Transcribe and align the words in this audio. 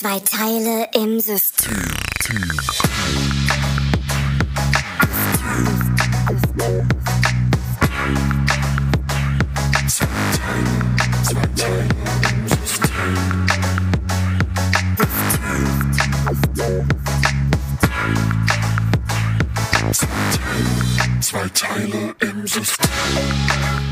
Zwei 0.00 0.20
Teile 0.20 0.88
im 0.94 1.18
System. 1.18 1.74
Zwei 19.92 21.48
Teile 21.54 22.14
im 22.20 22.46
System. 22.46 22.90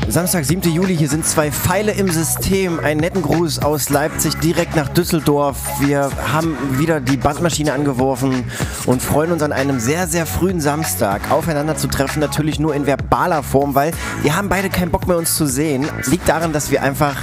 Samstag, 0.07 0.45
7. 0.45 0.71
Juli, 0.71 0.95
hier 0.95 1.09
sind 1.09 1.25
zwei 1.25 1.51
Pfeile 1.51 1.91
im 1.91 2.09
System. 2.09 2.79
Einen 2.79 2.99
netten 2.99 3.23
Gruß 3.23 3.59
aus 3.59 3.89
Leipzig 3.89 4.35
direkt 4.35 4.75
nach 4.75 4.89
Düsseldorf. 4.89 5.57
Wir 5.79 6.11
haben 6.31 6.55
wieder 6.77 7.01
die 7.01 7.17
Bandmaschine 7.17 7.73
angeworfen 7.73 8.43
und 8.85 9.01
freuen 9.01 9.31
uns 9.31 9.41
an 9.41 9.51
einem 9.51 9.79
sehr, 9.79 10.07
sehr 10.07 10.27
frühen 10.27 10.61
Samstag 10.61 11.31
aufeinander 11.31 11.75
zu 11.77 11.87
treffen. 11.87 12.19
Natürlich 12.19 12.59
nur 12.59 12.75
in 12.75 12.85
verbaler 12.85 13.41
Form, 13.41 13.73
weil 13.73 13.91
wir 14.21 14.35
haben 14.35 14.49
beide 14.49 14.69
keinen 14.69 14.91
Bock 14.91 15.07
mehr 15.07 15.17
uns 15.17 15.35
zu 15.35 15.47
sehen. 15.47 15.87
Liegt 16.05 16.29
daran, 16.29 16.53
dass 16.53 16.69
wir 16.69 16.83
einfach 16.83 17.15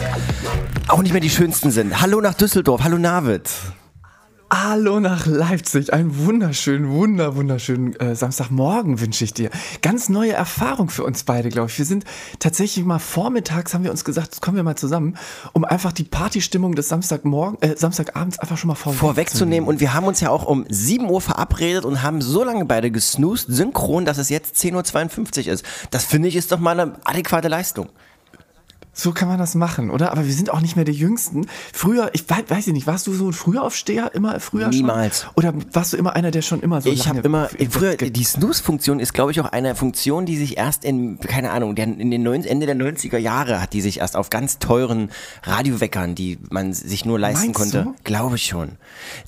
auch 0.89 1.03
nicht 1.03 1.13
mehr 1.13 1.21
die 1.21 1.31
Schönsten 1.31 1.71
sind. 1.71 2.01
Hallo 2.01 2.21
nach 2.21 2.35
Düsseldorf. 2.35 2.83
Hallo 2.83 2.99
Navid. 2.99 3.49
Hallo 4.63 5.01
nach 5.01 5.27
Leipzig. 5.27 5.93
Einen 5.93 6.17
wunderschönen, 6.17 6.89
wunder, 6.89 7.35
wunderschönen 7.35 7.97
äh, 7.97 8.15
Samstagmorgen 8.15 9.01
wünsche 9.01 9.25
ich 9.25 9.35
dir. 9.35 9.51
Ganz 9.83 10.09
neue 10.09 10.33
Erfahrung 10.33 10.91
für 10.91 11.03
uns 11.03 11.25
beide, 11.25 11.49
glaube 11.49 11.71
ich. 11.71 11.79
Wir 11.79 11.85
sind 11.85 12.05
tatsächlich 12.39 12.85
mal 12.85 13.01
vormittags, 13.01 13.75
haben 13.75 13.83
wir 13.83 13.91
uns 13.91 14.05
gesagt, 14.05 14.41
kommen 14.41 14.57
wir 14.57 14.63
mal 14.63 14.77
zusammen, 14.77 15.17
um 15.55 15.65
einfach 15.65 15.91
die 15.91 16.05
Partystimmung 16.05 16.77
des 16.77 16.89
Samstagmorgen, 16.89 17.61
äh, 17.63 17.77
Samstagabends 17.77 18.39
einfach 18.39 18.57
schon 18.57 18.69
mal 18.69 18.77
vorweg 18.77 19.01
vorwegzunehmen. 19.01 19.69
Und 19.69 19.81
wir 19.81 19.93
haben 19.93 20.07
uns 20.07 20.21
ja 20.21 20.31
auch 20.31 20.47
um 20.47 20.65
7 20.69 21.11
Uhr 21.11 21.21
verabredet 21.21 21.85
und 21.85 22.05
haben 22.05 22.23
so 22.23 22.45
lange 22.45 22.65
beide 22.65 22.93
gesnoost, 22.93 23.47
synchron, 23.49 24.05
dass 24.05 24.19
es 24.19 24.29
jetzt 24.29 24.57
10.52 24.57 25.47
Uhr 25.49 25.53
ist. 25.55 25.65
Das 25.91 26.05
finde 26.05 26.29
ich 26.29 26.37
ist 26.37 26.53
doch 26.53 26.61
mal 26.61 26.79
eine 26.79 26.95
adäquate 27.05 27.49
Leistung. 27.49 27.89
So 28.97 29.13
kann 29.13 29.27
man 29.29 29.39
das 29.39 29.55
machen, 29.57 29.91
oder? 29.91 30.13
Aber 30.13 30.25
wir 30.25 30.33
sind 30.33 30.51
auch 30.51 30.61
nicht 30.61 30.77
mehr 30.77 30.85
die 30.85 30.93
Jüngsten. 30.93 31.47
Früher, 31.73 32.11
ich 32.13 32.31
weiß, 32.31 32.45
weiß 32.49 32.67
ich 32.69 32.73
nicht, 32.73 32.87
warst 32.87 33.07
du 33.09 33.13
so 33.13 33.27
ein 33.29 33.33
Frühaufsteher 33.33 34.15
immer 34.15 34.39
früher 34.41 34.69
Niemals. 34.69 35.23
schon? 35.23 35.31
Oder 35.35 35.53
warst 35.73 35.93
du 35.93 35.97
immer 35.97 36.15
einer, 36.15 36.31
der 36.31 36.43
schon 36.43 36.61
immer 36.61 36.81
so 36.81 36.89
Ich 36.91 37.09
habe 37.09 37.19
immer, 37.21 37.49
im 37.59 37.71
früher, 37.71 37.97
die 37.97 38.25
Snooze-Funktion 38.25 39.01
ist, 39.01 39.13
glaube 39.13 39.33
ich, 39.33 39.41
auch 39.41 39.47
eine 39.53 39.75
Funktion, 39.75 40.27
die 40.27 40.37
sich 40.37 40.57
erst 40.57 40.85
in, 40.85 41.19
keine 41.19 41.51
Ahnung, 41.51 41.77
in 41.77 42.11
den 42.11 42.23
90, 42.23 42.51
Ende 42.51 42.67
der 42.67 42.77
90er 42.77 43.19
Jahre 43.19 43.61
hat 43.61 43.73
die 43.73 43.81
sich 43.81 43.99
erst 43.99 44.17
auf 44.17 44.31
ganz 44.31 44.59
teuren 44.61 45.11
Radioweckern, 45.43 46.15
die 46.15 46.39
man 46.51 46.73
sich 46.73 47.05
nur 47.05 47.19
leisten 47.19 47.47
Meinst 47.47 47.61
konnte, 47.61 47.83
du? 47.85 47.95
glaube 48.05 48.37
ich 48.37 48.47
schon. 48.47 48.73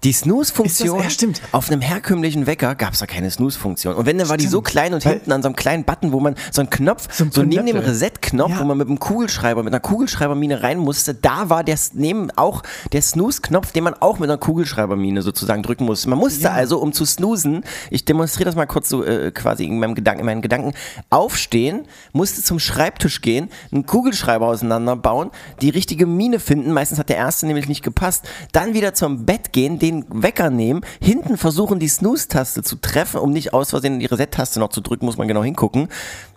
Die 0.04 0.12
Snooze-Funktion, 0.12 0.88
Ist 0.88 0.96
das- 0.98 1.04
ja, 1.04 1.10
stimmt. 1.10 1.42
auf 1.52 1.70
einem 1.70 1.80
herkömmlichen 1.80 2.46
Wecker 2.46 2.74
gab 2.74 2.92
es 2.94 3.00
da 3.00 3.06
keine 3.06 3.30
Snooze-Funktion. 3.30 3.94
Und 3.94 4.06
wenn, 4.06 4.18
dann 4.18 4.28
war 4.28 4.36
die 4.36 4.46
so 4.46 4.62
klein 4.62 4.94
und 4.94 5.04
Weil- 5.04 5.14
hinten 5.14 5.32
an 5.32 5.42
so 5.42 5.48
einem 5.48 5.56
kleinen 5.56 5.84
Button, 5.84 6.12
wo 6.12 6.20
man 6.20 6.36
so 6.52 6.60
einen 6.62 6.70
Knopf, 6.70 7.08
so, 7.12 7.26
So 7.30 7.42
neben 7.42 7.66
dem 7.66 7.74
Knöpfel. 7.76 7.90
Reset-Knopf, 7.90 8.50
Ja. 8.50 8.60
wo 8.60 8.64
man 8.64 8.78
mit 8.78 8.88
einem 8.88 8.98
Kugelschreiber, 9.00 9.55
mit 9.62 9.72
einer 9.72 9.80
Kugelschreibermine 9.80 10.62
rein 10.62 10.78
musste, 10.78 11.14
da 11.14 11.48
war 11.50 11.64
der, 11.64 11.78
neben 11.94 12.30
auch 12.32 12.62
der 12.92 13.02
Snooze-Knopf, 13.02 13.72
den 13.72 13.84
man 13.84 13.94
auch 13.94 14.18
mit 14.18 14.28
einer 14.28 14.38
Kugelschreibermine 14.38 15.22
sozusagen 15.22 15.62
drücken 15.62 15.84
musste. 15.84 16.08
Man 16.08 16.18
musste 16.18 16.44
Ja. 16.44 16.52
also, 16.52 16.78
um 16.78 16.92
zu 16.92 17.04
snoosen, 17.04 17.64
ich 17.90 18.04
demonstriere 18.04 18.46
das 18.46 18.56
mal 18.56 18.66
kurz 18.66 18.88
so 18.88 19.04
äh, 19.04 19.30
quasi 19.30 19.64
in 19.64 19.78
meinem 19.78 19.94
Gedanken, 19.94 20.20
in 20.20 20.26
meinen 20.26 20.42
Gedanken, 20.42 20.74
aufstehen, 21.10 21.86
musste 22.12 22.42
zum 22.42 22.58
Schreibtisch 22.58 23.20
gehen, 23.20 23.50
einen 23.72 23.86
Kugelschreiber 23.86 24.46
auseinanderbauen, 24.46 25.30
die 25.60 25.70
richtige 25.70 26.06
Mine 26.06 26.40
finden, 26.40 26.72
meistens 26.72 26.98
hat 26.98 27.08
der 27.08 27.16
erste 27.16 27.46
nämlich 27.46 27.68
nicht 27.68 27.82
gepasst, 27.82 28.28
dann 28.52 28.74
wieder 28.74 28.94
zum 28.94 29.26
Bett 29.26 29.52
gehen, 29.52 29.78
den 29.78 30.04
Wecker 30.08 30.50
nehmen, 30.50 30.82
hinten 31.00 31.36
versuchen 31.36 31.78
die 31.78 31.88
Snooze-Taste 31.88 32.62
zu 32.62 32.76
treffen, 32.76 33.20
um 33.20 33.32
nicht 33.32 33.52
aus 33.52 33.70
Versehen 33.70 33.98
die 33.98 34.06
Reset-Taste 34.06 34.60
noch 34.60 34.70
zu 34.70 34.80
drücken, 34.80 35.06
muss 35.06 35.16
man 35.16 35.28
genau 35.28 35.42
hingucken, 35.42 35.88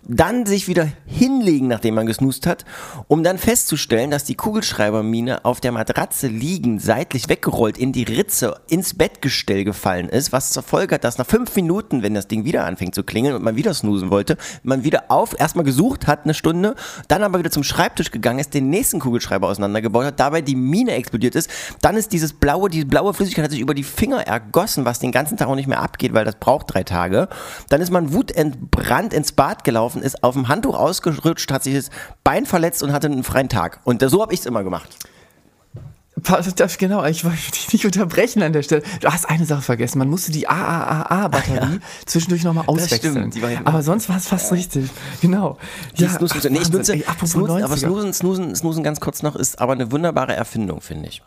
dann 0.02 0.46
sich 0.46 0.66
wieder 0.66 0.88
hinlegen, 1.06 1.68
nachdem 1.68 1.94
man 1.94 2.06
gesnoost 2.06 2.46
hat, 2.46 2.64
um 3.10 3.24
dann 3.24 3.38
festzustellen, 3.38 4.12
dass 4.12 4.22
die 4.22 4.36
Kugelschreibermine 4.36 5.44
auf 5.44 5.60
der 5.60 5.72
Matratze 5.72 6.28
liegend, 6.28 6.80
seitlich 6.80 7.28
weggerollt 7.28 7.76
in 7.76 7.90
die 7.90 8.04
Ritze 8.04 8.60
ins 8.68 8.94
Bettgestell 8.94 9.64
gefallen 9.64 10.08
ist, 10.08 10.30
was 10.30 10.50
zur 10.50 10.62
Folge 10.62 10.94
hat, 10.94 11.02
dass 11.02 11.18
nach 11.18 11.26
fünf 11.26 11.56
Minuten, 11.56 12.04
wenn 12.04 12.14
das 12.14 12.28
Ding 12.28 12.44
wieder 12.44 12.64
anfängt 12.66 12.94
zu 12.94 13.02
klingeln 13.02 13.34
und 13.34 13.42
man 13.42 13.56
wieder 13.56 13.74
snoosen 13.74 14.10
wollte, 14.10 14.36
man 14.62 14.84
wieder 14.84 15.06
auf, 15.08 15.34
erstmal 15.36 15.64
gesucht 15.64 16.06
hat 16.06 16.20
eine 16.22 16.34
Stunde, 16.34 16.76
dann 17.08 17.24
aber 17.24 17.40
wieder 17.40 17.50
zum 17.50 17.64
Schreibtisch 17.64 18.12
gegangen 18.12 18.38
ist, 18.38 18.54
den 18.54 18.70
nächsten 18.70 19.00
Kugelschreiber 19.00 19.48
auseinandergebaut 19.48 20.04
hat, 20.04 20.20
dabei 20.20 20.40
die 20.40 20.54
Mine 20.54 20.92
explodiert 20.92 21.34
ist, 21.34 21.50
dann 21.82 21.96
ist 21.96 22.12
dieses 22.12 22.32
blaue, 22.32 22.70
diese 22.70 22.86
blaue 22.86 23.12
Flüssigkeit 23.12 23.46
hat 23.46 23.50
sich 23.50 23.58
über 23.58 23.74
die 23.74 23.82
Finger 23.82 24.24
ergossen, 24.24 24.84
was 24.84 25.00
den 25.00 25.10
ganzen 25.10 25.36
Tag 25.36 25.48
auch 25.48 25.56
nicht 25.56 25.66
mehr 25.66 25.82
abgeht, 25.82 26.14
weil 26.14 26.24
das 26.24 26.36
braucht 26.36 26.72
drei 26.72 26.84
Tage. 26.84 27.28
Dann 27.70 27.80
ist 27.80 27.90
man 27.90 28.12
wutentbrannt 28.12 29.12
ins 29.12 29.32
Bad 29.32 29.64
gelaufen, 29.64 30.00
ist 30.00 30.22
auf 30.22 30.34
dem 30.34 30.46
Handtuch 30.46 30.78
ausgerutscht, 30.78 31.50
hat 31.50 31.64
sich 31.64 31.74
das 31.74 31.90
Bein 32.22 32.46
verletzt 32.46 32.84
und 32.84 32.99
hatte 33.02 33.12
einen 33.12 33.24
freien 33.24 33.48
Tag. 33.48 33.80
Und 33.84 34.02
so 34.08 34.22
habe 34.22 34.32
ich 34.34 34.40
es 34.40 34.46
immer 34.46 34.62
gemacht. 34.64 34.96
Das- 36.56 36.76
Genau, 36.76 37.02
ich 37.06 37.24
wollte 37.24 37.38
dich 37.52 37.72
nicht 37.72 37.86
unterbrechen 37.86 38.42
an 38.42 38.52
der 38.52 38.62
Stelle. 38.62 38.82
Du 39.00 39.08
hast 39.10 39.28
eine 39.30 39.46
Sache 39.46 39.62
vergessen. 39.62 39.98
Man 39.98 40.10
musste 40.10 40.32
die 40.32 40.48
AAAA-Batterie 40.48 41.80
zwischendurch 42.04 42.44
nochmal 42.44 42.64
auswechseln. 42.66 43.32
stimmt. 43.32 43.66
Aber 43.66 43.82
sonst 43.82 44.08
war 44.10 44.16
es 44.18 44.28
fast 44.28 44.52
richtig. 44.52 44.90
Genau. 45.22 45.56
Die 45.96 46.02
Ja, 46.02 46.10
Snooze- 46.10 46.34
ach, 46.38 46.50
nee, 46.50 46.58
ich 46.60 46.70
nutze, 46.70 46.92
ey, 46.94 47.04
apropos 47.06 47.34
aber 47.36 47.46
90er. 47.48 47.76
Snoozen, 47.78 48.12
Snoozen, 48.12 48.54
Snoozen 48.54 48.82
ganz 48.82 49.00
kurz 49.00 49.22
noch 49.22 49.34
ist 49.34 49.60
aber 49.60 49.72
eine 49.72 49.90
wunderbare 49.92 50.34
Erfindung, 50.36 50.80
finde 50.82 51.08
ich. 51.08 51.22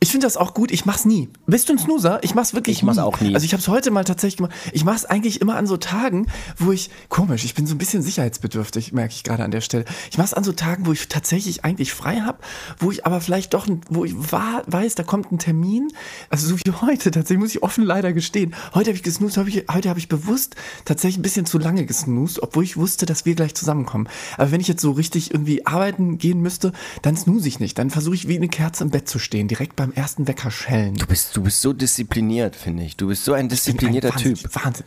Ich 0.00 0.10
finde 0.10 0.26
das 0.26 0.36
auch 0.36 0.54
gut. 0.54 0.70
Ich 0.70 0.84
mach's 0.84 1.04
nie. 1.04 1.28
Bist 1.46 1.68
du 1.68 1.72
ein 1.74 1.78
Snoozer? 1.78 2.18
Ich 2.22 2.34
mach's 2.34 2.54
wirklich 2.54 2.78
Ich 2.78 2.82
mach's 2.82 2.98
auch 2.98 3.20
nie. 3.20 3.34
Also 3.34 3.44
ich 3.44 3.52
habe 3.52 3.60
es 3.60 3.68
heute 3.68 3.90
mal 3.90 4.04
tatsächlich 4.04 4.36
gemacht. 4.38 4.52
Ich 4.72 4.84
mach's 4.84 5.04
eigentlich 5.04 5.40
immer 5.40 5.56
an 5.56 5.66
so 5.66 5.76
Tagen, 5.76 6.26
wo 6.58 6.72
ich 6.72 6.90
komisch. 7.08 7.44
Ich 7.44 7.54
bin 7.54 7.66
so 7.66 7.74
ein 7.74 7.78
bisschen 7.78 8.02
sicherheitsbedürftig, 8.02 8.92
merke 8.92 9.12
ich 9.14 9.22
gerade 9.24 9.44
an 9.44 9.50
der 9.50 9.60
Stelle. 9.60 9.84
Ich 10.10 10.18
mach's 10.18 10.34
an 10.34 10.44
so 10.44 10.52
Tagen, 10.52 10.86
wo 10.86 10.92
ich 10.92 11.08
tatsächlich 11.08 11.64
eigentlich 11.64 11.92
frei 11.92 12.20
habe, 12.20 12.38
wo 12.78 12.90
ich 12.90 13.06
aber 13.06 13.20
vielleicht 13.20 13.54
doch, 13.54 13.66
wo 13.88 14.04
ich 14.04 14.14
wa- 14.32 14.62
weiß, 14.66 14.94
da 14.94 15.02
kommt 15.02 15.32
ein 15.32 15.38
Termin. 15.38 15.88
Also 16.30 16.46
so 16.48 16.56
wie 16.58 16.70
heute. 16.82 17.10
Tatsächlich 17.10 17.38
muss 17.38 17.50
ich 17.54 17.62
offen 17.62 17.84
leider 17.84 18.12
gestehen. 18.12 18.54
Heute 18.74 18.90
habe 18.90 18.96
ich 18.96 19.02
gesnoost. 19.02 19.36
Hab 19.36 19.46
ich, 19.48 19.64
heute 19.72 19.88
habe 19.88 19.98
ich 19.98 20.08
bewusst 20.08 20.56
tatsächlich 20.84 21.18
ein 21.18 21.22
bisschen 21.22 21.46
zu 21.46 21.58
lange 21.58 21.84
gesnoost, 21.86 22.42
obwohl 22.42 22.64
ich 22.64 22.76
wusste, 22.76 23.06
dass 23.06 23.24
wir 23.26 23.34
gleich 23.34 23.54
zusammenkommen. 23.54 24.08
Aber 24.36 24.50
wenn 24.50 24.60
ich 24.60 24.68
jetzt 24.68 24.82
so 24.82 24.92
richtig 24.92 25.32
irgendwie 25.32 25.66
arbeiten 25.66 26.18
gehen 26.18 26.40
müsste, 26.40 26.72
dann 27.02 27.16
snooze 27.16 27.48
ich 27.48 27.60
nicht. 27.60 27.78
Dann 27.78 27.90
versuche 27.90 28.14
ich 28.14 28.28
wie 28.28 28.36
eine 28.36 28.48
Kerze 28.48 28.84
im 28.84 28.90
Bett 28.90 29.08
zu 29.08 29.18
stehen, 29.18 29.48
direkt 29.48 29.76
beim 29.86 29.92
ersten 29.92 30.26
Wecker 30.26 30.50
schellen. 30.50 30.94
Du 30.94 31.06
bist, 31.06 31.36
du 31.36 31.42
bist 31.42 31.60
so 31.60 31.72
diszipliniert, 31.72 32.56
finde 32.56 32.84
ich. 32.84 32.96
Du 32.96 33.08
bist 33.08 33.24
so 33.24 33.32
ein 33.34 33.48
disziplinierter 33.48 34.12
ein 34.12 34.18
Typ. 34.18 34.42
Wahnsinn, 34.44 34.64
Wahnsinn. 34.64 34.86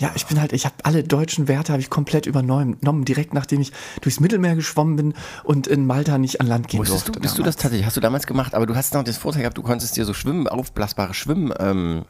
Ja, 0.00 0.12
ich 0.14 0.26
bin 0.26 0.40
halt, 0.40 0.52
ich 0.52 0.64
habe 0.64 0.76
alle 0.84 1.02
deutschen 1.02 1.48
Werte 1.48 1.72
habe 1.72 1.82
ich 1.82 1.90
komplett 1.90 2.26
übernommen, 2.26 3.04
direkt 3.04 3.34
nachdem 3.34 3.60
ich 3.60 3.72
durchs 4.00 4.20
Mittelmeer 4.20 4.54
geschwommen 4.54 4.94
bin 4.94 5.14
und 5.42 5.66
in 5.66 5.86
Malta 5.86 6.18
nicht 6.18 6.40
an 6.40 6.46
Land 6.46 6.68
gehen 6.68 6.78
Musstest 6.78 7.08
du, 7.08 7.12
durfte. 7.12 7.20
bist 7.20 7.36
du 7.36 7.42
das 7.42 7.56
damals. 7.56 7.62
tatsächlich, 7.62 7.86
hast 7.86 7.96
du 7.96 8.00
damals 8.00 8.26
gemacht, 8.28 8.54
aber 8.54 8.66
du 8.66 8.76
hast 8.76 8.94
noch 8.94 9.02
das 9.02 9.16
Vorteil 9.16 9.42
gehabt, 9.42 9.58
du 9.58 9.62
konntest 9.62 9.96
dir 9.96 10.04
so 10.04 10.14
schwimmen, 10.14 10.46
aufblasbare 10.46 11.14
Schwimmen, 11.14 11.52
ähm, 11.58 12.04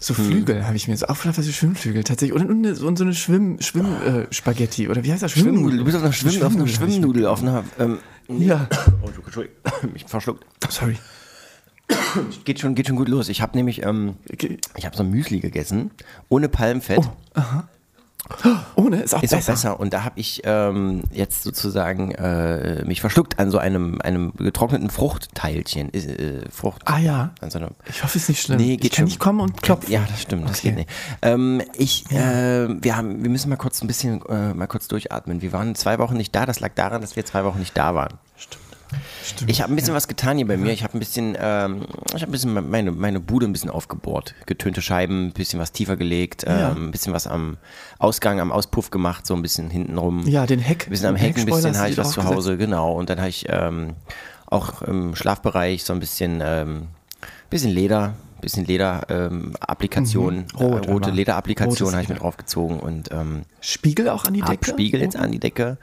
So 0.00 0.14
Flügel 0.14 0.66
habe 0.66 0.76
ich 0.76 0.88
mir 0.88 0.96
so 0.96 1.06
aufgelaufene 1.06 1.52
Schwimmflügel 1.52 2.02
tatsächlich 2.02 2.34
und, 2.34 2.48
und, 2.48 2.80
und 2.80 2.96
so 2.96 3.04
eine 3.04 3.14
Schwimm 3.14 3.60
Schwimm 3.60 3.86
äh, 4.02 4.88
oder 4.88 5.04
wie 5.04 5.12
heißt 5.12 5.22
das 5.22 5.32
Schwimmnudel, 5.32 5.78
du 5.78 5.84
bist 5.84 5.96
auf 5.98 6.02
einer, 6.02 6.12
Schwimm, 6.12 6.42
auf 6.42 6.56
einer 6.56 6.66
Schwimmnudel, 6.66 7.26
auf 7.26 7.42
einer, 7.42 7.62
ähm, 7.78 7.98
Ja, 8.28 8.68
oh, 9.02 9.08
Entschuldigung, 9.08 9.61
mich 9.92 10.04
verschluckt. 10.06 10.44
oh, 10.64 10.70
sorry. 10.70 10.98
Geht 12.44 12.60
schon, 12.60 12.74
geht 12.74 12.86
schon 12.86 12.96
gut 12.96 13.08
los. 13.08 13.28
Ich 13.28 13.42
habe 13.42 13.56
nämlich, 13.56 13.82
ähm, 13.84 14.16
ich 14.76 14.86
habe 14.86 14.96
so 14.96 15.02
ein 15.02 15.10
Müsli 15.10 15.40
gegessen, 15.40 15.90
ohne 16.28 16.48
Palmfett. 16.48 17.00
Ohne 18.76 19.02
ist 19.02 19.14
auch 19.14 19.22
Ist 19.22 19.30
besser. 19.32 19.52
auch 19.52 19.56
besser. 19.56 19.80
Und 19.80 19.92
da 19.92 20.04
habe 20.04 20.18
ich 20.18 20.42
ähm, 20.44 21.02
jetzt 21.10 21.42
sozusagen 21.42 22.12
äh, 22.12 22.84
mich 22.86 23.00
verschluckt 23.00 23.38
an 23.40 23.50
so 23.50 23.58
einem, 23.58 24.00
einem 24.00 24.32
getrockneten 24.36 24.90
Fruchtteilchen. 24.90 25.92
Äh, 25.92 26.48
Frucht. 26.50 26.82
Ah 26.84 26.98
ja. 26.98 27.32
So 27.48 27.58
Ich 27.90 28.02
hoffe, 28.04 28.16
es 28.18 28.22
ist 28.24 28.28
nicht 28.28 28.42
schlimm. 28.42 28.58
Nee, 28.58 28.74
ich 28.74 28.80
geht 28.80 28.92
kann 28.92 28.96
schon. 28.98 29.04
nicht 29.06 29.18
kommen 29.18 29.40
und 29.40 29.60
klopfen. 29.60 29.92
Ja, 29.92 30.04
das 30.08 30.22
stimmt, 30.22 30.48
das 30.48 30.58
Okay. 30.60 30.68
geht 30.68 30.76
nicht. 30.76 30.90
Ähm, 31.20 31.62
ich, 31.76 32.10
äh, 32.12 32.68
wir 32.82 32.96
haben, 32.96 33.22
wir 33.24 33.28
müssen 33.30 33.48
mal 33.50 33.56
kurz 33.56 33.82
ein 33.82 33.88
bisschen, 33.88 34.24
äh, 34.26 34.54
mal 34.54 34.68
kurz 34.68 34.86
durchatmen. 34.88 35.42
Wir 35.42 35.52
waren 35.52 35.74
zwei 35.74 35.98
Wochen 35.98 36.16
nicht 36.16 36.34
da. 36.34 36.46
Das 36.46 36.60
lag 36.60 36.72
daran, 36.76 37.00
dass 37.00 37.16
wir 37.16 37.24
zwei 37.26 37.44
Wochen 37.44 37.58
nicht 37.58 37.76
da 37.76 37.94
waren. 37.96 38.14
Stimmt. 38.36 38.61
Ich 39.46 39.60
habe 39.62 39.72
ein 39.72 39.76
bisschen 39.76 39.94
was 39.94 40.08
getan 40.08 40.36
hier 40.36 40.46
bei 40.46 40.56
mir. 40.56 40.72
Ich 40.72 40.82
habe 40.84 40.96
ein 40.96 40.98
bisschen, 40.98 41.36
ähm, 41.40 41.82
ich 42.14 42.22
habe 42.22 42.26
ein 42.26 42.30
bisschen 42.32 42.70
meine, 42.70 42.92
meine 42.92 43.20
Bude 43.20 43.46
ein 43.46 43.52
bisschen 43.52 43.70
aufgebohrt. 43.70 44.34
Getönte 44.46 44.82
Scheiben, 44.82 45.26
ein 45.28 45.32
bisschen 45.32 45.58
was 45.60 45.72
tiefer 45.72 45.96
gelegt, 45.96 46.44
ähm, 46.46 46.58
Ja. 46.58 46.70
ein 46.72 46.90
bisschen 46.90 47.12
was 47.12 47.26
am 47.26 47.56
Ausgang, 47.98 48.40
am 48.40 48.52
Auspuff 48.52 48.90
gemacht, 48.90 49.26
so 49.26 49.34
ein 49.34 49.42
bisschen 49.42 49.70
hintenrum. 49.70 50.26
Ja, 50.26 50.46
den 50.46 50.58
Heck. 50.60 50.86
Ein 50.86 50.90
bisschen 50.90 51.08
am 51.08 51.16
Heck, 51.16 51.36
ein 51.38 51.46
bisschen 51.46 51.76
habe 51.78 51.90
ich 51.90 51.98
was 51.98 52.12
zu. 52.12 52.24
Hause, 52.24 52.56
genau. 52.56 52.92
Und 52.92 53.10
dann 53.10 53.18
habe 53.18 53.28
ich 53.28 53.46
ähm, 53.48 53.94
auch 54.46 54.82
im 54.82 55.14
Schlafbereich 55.14 55.84
so 55.84 55.92
ein 55.92 56.00
bisschen, 56.00 56.40
ähm, 56.44 56.88
bisschen 57.50 57.70
Leder, 57.70 58.14
bisschen 58.40 58.64
Leder-Applikation, 58.66 60.34
Mhm. 60.36 60.44
Rot, 60.58 60.86
äh, 60.86 60.90
rote 60.90 61.06
aber. 61.08 61.16
Leder-Applikation 61.16 61.88
Rotes 61.88 61.92
habe 61.94 62.02
ich 62.02 62.08
mir 62.08 62.14
draufgezogen 62.16 62.80
und 62.80 63.10
ähm, 63.12 63.42
Spiegel 63.60 64.08
auch 64.08 64.24
an 64.24 64.34
die 64.34 64.40
Decke? 64.42 64.70
Spiegel 64.70 65.00
jetzt 65.00 65.16
an 65.16 65.30
die 65.32 65.38
Decke, 65.38 65.78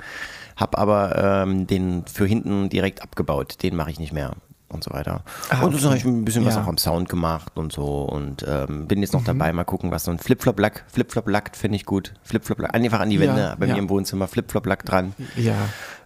hab 0.59 0.77
aber 0.77 1.43
ähm, 1.43 1.67
den 1.67 2.03
für 2.05 2.25
hinten 2.25 2.69
direkt 2.69 3.01
abgebaut. 3.01 3.57
Den 3.63 3.75
mache 3.75 3.91
ich 3.91 3.99
nicht 3.99 4.13
mehr. 4.13 4.33
und 4.71 4.83
so 4.83 4.91
weiter. 4.91 5.23
Ah, 5.49 5.63
und 5.63 5.71
so 5.71 5.77
okay. 5.77 5.85
habe 5.87 5.97
ich 5.97 6.05
ein 6.05 6.23
bisschen 6.25 6.45
was 6.45 6.53
Ja. 6.53 6.59
Mhm. 6.59 6.65
auch 6.65 6.69
am 6.69 6.77
Sound 6.77 7.09
gemacht 7.09 7.53
und 7.55 7.71
so 7.73 8.03
und 8.03 8.45
ähm, 8.47 8.87
bin 8.87 9.01
jetzt 9.01 9.13
noch 9.13 9.23
dabei, 9.23 9.51
mal 9.51 9.63
gucken, 9.63 9.89
was 9.89 10.03
so 10.03 10.11
ein 10.11 10.19
Flip-Flop-Lack, 10.19 10.85
Flip-Flop-Lack 10.93 11.55
finde 11.57 11.75
ich 11.77 11.85
gut. 11.87 12.13
Flip-Flop-Lack, 12.21 12.75
einfach 12.75 12.99
an 12.99 13.09
die 13.09 13.15
Ja, 13.15 13.21
Wände, 13.21 13.55
bei 13.59 13.65
ja. 13.65 13.73
mir 13.73 13.79
im 13.79 13.89
Wohnzimmer, 13.89 14.27
Flip-Flop-Lack 14.27 14.85
dran. 14.85 15.13
Ja. 15.35 15.55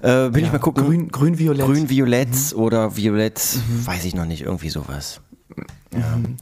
Äh, 0.02 0.30
bin 0.30 0.40
ja. 0.42 0.48
ich 0.48 0.52
mal 0.54 0.60
gucken. 0.60 0.86
Grün, 0.86 1.10
grün, 1.10 1.38
violett. 1.40 1.66
Grün, 1.66 1.90
Violett 1.90 2.30
Mhm. 2.54 2.60
oder 2.62 2.96
Violett, 2.96 3.42
weiß 3.84 4.06
ich 4.06 4.16
noch 4.16 4.24
nicht, 4.26 4.44
irgendwie 4.44 4.70
sowas. 4.70 5.20
Ja. 5.94 6.18
Mhm. 6.18 6.38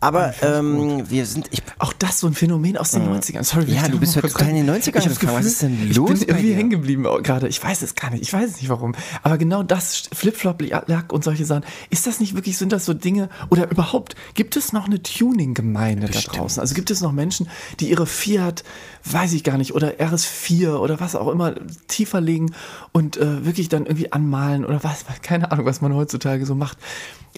Aber 0.00 0.34
ähm, 0.42 1.08
wir 1.08 1.24
sind, 1.26 1.48
ich, 1.50 1.62
Auch 1.78 1.92
das 1.92 2.20
so 2.20 2.26
ein 2.26 2.34
Phänomen 2.34 2.76
aus 2.76 2.90
den 2.90 3.02
90ern. 3.08 3.42
Sorry, 3.42 3.72
Ja, 3.72 3.84
ich 3.84 3.90
du 3.90 3.98
bist 3.98 4.16
heute 4.16 4.22
kurz 4.28 4.34
total 4.34 4.50
in 4.50 4.66
den 4.66 4.70
90ern 4.70 4.98
Ich 4.98 5.18
gefangen. 5.18 5.18
Was 5.18 5.18
Gefühl, 5.18 5.46
ist 5.46 5.62
denn 5.62 5.90
ich 5.90 5.96
los 5.96 6.10
bin 6.10 6.18
bei 6.18 6.26
irgendwie 6.26 6.54
hängen 6.54 6.70
geblieben 6.70 7.04
gerade. 7.22 7.48
Ich 7.48 7.62
weiß 7.62 7.82
es 7.82 7.94
gar 7.94 8.10
nicht. 8.10 8.22
Ich 8.22 8.32
weiß 8.32 8.50
es 8.50 8.56
nicht 8.56 8.68
warum. 8.68 8.94
Aber 9.22 9.38
genau 9.38 9.62
das, 9.62 10.08
Flip-Flop-Lack 10.12 11.12
und 11.12 11.24
solche 11.24 11.44
Sachen, 11.44 11.64
ist 11.90 12.06
das 12.06 12.20
nicht 12.20 12.34
wirklich, 12.34 12.58
sind 12.58 12.72
das 12.72 12.84
so 12.84 12.94
Dinge, 12.94 13.28
oder 13.48 13.70
überhaupt, 13.70 14.14
gibt 14.34 14.56
es 14.56 14.72
noch 14.72 14.86
eine 14.86 15.02
Tuning-Gemeinde 15.02 16.08
da 16.08 16.20
draußen? 16.20 16.60
Also 16.60 16.74
gibt 16.74 16.90
es 16.90 17.00
noch 17.00 17.12
Menschen, 17.12 17.48
die 17.80 17.90
ihre 17.90 18.06
Fiat, 18.06 18.64
weiß 19.04 19.32
ich 19.32 19.44
gar 19.44 19.56
nicht, 19.56 19.74
oder 19.74 19.92
RS4 19.94 20.76
oder 20.76 21.00
was 21.00 21.16
auch 21.16 21.28
immer 21.28 21.54
tiefer 21.88 22.20
legen 22.20 22.54
und 22.92 23.16
äh, 23.16 23.44
wirklich 23.44 23.68
dann 23.68 23.86
irgendwie 23.86 24.12
anmalen 24.12 24.64
oder 24.64 24.84
was, 24.84 25.04
keine 25.22 25.50
Ahnung, 25.50 25.66
was 25.66 25.80
man 25.80 25.94
heutzutage 25.94 26.44
so 26.46 26.54
macht. 26.54 26.78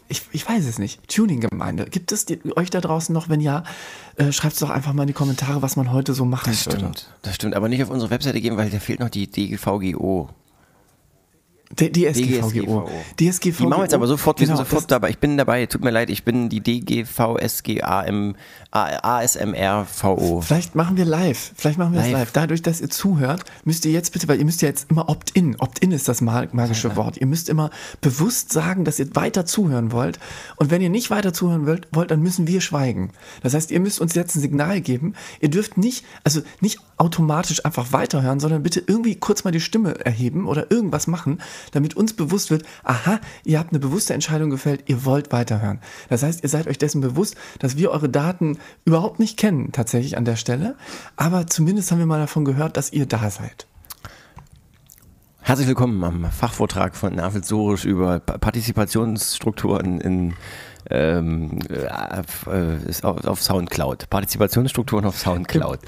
Ich, 0.09 0.23
ich 0.33 0.49
weiß 0.49 0.67
es 0.67 0.79
nicht. 0.79 1.09
Tuning-Gemeinde. 1.09 1.87
Gibt 1.87 2.13
es 2.13 2.27
die, 2.27 2.39
euch 2.57 2.71
da 2.71 2.81
draußen 2.81 3.13
noch? 3.13 3.29
Wenn 3.29 3.41
ja, 3.41 3.65
äh, 4.17 4.33
schreibt 4.33 4.55
es 4.55 4.61
doch 4.61 4.71
einfach 4.71 4.93
mal 4.93 5.05
in 5.05 5.09
die 5.09 5.15
Kommentare, 5.15 5.63
was 5.63 5.77
man 5.77 5.93
heute 5.93 6.13
so 6.15 6.25
machen 6.25 6.51
das 6.51 6.67
würde. 6.67 6.79
stimmt, 6.79 7.09
das 7.23 7.35
stimmt, 7.37 7.55
aber 7.55 7.69
nicht 7.69 7.83
auf 7.83 7.91
unsere 7.91 8.11
Webseite 8.11 8.41
gehen, 8.41 8.57
weil 8.57 8.71
da 8.71 8.79
fehlt 8.79 9.01
noch 9.01 9.09
die 9.09 9.31
DGVGO. 9.31 10.29
Die, 11.73 12.07
SGVGO. 12.07 12.89
Die 13.19 13.27
SGVGO. 13.33 13.65
Die 13.65 13.67
machen 13.69 13.81
wir 13.81 13.85
jetzt 13.85 13.95
aber 13.95 14.07
sofort, 14.07 14.39
wir 14.39 14.47
genau, 14.47 14.59
sind 14.59 14.69
sofort 14.69 14.91
dabei. 14.91 15.11
Ich 15.11 15.19
bin 15.19 15.37
dabei, 15.37 15.67
tut 15.67 15.83
mir 15.83 15.91
leid, 15.91 16.09
ich 16.11 16.23
bin 16.25 16.49
die 16.49 16.61
DGVSGAM 16.61 18.37
ASMRVO. 18.71 20.41
Vielleicht 20.41 20.75
machen 20.75 20.97
wir 20.97 21.05
live. 21.05 21.53
Vielleicht 21.57 21.79
machen 21.79 21.93
wir 21.95 22.01
Live. 22.01 22.13
live. 22.13 22.33
Dadurch, 22.33 22.63
dass 22.63 22.81
ihr 22.81 22.91
zuhört, 22.91 23.45
müsst 23.65 23.85
ihr 23.87 23.93
jetzt 23.93 24.13
bitte, 24.13 24.29
weil 24.29 24.39
ihr 24.39 24.45
müsst 24.45 24.63
ja 24.63 24.69
jetzt 24.69 24.91
immer 24.91 25.09
Opt-in. 25.09 25.57
Opt-in 25.61 25.93
ist 25.93 26.09
das 26.09 26.21
ma- 26.21 26.47
magische 26.53 26.97
Wort. 26.97 27.17
Ihr 27.17 27.27
müsst 27.27 27.49
immer 27.49 27.71
bewusst 28.01 28.53
sagen, 28.53 28.85
dass 28.85 28.99
ihr 28.99 29.15
weiter 29.15 29.47
zuhören 29.47 29.93
wollt. 29.93 30.19
Und 30.57 30.71
wenn 30.71 30.83
ihr 30.83 30.91
nicht 30.91 31.11
weiter 31.11 31.33
zuhören 31.33 31.67
wollt, 31.67 31.89
wollt, 31.93 32.11
dann 32.11 32.21
müssen 32.21 32.47
wir 32.47 32.61
schweigen. 32.61 33.11
Das 33.43 33.55
heißt, 33.55 33.71
ihr 33.71 33.81
müsst 33.81 34.01
uns 34.01 34.15
jetzt 34.15 34.35
ein 34.37 34.41
Signal 34.41 34.81
geben. 34.81 35.15
Ihr 35.41 35.51
dürft 35.51 35.77
nicht, 35.79 36.05
also 36.25 36.43
nicht 36.61 36.79
automatisch 36.97 37.65
einfach 37.65 37.93
weiterhören, 37.93 38.41
sondern 38.41 38.63
bitte 38.63 38.83
irgendwie 38.87 39.15
kurz 39.17 39.45
mal 39.45 39.51
die 39.51 39.61
Stimme 39.61 40.05
erheben 40.05 40.47
oder 40.47 40.71
irgendwas 40.71 41.07
machen, 41.07 41.41
damit 41.73 41.95
uns 41.97 42.13
bewusst 42.15 42.51
wird, 42.51 42.65
aha, 42.83 43.21
ihr 43.45 43.59
habt 43.59 43.71
eine 43.73 43.79
bewusste 43.81 44.15
Entscheidung 44.15 44.51
gefällt, 44.51 44.85
ihr 44.87 45.05
wollt 45.05 45.33
weiterhören. 45.33 45.81
Das 46.09 46.23
heißt, 46.23 46.43
ihr 46.43 46.49
seid 46.49 46.67
euch 46.67 46.79
dessen 46.79 47.01
bewusst, 47.01 47.37
dass 47.59 47.77
wir 47.77 47.91
eure 47.91 48.09
Daten 48.09 48.59
überhaupt 48.85 49.19
nicht 49.19 49.37
kennen, 49.37 49.73
tatsächlich 49.73 50.17
an 50.17 50.25
der 50.25 50.37
Stelle. 50.37 50.77
Aber 51.17 51.47
zumindest 51.47 51.91
haben 51.91 51.99
wir 51.99 52.07
mal 52.07 52.21
davon 52.21 52.45
gehört, 52.45 52.77
dass 52.77 52.93
ihr 52.93 53.07
da 53.07 53.31
seid. 53.31 53.67
Herzlich 55.41 55.69
willkommen 55.69 56.03
am 56.05 56.31
Fachvortrag 56.31 56.97
von 56.97 57.15
Nafel 57.15 57.45
Sorisch 57.45 57.85
über 57.85 58.19
Pa- 58.19 58.39
Partizipationsstrukturen 58.39 60.01
in 60.01 60.35
ähm, 60.91 61.59
äh, 61.69 61.87
auf, 61.89 62.47
auf, 63.27 63.43
Soundcloud. 63.43 64.09
Partizipationsstrukturen 64.09 65.05
auf 65.05 65.19
Soundcloud. 65.19 65.81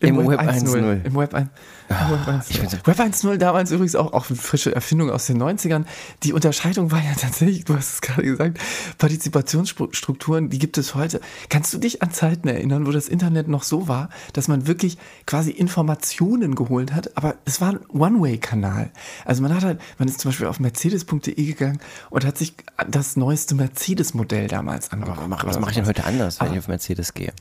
Im, 0.00 0.16
Web 0.18 0.40
1.0. 0.40 1.04
Im 1.06 1.14
Web 1.14 1.32
1.0. 1.34 1.46
Ah, 1.90 2.42
ich 2.48 2.60
bin 2.60 2.70
Web 2.70 3.00
1.0 3.00 3.36
damals 3.38 3.70
übrigens 3.70 3.94
auch, 3.96 4.12
auch 4.12 4.28
eine 4.28 4.36
frische 4.38 4.74
Erfindung 4.74 5.10
aus 5.10 5.26
den 5.26 5.42
90ern. 5.42 5.84
Die 6.22 6.32
Unterscheidung 6.34 6.90
war 6.90 6.98
ja 7.02 7.12
tatsächlich, 7.18 7.64
du 7.64 7.74
hast 7.76 7.94
es 7.94 8.00
gerade 8.02 8.22
gesagt, 8.22 8.58
Partizipationsstrukturen, 8.98 10.50
die 10.50 10.58
gibt 10.58 10.76
es 10.78 10.94
heute. 10.94 11.20
Kannst 11.48 11.72
du 11.72 11.78
dich 11.78 12.02
an 12.02 12.10
Zeiten 12.12 12.48
erinnern, 12.48 12.86
wo 12.86 12.90
das 12.92 13.08
Internet 13.08 13.48
noch 13.48 13.62
so 13.62 13.88
war, 13.88 14.10
dass 14.32 14.48
man 14.48 14.66
wirklich 14.66 14.98
quasi 15.26 15.50
Informationen 15.50 16.54
geholt 16.54 16.92
hat, 16.92 17.16
aber 17.16 17.36
es 17.44 17.60
war 17.60 17.70
ein 17.70 17.80
One-Way-Kanal. 17.88 18.90
Also 19.24 19.42
man 19.42 19.54
hat 19.54 19.64
halt, 19.64 19.80
man 19.98 20.08
ist 20.08 20.20
zum 20.20 20.30
Beispiel 20.30 20.46
auf 20.46 20.60
mercedes.de 20.60 21.34
gegangen 21.44 21.80
und 22.10 22.24
hat 22.26 22.36
sich 22.38 22.54
das 22.88 23.16
neueste 23.16 23.54
Mercedes-Modell 23.54 24.48
damals 24.48 24.90
angeguckt. 24.92 25.18
Was 25.44 25.58
mache 25.58 25.70
ich 25.70 25.76
denn 25.76 25.86
heute 25.86 26.04
anders, 26.04 26.40
wenn 26.40 26.48
Ah. 26.48 26.52
ich 26.52 26.58
auf 26.58 26.68
Mercedes 26.68 27.14
gehe? 27.14 27.32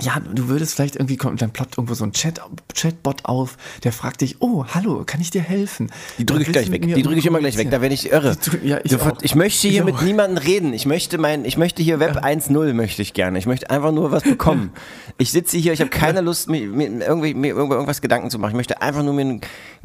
Ja, 0.00 0.20
du 0.20 0.48
würdest 0.48 0.74
vielleicht 0.74 0.96
irgendwie 0.96 1.16
kommen, 1.16 1.36
dann 1.36 1.50
ploppt 1.50 1.76
irgendwo 1.76 1.94
so 1.94 2.04
ein 2.04 2.12
Chat, 2.12 2.40
Chatbot 2.74 3.24
auf, 3.24 3.56
der 3.82 3.92
fragt 3.92 4.20
dich, 4.20 4.36
oh, 4.40 4.64
hallo, 4.72 5.02
kann 5.04 5.20
ich 5.20 5.30
dir 5.30 5.42
helfen? 5.42 5.90
Die 6.18 6.26
drücke 6.26 6.42
ich 6.42 6.52
gleich 6.52 6.70
weg. 6.70 6.82
Die 6.82 7.02
drücke 7.02 7.18
ich 7.18 7.26
immer 7.26 7.40
gleich 7.40 7.56
weg. 7.56 7.70
Da 7.70 7.80
werde 7.80 7.94
ich 7.94 8.12
irre. 8.12 8.36
Die 8.36 8.68
ja, 8.68 8.78
ich 8.84 8.92
Sofort- 8.92 9.24
ich 9.24 9.34
möchte 9.34 9.68
hier 9.68 9.80
Ich 9.80 9.84
mit 9.84 10.02
niemandem 10.02 10.38
reden. 10.38 10.72
Ich 10.72 10.86
möchte 10.86 11.18
mein, 11.18 11.44
ich 11.44 11.56
möchte 11.56 11.82
hier 11.82 11.98
Web 11.98 12.24
1.0 12.24 12.72
möchte 12.74 13.02
ich 13.02 13.12
gerne. 13.12 13.38
Ich 13.38 13.46
möchte 13.46 13.70
einfach 13.70 13.92
nur 13.92 14.10
was 14.12 14.22
bekommen. 14.22 14.72
Ich 15.20 15.32
sitze 15.32 15.56
hier, 15.58 15.72
ich 15.72 15.80
habe 15.80 15.90
keine 15.90 16.20
Lust, 16.20 16.48
mir, 16.48 16.68
mir, 16.68 17.04
irgendwie, 17.04 17.34
mir 17.34 17.56
irgendwas 17.56 18.00
Gedanken 18.00 18.30
zu 18.30 18.38
machen. 18.38 18.50
Ich 18.50 18.56
möchte 18.56 18.80
einfach 18.80 19.02
nur 19.02 19.14
mir 19.14 19.22
einen 19.22 19.40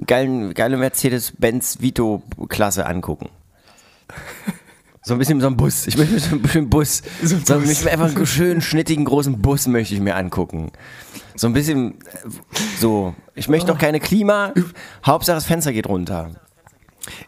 geilen, 0.05 0.53
geile 0.53 0.77
Mercedes-Benz 0.77 1.81
Vito-Klasse 1.81 2.85
angucken. 2.85 3.29
So 5.05 5.13
ein 5.13 5.19
bisschen 5.19 5.41
so 5.41 5.47
ein 5.47 5.57
Bus. 5.57 5.85
Ich 5.87 5.97
möchte 5.97 6.13
mir 6.13 6.19
so 6.19 6.35
ein 6.35 6.41
bisschen 6.41 6.69
Bus. 6.69 7.01
So 7.21 7.37
So, 7.43 7.55
ein 7.55 7.63
ich 7.69 7.79
Bus. 7.79 7.87
einfach 7.87 8.15
einen 8.15 8.25
schönen, 8.25 8.61
schnittigen, 8.61 9.03
großen 9.05 9.41
Bus 9.41 9.67
möchte 9.67 9.93
ich 9.93 9.99
mir 9.99 10.15
angucken. 10.15 10.71
So 11.35 11.47
ein 11.47 11.53
bisschen, 11.53 11.99
äh, 12.01 12.29
so. 12.79 13.13
Ich 13.35 13.49
möchte 13.49 13.69
Oh. 13.69 13.73
noch 13.73 13.79
keine 13.81 13.99
Klima. 13.99 14.53
Hauptsache 15.05 15.35
das 15.35 15.45
Fenster 15.45 15.73
geht 15.73 15.87
runter. 15.87 16.31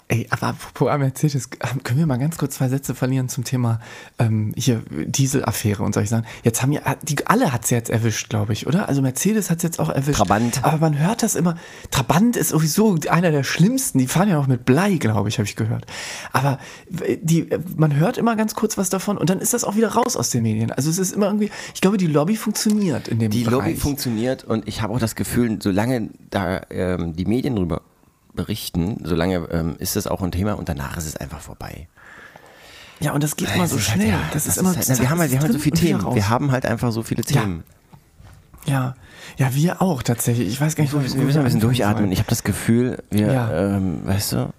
Ey, 0.08 0.28
aber 0.30 0.48
apropos 0.48 0.98
Mercedes, 0.98 1.50
ähm, 1.60 1.84
können 1.84 2.00
wir 2.00 2.06
mal 2.06 2.18
ganz 2.18 2.38
kurz 2.38 2.56
zwei 2.56 2.70
Sätze 2.70 2.96
verlieren 2.96 3.28
zum 3.28 3.44
Thema 3.44 3.80
ähm, 4.20 4.54
hier 4.56 4.82
Dieselaffäre 4.90 5.84
und 5.84 5.94
solche 5.94 6.10
Sachen. 6.10 6.26
Jetzt 6.44 6.62
haben 6.62 6.72
ja, 6.72 6.82
die, 7.04 7.28
alle 7.28 7.52
hat 7.52 7.66
es 7.66 7.72
jetzt 7.72 7.90
erwischt, 7.90 8.30
glaube 8.30 8.54
ich, 8.54 8.68
oder? 8.68 8.88
Also 8.88 9.02
Mercedes 9.02 9.50
hat 9.50 9.58
es 9.58 9.64
jetzt 9.64 9.80
auch 9.80 9.90
erwischt. 9.90 10.18
Trabant. 10.18 10.64
Aber 10.64 10.78
man 10.78 10.98
hört 10.98 11.24
das 11.24 11.36
immer, 11.36 11.56
Trabant 11.92 12.38
ist 12.38 12.50
sowieso 12.50 12.96
einer 13.10 13.32
der 13.32 13.44
schlimmsten, 13.44 14.00
die 14.00 14.08
fahren 14.08 14.30
ja 14.30 14.40
auch 14.40 14.48
mit 14.48 14.64
Blei, 14.64 14.96
glaube 14.96 15.28
ich, 15.30 15.38
habe 15.38 15.48
ich 15.48 15.56
gehört. 15.56 15.86
Aber 16.32 16.60
äh, 17.02 17.18
die, 17.22 17.52
äh, 17.52 17.60
man 17.76 17.96
hört 17.96 18.18
immer 18.18 18.36
ganz 18.36 18.56
kurz 18.56 18.78
was 18.78 18.90
davon 18.90 19.18
und 19.18 19.30
dann 19.30 19.40
ist 19.40 19.54
das 19.54 19.66
auch 19.66 19.76
wieder 19.76 19.90
raus 19.90 20.16
aus 20.16 20.30
den 20.30 20.44
Medien. 20.44 20.72
Also 20.72 20.90
es 20.90 21.00
ist 21.00 21.12
immer 21.12 21.28
irgendwie, 21.28 21.52
ich 21.74 21.82
glaube, 21.82 21.98
die 21.98 22.08
Lobby 22.08 22.38
funktioniert 22.38 23.08
in 23.10 23.20
dem 23.20 23.32
Die 23.32 23.44
Bereich. 23.44 23.54
Lobby 23.54 23.76
funktioniert 23.76 24.46
und 24.46 24.68
ich 24.68 24.82
habe 24.82 24.94
auch 24.94 25.00
das 25.00 25.16
Gefühl, 25.16 25.60
solange 25.62 26.10
da 26.30 26.62
ähm, 26.70 27.14
die 27.16 27.26
Medien 27.26 27.56
drüber 27.56 27.82
berichten, 28.36 28.98
solange 29.04 29.38
ähm, 29.52 29.76
ist 29.80 29.96
das 29.96 30.08
auch 30.08 30.22
ein 30.22 30.32
Thema 30.32 30.54
und 30.54 30.70
danach 30.70 30.98
ist 30.98 31.06
es 31.08 31.16
einfach 31.18 31.40
vorbei. 31.42 31.88
Ja, 33.00 33.12
und 33.14 33.24
das 33.24 33.36
geht 33.36 33.54
immer 33.54 33.68
so 33.68 33.76
ist 33.78 33.90
halt- 33.90 34.02
schnell. 34.02 34.10
ja, 34.14 34.20
das, 34.34 34.46
ist 34.48 34.56
das 34.56 34.58
immer 34.58 34.76
halt, 34.76 34.86
na, 34.88 35.00
wir 35.00 35.10
haben 35.10 35.20
halt, 35.20 35.32
wir 35.32 35.38
haben 35.40 35.44
halt 35.44 35.54
so 35.54 35.60
viele 35.60 35.76
Themen. 35.76 36.16
Wir 36.16 36.30
haben 36.30 36.52
halt 36.52 36.66
einfach 36.66 36.92
so 36.92 37.04
viele 37.04 37.24
Themen. 37.24 37.64
Ja, 38.66 38.96
ja, 39.38 39.54
wir 39.54 39.82
auch 39.82 40.02
tatsächlich. 40.02 40.48
Ich 40.48 40.60
weiß 40.62 40.76
gar 40.76 40.84
nicht, 40.84 40.94
wo 40.94 40.98
Wir 40.98 41.04
müssen, 41.04 41.20
wir 41.20 41.26
müssen 41.26 41.40
ein 41.40 41.44
bisschen 41.46 41.60
durchatmen. 41.60 41.98
sollen. 42.06 42.12
Ich 42.12 42.20
habe 42.20 42.30
das 42.30 42.44
Gefühl, 42.44 43.04
wir, 43.12 43.32
Ja. 43.32 43.76
ähm, 43.76 44.06
weißt 44.06 44.32
du, 44.34 44.54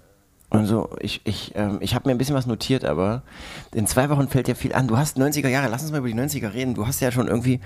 und 0.49 0.65
so, 0.65 0.89
ich, 1.01 1.21
ich, 1.25 1.53
ähm, 1.55 1.79
ich 1.81 1.93
habe 1.93 2.07
mir 2.07 2.15
ein 2.15 2.17
bisschen 2.17 2.35
was 2.35 2.45
notiert, 2.45 2.85
aber 2.85 3.23
in 3.73 3.85
zwei 3.85 4.09
Wochen 4.09 4.29
fällt 4.29 4.47
ja 4.47 4.55
viel 4.55 4.73
an. 4.73 4.87
Du 4.87 4.97
hast 4.97 5.17
90er 5.17 5.49
Jahre, 5.49 5.67
lass 5.67 5.81
uns 5.81 5.91
mal 5.91 5.97
über 5.97 6.07
die 6.07 6.13
90er 6.15 6.53
reden. 6.53 6.73
Du 6.73 6.87
hast 6.87 7.01
ja 7.01 7.11
schon 7.11 7.27
irgendwie, 7.27 7.59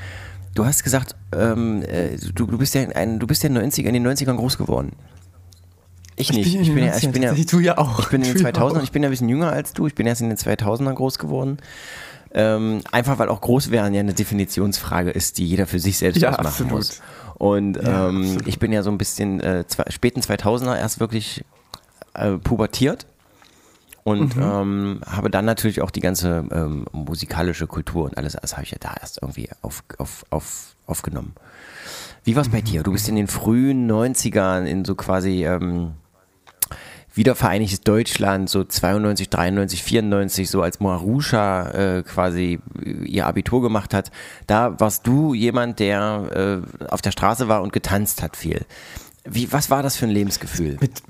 du 0.56 0.66
hast 0.66 0.84
gesagt, 0.84 1.16
ähm, 1.36 1.84
äh, 1.84 2.16
du, 2.34 2.48
du 2.48 2.58
bist 2.58 2.74
ja 2.74 2.82
ein, 2.90 3.20
du 3.20 3.28
bist 3.28 3.44
ja 3.44 3.48
in, 3.50 3.54
90, 3.54 3.86
in 3.86 3.94
den 3.94 4.08
90ern 4.08 4.36
groß 4.36 4.58
geworden. 4.58 4.94
Ich 6.22 6.34
nicht. 6.34 6.44
bin 6.46 6.56
in 6.56 6.62
Ich 6.62 6.74
bin, 6.74 6.84
ja, 6.84 6.92
90ern 6.92 6.98
ich 6.98 7.12
bin 7.12 7.24
ja, 7.24 7.30
tatsächlich, 7.30 7.46
du 7.52 7.60
ja 7.60 7.78
auch. 7.78 8.00
Ich 8.00 8.08
bin 8.10 8.22
in 8.22 8.28
den 8.34 8.38
Du 8.38 8.44
ja 8.44 8.50
2000ern, 8.50 8.78
auch. 8.80 8.84
ich 8.84 8.92
bin 8.92 9.04
ja 9.04 9.10
ein 9.10 9.12
bisschen 9.12 9.30
jünger 9.30 9.52
als 9.52 9.74
du. 9.74 9.88
Ich 9.88 9.96
bin 9.96 10.08
erst 10.08 10.22
in 10.22 10.30
den 10.30 10.38
2000ern 10.38 10.94
groß 10.94 11.20
geworden. 11.20 11.58
Ähm, 12.34 12.82
einfach 12.92 13.20
weil 13.20 13.28
auch 13.28 13.42
groß 13.42 13.72
werden 13.72 13.94
ja 13.94 14.00
eine 14.00 14.14
Definitionsfrage 14.14 15.12
ist, 15.12 15.38
die 15.38 15.46
jeder 15.46 15.68
für 15.68 15.80
sich 15.80 15.98
selbst 15.98 16.22
Ja, 16.22 16.30
ausmachen 16.34 16.68
muss. 16.70 17.02
Und 17.36 17.76
Ja, 17.82 18.08
ähm, 18.08 18.38
ich 18.46 18.58
bin 18.60 18.72
ja 18.72 18.84
so 18.84 18.92
ein 18.92 18.98
bisschen 18.98 19.42
äh, 19.42 19.66
zwei, 19.68 19.84
späten 19.90 20.22
2000er 20.22 20.78
erst 20.78 21.00
wirklich 21.02 21.44
äh, 22.14 22.38
pubertiert 22.38 23.06
und 24.04 24.36
Mhm. 24.38 24.42
ähm, 24.42 25.02
habe 25.06 25.30
dann 25.30 25.46
natürlich 25.46 25.82
auch 25.82 25.92
die 25.92 26.00
ganze 26.00 26.46
ähm, 26.52 26.86
musikalische 26.94 27.68
Kultur 27.68 28.06
und 28.06 28.18
alles, 28.18 28.34
das 28.42 28.54
habe 28.54 28.64
ich 28.64 28.72
ja 28.72 28.78
da 28.80 28.96
erst 29.00 29.20
irgendwie 29.22 29.50
auf, 29.62 29.84
auf, 29.98 30.26
auf, 30.30 30.76
aufgenommen. 30.88 31.34
Wie 32.24 32.36
war 32.36 32.42
es 32.44 32.48
Mhm. 32.48 32.52
bei 32.54 32.62
dir? 32.62 32.84
Du 32.84 32.92
bist 32.94 33.10
in 33.10 33.16
den 33.16 33.28
frühen 33.28 33.92
90ern 33.92 34.64
in 34.66 34.86
so 34.86 34.96
quasi 34.96 35.46
ähm, 35.46 35.92
wiedervereinigtes 37.14 37.82
Deutschland, 37.82 38.50
so 38.50 38.64
92, 38.64 39.30
93, 39.30 39.84
94, 39.84 40.50
so 40.50 40.62
als 40.62 40.80
Marusha 40.80 41.70
äh, 41.72 42.04
quasi 42.04 42.60
ihr 43.06 43.26
Abitur 43.26 43.62
gemacht 43.62 43.94
hat, 43.94 44.12
da 44.48 44.80
warst 44.80 45.06
du 45.08 45.34
jemand, 45.34 45.80
der 45.80 46.64
äh, 46.82 46.86
auf 46.86 47.02
der 47.02 47.12
Straße 47.12 47.48
war 47.48 47.62
und 47.62 47.74
getanzt 47.74 48.22
hat 48.22 48.38
viel. 48.38 48.66
Wie, 49.26 49.52
was 49.52 49.70
war 49.70 49.84
das 49.84 49.98
für 49.98 50.06
ein 50.06 50.12
Lebensgefühl? 50.12 50.78
mit, 50.80 51.04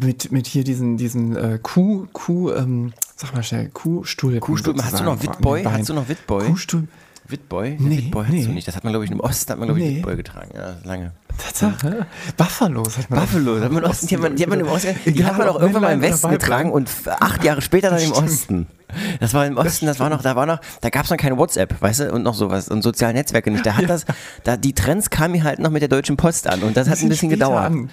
mit, 0.00 0.32
mit 0.32 0.46
hier 0.46 0.64
diesen, 0.64 0.96
diesen 0.96 1.36
äh, 1.36 1.58
Kuh, 1.62 2.06
Kuh, 2.12 2.50
ähm, 2.52 2.92
sag 3.16 3.34
mal 3.34 3.42
schnell, 3.42 3.68
Kuhstuhl. 3.68 4.38
Kuhstulpen, 4.40 4.84
hast 4.84 4.98
du 4.98 5.04
noch 5.04 5.22
Witboy? 5.22 5.64
Hast 5.64 5.88
du 5.88 5.94
noch 5.94 6.08
Witboy? 6.08 6.46
Kuhstuhl. 6.46 6.88
Witboy? 7.28 7.76
Nee, 7.78 7.98
Witboy 7.98 8.24
hast 8.24 8.32
nee. 8.32 8.44
du 8.44 8.50
nicht. 8.50 8.66
Das 8.66 8.76
hat 8.76 8.84
man, 8.84 8.92
glaube 8.92 9.04
ich, 9.04 9.10
im 9.10 9.20
Osten 9.20 9.52
hat 9.52 9.58
man, 9.58 9.68
glaube 9.68 9.80
ich, 9.80 9.86
Nee. 9.86 9.96
Witboy 9.98 10.16
getragen. 10.16 10.50
Ja, 10.54 10.76
lange. 10.84 11.12
Tatsache. 11.42 12.06
Buffalos 12.36 12.98
hat 12.98 13.10
man 13.10 13.20
Buffalo, 13.20 13.58
die 13.58 13.64
hat 13.64 13.72
man, 13.72 13.84
Osten, 13.84 14.06
die 14.06 14.14
hat 14.16 14.22
man, 14.22 14.36
die 14.36 14.42
hat 14.42 14.50
man 14.50 14.60
im 14.60 14.68
Osten, 14.68 14.94
die 15.06 15.24
hat 15.24 15.38
man 15.38 15.48
auch 15.48 15.60
irgendwann 15.60 15.82
mal 15.82 15.92
im 15.92 16.02
Westen 16.02 16.30
getragen 16.30 16.70
und 16.72 16.90
acht 17.20 17.44
Jahre 17.44 17.62
später 17.62 17.90
dann 17.90 18.00
im 18.00 18.12
Osten. 18.12 18.66
Das 19.20 19.34
war 19.34 19.46
im 19.46 19.56
Osten, 19.56 19.86
das 19.86 20.00
war 20.00 20.10
noch, 20.10 20.20
da 20.22 20.34
war 20.34 20.46
noch, 20.46 20.60
da 20.80 20.90
gab 20.90 21.04
es 21.04 21.10
noch 21.10 21.16
keine 21.16 21.36
WhatsApp, 21.38 21.80
weißt 21.80 22.00
du, 22.00 22.12
und 22.12 22.22
noch 22.24 22.34
sowas 22.34 22.68
und 22.68 22.82
soziale 22.82 23.14
Netzwerke 23.14 23.50
nicht. 23.50 23.64
Da 23.64 23.76
hat 23.76 23.88
das, 23.88 24.04
da 24.44 24.56
die 24.56 24.74
Trends 24.74 25.10
kamen 25.10 25.32
mir 25.32 25.44
halt 25.44 25.60
noch 25.60 25.70
mit 25.70 25.82
der 25.82 25.88
Deutschen 25.88 26.16
Post 26.16 26.48
an 26.48 26.62
und 26.62 26.76
das 26.76 26.88
hat 26.88 27.00
ein 27.00 27.08
bisschen 27.08 27.28
gedauert. 27.30 27.66
an. 27.66 27.90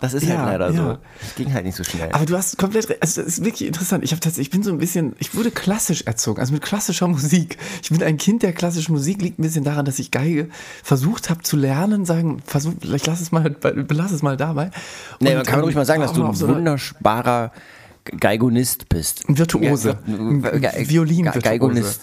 Das 0.00 0.14
ist 0.14 0.24
Ja, 0.24 0.38
halt 0.38 0.60
leider 0.60 0.70
ja. 0.70 0.76
so. 0.76 0.98
Das 1.20 1.34
ging 1.34 1.52
halt 1.52 1.66
nicht 1.66 1.76
so 1.76 1.84
schnell. 1.84 2.08
Aber 2.12 2.24
du 2.24 2.34
hast 2.34 2.56
komplett 2.56 2.88
recht. 2.88 3.02
Also, 3.02 3.20
das 3.20 3.32
ist 3.34 3.44
wirklich 3.44 3.66
interessant. 3.68 4.02
Ich 4.02 4.12
habe 4.12 4.20
tatsächlich, 4.20 4.46
ich 4.46 4.50
bin 4.50 4.62
so 4.62 4.70
ein 4.70 4.78
bisschen, 4.78 5.14
ich 5.18 5.34
wurde 5.34 5.50
klassisch 5.50 6.02
erzogen, 6.02 6.40
also 6.40 6.54
mit 6.54 6.62
klassischer 6.62 7.06
Musik. 7.06 7.58
Ich 7.82 7.90
bin 7.90 8.02
ein 8.02 8.16
Kind 8.16 8.42
der 8.42 8.54
klassischen 8.54 8.92
Musik, 8.92 9.20
liegt 9.20 9.38
ein 9.38 9.42
bisschen 9.42 9.64
daran, 9.64 9.84
dass 9.84 9.98
ich 9.98 10.10
Geige 10.10 10.48
versucht 10.82 11.28
habe 11.28 11.42
zu 11.42 11.58
lernen, 11.58 12.06
sagen, 12.06 12.40
versuch, 12.46 12.72
ich 12.82 13.06
lass 13.06 13.20
es 13.20 13.32
mal, 13.32 13.50
belass 13.50 14.12
es 14.12 14.22
mal 14.22 14.36
dabei. 14.36 14.70
Nee, 15.20 15.30
Und, 15.30 15.36
man 15.36 15.46
kann 15.46 15.58
ähm, 15.58 15.64
ruhig 15.64 15.74
mal 15.74 15.84
sagen, 15.84 16.02
dass 16.02 16.12
du 16.12 16.24
ein 16.24 16.34
so 16.34 16.48
wunderbarer 16.48 17.52
Geigonist 18.04 18.88
bist. 18.88 19.28
Ein 19.28 19.38
Virtuose. 19.38 19.98
Ja, 20.60 20.70
Violinvirtuose. 20.76 21.42
Geigonist, 21.42 22.00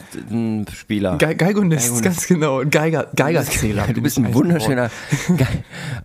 Spieler. 0.73 1.17
Ge 1.17 1.35
Geigonist, 1.35 1.85
Geigonist. 1.85 2.03
ganz 2.03 2.27
genau. 2.27 2.63
Geiger, 2.69 3.07
Geigerzähler. 3.15 3.87
Du 3.93 4.01
bist 4.01 4.17
ein 4.17 4.25
eigentlich 4.25 4.35
wunderschöner. 4.35 4.89
Ge 5.27 5.47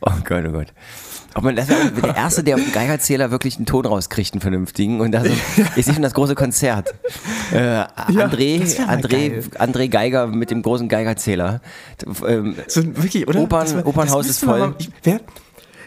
oh 0.01 0.11
Gott, 0.25 0.45
oh 0.47 0.53
Gott. 0.53 0.69
Ob 1.35 1.45
man 1.45 1.57
das 1.57 1.71
auch 1.71 1.77
der 2.03 2.17
Erste, 2.17 2.45
der 2.45 2.57
auf 2.57 2.63
dem 2.63 2.73
Geigerzähler 2.73 3.31
wirklich 3.31 3.57
einen 3.57 3.67
Ton 3.67 3.87
rauskriegt, 3.87 4.35
einen 4.35 4.41
vernünftigen. 4.41 5.01
Und 5.01 5.15
also, 5.17 5.31
ich 5.77 5.85
sehe 5.85 5.95
schon 5.95 6.03
das 6.03 6.15
große 6.15 6.35
Konzert. 6.35 6.95
Äh, 7.53 7.57
André, 7.57 8.79
mal 8.87 8.97
André, 8.99 9.09
geil. 9.09 9.45
André 9.59 9.89
Geiger 9.89 10.27
mit 10.27 10.51
dem 10.51 10.63
großen 10.63 10.89
Geigerzähler. 10.89 11.61
Ähm, 12.27 12.57
So 12.67 12.83
wirklich, 12.97 13.27
oder? 13.29 13.41
Opern- 13.41 13.61
Das 13.65 13.75
wär- 13.77 13.87
Opernhaus 13.87 14.27
ist 14.29 14.45
voll. 14.45 14.59
mal- 14.59 14.75
ich- 14.79 14.91
Wär, 15.03 15.21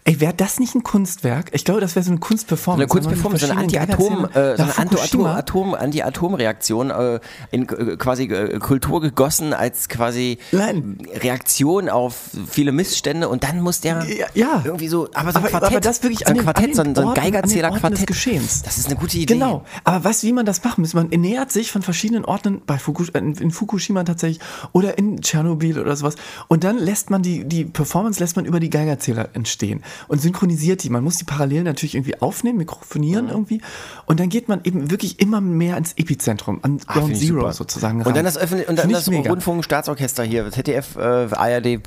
ey, 0.05 0.19
wäre 0.21 0.33
das 0.33 0.59
nicht 0.59 0.73
ein 0.75 0.83
Kunstwerk? 0.83 1.49
Ich 1.53 1.65
glaube, 1.65 1.81
das 1.81 1.95
wäre 1.95 2.05
so 2.05 2.11
eine 2.11 2.19
Kunstperformance. 2.19 2.81
eine 2.83 2.87
Kunstperformance, 2.87 3.45
so 3.47 3.51
eine 3.51 3.61
Anti-Atom, 3.61 4.25
äh, 4.33 4.55
so 4.55 4.63
eine 4.63 4.77
Anti-Atom. 4.77 5.25
Anti-Atom, 5.25 5.73
Anti-Atom-Reaktion 5.73 6.89
äh, 6.91 7.19
in 7.51 7.63
äh, 7.67 7.97
quasi 7.97 8.25
äh, 8.25 8.59
Kultur 8.59 9.01
gegossen 9.01 9.53
als 9.53 9.89
quasi 9.89 10.37
Nein. 10.51 10.97
Reaktion 11.23 11.89
auf 11.89 12.15
viele 12.47 12.71
Missstände 12.71 13.27
und 13.29 13.43
dann 13.43 13.61
muss 13.61 13.81
der 13.81 14.03
Ja, 14.05 14.27
ja. 14.35 14.61
irgendwie 14.63 14.87
so, 14.87 15.09
aber 15.13 15.31
so 15.31 15.39
ein 15.39 15.43
Aber- 15.45 15.49
Quartett, 15.49 15.69
aber 15.71 15.79
das 15.81 16.03
wirklich 16.03 16.19
so 16.19 16.25
ein 16.25 16.31
an 16.31 16.35
den- 16.37 16.43
Quartett, 16.43 16.75
so 16.75 16.81
ein, 16.83 16.95
so 16.95 17.07
ein 17.07 17.13
Geigerzähler-Quartett. 17.13 18.07
Geschehens. 18.07 18.61
Das 18.61 18.77
ist 18.77 18.85
eine 18.87 18.95
gute 18.97 19.17
Idee. 19.17 19.33
Genau, 19.33 19.65
aber 19.83 20.03
weißt 20.03 20.21
du, 20.23 20.27
wie 20.27 20.33
man 20.33 20.45
das 20.45 20.63
machen 20.63 20.81
muss? 20.81 20.93
Man 20.93 21.07
nähert 21.07 21.51
sich 21.51 21.71
von 21.71 21.81
verschiedenen 21.81 22.25
Orten, 22.25 22.61
bei 22.65 22.77
Fukush 22.77 23.09
in, 23.09 23.33
in 23.33 23.49
Fukushima 23.51 24.03
tatsächlich 24.03 24.39
oder 24.71 24.97
in 24.99 25.19
Tschernobyl 25.21 25.79
oder 25.79 25.95
sowas. 25.95 26.15
Und 26.47 26.63
dann 26.63 26.77
lässt 26.77 27.09
man 27.09 27.23
die, 27.23 27.43
die 27.45 27.65
Performance 27.65 28.19
lässt 28.19 28.35
man 28.35 28.45
über 28.45 28.59
die 28.59 28.69
Geigerzähler 28.69 29.29
entstehen 29.33 29.81
und 30.07 30.21
synchronisiert 30.21 30.83
die. 30.83 30.89
Man 30.89 31.03
muss 31.03 31.17
die 31.17 31.23
parallel 31.23 31.63
natürlich 31.63 31.95
irgendwie 31.95 32.21
aufnehmen, 32.21 32.57
mikrofonieren 32.57 33.29
irgendwie. 33.29 33.61
Und 34.05 34.19
dann 34.19 34.29
geht 34.29 34.47
man 34.47 34.61
eben 34.63 34.91
wirklich 34.91 35.19
immer 35.19 35.41
mehr 35.41 35.77
ins 35.77 35.93
Epizentrum, 35.93 36.59
an 36.61 36.79
Ah, 36.87 36.93
Ground 36.93 37.13
ich 37.13 37.19
Zero 37.19 37.41
super. 37.41 37.53
sozusagen. 37.53 37.99
Und 37.99 38.07
ran. 38.07 38.13
dann 38.15 38.25
das, 38.25 38.37
Öffentlich 38.37 38.67
und 38.67 38.77
dann 38.77 38.89
das. 38.89 39.07
Rundfunk-Staatsorchester 39.09 40.23
hier, 40.23 40.51
ZDF, 40.51 40.95
äh, 40.95 40.99
ARD, 40.99 41.65
äh, 41.65 41.79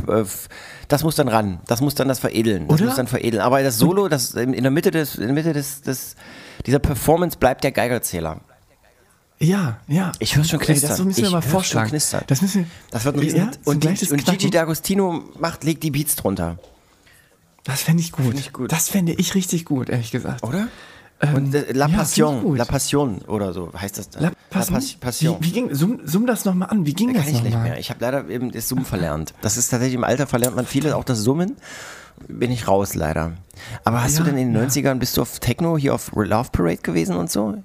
das 0.88 1.02
muss 1.04 1.14
dann 1.16 1.28
ran. 1.28 1.60
Das 1.66 1.80
muss 1.80 1.94
dann 1.94 2.08
das 2.08 2.18
veredeln. 2.18 2.66
Das 2.68 2.76
Oder? 2.78 2.86
muss 2.86 2.96
dann 2.96 3.06
veredeln. 3.06 3.42
Aber 3.42 3.62
das 3.62 3.78
Solo, 3.78 4.08
das 4.08 4.34
in, 4.34 4.52
der 4.52 4.70
Mitte 4.70 4.90
des, 4.90 5.16
in 5.16 5.24
der 5.24 5.32
Mitte 5.34 5.52
des, 5.52 5.82
des 5.82 6.16
dieser 6.66 6.78
Performance 6.78 7.38
bleibt 7.38 7.64
der 7.64 7.72
Geigerzähler. 7.72 8.40
Ja, 9.38 9.78
ja. 9.86 10.12
Ich 10.18 10.36
hör's 10.36 10.48
schon 10.48 10.58
knistern. 10.58 10.90
Das 10.90 10.98
müssen 10.98 11.18
wir 11.18 11.26
Ich 11.26 11.32
mal 11.32 11.42
vorschlagen. 11.42 11.90
Das 11.92 12.42
müssen 12.42 12.60
wir. 12.60 12.66
Das 12.90 13.04
wird 13.04 13.16
ein 13.16 13.20
Riesen. 13.20 13.38
Ja, 13.38 13.50
und, 13.64 13.84
und 13.86 14.26
Gigi. 14.26 14.48
D'Agostino 14.48 15.22
macht, 15.38 15.62
legt 15.64 15.82
die 15.84 15.90
Beats 15.92 16.16
drunter. 16.16 16.58
Das 17.68 17.82
fände 17.82 18.02
ich 18.02 18.10
gut. 18.12 18.34
ich 18.34 18.52
gut. 18.52 18.72
Das 18.72 18.88
fände 18.88 19.12
ich 19.12 19.34
richtig 19.36 19.64
gut, 19.64 19.88
ehrlich 19.88 20.10
gesagt. 20.10 20.42
Oder? 20.42 20.66
und 21.34 21.52
äh, 21.54 21.72
La 21.72 21.86
Ähm, 21.86 21.90
ja, 21.92 21.98
Passion, 21.98 22.36
ich 22.38 22.42
gut. 22.42 22.58
La 22.58 22.64
Passion 22.64 23.18
oder 23.26 23.52
so 23.52 23.72
heißt 23.76 23.98
das. 23.98 24.10
da. 24.10 24.20
La 24.20 24.32
Passion. 24.50 24.74
Pas- 24.76 24.92
Passion. 25.00 25.36
Wie, 25.40 25.46
wie 25.46 25.52
ging, 25.52 25.74
summ, 25.74 26.00
summ 26.04 26.26
das 26.26 26.44
nochmal 26.44 26.70
an. 26.70 26.86
Wie 26.86 26.94
ging 26.94 27.08
Kann 27.08 27.16
das 27.18 27.26
ich 27.26 27.42
nicht 27.42 27.52
nochmal? 27.52 27.70
mehr. 27.70 27.78
Ich 27.78 27.90
habe 27.90 28.00
leider 28.00 28.28
eben 28.28 28.50
das 28.52 28.68
Summen 28.68 28.84
verlernt. 28.84 29.34
Das 29.40 29.56
ist 29.56 29.68
tatsächlich 29.68 29.94
im 29.96 30.04
Alter 30.04 30.26
verlernt 30.26 30.54
man 30.56 30.64
viele, 30.66 30.96
auch 30.96 31.04
das 31.04 31.18
Summen. 31.18 31.56
Bin 32.28 32.50
ich 32.50 32.66
raus 32.68 32.94
leider. 32.94 33.32
Aber 33.84 34.02
hast 34.02 34.18
Ja, 34.18 34.24
du 34.24 34.30
denn 34.30 34.38
in 34.38 34.52
den 34.52 34.62
ja. 34.62 34.68
90ern, 34.68 34.94
bist 34.96 35.16
du 35.16 35.22
auf 35.22 35.38
Techno 35.40 35.76
hier 35.78 35.94
auf 35.94 36.10
Love 36.14 36.50
Parade 36.52 36.78
gewesen 36.78 37.16
und 37.16 37.30
so? 37.30 37.62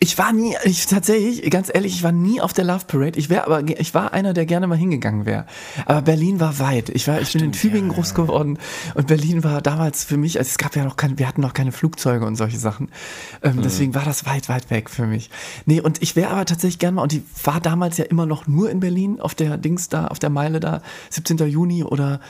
Ich 0.00 0.16
war 0.16 0.32
nie, 0.32 0.56
ich 0.64 0.86
tatsächlich, 0.86 1.50
ganz 1.50 1.70
ehrlich, 1.72 1.94
ich 1.94 2.02
war 2.02 2.12
nie 2.12 2.40
auf 2.40 2.54
der 2.54 2.64
Love 2.64 2.86
Parade. 2.86 3.18
Ich 3.18 3.28
wäre 3.28 3.44
aber, 3.44 3.62
ich 3.68 3.92
war 3.92 4.14
einer, 4.14 4.32
der 4.32 4.46
gerne 4.46 4.66
mal 4.66 4.78
hingegangen 4.78 5.26
wäre. 5.26 5.44
Aber 5.84 6.02
Berlin 6.02 6.40
war 6.40 6.58
weit. 6.58 6.88
Ich 6.88 7.06
war, 7.06 7.20
ich 7.20 7.32
bin 7.32 7.44
in 7.44 7.52
Tübingen 7.52 7.90
groß 7.90 8.14
geworden 8.14 8.58
und 8.94 9.06
Berlin 9.08 9.44
war 9.44 9.60
damals 9.60 10.04
für 10.04 10.16
mich, 10.16 10.38
also 10.38 10.48
es 10.48 10.56
gab 10.56 10.74
ja 10.74 10.84
noch 10.84 10.96
keine, 10.96 11.18
wir 11.18 11.28
hatten 11.28 11.42
noch 11.42 11.52
keine 11.52 11.72
Flugzeuge 11.72 12.24
und 12.24 12.36
solche 12.36 12.58
Sachen. 12.58 12.90
Ähm, 13.42 13.60
Deswegen 13.62 13.94
war 13.94 14.04
das 14.04 14.24
weit, 14.24 14.48
weit 14.48 14.70
weg 14.70 14.88
für 14.88 15.06
mich. 15.06 15.28
Nee, 15.66 15.80
und 15.80 16.02
ich 16.02 16.16
wäre 16.16 16.30
aber 16.30 16.46
tatsächlich 16.46 16.78
gerne 16.78 16.96
mal, 16.96 17.02
und 17.02 17.12
die 17.12 17.22
war 17.44 17.60
damals 17.60 17.98
ja 17.98 18.04
immer 18.04 18.24
noch 18.24 18.46
nur 18.46 18.70
in 18.70 18.80
Berlin, 18.80 19.20
auf 19.20 19.34
der 19.34 19.58
Dings 19.58 19.90
da, 19.90 20.06
auf 20.06 20.18
der 20.18 20.30
Meile 20.30 20.60
da, 20.60 20.80
17. 21.10 21.36
Juni 21.48 21.84
oder 21.84 22.20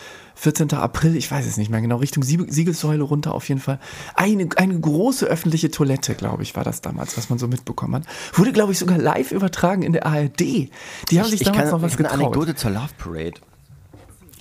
14. 0.41 0.73
April, 0.75 1.17
ich 1.17 1.29
weiß 1.31 1.47
es 1.47 1.57
nicht 1.57 1.69
mehr 1.69 1.81
genau, 1.81 1.97
Richtung 1.97 2.23
Sieg- 2.23 2.47
Siegessäule 2.53 3.03
runter 3.03 3.35
auf 3.35 3.49
jeden 3.49 3.61
Fall. 3.61 3.81
Eine, 4.15 4.49
eine 4.57 4.79
große 4.79 5.27
öffentliche 5.27 5.71
Toilette, 5.73 6.15
glaube 6.15 6.45
ich, 6.45 6.55
war 6.55 6.63
das 6.63 6.81
damals, 6.81 7.17
was 7.19 7.29
man 7.29 7.41
so 7.41 7.49
mitbekommen 7.49 7.97
hat. 7.97 8.03
Wurde, 8.35 8.53
glaube 8.53 8.71
ich, 8.73 8.79
sogar 8.79 8.99
live 8.99 9.33
übertragen 9.33 9.83
in 9.83 9.93
der 9.93 10.07
ARD. 10.07 10.39
Die 10.41 10.71
haben 11.15 11.25
sich 11.29 11.41
ich 11.41 11.47
damals 11.47 11.65
kann 11.65 11.71
noch 11.73 11.83
was 11.83 11.95
ich 11.95 11.99
habe 11.99 12.09
eine 12.11 12.19
getraut. 12.19 12.35
Anekdote 12.37 12.55
zur 12.55 12.71
Love 12.71 12.91
Parade. 12.99 13.35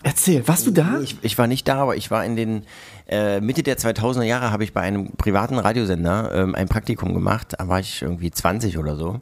Erzähl, 0.04 0.48
warst 0.48 0.68
du 0.68 0.72
da? 0.72 1.00
Ich, 1.02 1.18
ich 1.24 1.38
war 1.38 1.48
nicht 1.48 1.68
da, 1.68 1.78
aber 1.82 1.96
ich 1.98 2.12
war 2.12 2.24
in 2.24 2.36
den 2.36 2.64
äh, 3.10 3.42
Mitte 3.42 3.64
der 3.64 3.78
2000er 3.78 4.22
Jahre 4.24 4.52
habe 4.52 4.64
ich 4.64 4.74
bei 4.74 4.82
einem 4.82 5.12
privaten 5.18 5.58
Radiosender 5.58 6.32
ähm, 6.34 6.54
ein 6.56 6.68
Praktikum 6.68 7.14
gemacht. 7.16 7.56
Da 7.58 7.68
war 7.68 7.80
ich 7.80 8.04
irgendwie 8.04 8.30
20 8.30 8.78
oder 8.78 8.96
so. 8.96 9.20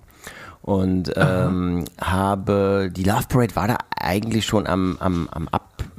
Und 0.62 1.14
ähm, 1.16 1.86
habe, 2.02 2.90
die 2.92 3.04
Love 3.04 3.26
Parade 3.30 3.56
war 3.56 3.68
da 3.68 3.78
eigentlich 4.00 4.46
schon 4.46 4.68
am, 4.68 4.98
am, 5.00 5.30
am 5.32 5.48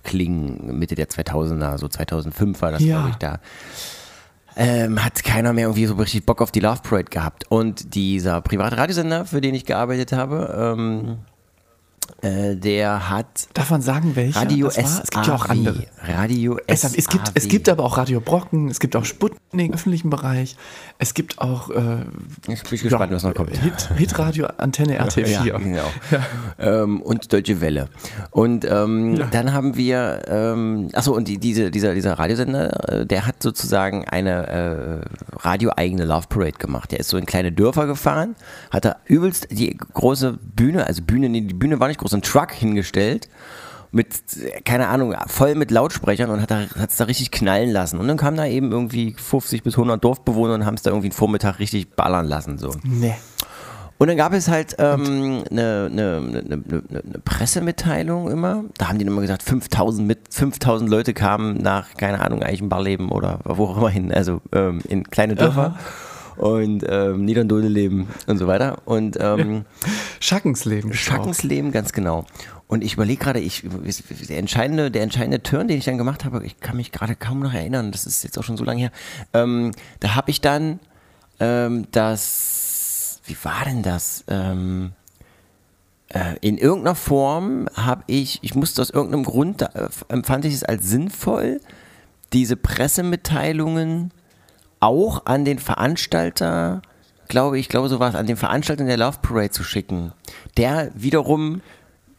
Abklingen 0.07 0.79
Mitte 0.79 0.95
der 0.95 1.09
2000er, 1.09 1.79
so 1.79 1.89
2005 1.89 2.63
war 2.63 2.71
das, 2.73 2.83
Ja. 2.83 2.97
glaube 2.99 3.11
ich, 3.11 3.17
da. 3.17 3.39
Ähm, 4.59 5.05
hat 5.05 5.23
keiner 5.23 5.53
mehr 5.53 5.65
irgendwie 5.65 5.85
so 5.87 5.95
richtig 5.97 6.25
Bock 6.25 6.41
auf 6.41 6.51
die 6.51 6.61
Love 6.61 6.81
Parade 6.83 7.05
gehabt. 7.11 7.45
Und 7.51 7.95
dieser 7.95 8.41
private 8.41 8.79
Radiosender, 8.79 9.27
für 9.27 9.41
den 9.43 9.55
ich 9.55 9.67
gearbeitet 9.67 10.13
habe, 10.13 10.75
ähm, 10.79 11.19
äh, 12.23 12.57
der 12.57 13.11
hat 13.11 13.49
Darf 13.55 13.71
man 13.71 13.83
sagen, 13.83 14.17
welcher 14.17 14.41
Radio 14.41 14.67
war? 14.67 14.79
Es 14.79 15.11
gibt 15.11 15.27
ja 15.27 15.35
auch 15.35 15.47
andere. 15.47 15.85
Radio 16.03 16.59
Es, 16.67 16.85
es, 16.85 17.09
gibt, 17.09 17.33
es 17.35 17.49
gibt 17.49 17.69
aber 17.69 17.85
auch 17.85 17.99
Radio 17.99 18.21
Brocken, 18.21 18.69
es 18.69 18.81
gibt 18.81 18.97
auch 18.97 19.05
Sputnik 19.05 19.69
im 19.69 19.75
öffentlichen 19.75 20.11
Bereich, 20.11 20.57
es 20.99 21.15
gibt 21.15 21.39
auch 21.39 21.71
äh, 21.71 21.99
Ich 22.49 22.63
bin 22.63 22.79
gespannt, 22.79 23.13
was 23.13 23.23
noch 23.23 23.35
kommt. 23.35 23.57
Hit, 23.57 23.91
Hitradio 23.97 24.47
Antenne 24.59 25.01
RT4. 25.01 25.45
Ja, 25.45 25.59
genau. 25.59 25.85
Ähm, 26.59 27.03
und 27.03 27.33
Deutsche 27.33 27.61
Welle. 27.61 27.89
Und 28.31 28.65
ähm, 28.65 29.25
dann 29.31 29.53
haben 29.53 29.77
wir, 29.77 30.23
ähm, 30.29 30.89
achso, 30.95 31.15
und 31.15 31.29
die, 31.29 31.39
diese, 31.39 31.71
dieser, 31.71 31.95
dieser 31.95 32.19
Radiosender, 32.19 33.01
äh, 33.03 33.07
der 33.07 33.27
hat 33.27 33.43
sozusagen 33.43 34.07
eine 34.09 34.47
äh, 34.47 35.37
radioeigene 35.37 36.05
Love 36.05 36.27
Parade 36.29 36.59
gemacht. 36.59 36.93
Der 36.93 37.01
ist 37.01 37.09
so 37.09 37.17
in 37.17 37.27
kleine 37.27 37.53
Dörfer 37.53 37.87
gefahren, 37.87 38.37
hat 38.71 38.85
da 38.85 38.97
übelst 39.05 39.49
die 39.51 39.77
große 39.77 40.39
Bühne, 40.41 40.87
also 40.87 41.03
Bühne, 41.03 41.29
nee, 41.29 41.43
die 41.43 41.55
Bühne 41.55 41.81
war 41.81 41.89
nicht 41.89 41.96
groß, 41.99 42.15
ein 42.15 42.23
Truck 42.23 42.53
hingestellt 42.53 43.29
mit, 43.93 44.09
keine 44.65 44.89
Ahnung, 44.89 45.15
voll 45.27 45.55
mit 45.55 45.71
Lautsprechern 45.71 46.31
und 46.31 46.41
hat 46.43 46.51
es 46.91 46.97
da 46.97 47.05
richtig 47.05 47.31
knallen 47.31 47.71
lassen. 47.71 47.99
Und 47.99 48.09
dann 48.09 48.17
kamen 48.17 48.37
da 48.37 48.47
eben 48.47 48.71
irgendwie 48.71 49.15
50 49.15 49.63
bis 49.63 49.75
100 49.75 50.03
Dorfbewohner 50.03 50.55
und 50.55 50.67
haben 50.67 50.75
es 50.75 50.83
da 50.83 50.91
irgendwie 50.91 51.09
einen 51.09 51.13
Vormittag 51.13 51.59
richtig 51.59 51.95
ballern 51.97 52.27
lassen. 52.27 52.59
So. 52.59 52.73
Nee. 52.83 53.15
Und 53.99 54.09
dann 54.09 54.19
gab 54.19 54.35
es 54.35 54.49
halt 54.49 54.77
ähm, 54.79 55.45
eine, 55.51 55.89
eine, 55.91 56.17
eine, 56.17 56.43
eine, 56.45 56.63
eine 56.91 57.19
Pressemitteilung 57.25 58.31
immer. 58.31 58.65
Da 58.77 58.89
haben 58.89 58.99
die 58.99 59.07
immer 59.07 59.23
gesagt, 59.23 59.43
5000 59.43 60.07
mit 60.07 60.19
5000 60.31 60.91
Leute 60.91 61.15
kamen 61.15 61.57
nach, 61.63 61.95
keine 61.97 62.21
Ahnung, 62.21 62.43
Eichenbarleben 62.43 63.09
oder 63.09 63.41
wo 63.45 63.65
auch 63.65 63.79
immer 63.79 63.89
hin, 63.89 64.13
also 64.13 64.43
ähm, 64.53 64.81
in 64.89 65.09
kleine 65.09 65.35
Dörfer. 65.35 65.77
Und 66.37 66.85
ähm, 66.89 67.25
Niederndodeleben 67.25 68.09
und 68.27 68.39
so 68.39 68.47
weiter. 68.47 68.79
Und 68.85 69.17
ähm, 69.21 69.65
Schackensleben. 70.21 70.93
Schackensleben, 70.93 71.73
ganz 71.73 71.93
genau. 71.93 72.27
Und 72.69 72.83
ich 72.83 72.95
überlege 72.95 73.23
gerade, 73.23 73.41
ich, 73.41 73.65
der 74.29 74.39
entscheidende, 74.39 74.91
der 74.91 75.03
entscheidende 75.03 75.43
Turn, 75.43 75.69
den 75.69 75.79
ich 75.79 75.85
dann 75.85 75.99
gemacht 75.99 76.25
habe, 76.25 76.45
ich 76.45 76.59
kann 76.59 76.77
mich 76.77 76.91
gerade 76.91 77.15
kaum 77.15 77.41
noch 77.41 77.55
erinnern, 77.55 77.93
das 77.93 78.07
ist 78.07 78.25
jetzt 78.25 78.39
auch 78.39 78.43
schon 78.43 78.57
so 78.57 78.65
lange 78.65 78.81
her. 78.81 78.93
Ähm, 79.33 79.71
da 80.01 80.17
habe 80.17 80.31
ich 80.31 80.41
dann 80.41 80.81
ähm, 81.39 81.87
das, 81.93 83.21
wie 83.25 83.37
war 83.43 83.65
denn 83.65 83.83
das? 83.83 84.25
Ähm, 84.29 84.93
äh, 86.09 86.37
in 86.41 86.59
irgendeiner 86.59 86.95
Form 86.95 87.69
habe 87.75 88.03
ich, 88.07 88.39
ich 88.43 88.55
musste 88.55 88.83
aus 88.83 88.91
irgendeinem 88.91 89.25
Grund, 89.25 89.61
da, 89.61 89.67
äh, 89.67 89.89
empfand 90.09 90.45
ich 90.45 90.55
es 90.55 90.65
als 90.65 90.89
sinnvoll, 90.89 91.61
diese 92.33 92.57
Pressemitteilungen 92.57 94.13
auch 94.87 95.27
an 95.27 95.45
den 95.45 95.59
Veranstalter, 95.59 96.81
glaube 97.29 97.59
ich, 97.59 97.69
glaube 97.69 97.89
so 97.89 97.99
war 97.99 98.09
es, 98.09 98.15
an 98.15 98.27
den 98.27 98.37
Veranstalter 98.37 98.85
der 98.85 98.97
Love 98.97 99.19
Parade 99.21 99.51
zu 99.51 99.65
schicken. 99.65 100.13
Der 100.57 100.91
wiederum 100.95 101.61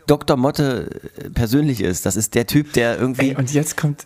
Dr. 0.06 0.38
Motte 0.38 0.90
äh, 1.18 1.30
persönlich 1.30 1.82
ist. 1.82 2.06
Das 2.06 2.16
ist 2.16 2.36
der 2.36 2.46
Typ, 2.46 2.74
der 2.74 3.00
irgendwie. 3.00 3.30
Ey, 3.30 3.36
und 3.36 3.54
jetzt 3.54 3.78
kommt, 3.78 4.06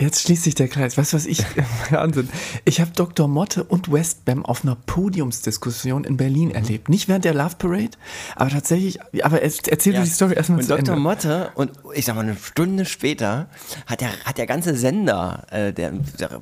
jetzt 0.00 0.22
schließt 0.22 0.44
sich 0.44 0.54
der 0.54 0.68
Kreis. 0.68 0.96
Weißt 0.98 1.12
du, 1.12 1.16
was 1.16 1.26
ich, 1.26 1.44
Wahnsinn. 1.90 2.28
Ich 2.64 2.80
habe 2.80 2.90
Dr. 2.94 3.28
Motte 3.28 3.64
und 3.64 3.92
Westbam 3.92 4.44
auf 4.44 4.64
einer 4.64 4.76
Podiumsdiskussion 4.76 6.04
in 6.04 6.16
Berlin 6.16 6.48
Mhm. 6.48 6.54
erlebt. 6.54 6.88
Nicht 6.88 7.08
während 7.08 7.24
der 7.24 7.34
Love 7.34 7.56
Parade, 7.58 7.90
aber 8.36 8.50
tatsächlich, 8.50 8.98
aber 9.24 9.42
erzähl 9.42 9.92
du 9.92 10.02
die 10.02 10.08
Story 10.08 10.34
erstmal 10.34 10.58
und 10.60 10.64
zu 10.64 10.68
Dr. 10.70 10.88
Ende. 10.94 11.00
Motte 11.00 11.50
und 11.54 11.72
ich 11.94 12.04
sag 12.06 12.14
mal 12.16 12.22
eine 12.22 12.36
Stunde 12.36 12.84
später 12.84 13.48
hat 13.86 14.00
der, 14.00 14.10
hat 14.24 14.38
der 14.38 14.46
ganze 14.46 14.74
Sender, 14.74 15.46
äh, 15.50 15.72
der, 15.72 15.92
der 16.18 16.40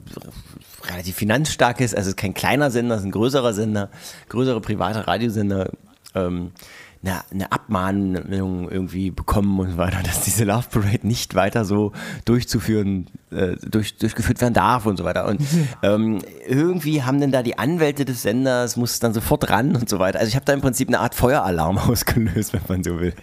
relativ 0.90 1.16
finanzstark 1.16 1.80
ist, 1.80 1.94
also 1.96 2.12
kein 2.14 2.34
kleiner 2.34 2.70
Sender, 2.70 2.94
es 2.94 3.00
ist 3.02 3.06
ein 3.06 3.10
größerer 3.12 3.52
Sender, 3.52 3.90
größere 4.28 4.60
private 4.60 5.06
Radiosender, 5.06 5.70
ähm, 6.14 6.52
eine, 7.02 7.20
eine 7.30 7.52
Abmahnung 7.52 8.68
irgendwie 8.70 9.10
bekommen 9.10 9.58
und 9.60 9.70
so 9.72 9.76
weiter, 9.78 9.98
dass 10.02 10.22
diese 10.22 10.44
Love 10.44 10.66
Parade 10.70 11.06
nicht 11.06 11.34
weiter 11.34 11.64
so 11.64 11.92
durchzuführen, 12.24 13.06
äh, 13.30 13.56
durch, 13.68 13.96
durchgeführt 13.98 14.40
werden 14.40 14.54
darf 14.54 14.84
und 14.86 14.96
so 14.96 15.04
weiter. 15.04 15.26
Und 15.26 15.40
ähm, 15.82 16.18
irgendwie 16.46 17.02
haben 17.02 17.20
denn 17.20 17.30
da 17.30 17.42
die 17.42 17.58
Anwälte 17.58 18.04
des 18.04 18.22
Senders, 18.22 18.76
muss 18.76 18.98
dann 18.98 19.14
sofort 19.14 19.48
ran 19.50 19.76
und 19.76 19.88
so 19.88 19.98
weiter. 19.98 20.18
Also 20.18 20.28
ich 20.28 20.34
habe 20.34 20.44
da 20.44 20.52
im 20.52 20.60
Prinzip 20.60 20.88
eine 20.88 21.00
Art 21.00 21.14
Feueralarm 21.14 21.78
ausgelöst, 21.88 22.52
wenn 22.52 22.62
man 22.68 22.82
so 22.84 22.98
will. 22.98 23.14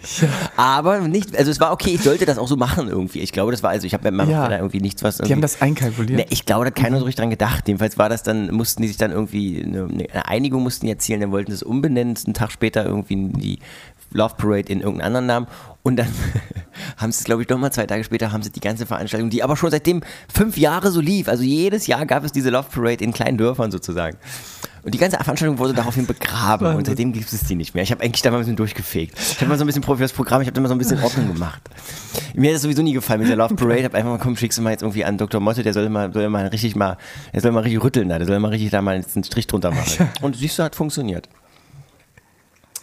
Aber 0.56 1.00
nicht, 1.00 1.36
also 1.36 1.50
es 1.50 1.60
war 1.60 1.72
okay, 1.72 1.90
ich 1.94 2.02
sollte 2.02 2.24
das 2.26 2.38
auch 2.38 2.48
so 2.48 2.56
machen 2.56 2.88
irgendwie. 2.88 3.20
Ich 3.20 3.32
glaube, 3.32 3.52
das 3.52 3.62
war, 3.62 3.70
also 3.70 3.86
ich 3.86 3.92
habe 3.94 4.04
bei 4.04 4.10
meinem 4.10 4.30
Ja. 4.30 4.48
da 4.48 4.56
irgendwie 4.56 4.80
nichts, 4.80 5.02
was 5.02 5.16
Die 5.18 5.22
haben 5.24 5.28
irgendwie- 5.30 5.42
das 5.42 5.60
einkalkuliert. 5.62 6.18
Ne, 6.20 6.26
ich 6.30 6.46
glaube, 6.46 6.64
da 6.64 6.68
hat 6.68 6.76
keiner 6.76 6.98
so 6.98 7.04
richtig 7.04 7.20
dran 7.20 7.30
gedacht. 7.30 7.68
Jedenfalls 7.68 7.98
war 7.98 8.08
das 8.08 8.22
dann, 8.22 8.50
mussten 8.52 8.82
die 8.82 8.88
sich 8.88 8.96
dann 8.96 9.10
irgendwie, 9.10 9.62
eine, 9.62 9.84
eine 9.84 10.26
Einigung 10.26 10.62
mussten 10.62 10.86
die 10.86 10.92
erzielen, 10.92 11.20
dann 11.20 11.30
wollten 11.32 11.50
sie 11.50 11.56
es 11.56 11.62
umbenennen, 11.62 12.16
einen 12.24 12.34
Tag 12.34 12.50
später 12.52 12.84
irgendwie 12.84 13.14
in 13.14 13.32
die 13.34 13.58
Love 14.16 14.34
Parade 14.36 14.72
in 14.72 14.80
irgendeinen 14.80 15.06
anderen 15.06 15.26
Namen. 15.26 15.46
Und 15.82 15.96
dann 15.96 16.08
haben 16.96 17.12
sie 17.12 17.20
es, 17.20 17.24
glaube 17.24 17.42
ich, 17.42 17.48
nochmal 17.48 17.72
zwei 17.72 17.86
Tage 17.86 18.02
später, 18.02 18.32
haben 18.32 18.42
sie 18.42 18.50
die 18.50 18.60
ganze 18.60 18.86
Veranstaltung, 18.86 19.30
die 19.30 19.42
aber 19.42 19.56
schon 19.56 19.70
seitdem 19.70 20.02
fünf 20.32 20.56
Jahre 20.56 20.90
so 20.90 21.00
lief. 21.00 21.28
Also 21.28 21.44
jedes 21.44 21.86
Jahr 21.86 22.04
gab 22.06 22.24
es 22.24 22.32
diese 22.32 22.50
Love 22.50 22.68
Parade 22.72 23.04
in 23.04 23.12
kleinen 23.12 23.38
Dörfern 23.38 23.70
sozusagen. 23.70 24.16
Und 24.86 24.94
die 24.94 24.98
ganze 24.98 25.16
Veranstaltung 25.16 25.58
wurde 25.58 25.74
daraufhin 25.74 26.06
begraben 26.06 26.76
und 26.76 26.86
seitdem 26.86 27.12
gibt 27.12 27.32
es 27.32 27.40
die 27.40 27.56
nicht 27.56 27.74
mehr. 27.74 27.82
Ich 27.82 27.90
habe 27.90 28.04
eigentlich 28.04 28.22
da 28.22 28.30
mal 28.30 28.36
ein 28.36 28.40
bisschen 28.42 28.54
durchgefegt. 28.54 29.18
Ich 29.18 29.40
habe 29.40 29.48
mal 29.48 29.58
so 29.58 29.64
ein 29.64 29.66
bisschen 29.66 29.82
Profi 29.82 30.02
das 30.02 30.12
Programm, 30.12 30.42
ich 30.42 30.46
habe 30.46 30.54
da 30.54 30.60
mal 30.60 30.68
so 30.68 30.76
ein 30.76 30.78
bisschen 30.78 31.02
Ordnung 31.02 31.26
gemacht. 31.26 31.60
Mir 32.34 32.50
hat 32.50 32.54
das 32.54 32.62
sowieso 32.62 32.82
nie 32.82 32.92
gefallen 32.92 33.18
mit 33.18 33.28
der 33.28 33.36
Love 33.36 33.56
Parade. 33.56 33.78
Ich 33.80 33.84
habe 33.84 33.96
einfach 33.96 34.10
mal, 34.10 34.18
komm, 34.18 34.36
schickst 34.36 34.58
du 34.58 34.62
mal 34.62 34.70
jetzt 34.70 34.82
irgendwie 34.82 35.04
an 35.04 35.18
Dr. 35.18 35.40
Motte, 35.40 35.64
der 35.64 35.72
soll 35.72 35.88
mal, 35.88 36.12
soll 36.12 36.28
mal 36.28 36.46
richtig 36.46 36.76
mal, 36.76 36.98
der 37.34 37.40
soll 37.40 37.50
mal 37.50 37.64
richtig 37.64 37.82
rütteln 37.82 38.08
da, 38.08 38.18
der 38.18 38.28
soll 38.28 38.38
mal 38.38 38.48
richtig 38.48 38.70
da 38.70 38.80
mal 38.80 38.94
einen 38.94 39.24
Strich 39.24 39.48
drunter 39.48 39.72
machen. 39.72 40.08
Und 40.22 40.36
siehst 40.36 40.56
du, 40.60 40.62
hat 40.62 40.76
funktioniert. 40.76 41.28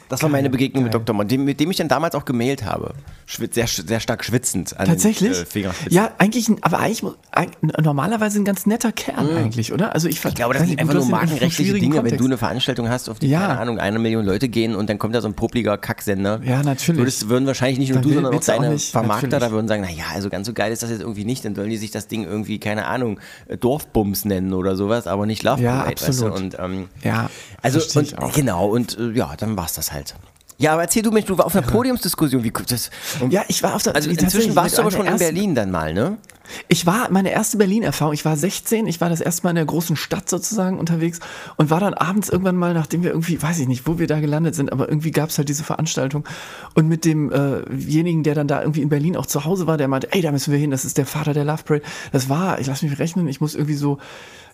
Das 0.10 0.22
war 0.22 0.29
meine 0.29 0.50
Begegnung 0.50 0.83
mit 0.83 0.91
geil. 0.93 1.01
Dr. 1.01 1.15
Motte, 1.15 1.29
dem- 1.29 1.45
mit 1.45 1.60
dem 1.60 1.72
ich 1.72 1.77
dann 1.77 1.88
damals 1.88 2.13
auch 2.15 2.25
gemailt 2.25 2.63
habe. 2.65 2.93
Schwitz, 3.25 3.55
sehr, 3.55 3.67
sehr 3.67 4.00
stark 4.00 4.24
schwitzend. 4.24 4.77
An 4.79 4.88
Tatsächlich? 4.88 5.31
Den, 5.31 5.41
äh, 5.43 5.45
Fingerspitzen. 5.45 5.93
ja, 5.93 6.12
eigentlich, 6.17 6.50
ein- 6.50 6.57
aber 6.62 6.79
eigentlich 6.79 7.03
ein- 7.31 7.51
normalerweise 7.81 8.39
ein 8.39 8.45
ganz 8.45 8.65
netter 8.65 8.91
Kerl 8.91 9.36
eigentlich, 9.38 9.72
oder? 9.74 9.93
Also 9.93 10.07
ich, 10.07 10.24
Mhm. 10.24 10.29
Ich 10.29 10.36
glaube, 10.36 10.53
das 10.53 10.67
sind 10.67 10.79
einfach 10.79 10.93
nur 10.93 11.05
markenrechtliche 11.05 11.74
Dinge, 11.74 12.03
wenn 12.03 12.17
du 12.17 12.25
eine 12.25 12.38
Veranstaltung 12.38 12.89
hast, 12.89 13.10
auf 13.10 13.19
die, 13.19 13.27
Ja. 13.27 13.48
keine 13.48 13.60
Ahnung, 13.60 13.79
eine 13.79 14.00
Million 14.00 14.25
Leute 14.25 14.50
gehen 14.50 14.75
und 14.75 14.89
dann 14.89 14.98
kommt 15.00 15.15
da 15.15 15.22
so 15.22 15.27
ein 15.27 15.33
popliger 15.33 15.77
Kacksender. 15.77 16.41
Ja, 16.43 16.63
natürlich. 16.63 17.00
Würdest, 17.00 17.29
würden 17.29 17.45
wahrscheinlich 17.48 17.79
nicht 17.79 17.89
nur 17.89 17.95
Dann 17.95 18.03
du, 18.03 18.10
will- 18.10 18.15
sondern 18.15 18.33
auch 18.33 18.38
auch 18.39 18.43
deine 18.45 18.69
nicht, 18.72 18.91
Vermarkter 18.91 19.27
natürlich. 19.27 19.50
da 19.50 19.51
würden 19.55 19.67
sagen, 19.67 19.81
naja, 19.83 20.03
also 20.13 20.29
ganz 20.29 20.48
so 20.48 20.53
geil 20.53 20.72
ist 20.72 20.83
das 20.83 20.89
jetzt 20.89 21.01
irgendwie 21.01 21.25
nicht, 21.25 21.43
dann 21.45 21.55
sollen 21.55 21.69
die 21.69 21.77
sich 21.77 21.91
das 21.91 22.07
Ding 22.07 22.24
irgendwie, 22.25 22.60
keine 22.60 22.86
Ahnung, 22.88 23.19
äh, 23.48 23.57
Dorfbums 23.57 24.25
nennen 24.25 24.53
oder 24.53 24.75
sowas, 24.75 25.07
aber 25.07 25.25
nicht 25.25 25.43
Love 25.43 25.62
Ja, 25.62 25.77
Parade, 25.77 25.91
weißt 26.01 26.22
du? 26.22 26.27
absolut. 26.27 26.38
Und, 26.39 26.57
ähm, 26.60 26.89
Ja, 27.03 27.29
also, 27.62 28.00
und, 28.00 28.17
auch. 28.19 28.33
genau, 28.33 28.67
und 28.67 28.98
äh, 28.98 29.12
ja, 29.12 29.33
dann 29.38 29.55
war's 29.57 29.74
das 29.74 29.91
halt. 29.93 30.02
Ja, 30.57 30.74
aber 30.74 30.83
erzähl 30.83 31.01
du 31.01 31.12
mich, 31.12 31.25
du 31.25 31.38
warst 31.38 31.48
auf 31.48 31.55
einer 31.55 31.65
Podiumsdiskussion, 31.65 32.43
wie 32.43 32.51
kommt 32.51 32.72
das? 32.72 32.89
Ja, 33.29 33.43
ich 33.48 33.63
war 33.63 33.75
auf 33.75 33.83
der 33.83 33.95
Also 33.95 34.10
inzwischen 34.10 34.55
warst 34.55 34.77
du 34.77 34.81
aber 34.81 34.91
schon 34.91 35.05
in 35.05 35.17
Berlin 35.17 35.55
dann 35.55 35.72
mal, 35.72 35.93
ne? 35.93 36.17
Ich 36.67 36.86
war 36.86 37.10
meine 37.10 37.31
erste 37.31 37.57
Berlin-Erfahrung. 37.57 38.13
Ich 38.13 38.25
war 38.25 38.36
16, 38.36 38.86
ich 38.88 39.00
war 39.01 39.10
das 39.10 39.22
erste 39.22 39.43
Mal 39.43 39.51
in 39.51 39.55
der 39.55 39.65
großen 39.65 39.95
Stadt 39.95 40.29
sozusagen 40.29 40.77
unterwegs 40.77 41.19
und 41.55 41.69
war 41.69 41.79
dann 41.79 41.93
abends 41.93 42.29
irgendwann 42.29 42.57
mal, 42.57 42.74
nachdem 42.74 43.03
wir 43.03 43.12
irgendwie, 43.12 43.41
weiß 43.41 43.60
ich 43.60 43.67
nicht, 43.67 43.88
wo 43.88 43.98
wir 43.98 44.07
da 44.07 44.19
gelandet 44.19 44.53
sind, 44.53 44.72
aber 44.72 44.89
irgendwie 44.89 45.12
gab 45.12 45.29
es 45.29 45.38
halt 45.38 45.50
diese 45.50 45.63
Veranstaltung. 45.63 46.25
Und 46.75 46.88
mit 46.88 47.05
demjenigen, 47.05 48.24
der 48.24 48.36
dann 48.36 48.47
da 48.47 48.62
irgendwie 48.62 48.82
in 48.82 48.89
Berlin 48.89 49.17
auch 49.17 49.25
zu 49.25 49.45
Hause 49.45 49.67
war, 49.67 49.77
der 49.77 49.88
meinte, 49.88 50.12
ey, 50.12 50.21
da 50.21 50.32
müssen 50.32 50.51
wir 50.51 50.60
hin, 50.60 50.71
das 50.71 50.86
ist 50.86 50.97
der 50.97 51.06
Vater 51.06 51.34
der 51.34 51.45
Love 51.45 51.63
Parade. 51.63 51.86
Das 52.12 52.30
war, 52.30 52.60
ich 52.60 52.67
lass 52.67 52.84
mich 52.84 52.99
rechnen, 52.99 53.27
ich 53.27 53.41
muss 53.41 53.56
irgendwie 53.56 53.75
so. 53.75 53.97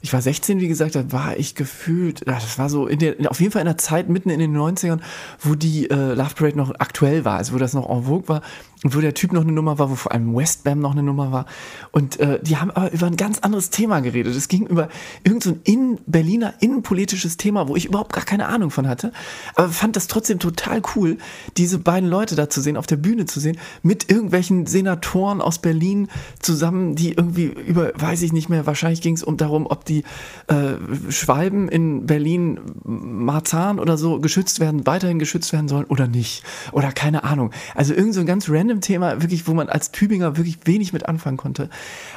Ich 0.02 0.14
war 0.14 0.22
16, 0.22 0.60
wie 0.60 0.68
gesagt, 0.68 0.96
da 0.96 1.12
war 1.12 1.38
ich 1.38 1.56
gefühlt, 1.56 2.28
das 2.28 2.58
war 2.58 2.70
so 2.70 2.88
in 2.88 3.00
der, 3.00 3.16
auf 3.30 3.42
jeden 3.42 3.52
Fall 3.52 3.62
in 3.62 3.68
der 3.68 3.78
Zeit 3.78 4.08
mitten 4.08 4.30
in 4.30 4.40
den 4.40 4.56
90ern, 4.56 5.00
wo 5.40 5.56
die 5.56 5.90
äh, 5.90 6.14
Love 6.14 6.36
Parade 6.36 6.58
noch 6.58 6.74
aktuell 6.80 7.26
war, 7.26 7.38
also 7.38 7.54
wo 7.54 7.58
das 7.58 7.74
noch 7.74 7.90
en 7.90 8.04
vogue 8.04 8.30
war 8.30 8.42
und 8.84 8.96
wo 8.96 9.02
der 9.02 9.14
Typ 9.14 9.34
noch 9.34 9.42
eine 9.42 9.52
Nummer 9.52 9.78
war, 9.78 9.90
wo 9.90 9.96
vor 9.96 10.14
allem 10.14 10.34
Westbam 10.34 10.80
noch 10.80 10.92
eine 10.92 11.04
Nummer 11.04 11.34
war. 11.34 11.46
Und 11.92 12.18
äh, 12.20 12.40
die 12.42 12.58
haben 12.58 12.72
aber 12.72 12.92
über 12.94 13.08
ein 13.08 13.18
ganz 13.18 13.40
anderes 13.40 13.72
Thema 13.72 14.00
geredet. 14.00 14.34
Es 14.36 14.48
ging 14.48 14.68
über 14.68 14.88
irgend 15.26 15.44
so 15.44 15.58
in 15.66 15.98
Berliner 16.06 16.54
innenpolitisches 16.62 17.36
Thema, 17.36 17.68
wo 17.68 17.76
ich 17.76 17.86
überhaupt 17.86 18.14
gar 18.14 18.24
keine 18.24 18.48
Ahnung 18.48 18.72
von 18.72 18.88
hatte. 18.88 19.12
Aber 19.56 19.68
fand 19.70 19.98
das 19.98 20.08
trotzdem 20.08 20.40
total 20.40 20.82
cool, 20.96 21.18
diese 21.58 21.78
beiden 21.78 22.10
Leute 22.10 22.36
da 22.36 22.50
zu 22.50 22.62
sehen, 22.62 22.78
auf 22.78 22.88
der 22.88 22.96
Bühne 22.96 23.26
zu 23.26 23.42
sehen, 23.42 23.58
mit 23.84 24.10
irgendwelchen 24.10 24.66
Senatoren 24.66 25.42
aus 25.42 25.60
Berlin 25.60 26.08
zusammen, 26.40 26.96
die 26.96 27.12
irgendwie 27.12 27.46
über, 27.46 27.92
weiß 27.96 28.22
ich 28.22 28.32
nicht 28.32 28.48
mehr, 28.48 28.66
wahrscheinlich 28.66 29.02
ging 29.02 29.16
es 29.16 29.24
um 29.24 29.36
darum, 29.36 29.68
ob 29.68 29.84
die 29.90 30.04
äh, 30.48 31.12
Schwalben 31.12 31.68
in 31.68 32.06
Berlin 32.06 32.60
Marzahn 32.84 33.80
oder 33.80 33.98
so 33.98 34.20
geschützt 34.20 34.60
werden, 34.60 34.86
weiterhin 34.86 35.20
geschützt 35.20 35.52
werden 35.52 35.68
sollen 35.68 35.86
oder 35.86 36.08
nicht. 36.08 36.44
Oder 36.72 36.92
keine 36.92 37.24
Ahnung. 37.24 37.52
Also 37.76 37.94
irgend 37.94 38.14
so 38.14 38.20
ein 38.20 38.26
ganz 38.26 38.50
random 38.50 38.82
Thema, 38.82 39.22
wirklich, 39.22 39.48
wo 39.48 39.54
man 39.54 39.70
als 39.70 39.92
Tübinger 39.92 40.38
wirklich 40.38 40.60
wenig 40.66 40.94
mit 40.94 41.08
anfangen 41.08 41.38
konnte. 41.38 41.70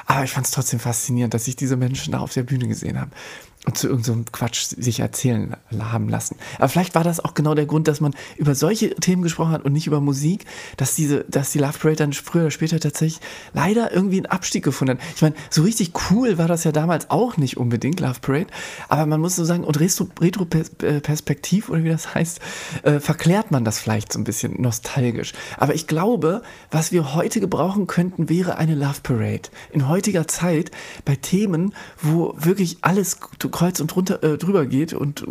Aber 0.07 0.25
ich 0.25 0.31
fand 0.31 0.47
es 0.47 0.53
trotzdem 0.53 0.81
faszinierend, 0.81 1.35
dass 1.35 1.49
ich 1.49 1.57
diese 1.57 1.77
Menschen 1.77 2.13
da 2.13 2.21
auf 2.21 2.33
der 2.33 2.43
Bühne 2.43 2.69
gesehen 2.69 3.01
habe 3.01 3.11
zu 3.75 3.89
irgendeinem 3.89 4.25
Quatsch 4.33 4.75
sich 4.77 4.99
erzählen 4.99 5.55
haben 5.79 6.09
lassen. 6.09 6.37
Aber 6.59 6.69
vielleicht 6.69 6.97
war 6.97 7.05
das 7.05 7.21
auch 7.21 7.35
genau 7.35 7.55
der 7.55 7.67
Grund, 7.67 7.87
dass 7.87 8.01
man 8.01 8.13
über 8.37 8.57
solche 8.57 8.93
Themen 8.97 9.23
gesprochen 9.23 9.53
hat 9.53 9.65
und 9.65 9.73
nicht 9.73 9.87
über 9.87 10.01
Musik, 10.01 10.47
dass 10.77 10.97
diese, 10.97 11.25
dass 11.29 11.53
die 11.53 11.61
Love 11.61 11.79
Parade 11.79 11.97
dann 11.97 12.13
früher 12.13 12.43
oder 12.43 12.51
später 12.51 12.81
tatsächlich 12.81 13.21
leider 13.53 13.93
irgendwie 13.93 14.17
einen 14.17 14.27
Abstieg 14.27 14.65
gefunden 14.65 14.99
hat. 14.99 15.07
Ich 15.15 15.23
meine, 15.23 15.37
so 15.49 15.63
richtig 15.63 15.93
cool 16.11 16.39
war 16.39 16.49
das 16.49 16.65
ja 16.65 16.73
damals 16.73 17.09
auch 17.11 17.37
nicht 17.37 17.57
unbedingt, 17.57 18.01
Love 18.01 18.19
Parade, 18.21 18.49
aber 18.89 19.07
man 19.07 19.21
muss 19.21 19.37
so 19.37 19.45
sagen, 19.45 19.63
und 19.63 19.79
Retro-Perspektiv, 19.79 21.69
oder 21.69 21.85
wie 21.85 21.89
das 21.89 22.17
heißt, 22.17 22.41
äh, 22.83 22.99
verklärt 22.99 23.53
man 23.53 23.65
das 23.65 23.79
vielleicht 23.79 24.13
so 24.13 24.19
ein 24.19 24.25
bisschen 24.25 24.61
nostalgisch. 24.61 25.35
Aber 25.57 25.77
ich 25.77 25.87
glaube, 25.87 26.43
was 26.73 26.91
wir 26.91 27.15
heute 27.15 27.39
gebrauchen 27.39 27.87
könnten, 27.87 28.29
wäre 28.29 28.57
eine 28.57 28.75
Love 28.75 29.03
Parade. 29.05 29.51
In 29.71 29.89
heutiger 29.89 30.27
Zeit 30.27 30.73
bei 31.05 31.15
Themen, 31.15 31.75
wo 32.01 32.35
wirklich 32.37 32.79
alles 32.81 33.19
kreuz 33.53 33.79
und 33.81 33.95
runter, 33.95 34.23
äh, 34.25 34.37
drüber 34.39 34.67
geht 34.67 34.93
und, 34.93 35.25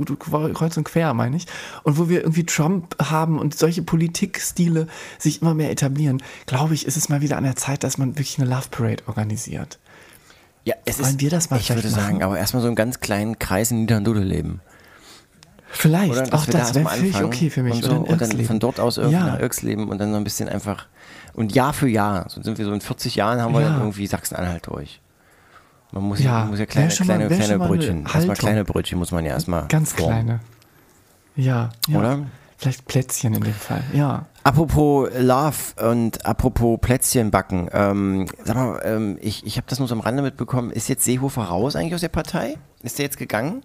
kreuz 0.54 0.78
und 0.78 0.84
quer, 0.86 1.14
meine 1.14 1.36
ich, 1.36 1.46
und 1.84 1.98
wo 1.98 2.08
wir 2.08 2.22
irgendwie 2.22 2.46
Trump 2.46 2.96
haben 3.02 3.38
und 3.40 3.58
solche 3.58 3.82
Politikstile 3.82 4.88
sich 5.20 5.42
immer 5.42 5.54
mehr 5.54 5.72
etablieren, 5.72 6.24
glaube 6.46 6.74
ich, 6.74 6.86
ist 6.86 6.96
es 6.98 7.10
mal 7.10 7.22
wieder 7.22 7.38
an 7.38 7.44
der 7.44 7.56
Zeit, 7.56 7.84
dass 7.84 7.98
man 7.98 8.12
wirklich 8.12 8.40
eine 8.40 8.50
Love 8.50 8.70
Parade 8.72 9.04
organisiert. 9.08 9.80
Ja, 10.64 10.76
es 10.86 11.02
Wollen 11.02 11.20
wir 11.20 11.30
das 11.32 11.50
mal 11.50 11.60
Ich 11.60 11.70
würde 11.70 11.82
machen? 11.90 12.00
sagen, 12.00 12.24
aber 12.24 12.38
erstmal 12.38 12.62
so 12.62 12.68
einen 12.68 12.76
ganz 12.76 13.00
kleinen 13.00 13.40
Kreis 13.40 13.72
in 13.72 13.82
Niederndude 13.82 14.22
leben. 14.22 14.62
Vielleicht, 15.74 16.12
Oder? 16.12 16.34
auch 16.34 16.46
wir 16.46 16.52
da 16.54 16.60
das 16.60 16.76
wäre 16.76 16.88
völlig 16.90 17.24
okay 17.24 17.50
für 17.50 17.64
mich. 17.64 17.76
Und, 17.76 17.84
so, 17.84 17.96
und 17.96 18.22
dann 18.22 18.46
von 18.46 18.60
dort 18.60 18.80
aus 18.80 18.98
irgendwie 18.98 19.18
Ja. 19.18 19.26
nach 19.26 19.40
Irksleben 19.40 19.88
und 19.90 19.98
dann 20.00 20.12
so 20.12 20.18
ein 20.18 20.24
bisschen 20.24 20.50
einfach. 20.50 20.88
Und 21.34 21.56
Jahr 21.56 21.72
für 21.74 21.88
Jahr, 21.88 22.30
so 22.30 22.42
sind 22.44 22.58
wir 22.58 22.66
so 22.66 22.74
in 22.74 22.82
40 22.82 23.16
Jahren, 23.16 23.40
haben 23.42 23.54
wir 23.54 23.62
Ja. 23.62 23.70
dann 23.70 23.80
irgendwie 23.80 24.06
Sachsen-Anhalt 24.06 24.68
durch. 24.68 25.00
Man 25.92 26.04
muss 26.04 26.20
Ja, 26.20 26.46
muss 26.46 26.60
ja 26.60 26.66
kleine, 26.66 26.88
mal- 26.88 26.96
kleine, 27.06 27.28
kleine 27.28 27.60
Brötchen. 27.60 28.06
Erstmal 28.06 28.36
kleine 28.38 28.64
Brötchen 28.66 28.98
muss 29.00 29.12
man 29.12 29.26
ja 29.26 29.32
erstmal. 29.32 29.68
Ganz 29.68 29.94
formen. 29.94 30.12
kleine. 30.26 30.40
Ja, 31.36 31.70
ja. 31.88 32.00
Oder? 32.00 32.20
Vielleicht 32.58 32.86
Plätzchen 32.86 33.34
in 33.34 33.42
dem 33.42 33.54
Fall. 33.54 33.84
Ja. 33.92 34.26
Apropos 34.44 35.10
Love 35.18 35.56
und 35.90 36.26
apropos 36.26 36.80
Plätzchen 36.80 37.32
backen. 37.32 37.68
Ähm, 37.74 38.28
sag 38.44 38.56
mal, 38.56 38.80
ähm, 38.86 39.18
ich, 39.20 39.46
ich 39.46 39.58
habe 39.58 39.66
das 39.68 39.80
nur 39.80 39.88
so 39.88 39.96
am 39.96 40.02
Rande 40.02 40.22
mitbekommen. 40.22 40.70
Ist 40.72 40.88
jetzt 40.88 41.04
Seehofer 41.04 41.44
raus 41.44 41.76
eigentlich 41.76 41.96
aus 41.96 42.02
der 42.02 42.10
Partei? 42.10 42.58
Ist 42.84 43.00
der 43.00 43.06
jetzt 43.06 43.18
gegangen? 43.18 43.64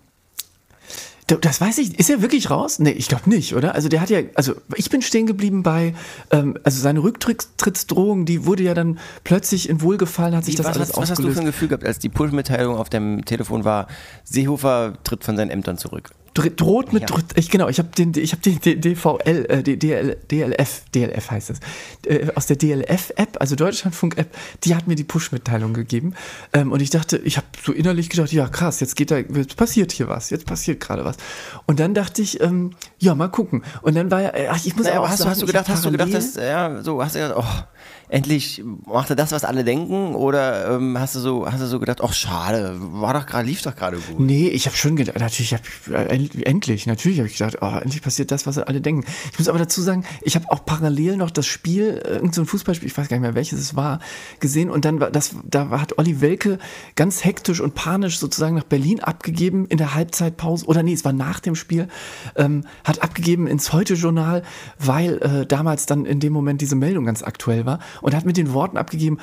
Das 1.27 1.61
weiß 1.61 1.79
ich. 1.79 1.99
Ist 1.99 2.09
er 2.09 2.23
wirklich 2.23 2.51
raus? 2.51 2.79
Nee, 2.79 2.91
ich 2.91 3.09
glaube 3.09 3.29
nicht, 3.29 3.57
oder? 3.57 3.75
Also 3.75 3.89
der 3.89 4.01
hat 4.01 4.11
ja, 4.11 4.21
also 4.35 4.55
ich 4.77 4.91
bin 4.91 5.03
stehen 5.03 5.27
geblieben 5.27 5.65
bei, 5.65 5.93
ähm, 6.31 6.57
also 6.63 6.81
seine 6.81 7.03
Rücktrittsdrohung, 7.03 8.27
die 8.27 8.47
wurde 8.47 8.63
ja 8.63 8.75
dann 8.75 9.01
plötzlich 9.25 9.69
in 9.69 9.83
Wohlgefallen, 9.83 10.37
hat 10.37 10.45
sich 10.45 10.55
Wie, 10.55 10.59
das 10.59 10.67
was, 10.67 10.77
alles 10.77 10.89
hast, 10.91 10.97
was 10.99 11.11
hast 11.11 11.25
du 11.25 11.33
für 11.33 11.41
ein 11.41 11.47
Gefühl 11.47 11.67
gehabt, 11.67 11.85
als 11.85 11.99
die 11.99 12.11
Push-Mitteilung 12.11 12.77
auf 12.77 12.91
dem 12.91 13.25
Telefon 13.25 13.65
war, 13.65 13.89
Seehofer 14.23 14.99
tritt 15.03 15.25
von 15.25 15.37
seinen 15.37 15.51
Ämtern 15.51 15.79
zurück? 15.79 16.11
Dr- 16.37 16.51
droht 16.51 16.93
mit, 16.93 17.09
Ja. 17.11 17.17
ich, 17.35 17.51
genau, 17.51 17.69
ich 17.69 17.79
habe 17.79 17.89
den, 17.97 18.13
ich 18.17 18.33
habe 18.33 18.43
den 18.43 18.81
DVL, 18.81 19.47
äh, 19.49 19.63
die 19.63 19.79
DL, 19.79 20.17
DLF, 20.31 20.83
DLF 20.95 21.31
heißt 21.31 21.51
es, 21.51 21.61
äh, 22.07 22.29
aus 22.35 22.47
der 22.47 22.57
DLF-App, 22.57 23.37
also 23.41 23.57
Deutschlandfunk-App, 23.57 24.29
die 24.65 24.75
hat 24.75 24.87
mir 24.87 24.95
die 24.95 25.05
Push-Mitteilung 25.05 25.73
gegeben. 25.75 26.15
Ähm, 26.53 26.73
und 26.73 26.81
ich 26.83 26.91
dachte, 26.91 27.17
ich 27.19 27.37
habe 27.37 27.47
so 27.65 27.73
innerlich 27.73 28.09
gedacht, 28.11 28.33
ja 28.33 28.47
krass, 28.49 28.81
jetzt 28.81 28.97
geht 28.97 29.11
da, 29.11 29.19
jetzt 29.19 29.57
passiert 29.57 29.93
hier 29.93 30.09
was, 30.09 30.31
jetzt 30.31 30.47
passiert 30.47 30.81
gerade 30.81 31.05
was. 31.05 31.17
Und 31.67 31.81
dann 31.81 31.95
dachte 31.95 32.23
ich, 32.23 32.41
ähm, 32.41 32.73
ja, 32.99 33.15
mal 33.15 33.29
gucken. 33.29 33.63
Und 33.83 33.95
dann 33.97 34.11
war 34.11 34.21
ja, 34.23 34.31
äh, 34.35 34.49
ach, 34.51 34.65
ich 34.65 34.77
muss 34.77 34.87
aber 34.87 34.97
aber 34.97 35.07
auch 35.07 35.11
hast, 35.11 35.21
du- 35.21 35.25
sagen, 35.25 35.31
hast 35.33 35.41
du 35.41 35.47
ich 35.47 35.53
gedacht, 35.53 35.69
hast 35.69 35.85
du 35.85 35.91
gedacht, 35.91 36.15
dass, 36.15 36.35
ja, 36.37 36.83
so, 36.83 37.03
hast 37.03 37.15
du 37.15 37.21
gedacht, 37.21 37.37
oh, 37.39 37.63
endlich 38.09 38.63
macht 38.87 39.11
er 39.11 39.17
das, 39.17 39.33
was 39.33 39.45
alle 39.45 39.65
denken? 39.65 40.15
Oder 40.15 40.71
ähm, 40.77 40.99
hast 40.99 41.15
du 41.17 41.21
so, 41.21 41.51
hast 41.51 41.61
du 41.61 41.67
so 41.67 41.81
gedacht, 41.81 42.01
ach 42.03 42.13
schade, 42.13 42.77
war 42.79 43.15
doch 43.15 43.27
gerade, 43.27 43.47
lief 43.47 43.63
doch 43.63 43.75
gerade 43.75 43.97
gut. 43.99 44.21
Nee, 44.21 44.49
ich 44.49 44.67
habe 44.67 44.77
schon 44.77 44.97
gedacht, 44.97 45.19
natürlich, 45.19 45.55
hab, 45.55 45.61
äh, 45.91 46.05
end- 46.15 46.26
endlich, 46.35 46.87
natürlich 46.87 47.19
habe 47.19 47.29
ich 47.29 47.37
gedacht, 47.37 47.59
oh, 47.61 47.79
endlich 47.81 48.03
passiert 48.03 48.31
das, 48.31 48.47
was 48.47 48.59
alle 48.59 48.81
denken. 48.81 49.05
Ich 49.33 49.39
muss 49.39 49.49
aber 49.49 49.59
dazu 49.59 49.81
sagen, 49.83 50.05
ich 50.23 50.35
habe 50.37 50.51
auch 50.51 50.65
parallel 50.65 51.17
noch 51.17 51.31
das 51.31 51.47
Spiel, 51.47 52.03
äh, 52.05 52.17
irgend 52.17 52.35
so 52.35 52.43
ein 52.43 52.47
Fußballspiel, 52.47 52.89
ich 52.89 52.97
weiß 52.97 53.09
gar 53.09 53.17
nicht 53.17 53.23
mehr, 53.23 53.35
welches 53.35 53.59
es 53.59 53.77
war, 53.77 54.01
gesehen 54.41 54.71
und 54.71 54.85
dann 54.85 55.01
war 55.01 55.11
das, 55.11 55.37
da 55.45 55.71
hat 55.71 55.99
Olli 55.99 56.21
Welke 56.21 56.59
ganz 56.95 57.25
hektisch 57.25 57.61
und 57.61 57.75
panisch 57.75 58.19
sozusagen 58.19 58.57
nach 58.57 58.65
Berlin 58.65 59.01
abgegeben 59.01 59.67
in 59.67 59.79
der 59.79 59.95
Halbzeitpause, 59.95 60.67
oder 60.67 60.83
nee, 60.83 60.93
es 60.93 61.05
war 61.05 61.13
nach 61.13 61.41
dem 61.41 61.55
Spiel, 61.55 61.89
ähm, 62.37 62.65
hat 62.85 63.03
abgegeben 63.03 63.47
ins 63.47 63.73
Heute-Journal, 63.73 64.43
weil 64.79 65.19
äh, 65.19 65.47
damals 65.47 65.87
dann 65.87 66.07
in 66.07 66.21
dem 66.21 66.33
Moment 66.33 66.61
diese 66.61 66.77
Meldung 66.77 67.05
ganz 67.05 67.23
aktuell 67.23 67.67
war 67.67 67.79
und 68.03 68.15
hat 68.15 68.25
mit 68.25 68.37
den 68.37 68.53
Worten 68.53 68.77
abgegeben, 68.77 69.19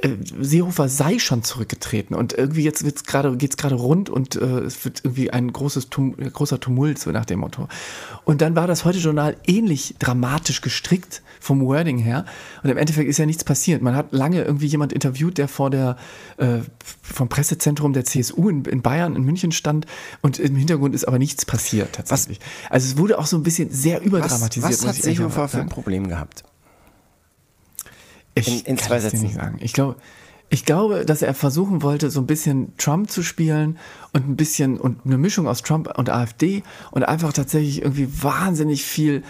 äh, 0.00 0.10
Seehofer 0.40 0.88
sei 0.88 1.18
schon 1.18 1.42
zurückgetreten 1.42 2.14
und 2.14 2.32
irgendwie 2.32 2.62
jetzt 2.62 3.06
gerade 3.06 3.36
geht's 3.36 3.56
gerade 3.56 3.74
rund 3.74 4.10
und 4.10 4.36
äh, 4.36 4.60
es 4.60 4.84
wird 4.84 5.00
irgendwie 5.04 5.30
ein 5.30 5.52
großes 5.52 5.90
Tum 5.90 6.14
äh, 6.18 6.30
großer 6.48 6.60
Tumult 6.60 6.98
so 6.98 7.10
nach 7.10 7.24
dem 7.26 7.40
Motto. 7.40 7.68
Und 8.24 8.40
dann 8.40 8.56
war 8.56 8.66
das 8.66 8.84
heute 8.84 8.98
Journal 8.98 9.36
ähnlich 9.46 9.94
dramatisch 9.98 10.60
gestrickt 10.60 11.22
vom 11.40 11.60
Wording 11.64 11.98
her 11.98 12.24
und 12.62 12.70
im 12.70 12.76
Endeffekt 12.76 13.08
ist 13.08 13.18
ja 13.18 13.26
nichts 13.26 13.44
passiert. 13.44 13.80
Man 13.82 13.94
hat 13.94 14.12
lange 14.12 14.42
irgendwie 14.42 14.66
jemand 14.66 14.92
interviewt, 14.92 15.38
der 15.38 15.46
vor 15.46 15.70
der 15.70 15.96
äh, 16.38 16.58
vom 17.02 17.28
Pressezentrum 17.28 17.92
der 17.92 18.04
CSU 18.04 18.48
in, 18.48 18.64
in 18.64 18.82
Bayern 18.82 19.14
in 19.14 19.22
München 19.22 19.52
stand 19.52 19.86
und 20.22 20.38
im 20.38 20.56
Hintergrund 20.56 20.94
ist 20.94 21.06
aber 21.06 21.18
nichts 21.18 21.44
passiert 21.46 21.92
tatsächlich. 21.94 22.40
Also 22.70 22.86
es 22.88 22.98
wurde 22.98 23.18
auch 23.18 23.26
so 23.26 23.36
ein 23.36 23.42
bisschen 23.42 23.70
sehr 23.70 23.98
Was, 24.00 24.06
überdramatisiert. 24.06 24.64
was 24.72 24.80
muss 24.82 24.96
hat 24.96 25.02
Seehofer 25.02 25.48
für 25.48 25.58
ein 25.58 25.62
sagen. 25.64 25.68
Problem 25.68 26.08
gehabt? 26.08 26.42
Ich 28.34 28.48
In- 28.48 28.54
in 28.66 28.76
kann 28.76 28.86
zwei 28.88 28.96
es 28.96 29.04
dir 29.04 29.10
Sätzen. 29.10 29.24
nicht 29.24 29.34
sagen. 29.36 29.58
Ich 29.60 29.72
glaube, 29.72 29.96
ich 30.50 30.64
glaube, 30.64 31.04
dass 31.04 31.22
er 31.22 31.34
versuchen 31.34 31.82
wollte, 31.82 32.10
so 32.10 32.20
ein 32.20 32.26
bisschen 32.26 32.76
Trump 32.78 33.10
zu 33.10 33.22
spielen 33.22 33.78
und 34.12 34.28
ein 34.28 34.36
bisschen 34.36 34.78
und 34.78 35.04
eine 35.04 35.18
Mischung 35.18 35.46
aus 35.46 35.62
Trump 35.62 35.96
und 35.98 36.10
AfD 36.10 36.62
und 36.90 37.04
einfach 37.04 37.32
tatsächlich 37.32 37.82
irgendwie 37.82 38.08
wahnsinnig 38.22 38.84
viel 38.84 39.22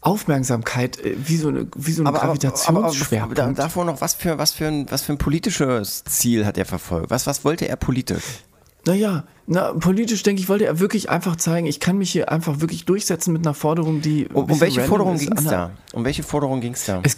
Aufmerksamkeit, 0.00 0.98
äh, 1.04 1.16
wie 1.16 1.36
so 1.36 1.48
eine, 1.48 1.66
wie 1.76 1.92
so 1.92 2.04
ein 2.04 2.12
Gravitationsschwerpunkt. 2.12 3.38
da, 3.38 3.52
davor 3.52 3.84
noch, 3.84 4.00
was 4.00 4.14
für, 4.14 4.38
was, 4.38 4.52
für 4.52 4.66
ein, 4.66 4.90
was 4.90 5.02
für 5.02 5.12
ein 5.12 5.18
politisches 5.18 6.04
Ziel 6.04 6.46
hat 6.46 6.58
er 6.58 6.66
verfolgt? 6.66 7.10
Was, 7.10 7.26
was 7.26 7.44
wollte 7.44 7.68
er 7.68 7.76
politisch? 7.76 8.44
Naja, 8.86 9.24
na, 9.48 9.72
politisch 9.72 10.22
denke 10.22 10.40
ich, 10.40 10.48
wollte 10.48 10.64
er 10.64 10.78
wirklich 10.78 11.10
einfach 11.10 11.36
zeigen, 11.36 11.66
ich 11.66 11.80
kann 11.80 11.98
mich 11.98 12.12
hier 12.12 12.30
einfach 12.30 12.60
wirklich 12.60 12.84
durchsetzen 12.84 13.32
mit 13.32 13.44
einer 13.44 13.54
Forderung, 13.54 14.00
die. 14.00 14.28
Um, 14.28 14.44
um 14.44 14.60
welche 14.60 14.80
Forderung 14.82 15.16
ging 15.18 15.32
es 15.32 15.44
da? 15.44 15.72
Um 15.92 16.04
welche 16.04 16.22
Forderung 16.22 16.60
ging 16.60 16.74
es 16.74 16.84
da? 16.84 17.00
Es, 17.02 17.16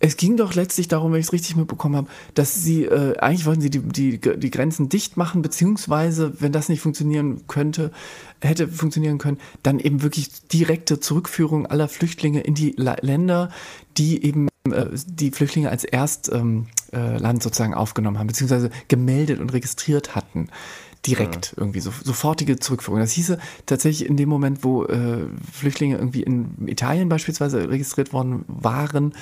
es 0.00 0.16
ging 0.16 0.36
doch 0.36 0.54
letztlich 0.54 0.88
darum, 0.88 1.12
wenn 1.12 1.20
ich 1.20 1.26
es 1.26 1.32
richtig 1.32 1.56
mitbekommen 1.56 1.96
habe, 1.96 2.08
dass 2.34 2.54
sie, 2.54 2.84
äh, 2.84 3.16
eigentlich 3.18 3.46
wollten 3.46 3.60
sie 3.60 3.70
die, 3.70 3.80
die, 3.80 4.20
die 4.20 4.50
Grenzen 4.50 4.88
dicht 4.88 5.16
machen, 5.16 5.42
beziehungsweise, 5.42 6.40
wenn 6.40 6.52
das 6.52 6.68
nicht 6.68 6.80
funktionieren 6.80 7.46
könnte, 7.46 7.92
hätte 8.40 8.68
funktionieren 8.68 9.18
können, 9.18 9.38
dann 9.62 9.78
eben 9.78 10.02
wirklich 10.02 10.30
direkte 10.48 11.00
Zurückführung 11.00 11.66
aller 11.66 11.88
Flüchtlinge 11.88 12.40
in 12.40 12.54
die 12.54 12.74
La 12.76 12.96
Länder, 13.00 13.50
die 13.96 14.22
eben 14.24 14.48
äh, 14.70 14.86
die 15.06 15.30
Flüchtlinge 15.30 15.70
als 15.70 15.84
Erstland 15.84 16.66
ähm, 16.92 17.16
äh, 17.22 17.40
sozusagen 17.40 17.74
aufgenommen 17.74 18.18
haben, 18.18 18.26
beziehungsweise 18.26 18.70
gemeldet 18.88 19.40
und 19.40 19.52
registriert 19.52 20.14
hatten. 20.14 20.48
Direkt 21.06 21.54
irgendwie, 21.56 21.80
so, 21.80 21.92
sofortige 22.02 22.58
Zurückführung. 22.58 23.00
Das 23.00 23.12
hieße 23.12 23.38
tatsächlich 23.66 24.08
in 24.08 24.16
dem 24.16 24.28
Moment, 24.28 24.64
wo 24.64 24.84
äh, 24.84 25.26
Flüchtlinge 25.52 25.96
irgendwie 25.96 26.22
in 26.22 26.66
Italien 26.66 27.08
beispielsweise 27.08 27.68
registriert 27.68 28.12
worden 28.12 28.44
waren, 28.48 29.14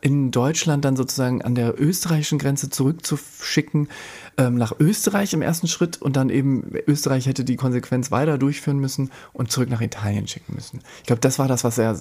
in 0.00 0.30
Deutschland 0.30 0.84
dann 0.84 0.96
sozusagen 0.96 1.42
an 1.42 1.54
der 1.54 1.80
österreichischen 1.80 2.38
Grenze 2.38 2.70
zurückzuschicken 2.70 3.88
ähm, 4.38 4.56
nach 4.56 4.72
Österreich 4.78 5.32
im 5.32 5.42
ersten 5.42 5.68
Schritt 5.68 6.00
und 6.00 6.16
dann 6.16 6.30
eben 6.30 6.72
Österreich 6.86 7.26
hätte 7.26 7.44
die 7.44 7.56
Konsequenz 7.56 8.10
weiter 8.10 8.38
durchführen 8.38 8.78
müssen 8.78 9.10
und 9.32 9.50
zurück 9.50 9.68
nach 9.70 9.80
Italien 9.80 10.26
schicken 10.26 10.54
müssen. 10.54 10.80
Ich 11.00 11.06
glaube, 11.06 11.20
das 11.20 11.38
war 11.38 11.48
das, 11.48 11.64
was 11.64 11.78
er 11.78 11.92
äh, 11.92 11.96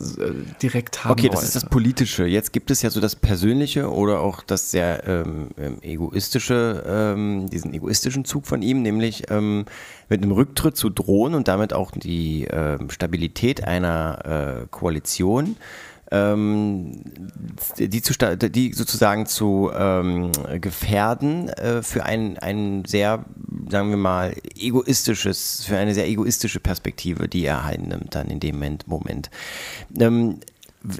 direkt 0.61 1.03
haben 1.03 1.11
Okay, 1.11 1.27
das 1.27 1.37
wollte. 1.37 1.47
ist 1.47 1.55
das 1.55 1.65
Politische. 1.65 2.25
Jetzt 2.25 2.53
gibt 2.53 2.71
es 2.71 2.81
ja 2.81 2.89
so 2.89 2.99
das 2.99 3.15
Persönliche 3.15 3.91
oder 3.91 4.21
auch 4.21 4.43
das 4.43 4.71
sehr 4.71 5.07
ähm, 5.07 5.49
ähm, 5.57 5.77
egoistische, 5.81 6.83
ähm, 6.87 7.49
diesen 7.49 7.73
egoistischen 7.73 8.25
Zug 8.25 8.45
von 8.45 8.61
ihm, 8.61 8.81
nämlich 8.81 9.29
ähm, 9.29 9.65
mit 10.09 10.21
einem 10.21 10.31
Rücktritt 10.31 10.77
zu 10.77 10.89
drohen 10.89 11.33
und 11.33 11.47
damit 11.47 11.73
auch 11.73 11.91
die 11.91 12.47
ähm, 12.49 12.89
Stabilität 12.89 13.63
einer 13.63 14.63
äh, 14.63 14.67
Koalition 14.69 15.55
ähm, 16.11 17.03
die, 17.77 18.01
zu, 18.01 18.13
die 18.13 18.73
sozusagen 18.73 19.25
zu 19.25 19.71
ähm, 19.73 20.31
gefährden 20.59 21.49
äh, 21.49 21.81
für 21.81 22.03
ein, 22.03 22.37
ein 22.37 22.83
sehr, 22.85 23.25
sagen 23.69 23.89
wir 23.89 23.97
mal, 23.97 24.35
egoistisches, 24.55 25.63
für 25.65 25.77
eine 25.77 25.93
sehr 25.93 26.07
egoistische 26.07 26.59
Perspektive, 26.59 27.27
die 27.27 27.45
er 27.45 27.63
einnimmt 27.63 28.13
dann 28.15 28.27
in 28.27 28.39
dem 28.39 28.61
Moment. 28.85 29.29
Ähm, 29.97 30.39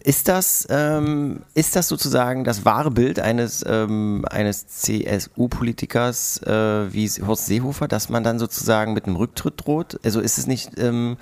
ist 0.03 0.27
das, 0.27 0.67
ähm, 0.69 1.41
ist 1.55 1.75
das 1.75 1.87
sozusagen 1.87 2.43
das 2.43 2.65
wahre 2.65 2.91
Bild 2.91 3.19
eines, 3.19 3.65
ähm, 3.67 4.25
eines 4.29 4.67
CSU-Politikers 4.67 6.43
äh, 6.43 6.93
wie 6.93 7.09
Horst 7.09 7.47
Seehofer, 7.47 7.87
dass 7.87 8.07
man 8.09 8.23
dann 8.23 8.37
sozusagen 8.37 8.93
mit 8.93 9.05
einem 9.05 9.15
Rücktritt 9.15 9.65
droht? 9.65 9.99
Also 10.03 10.19
ist 10.19 10.37
es 10.37 10.45
nicht 10.45 10.77
ähm, 10.77 11.17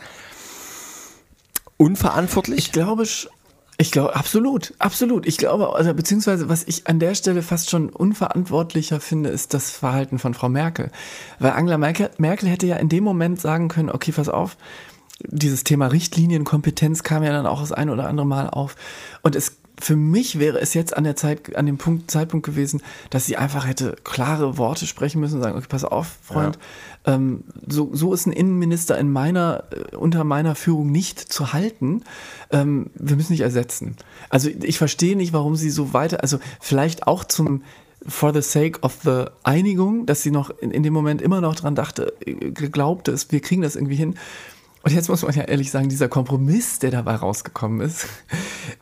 unverantwortlich? 1.77 2.59
Ich 2.59 2.71
glaube, 2.73 3.05
ich 3.81 3.91
glaube, 3.91 4.13
absolut, 4.13 4.73
absolut. 4.77 5.25
Ich 5.25 5.37
glaube, 5.37 5.73
also, 5.73 5.93
beziehungsweise, 5.93 6.49
was 6.49 6.65
ich 6.65 6.87
an 6.87 6.99
der 6.99 7.15
Stelle 7.15 7.41
fast 7.41 7.69
schon 7.69 7.87
unverantwortlicher 7.89 8.99
finde, 8.99 9.29
ist 9.29 9.53
das 9.53 9.71
Verhalten 9.71 10.19
von 10.19 10.33
Frau 10.33 10.49
Merkel. 10.49 10.91
Weil 11.39 11.51
Angela 11.51 11.77
Merkel, 11.77 12.09
Merkel 12.17 12.49
hätte 12.49 12.67
ja 12.67 12.75
in 12.75 12.89
dem 12.89 13.05
Moment 13.05 13.39
sagen 13.39 13.69
können, 13.69 13.89
okay, 13.89 14.11
pass 14.11 14.27
auf, 14.27 14.57
dieses 15.21 15.63
Thema 15.63 15.87
Richtlinienkompetenz 15.87 17.03
kam 17.03 17.23
ja 17.23 17.31
dann 17.31 17.45
auch 17.45 17.61
das 17.61 17.71
ein 17.71 17.89
oder 17.89 18.09
andere 18.09 18.27
Mal 18.27 18.49
auf. 18.49 18.75
Und 19.21 19.37
es, 19.37 19.58
für 19.81 19.95
mich 19.95 20.39
wäre 20.39 20.59
es 20.59 20.73
jetzt 20.73 20.95
an 20.95 21.03
der 21.03 21.15
Zeit, 21.15 21.55
an 21.55 21.65
dem 21.65 21.77
Punkt, 21.77 22.11
Zeitpunkt 22.11 22.45
gewesen, 22.45 22.81
dass 23.09 23.25
sie 23.25 23.37
einfach 23.37 23.67
hätte 23.67 23.95
klare 24.03 24.57
Worte 24.57 24.85
sprechen 24.85 25.19
müssen 25.21 25.35
und 25.35 25.43
sagen, 25.43 25.57
okay, 25.57 25.67
pass 25.69 25.83
auf, 25.83 26.17
Freund, 26.21 26.59
ähm, 27.05 27.43
so, 27.67 27.89
so 27.93 28.13
ist 28.13 28.25
ein 28.25 28.33
Innenminister 28.33 28.97
in 28.97 29.11
meiner, 29.11 29.63
äh, 29.71 29.95
unter 29.95 30.23
meiner 30.23 30.55
Führung 30.55 30.91
nicht 30.91 31.19
zu 31.19 31.53
halten. 31.53 32.03
Ähm, 32.51 32.91
wir 32.95 33.15
müssen 33.15 33.31
nicht 33.31 33.41
ersetzen. 33.41 33.95
Also 34.29 34.49
ich 34.49 34.77
verstehe 34.77 35.15
nicht, 35.15 35.33
warum 35.33 35.55
sie 35.55 35.69
so 35.69 35.93
weiter, 35.93 36.21
also 36.21 36.39
vielleicht 36.59 37.07
auch 37.07 37.23
zum 37.23 37.63
for 38.07 38.33
the 38.33 38.41
sake 38.41 38.79
of 38.81 38.99
the 39.03 39.25
Einigung, 39.43 40.05
dass 40.05 40.23
sie 40.23 40.31
noch 40.31 40.49
in, 40.49 40.71
in 40.71 40.83
dem 40.83 40.93
Moment 40.93 41.21
immer 41.21 41.41
noch 41.41 41.55
dran 41.55 41.75
dachte, 41.75 42.13
äh, 42.25 42.51
glaubte 42.51 43.11
es, 43.11 43.31
wir 43.31 43.39
kriegen 43.39 43.61
das 43.61 43.75
irgendwie 43.75 43.95
hin. 43.95 44.15
Und 44.83 44.93
jetzt 44.93 45.09
muss 45.09 45.23
man 45.23 45.33
ja 45.33 45.43
ehrlich 45.43 45.71
sagen, 45.71 45.89
dieser 45.89 46.07
Kompromiss, 46.07 46.79
der 46.79 46.91
dabei 46.91 47.15
rausgekommen 47.15 47.81
ist, 47.81 48.07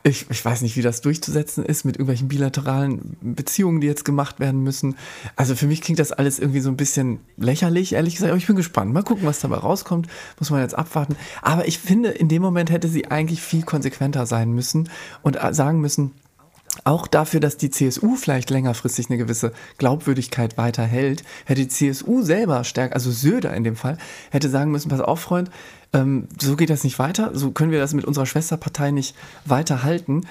ich, 0.08 0.26
ich 0.30 0.44
weiß 0.44 0.62
nicht, 0.62 0.76
wie 0.76 0.82
das 0.82 1.00
durchzusetzen 1.00 1.64
ist 1.64 1.84
mit 1.84 1.96
irgendwelchen 1.96 2.28
bilateralen 2.28 3.16
Beziehungen, 3.20 3.80
die 3.80 3.86
jetzt 3.86 4.04
gemacht 4.04 4.40
werden 4.40 4.62
müssen. 4.62 4.96
Also 5.36 5.54
für 5.54 5.66
mich 5.66 5.80
klingt 5.80 5.98
das 5.98 6.12
alles 6.12 6.38
irgendwie 6.38 6.60
so 6.60 6.70
ein 6.70 6.76
bisschen 6.76 7.20
lächerlich, 7.36 7.92
ehrlich 7.92 8.14
gesagt. 8.14 8.30
Aber 8.30 8.38
ich 8.38 8.46
bin 8.46 8.56
gespannt. 8.56 8.92
Mal 8.92 9.02
gucken, 9.02 9.26
was 9.26 9.40
dabei 9.40 9.56
rauskommt. 9.56 10.08
Muss 10.38 10.50
man 10.50 10.60
jetzt 10.60 10.76
abwarten. 10.76 11.16
Aber 11.42 11.68
ich 11.68 11.78
finde, 11.78 12.10
in 12.10 12.28
dem 12.28 12.42
Moment 12.42 12.70
hätte 12.70 12.88
sie 12.88 13.10
eigentlich 13.10 13.42
viel 13.42 13.62
konsequenter 13.62 14.26
sein 14.26 14.52
müssen 14.52 14.88
und 15.22 15.38
sagen 15.52 15.80
müssen, 15.80 16.12
auch 16.84 17.06
dafür, 17.06 17.40
dass 17.40 17.56
die 17.56 17.70
CSU 17.70 18.16
vielleicht 18.16 18.50
längerfristig 18.50 19.08
eine 19.08 19.18
gewisse 19.18 19.52
Glaubwürdigkeit 19.78 20.56
weiterhält, 20.56 21.24
hätte 21.44 21.62
die 21.62 21.68
CSU 21.68 22.22
selber 22.22 22.64
stärker, 22.64 22.94
also 22.94 23.10
Söder 23.10 23.54
in 23.54 23.64
dem 23.64 23.76
Fall, 23.76 23.98
hätte 24.30 24.48
sagen 24.48 24.70
müssen, 24.70 24.88
pass 24.88 25.00
auf, 25.00 25.20
Freund, 25.20 25.50
ähm, 25.92 26.28
so 26.40 26.56
geht 26.56 26.70
das 26.70 26.84
nicht 26.84 26.98
weiter, 26.98 27.30
so 27.34 27.50
können 27.50 27.70
wir 27.72 27.80
das 27.80 27.94
mit 27.94 28.04
unserer 28.04 28.26
Schwesterpartei 28.26 28.90
nicht 28.90 29.14
weiterhalten. 29.44 30.26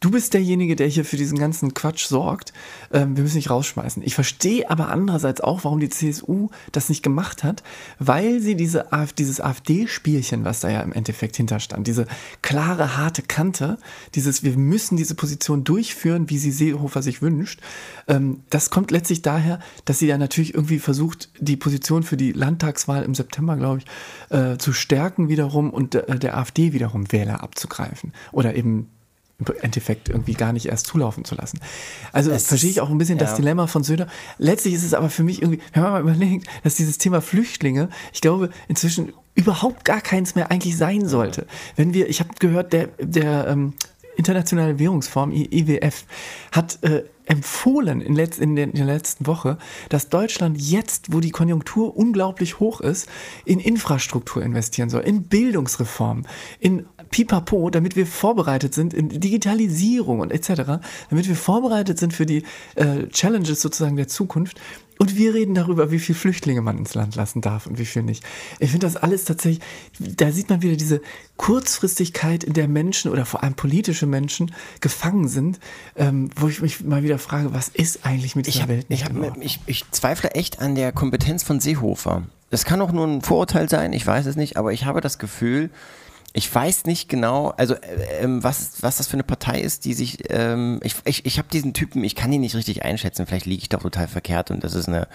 Du 0.00 0.10
bist 0.10 0.34
derjenige, 0.34 0.76
der 0.76 0.86
hier 0.86 1.04
für 1.04 1.16
diesen 1.16 1.38
ganzen 1.38 1.74
Quatsch 1.74 2.06
sorgt. 2.06 2.52
Ähm, 2.92 3.16
wir 3.16 3.22
müssen 3.22 3.36
dich 3.36 3.50
rausschmeißen. 3.50 4.02
Ich 4.02 4.14
verstehe 4.14 4.70
aber 4.70 4.88
andererseits 4.90 5.40
auch, 5.40 5.64
warum 5.64 5.80
die 5.80 5.88
CSU 5.88 6.50
das 6.72 6.88
nicht 6.88 7.02
gemacht 7.02 7.42
hat, 7.44 7.62
weil 7.98 8.40
sie 8.40 8.54
diese 8.54 8.92
AfD, 8.92 9.18
dieses 9.18 9.40
AfD-Spielchen, 9.40 10.44
was 10.44 10.60
da 10.60 10.70
ja 10.70 10.80
im 10.82 10.92
Endeffekt 10.92 11.36
hinterstand, 11.36 11.86
diese 11.86 12.06
klare, 12.42 12.96
harte 12.96 13.22
Kante, 13.22 13.78
dieses, 14.14 14.44
wir 14.44 14.56
müssen 14.56 14.96
diese 14.96 15.14
Position 15.14 15.64
durchführen, 15.64 16.30
wie 16.30 16.38
sie 16.38 16.52
Seehofer 16.52 17.02
sich 17.02 17.20
wünscht, 17.20 17.60
ähm, 18.06 18.42
das 18.50 18.70
kommt 18.70 18.90
letztlich 18.90 19.22
daher, 19.22 19.58
dass 19.84 19.98
sie 19.98 20.06
ja 20.06 20.18
natürlich 20.18 20.54
irgendwie 20.54 20.78
versucht, 20.78 21.30
die 21.40 21.56
Position 21.56 22.02
für 22.02 22.16
die 22.16 22.32
Landtagswahl 22.32 23.02
im 23.02 23.14
September, 23.14 23.56
glaube 23.56 23.78
ich, 23.78 24.36
äh, 24.36 24.58
zu 24.58 24.72
stärken 24.72 25.28
wiederum 25.28 25.70
und 25.70 25.94
äh, 25.94 26.18
der 26.18 26.36
AfD 26.36 26.72
wiederum 26.72 27.10
Wähler 27.12 27.42
abzugreifen. 27.42 28.12
Oder 28.32 28.54
eben 28.54 28.88
im 29.38 29.54
Endeffekt 29.62 30.08
irgendwie 30.08 30.34
gar 30.34 30.52
nicht 30.52 30.66
erst 30.66 30.86
zulaufen 30.86 31.24
zu 31.24 31.34
lassen. 31.36 31.60
Also 32.12 32.30
Es 32.32 32.46
verstehe 32.46 32.70
ich 32.70 32.80
auch 32.80 32.90
ein 32.90 32.98
bisschen 32.98 33.18
ja. 33.18 33.24
das 33.24 33.36
Dilemma 33.36 33.66
von 33.68 33.84
Söder. 33.84 34.08
Letztlich 34.38 34.74
ist 34.74 34.82
es 34.82 34.94
aber 34.94 35.10
für 35.10 35.22
mich 35.22 35.42
irgendwie, 35.42 35.60
wenn 35.72 35.82
man 35.82 35.92
mal 35.92 36.00
überlegt, 36.00 36.48
dass 36.64 36.74
dieses 36.74 36.98
Thema 36.98 37.20
Flüchtlinge, 37.20 37.88
ich 38.12 38.20
glaube, 38.20 38.50
inzwischen 38.66 39.12
überhaupt 39.36 39.84
gar 39.84 40.00
keins 40.00 40.34
mehr 40.34 40.50
eigentlich 40.50 40.76
sein 40.76 41.06
sollte. 41.08 41.46
Wenn 41.76 41.94
wir, 41.94 42.08
ich 42.08 42.18
habe 42.18 42.30
gehört, 42.40 42.72
der, 42.72 42.88
der 43.00 43.46
ähm, 43.46 43.74
Internationale 44.16 44.80
Währungsfonds, 44.80 45.36
I- 45.36 45.48
IWF, 45.60 46.04
hat 46.50 46.82
äh, 46.82 47.04
empfohlen 47.26 48.00
in, 48.00 48.16
letz, 48.16 48.38
in, 48.38 48.56
den, 48.56 48.70
in 48.70 48.76
der 48.76 48.86
letzten 48.86 49.26
Woche, 49.28 49.58
dass 49.90 50.08
Deutschland 50.08 50.60
jetzt, 50.60 51.12
wo 51.12 51.20
die 51.20 51.30
Konjunktur 51.30 51.96
unglaublich 51.96 52.58
hoch 52.58 52.80
ist, 52.80 53.08
in 53.44 53.60
Infrastruktur 53.60 54.42
investieren 54.42 54.90
soll, 54.90 55.02
in 55.02 55.24
Bildungsreformen, 55.24 56.26
in 56.58 56.86
Pipapo, 57.10 57.70
damit 57.70 57.96
wir 57.96 58.06
vorbereitet 58.06 58.74
sind 58.74 58.94
in 58.94 59.08
Digitalisierung 59.08 60.20
und 60.20 60.32
etc., 60.32 60.80
damit 61.10 61.28
wir 61.28 61.36
vorbereitet 61.36 61.98
sind 61.98 62.12
für 62.12 62.26
die 62.26 62.44
äh, 62.74 63.06
Challenges 63.08 63.60
sozusagen 63.60 63.96
der 63.96 64.08
Zukunft. 64.08 64.60
Und 64.98 65.16
wir 65.16 65.32
reden 65.32 65.54
darüber, 65.54 65.92
wie 65.92 66.00
viele 66.00 66.18
Flüchtlinge 66.18 66.60
man 66.60 66.76
ins 66.76 66.94
Land 66.94 67.14
lassen 67.14 67.40
darf 67.40 67.66
und 67.66 67.78
wie 67.78 67.84
viel 67.84 68.02
nicht. 68.02 68.24
Ich 68.58 68.72
finde 68.72 68.86
das 68.86 68.96
alles 68.96 69.24
tatsächlich, 69.24 69.64
da 70.00 70.32
sieht 70.32 70.50
man 70.50 70.60
wieder 70.60 70.76
diese 70.76 71.00
Kurzfristigkeit, 71.36 72.42
in 72.42 72.52
der 72.52 72.66
Menschen 72.66 73.12
oder 73.12 73.24
vor 73.24 73.44
allem 73.44 73.54
politische 73.54 74.06
Menschen 74.06 74.52
gefangen 74.80 75.28
sind, 75.28 75.60
ähm, 75.94 76.30
wo 76.34 76.48
ich 76.48 76.60
mich 76.60 76.82
mal 76.82 77.04
wieder 77.04 77.18
frage, 77.18 77.54
was 77.54 77.68
ist 77.68 78.04
eigentlich 78.04 78.34
mit 78.34 78.48
Ich, 78.48 78.54
dieser 78.54 78.64
hab, 78.64 78.70
Welt 78.70 78.84
ich, 78.84 78.88
nicht 78.88 79.04
hab, 79.04 79.12
in 79.12 79.22
Ordnung? 79.22 79.42
ich, 79.42 79.60
ich 79.66 79.88
zweifle 79.92 80.32
echt 80.32 80.60
an 80.60 80.74
der 80.74 80.90
Kompetenz 80.90 81.44
von 81.44 81.60
Seehofer. 81.60 82.24
Das 82.50 82.64
kann 82.64 82.80
auch 82.80 82.90
nur 82.90 83.06
ein 83.06 83.22
Vorurteil 83.22 83.68
sein, 83.68 83.92
ich 83.92 84.04
weiß 84.04 84.26
es 84.26 84.34
nicht, 84.34 84.56
aber 84.56 84.72
ich 84.72 84.84
habe 84.84 85.00
das 85.00 85.18
Gefühl, 85.18 85.70
ich 86.32 86.54
weiß 86.54 86.84
nicht 86.84 87.08
genau, 87.08 87.48
also 87.56 87.74
äh, 87.74 88.22
ähm, 88.22 88.44
was, 88.44 88.82
was 88.82 88.98
das 88.98 89.06
für 89.06 89.14
eine 89.14 89.22
Partei 89.24 89.60
ist, 89.60 89.84
die 89.84 89.94
sich, 89.94 90.18
ähm, 90.30 90.80
ich, 90.82 90.94
ich, 91.04 91.26
ich 91.26 91.38
habe 91.38 91.48
diesen 91.48 91.74
Typen, 91.74 92.04
ich 92.04 92.14
kann 92.14 92.32
ihn 92.32 92.42
nicht 92.42 92.54
richtig 92.54 92.84
einschätzen, 92.84 93.26
vielleicht 93.26 93.46
liege 93.46 93.62
ich 93.62 93.68
doch 93.68 93.82
total 93.82 94.08
verkehrt 94.08 94.50
und 94.50 94.62
das 94.62 94.74
ist 94.74 94.88
eine, 94.88 95.08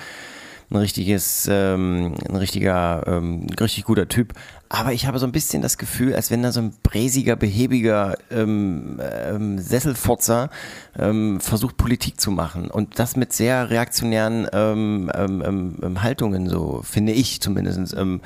ein 0.69 0.77
richtiges, 0.77 1.47
ähm, 1.49 2.15
ein 2.27 2.35
richtiger, 2.35 3.03
ähm, 3.07 3.47
richtig 3.59 3.83
guter 3.85 4.07
Typ. 4.07 4.33
Aber 4.69 4.91
ich 4.91 5.05
habe 5.05 5.19
so 5.19 5.27
ein 5.27 5.31
bisschen 5.31 5.61
das 5.61 5.77
Gefühl, 5.77 6.15
als 6.15 6.31
wenn 6.31 6.41
da 6.41 6.51
so 6.51 6.59
ein 6.59 6.73
bräsiger, 6.81 7.35
behäbiger 7.35 8.15
ähm, 8.31 8.99
ähm, 9.01 9.59
Sesselfotzer 9.59 10.49
ähm, 10.97 11.39
versucht, 11.39 11.77
Politik 11.77 12.19
zu 12.19 12.31
machen. 12.31 12.71
Und 12.71 12.97
das 12.97 13.15
mit 13.15 13.33
sehr 13.33 13.69
reaktionären 13.69 14.47
ähm, 14.51 15.11
ähm, 15.13 15.43
ähm, 15.45 15.75
ähm, 15.83 16.01
Haltungen, 16.01 16.49
so 16.49 16.81
finde 16.83 17.11
ich 17.11 17.39
zumindest, 17.39 17.93
ähm, 17.95 18.21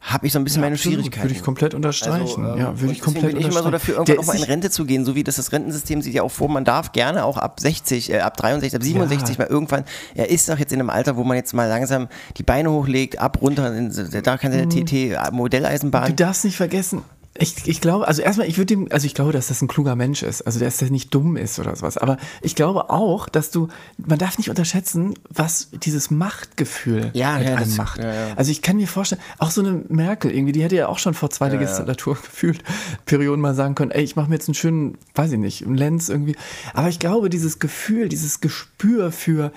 habe 0.00 0.26
ich 0.26 0.32
so 0.32 0.38
ein 0.40 0.44
bisschen 0.44 0.62
meine 0.62 0.74
Absolut, 0.74 0.96
Schwierigkeiten. 0.98 1.28
Würde 1.28 1.34
ich 1.36 1.42
komplett 1.42 1.74
unterstreichen. 1.74 2.44
Also, 2.44 2.54
ähm, 2.54 2.58
ja, 2.58 2.80
würde 2.80 2.92
ich 2.92 3.00
komplett 3.00 3.26
bin 3.26 3.36
ich 3.40 3.46
immer 3.46 3.62
so 3.62 3.70
dafür, 3.70 3.94
irgendwann 3.94 4.18
auch 4.18 4.26
mal 4.26 4.36
in 4.36 4.42
Rente 4.42 4.70
zu 4.70 4.84
gehen, 4.84 5.04
so 5.04 5.14
wie 5.14 5.22
das 5.22 5.36
das 5.36 5.52
Rentensystem 5.52 6.02
sieht 6.02 6.14
ja 6.14 6.22
auch 6.22 6.30
vor, 6.30 6.48
man 6.48 6.64
darf 6.64 6.92
gerne 6.92 7.24
auch 7.24 7.36
ab 7.38 7.60
60, 7.60 8.12
äh, 8.12 8.18
ab 8.18 8.36
63, 8.36 8.74
ab 8.74 8.82
67 8.82 9.36
Ja. 9.36 9.44
mal 9.44 9.50
irgendwann, 9.50 9.84
er 10.14 10.28
ist 10.28 10.48
doch 10.48 10.58
jetzt 10.58 10.72
in 10.72 10.80
einem 10.80 10.90
Alter, 10.90 11.16
wo 11.16 11.24
man 11.24 11.36
jetzt 11.36 11.54
mal 11.54 11.68
langsam 11.68 12.08
die 12.36 12.42
Beine 12.42 12.70
hochlegt, 12.70 13.18
ab, 13.18 13.38
runter, 13.40 13.72
da 14.22 14.36
kann 14.38 14.52
der 14.52 14.68
TT, 14.68 15.16
äh, 15.92 16.06
Du 16.08 16.14
darfst 16.14 16.44
nicht 16.44 16.56
vergessen, 16.56 17.02
ich, 17.36 17.66
ich 17.66 17.80
glaube, 17.80 18.06
also 18.06 18.22
erstmal, 18.22 18.46
ich 18.46 18.58
würde 18.58 18.74
ihm, 18.74 18.88
also 18.92 19.06
ich 19.06 19.14
glaube, 19.14 19.32
dass 19.32 19.48
das 19.48 19.60
ein 19.60 19.66
kluger 19.66 19.96
Mensch 19.96 20.22
ist, 20.22 20.42
also 20.42 20.60
dass 20.60 20.76
der 20.76 20.90
nicht 20.90 21.12
dumm 21.12 21.36
ist 21.36 21.58
oder 21.58 21.74
sowas. 21.74 21.98
Aber 21.98 22.16
ich 22.42 22.54
glaube 22.54 22.90
auch, 22.90 23.28
dass 23.28 23.50
du, 23.50 23.66
man 23.96 24.20
darf 24.20 24.38
nicht 24.38 24.50
unterschätzen, 24.50 25.14
was 25.30 25.70
dieses 25.72 26.12
Machtgefühl 26.12 27.10
Ja, 27.12 27.38
mit 27.38 27.48
ja, 27.48 27.56
einem 27.56 27.76
macht. 27.76 27.98
ja, 27.98 28.14
ja. 28.28 28.34
Also 28.36 28.52
ich 28.52 28.62
kann 28.62 28.76
mir 28.76 28.86
vorstellen, 28.86 29.20
auch 29.38 29.50
so 29.50 29.62
eine 29.62 29.82
Merkel 29.88 30.30
irgendwie, 30.30 30.52
die 30.52 30.62
hätte 30.62 30.76
ja 30.76 30.86
auch 30.86 30.98
schon 30.98 31.14
vor 31.14 31.30
zwei 31.30 31.48
Legislatur 31.48 32.14
gefühlt 32.22 32.62
Perioden 33.04 33.40
mal 33.40 33.56
sagen 33.56 33.74
können, 33.74 33.90
ey, 33.90 34.04
ich 34.04 34.14
mache 34.14 34.28
mir 34.28 34.36
jetzt 34.36 34.48
einen 34.48 34.54
schönen, 34.54 34.96
weiß 35.16 35.32
ich 35.32 35.38
nicht, 35.38 35.66
einen 35.66 35.76
Lenz 35.76 36.08
irgendwie. 36.08 36.36
Aber 36.72 36.88
ich 36.88 37.00
glaube, 37.00 37.30
dieses 37.30 37.58
Gefühl, 37.58 38.08
dieses 38.08 38.40
Gespür 38.40 39.10
für 39.10 39.50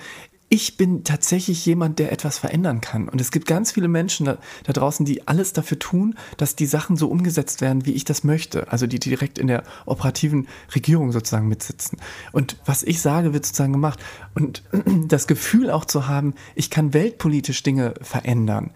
ich 0.50 0.78
bin 0.78 1.04
tatsächlich 1.04 1.66
jemand, 1.66 1.98
der 1.98 2.10
etwas 2.10 2.38
verändern 2.38 2.80
kann. 2.80 3.08
Und 3.08 3.20
es 3.20 3.30
gibt 3.30 3.46
ganz 3.46 3.72
viele 3.72 3.88
Menschen 3.88 4.26
da, 4.26 4.38
da 4.64 4.72
draußen, 4.72 5.04
die 5.04 5.28
alles 5.28 5.52
dafür 5.52 5.78
tun, 5.78 6.14
dass 6.38 6.56
die 6.56 6.66
Sachen 6.66 6.96
so 6.96 7.08
umgesetzt 7.08 7.60
werden, 7.60 7.84
wie 7.84 7.92
ich 7.92 8.04
das 8.04 8.24
möchte. 8.24 8.72
Also 8.72 8.86
die 8.86 8.98
direkt 8.98 9.38
in 9.38 9.46
der 9.46 9.62
operativen 9.84 10.48
Regierung 10.74 11.12
sozusagen 11.12 11.48
mitsitzen. 11.48 11.98
Und 12.32 12.56
was 12.64 12.82
ich 12.82 13.02
sage, 13.02 13.34
wird 13.34 13.44
sozusagen 13.44 13.72
gemacht. 13.72 14.00
Und 14.34 14.62
das 15.08 15.26
Gefühl 15.26 15.70
auch 15.70 15.84
zu 15.84 16.08
haben, 16.08 16.34
ich 16.54 16.70
kann 16.70 16.94
weltpolitisch 16.94 17.62
Dinge 17.62 17.94
verändern. 18.00 18.70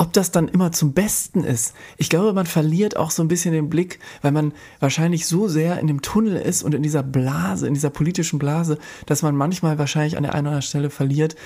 Ob 0.00 0.14
das 0.14 0.30
dann 0.30 0.48
immer 0.48 0.72
zum 0.72 0.94
Besten 0.94 1.44
ist, 1.44 1.74
ich 1.98 2.08
glaube, 2.08 2.32
man 2.32 2.46
verliert 2.46 2.96
auch 2.96 3.10
so 3.10 3.22
ein 3.22 3.28
bisschen 3.28 3.52
den 3.52 3.68
Blick, 3.68 3.98
weil 4.22 4.32
man 4.32 4.54
wahrscheinlich 4.78 5.26
so 5.26 5.46
sehr 5.46 5.78
in 5.78 5.88
dem 5.88 6.00
Tunnel 6.00 6.36
ist 6.36 6.62
und 6.62 6.74
in 6.74 6.82
dieser 6.82 7.02
Blase, 7.02 7.66
in 7.66 7.74
dieser 7.74 7.90
politischen 7.90 8.38
Blase, 8.38 8.78
dass 9.04 9.20
man 9.20 9.36
manchmal 9.36 9.76
wahrscheinlich 9.78 10.16
an 10.16 10.22
der 10.22 10.32
einen 10.32 10.46
oder 10.46 10.52
anderen 10.52 10.62
Stelle 10.62 10.88
verliert, 10.88 11.36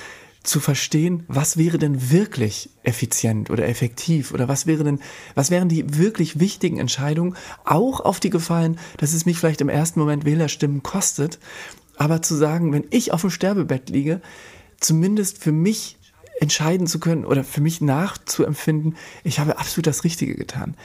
zu 0.44 0.60
verstehen, 0.60 1.24
was 1.26 1.56
wäre 1.56 1.78
denn 1.78 2.12
wirklich 2.12 2.70
effizient 2.84 3.50
oder 3.50 3.66
effektiv 3.66 4.30
oder 4.30 4.46
was 4.46 4.68
wäre 4.68 4.84
denn, 4.84 5.00
was 5.34 5.50
wären 5.50 5.68
die 5.68 5.98
wirklich 5.98 6.38
wichtigen 6.38 6.78
Entscheidungen, 6.78 7.34
auch 7.64 7.98
auf 7.98 8.20
die 8.20 8.30
gefallen, 8.30 8.78
dass 8.98 9.14
es 9.14 9.26
mich 9.26 9.36
vielleicht 9.36 9.62
im 9.62 9.68
ersten 9.68 9.98
Moment 9.98 10.24
Wählerstimmen 10.24 10.84
kostet, 10.84 11.40
aber 11.96 12.22
zu 12.22 12.36
sagen, 12.36 12.72
wenn 12.72 12.84
ich 12.90 13.12
auf 13.12 13.22
dem 13.22 13.30
Sterbebett 13.30 13.90
liege, 13.90 14.20
zumindest 14.78 15.38
für 15.38 15.50
mich 15.50 15.96
entscheiden 16.40 16.86
zu 16.86 17.00
können 17.00 17.24
oder 17.24 17.44
für 17.44 17.60
mich 17.60 17.80
nachzuempfinden, 17.80 18.96
ich 19.22 19.38
habe 19.38 19.58
absolut 19.58 19.86
das 19.86 20.04
Richtige 20.04 20.34
getan. 20.34 20.76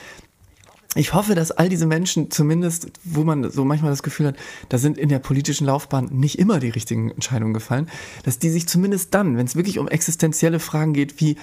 Ich 0.95 1.13
hoffe, 1.13 1.35
dass 1.35 1.51
all 1.51 1.69
diese 1.69 1.85
Menschen 1.85 2.31
zumindest, 2.31 2.91
wo 3.03 3.23
man 3.23 3.51
so 3.51 3.63
manchmal 3.63 3.91
das 3.91 4.01
Gefühl 4.01 4.27
hat, 4.27 4.38
da 4.69 4.79
sind 4.79 4.97
in 4.97 5.09
der 5.09 5.19
politischen 5.19 5.65
Laufbahn 5.65 6.05
nicht 6.12 6.39
immer 6.39 6.59
die 6.59 6.69
richtigen 6.69 7.12
Entscheidungen 7.12 7.53
gefallen, 7.53 7.88
dass 8.23 8.39
die 8.39 8.49
sich 8.49 8.67
zumindest 8.67 9.13
dann, 9.13 9.38
wenn 9.38 9.45
es 9.45 9.55
wirklich 9.55 9.77
um 9.77 9.88
existenzielle 9.88 10.59
Fragen 10.59 10.93
geht, 10.93 11.21
wie 11.21 11.38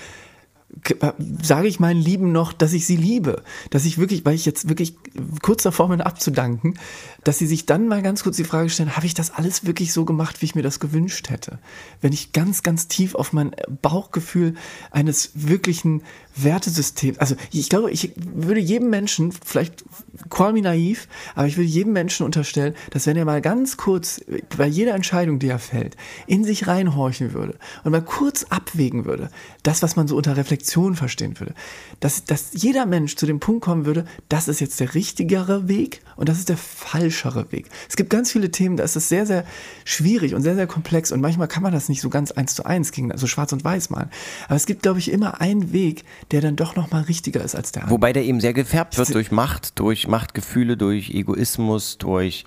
sage 1.42 1.68
ich 1.68 1.81
meinen 1.81 2.00
Lieben 2.00 2.33
noch, 2.33 2.52
dass 2.52 2.72
ich 2.72 2.87
sie 2.87 2.96
liebe, 2.96 3.42
dass 3.70 3.85
ich 3.85 3.98
wirklich, 3.98 4.24
weil 4.24 4.35
ich 4.35 4.44
jetzt 4.44 4.68
wirklich 4.68 4.94
kurz 5.42 5.62
davor 5.62 5.88
bin 5.88 6.00
abzudanken, 6.00 6.79
dass 7.24 7.38
sie 7.38 7.46
sich 7.46 7.66
dann 7.66 7.88
mal 7.88 8.02
ganz 8.02 8.22
kurz 8.22 8.37
die 8.37 8.44
Frage 8.44 8.68
stellen, 8.68 8.96
habe 8.96 9.07
ich 9.07 9.14
das 9.14 9.31
alles 9.31 9.64
wirklich 9.64 9.92
so 9.92 10.05
gemacht, 10.05 10.42
wie 10.42 10.46
ich 10.46 10.55
mir 10.55 10.62
das 10.62 10.81
gewünscht 10.81 11.31
hätte? 11.31 11.59
Wenn 12.00 12.12
ich 12.12 12.33
ganz, 12.33 12.62
ganz 12.62 12.88
tief 12.88 13.14
auf 13.14 13.33
mein 13.33 13.55
Bauchgefühl 13.81 14.55
eines 14.90 15.31
wirklichen 15.35 16.02
Wertesystems, 16.37 17.18
also 17.18 17.35
ich 17.51 17.68
glaube, 17.68 17.90
ich 17.90 18.12
würde 18.16 18.61
jedem 18.61 18.90
Menschen, 18.90 19.33
vielleicht 19.33 19.85
call 20.31 20.53
me 20.53 20.62
naiv, 20.62 21.09
aber 21.35 21.46
ich 21.46 21.57
würde 21.57 21.68
jedem 21.68 21.92
Menschen 21.92 22.25
unterstellen, 22.25 22.75
dass 22.90 23.07
wenn 23.07 23.16
er 23.16 23.25
mal 23.25 23.40
ganz 23.40 23.77
kurz 23.77 24.20
bei 24.57 24.66
jeder 24.66 24.94
Entscheidung, 24.94 25.38
die 25.38 25.49
er 25.49 25.59
fällt, 25.59 25.96
in 26.27 26.44
sich 26.44 26.66
reinhorchen 26.66 27.33
würde 27.33 27.59
und 27.85 27.92
mal 27.92 28.03
kurz 28.03 28.44
abwägen 28.44 29.05
würde, 29.05 29.31
das, 29.62 29.83
was 29.83 29.96
man 29.96 30.09
so 30.09 30.16
unter 30.16 30.37
Reflexion 30.37 30.94
verstehen 30.94 31.38
würde, 31.40 31.55
dass, 32.01 32.25
dass 32.25 32.51
jeder 32.53 32.87
Mensch 32.87 33.16
zu 33.16 33.27
dem 33.27 33.40
Punkt 33.40 33.62
kommen 33.62 33.87
würde, 33.87 34.05
das 34.29 34.49
ist 34.49 34.61
jetzt 34.61 34.81
der 34.81 34.94
richtigere 34.94 35.68
Weg 35.68 36.03
und 36.16 36.29
das 36.29 36.38
ist 36.38 36.49
der 36.49 36.57
falschere 36.57 37.51
Weg. 37.53 37.68
Es 37.88 37.96
gibt 37.96 38.11
ganz 38.11 38.33
viele 38.33 38.51
Themen, 38.51 38.77
da 38.77 38.85
ist 38.85 38.96
es 38.96 39.09
sehr, 39.09 39.27
sehr 39.27 39.44
schwierig 39.85 40.35
und 40.35 40.42
sehr, 40.42 40.55
sehr 40.55 40.66
komplex 40.66 41.12
und 41.12 41.20
manchmal 41.20 41.49
kann 41.49 41.62
man 41.62 41.72
das 41.72 41.88
nicht 41.88 42.01
so 42.01 42.11
ganz 42.11 42.31
eins 42.33 42.55
zu 42.55 42.64
eins 42.64 42.92
gegen, 42.92 43.12
also 43.12 43.27
schwarz 43.27 43.53
und 43.53 43.64
weiß 43.64 43.90
malen. 43.90 44.11
Aber 44.46 44.57
es 44.57 44.66
gibt, 44.66 44.83
glaube 44.83 44.99
ich, 44.99 45.11
immer 45.11 45.40
einen 45.40 45.72
Weg, 45.72 46.05
der 46.30 46.40
dann 46.40 46.56
doch 46.56 46.76
nochmal 46.76 47.02
richtiger 47.02 47.42
ist 47.42 47.54
als 47.54 47.72
der 47.72 47.82
andere. 47.82 47.94
Wobei 47.94 48.12
der 48.12 48.24
eben 48.24 48.40
sehr 48.40 48.52
gefärbt 48.52 48.98
wird 48.98 49.14
durch 49.14 49.30
Macht, 49.30 49.78
durch 49.78 50.08
Machtgefühle, 50.08 50.76
durch 50.76 51.10
Egoismus, 51.10 51.98
durch 51.98 52.44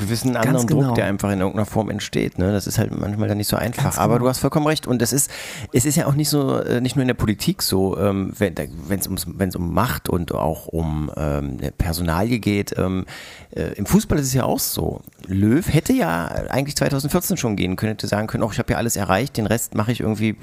gewissen 0.00 0.36
anderen 0.36 0.66
genau. 0.66 0.82
Druck, 0.82 0.94
der 0.96 1.06
einfach 1.06 1.30
in 1.30 1.38
irgendeiner 1.38 1.66
Form 1.66 1.90
entsteht. 1.90 2.38
Ne? 2.38 2.52
Das 2.52 2.66
ist 2.66 2.78
halt 2.78 2.90
manchmal 2.98 3.28
dann 3.28 3.38
nicht 3.38 3.46
so 3.48 3.56
einfach. 3.56 3.84
Ganz 3.84 3.98
Aber 3.98 4.14
genau. 4.14 4.24
du 4.24 4.28
hast 4.30 4.38
vollkommen 4.38 4.66
recht. 4.66 4.86
Und 4.88 5.00
das 5.00 5.12
ist, 5.12 5.30
es 5.72 5.84
ist 5.84 5.96
ja 5.96 6.06
auch 6.06 6.14
nicht 6.14 6.28
so, 6.28 6.58
äh, 6.58 6.80
nicht 6.80 6.96
nur 6.96 7.02
in 7.02 7.08
der 7.08 7.14
Politik 7.14 7.62
so, 7.62 7.96
ähm, 7.98 8.32
wenn 8.36 8.54
es 8.98 9.06
ums, 9.06 9.26
wenn's 9.28 9.54
um 9.54 9.72
Macht 9.72 10.08
und 10.08 10.32
auch 10.32 10.66
um 10.66 11.10
ähm, 11.16 11.58
Personalie 11.78 12.40
geht. 12.40 12.76
Ähm, 12.76 13.06
äh, 13.54 13.74
Im 13.74 13.86
Fußball 13.86 14.18
ist 14.18 14.26
es 14.26 14.34
ja 14.34 14.44
auch 14.44 14.58
so. 14.58 15.02
Löw 15.26 15.66
hätte 15.72 15.92
ja 15.92 16.26
eigentlich 16.50 16.76
2014 16.76 17.36
schon 17.36 17.56
gehen 17.56 17.76
können, 17.76 17.92
hätte 17.92 18.06
sagen 18.06 18.26
können, 18.26 18.42
oh, 18.42 18.50
ich 18.52 18.58
habe 18.58 18.72
ja 18.72 18.78
alles 18.78 18.96
erreicht, 18.96 19.36
den 19.36 19.46
Rest 19.46 19.74
mache 19.74 19.92
ich 19.92 20.00
irgendwie, 20.00 20.36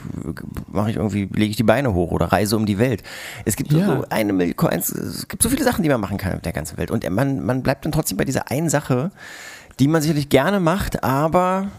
mache 0.72 0.92
ich 0.92 0.96
irgendwie, 0.96 1.30
lege 1.34 1.52
ich 1.52 1.58
die 1.58 1.64
Beine 1.64 1.94
hoch 1.94 2.12
oder 2.12 2.28
reise 2.28 2.56
um 2.56 2.66
die 2.66 2.78
Welt. 2.78 3.04
Es 3.46 3.56
gibt 3.56 3.72
Ja. 3.74 3.86
so 3.86 4.06
eine 4.10 4.34
Million, 4.34 4.56
es 4.72 5.28
gibt 5.28 5.42
so 5.44 5.50
viele 5.50 5.64
Sachen, 5.64 5.84
die 5.84 5.90
man 5.90 6.00
machen 6.00 6.18
kann 6.18 6.34
auf 6.36 6.42
der 6.42 6.54
ganzen 6.54 6.78
Welt. 6.78 6.92
Und 6.92 7.10
man, 7.10 7.44
man 7.46 7.64
bleibt 7.64 7.86
dann 7.86 7.92
trotzdem 7.92 8.18
bei 8.18 8.26
dieser 8.26 8.52
einen 8.52 8.70
Sache, 8.70 9.12
die 9.80 9.88
man 9.88 10.02
sicherlich 10.02 10.30
gerne 10.30 10.60
macht, 10.60 11.04
aber 11.04 11.70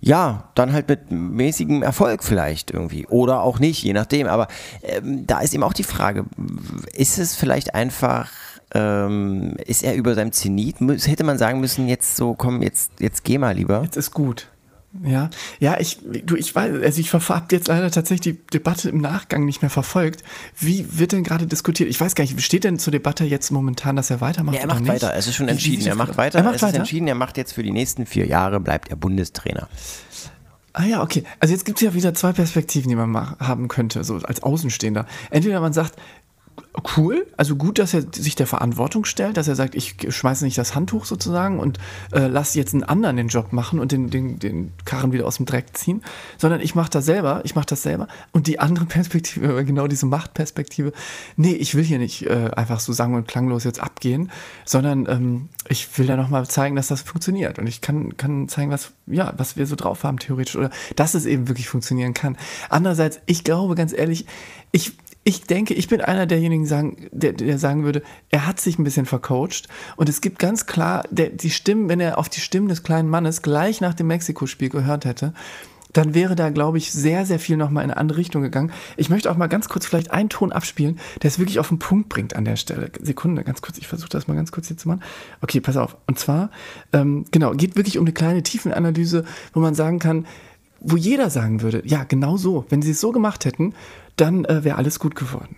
ja, 0.00 0.48
dann 0.54 0.72
halt 0.72 0.88
mit 0.88 1.10
mäßigem 1.10 1.82
Erfolg 1.82 2.24
vielleicht 2.24 2.70
irgendwie. 2.70 3.06
Oder 3.06 3.42
auch 3.42 3.58
nicht, 3.58 3.82
je 3.82 3.92
nachdem. 3.92 4.26
Aber 4.26 4.48
ähm, 4.82 5.26
da 5.26 5.40
ist 5.40 5.52
eben 5.52 5.62
auch 5.62 5.74
die 5.74 5.84
Frage, 5.84 6.24
ist 6.94 7.18
es 7.18 7.36
vielleicht 7.36 7.74
einfach, 7.74 8.30
ähm, 8.74 9.56
ist 9.66 9.82
er 9.82 9.94
über 9.94 10.14
seinem 10.14 10.32
Zenit? 10.32 10.76
Hätte 10.80 11.24
man 11.24 11.36
sagen 11.36 11.60
müssen, 11.60 11.86
jetzt 11.86 12.16
so, 12.16 12.34
komm, 12.34 12.62
jetzt, 12.62 12.92
jetzt 12.98 13.24
geh 13.24 13.36
mal 13.36 13.54
lieber. 13.54 13.82
Jetzt 13.82 13.96
ist 13.96 14.12
gut. 14.12 14.48
Ja, 15.04 15.30
ja, 15.60 15.78
ich, 15.78 15.98
du, 16.26 16.34
ich 16.34 16.52
weiß, 16.52 16.82
also 16.82 17.00
ich 17.00 17.12
habe 17.12 17.44
jetzt 17.52 17.68
leider 17.68 17.92
tatsächlich 17.92 18.34
die 18.34 18.46
Debatte 18.52 18.88
im 18.88 18.98
Nachgang 18.98 19.44
nicht 19.44 19.62
mehr 19.62 19.70
verfolgt. 19.70 20.24
Wie 20.58 20.84
wird 20.98 21.12
denn 21.12 21.22
gerade 21.22 21.46
diskutiert? 21.46 21.88
Ich 21.88 22.00
weiß 22.00 22.16
gar 22.16 22.24
nicht, 22.24 22.40
steht 22.42 22.64
denn 22.64 22.80
zur 22.80 22.90
Debatte 22.90 23.24
jetzt 23.24 23.52
momentan, 23.52 23.94
dass 23.94 24.10
er 24.10 24.20
weitermacht? 24.20 24.56
Ja, 24.56 24.62
er 24.62 24.64
oder 24.64 24.74
macht 24.74 24.82
nicht? 24.82 24.92
weiter. 24.92 25.14
Es 25.14 25.28
ist 25.28 25.36
schon 25.36 25.46
Wie- 25.46 25.50
wie 25.50 25.52
entschieden. 25.52 25.86
Er 25.86 25.94
macht 25.94 26.16
weiter. 26.16 26.38
Er 26.38 26.44
macht 26.44 26.56
es 26.56 26.62
ist 26.62 26.68
weiter. 26.68 26.78
entschieden. 26.78 27.06
Er 27.06 27.14
macht 27.14 27.36
jetzt 27.36 27.52
für 27.52 27.62
die 27.62 27.70
nächsten 27.70 28.04
vier 28.04 28.26
Jahre 28.26 28.58
bleibt 28.58 28.88
er 28.88 28.96
Bundestrainer. 28.96 29.68
Ah 30.72 30.84
ja, 30.84 31.02
okay. 31.02 31.24
Also 31.40 31.52
jetzt 31.54 31.64
gibt 31.64 31.78
es 31.78 31.82
ja 31.84 31.94
wieder 31.94 32.14
zwei 32.14 32.32
Perspektiven, 32.32 32.88
die 32.88 32.94
man 32.96 33.14
haben 33.40 33.68
könnte, 33.68 34.04
so 34.04 34.16
als 34.16 34.42
Außenstehender. 34.42 35.06
Entweder 35.30 35.60
man 35.60 35.72
sagt, 35.72 35.94
cool, 36.96 37.26
also 37.36 37.56
gut, 37.56 37.78
dass 37.78 37.94
er 37.94 38.04
sich 38.12 38.36
der 38.36 38.46
Verantwortung 38.46 39.04
stellt, 39.04 39.36
dass 39.36 39.48
er 39.48 39.54
sagt, 39.54 39.74
ich 39.74 39.96
schmeiße 40.08 40.44
nicht 40.44 40.56
das 40.56 40.74
Handtuch 40.74 41.04
sozusagen 41.04 41.58
und 41.58 41.78
äh, 42.12 42.26
lass 42.26 42.54
jetzt 42.54 42.74
einen 42.74 42.84
anderen 42.84 43.16
den 43.16 43.28
Job 43.28 43.52
machen 43.52 43.80
und 43.80 43.92
den, 43.92 44.08
den, 44.10 44.38
den 44.38 44.72
Karren 44.84 45.12
wieder 45.12 45.26
aus 45.26 45.36
dem 45.36 45.46
Dreck 45.46 45.76
ziehen, 45.76 46.02
sondern 46.38 46.60
ich 46.60 46.74
mache 46.74 46.90
das 46.90 47.04
selber, 47.04 47.40
ich 47.44 47.54
mache 47.54 47.66
das 47.66 47.82
selber. 47.82 48.08
Und 48.32 48.46
die 48.46 48.60
andere 48.60 48.84
Perspektive, 48.86 49.64
genau 49.64 49.88
diese 49.88 50.06
Machtperspektive, 50.06 50.92
nee, 51.36 51.52
ich 51.52 51.74
will 51.74 51.84
hier 51.84 51.98
nicht 51.98 52.26
äh, 52.26 52.50
einfach 52.54 52.80
so 52.80 52.92
sang- 52.92 53.14
und 53.14 53.26
klanglos 53.26 53.64
jetzt 53.64 53.80
abgehen, 53.80 54.30
sondern 54.64 55.06
ähm, 55.08 55.48
ich 55.68 55.98
will 55.98 56.06
da 56.06 56.16
nochmal 56.16 56.46
zeigen, 56.46 56.76
dass 56.76 56.88
das 56.88 57.02
funktioniert. 57.02 57.58
Und 57.58 57.66
ich 57.66 57.80
kann, 57.80 58.16
kann 58.16 58.48
zeigen, 58.48 58.70
was, 58.70 58.92
ja, 59.06 59.34
was 59.36 59.56
wir 59.56 59.66
so 59.66 59.76
drauf 59.76 60.04
haben, 60.04 60.18
theoretisch, 60.18 60.56
oder 60.56 60.70
dass 60.96 61.14
es 61.14 61.26
eben 61.26 61.48
wirklich 61.48 61.68
funktionieren 61.68 62.14
kann. 62.14 62.36
Andererseits, 62.68 63.20
ich 63.26 63.44
glaube 63.44 63.74
ganz 63.74 63.92
ehrlich, 63.92 64.26
ich, 64.72 64.92
ich 65.30 65.44
denke, 65.44 65.74
ich 65.74 65.86
bin 65.86 66.00
einer 66.00 66.26
derjenigen, 66.26 66.66
sagen, 66.66 67.08
der, 67.12 67.32
der 67.32 67.56
sagen 67.56 67.84
würde, 67.84 68.02
er 68.30 68.48
hat 68.48 68.60
sich 68.60 68.78
ein 68.78 68.84
bisschen 68.84 69.06
vercoacht. 69.06 69.68
Und 69.96 70.08
es 70.08 70.20
gibt 70.20 70.40
ganz 70.40 70.66
klar, 70.66 71.04
der, 71.10 71.30
die 71.30 71.50
Stimmen, 71.50 71.88
wenn 71.88 72.00
er 72.00 72.18
auf 72.18 72.28
die 72.28 72.40
Stimmen 72.40 72.68
des 72.68 72.82
kleinen 72.82 73.08
Mannes 73.08 73.40
gleich 73.40 73.80
nach 73.80 73.94
dem 73.94 74.08
Mexiko-Spiel 74.08 74.70
gehört 74.70 75.04
hätte, 75.04 75.32
dann 75.92 76.14
wäre 76.14 76.34
da, 76.34 76.50
glaube 76.50 76.78
ich, 76.78 76.90
sehr, 76.90 77.26
sehr 77.26 77.38
viel 77.38 77.56
nochmal 77.56 77.84
in 77.84 77.90
eine 77.90 78.00
andere 78.00 78.18
Richtung 78.18 78.42
gegangen. 78.42 78.72
Ich 78.96 79.08
möchte 79.08 79.30
auch 79.30 79.36
mal 79.36 79.46
ganz 79.46 79.68
kurz 79.68 79.86
vielleicht 79.86 80.10
einen 80.10 80.28
Ton 80.28 80.50
abspielen, 80.50 80.98
der 81.22 81.28
es 81.28 81.38
wirklich 81.38 81.60
auf 81.60 81.68
den 81.68 81.78
Punkt 81.78 82.08
bringt 82.08 82.34
an 82.34 82.44
der 82.44 82.56
Stelle. 82.56 82.90
Sekunde, 83.00 83.44
ganz 83.44 83.62
kurz, 83.62 83.78
ich 83.78 83.86
versuche 83.86 84.10
das 84.10 84.26
mal 84.26 84.34
ganz 84.34 84.50
kurz 84.50 84.66
hier 84.66 84.76
zu 84.76 84.88
machen. 84.88 85.02
Okay, 85.42 85.60
pass 85.60 85.76
auf. 85.76 85.96
Und 86.08 86.18
zwar, 86.18 86.50
ähm, 86.92 87.24
genau, 87.30 87.52
geht 87.52 87.76
wirklich 87.76 87.98
um 87.98 88.04
eine 88.04 88.12
kleine 88.12 88.42
Tiefenanalyse, 88.42 89.24
wo 89.52 89.60
man 89.60 89.74
sagen 89.74 90.00
kann, 90.00 90.26
wo 90.80 90.96
jeder 90.96 91.30
sagen 91.30 91.62
würde, 91.62 91.82
ja, 91.84 92.04
genau 92.04 92.36
so, 92.36 92.64
wenn 92.68 92.82
sie 92.82 92.92
es 92.92 93.00
so 93.00 93.12
gemacht 93.12 93.44
hätten, 93.44 93.74
dann 94.20 94.44
äh, 94.44 94.64
wäre 94.64 94.76
alles 94.76 94.98
gut 94.98 95.14
geworden. 95.14 95.56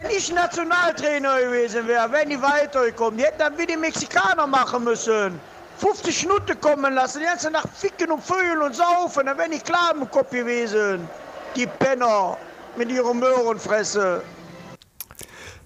Wenn 0.00 0.10
ich 0.10 0.32
Nationaltrainer 0.32 1.40
gewesen 1.40 1.86
wäre, 1.86 2.12
wenn 2.12 2.28
die 2.28 2.40
weitergekommen, 2.40 3.18
die 3.18 3.24
hätten 3.24 3.38
dann 3.38 3.56
wie 3.56 3.66
die 3.66 3.76
Mexikaner 3.76 4.46
machen 4.46 4.84
müssen. 4.84 5.40
50 5.78 6.26
Minuten 6.26 6.60
kommen 6.60 6.94
lassen, 6.94 7.20
die 7.20 7.24
ganze 7.24 7.50
Nacht 7.50 7.68
ficken 7.74 8.10
und 8.10 8.22
vögeln 8.22 8.60
und 8.60 8.74
saufen, 8.74 9.26
dann 9.26 9.38
wäre 9.38 9.52
ich 9.52 9.64
klar 9.64 9.92
im 9.94 10.08
Kopf 10.10 10.30
gewesen. 10.30 11.08
Die 11.56 11.66
Penner 11.66 12.36
mit 12.76 12.90
ihrer 12.90 13.14
Möhrenfresse. 13.14 14.22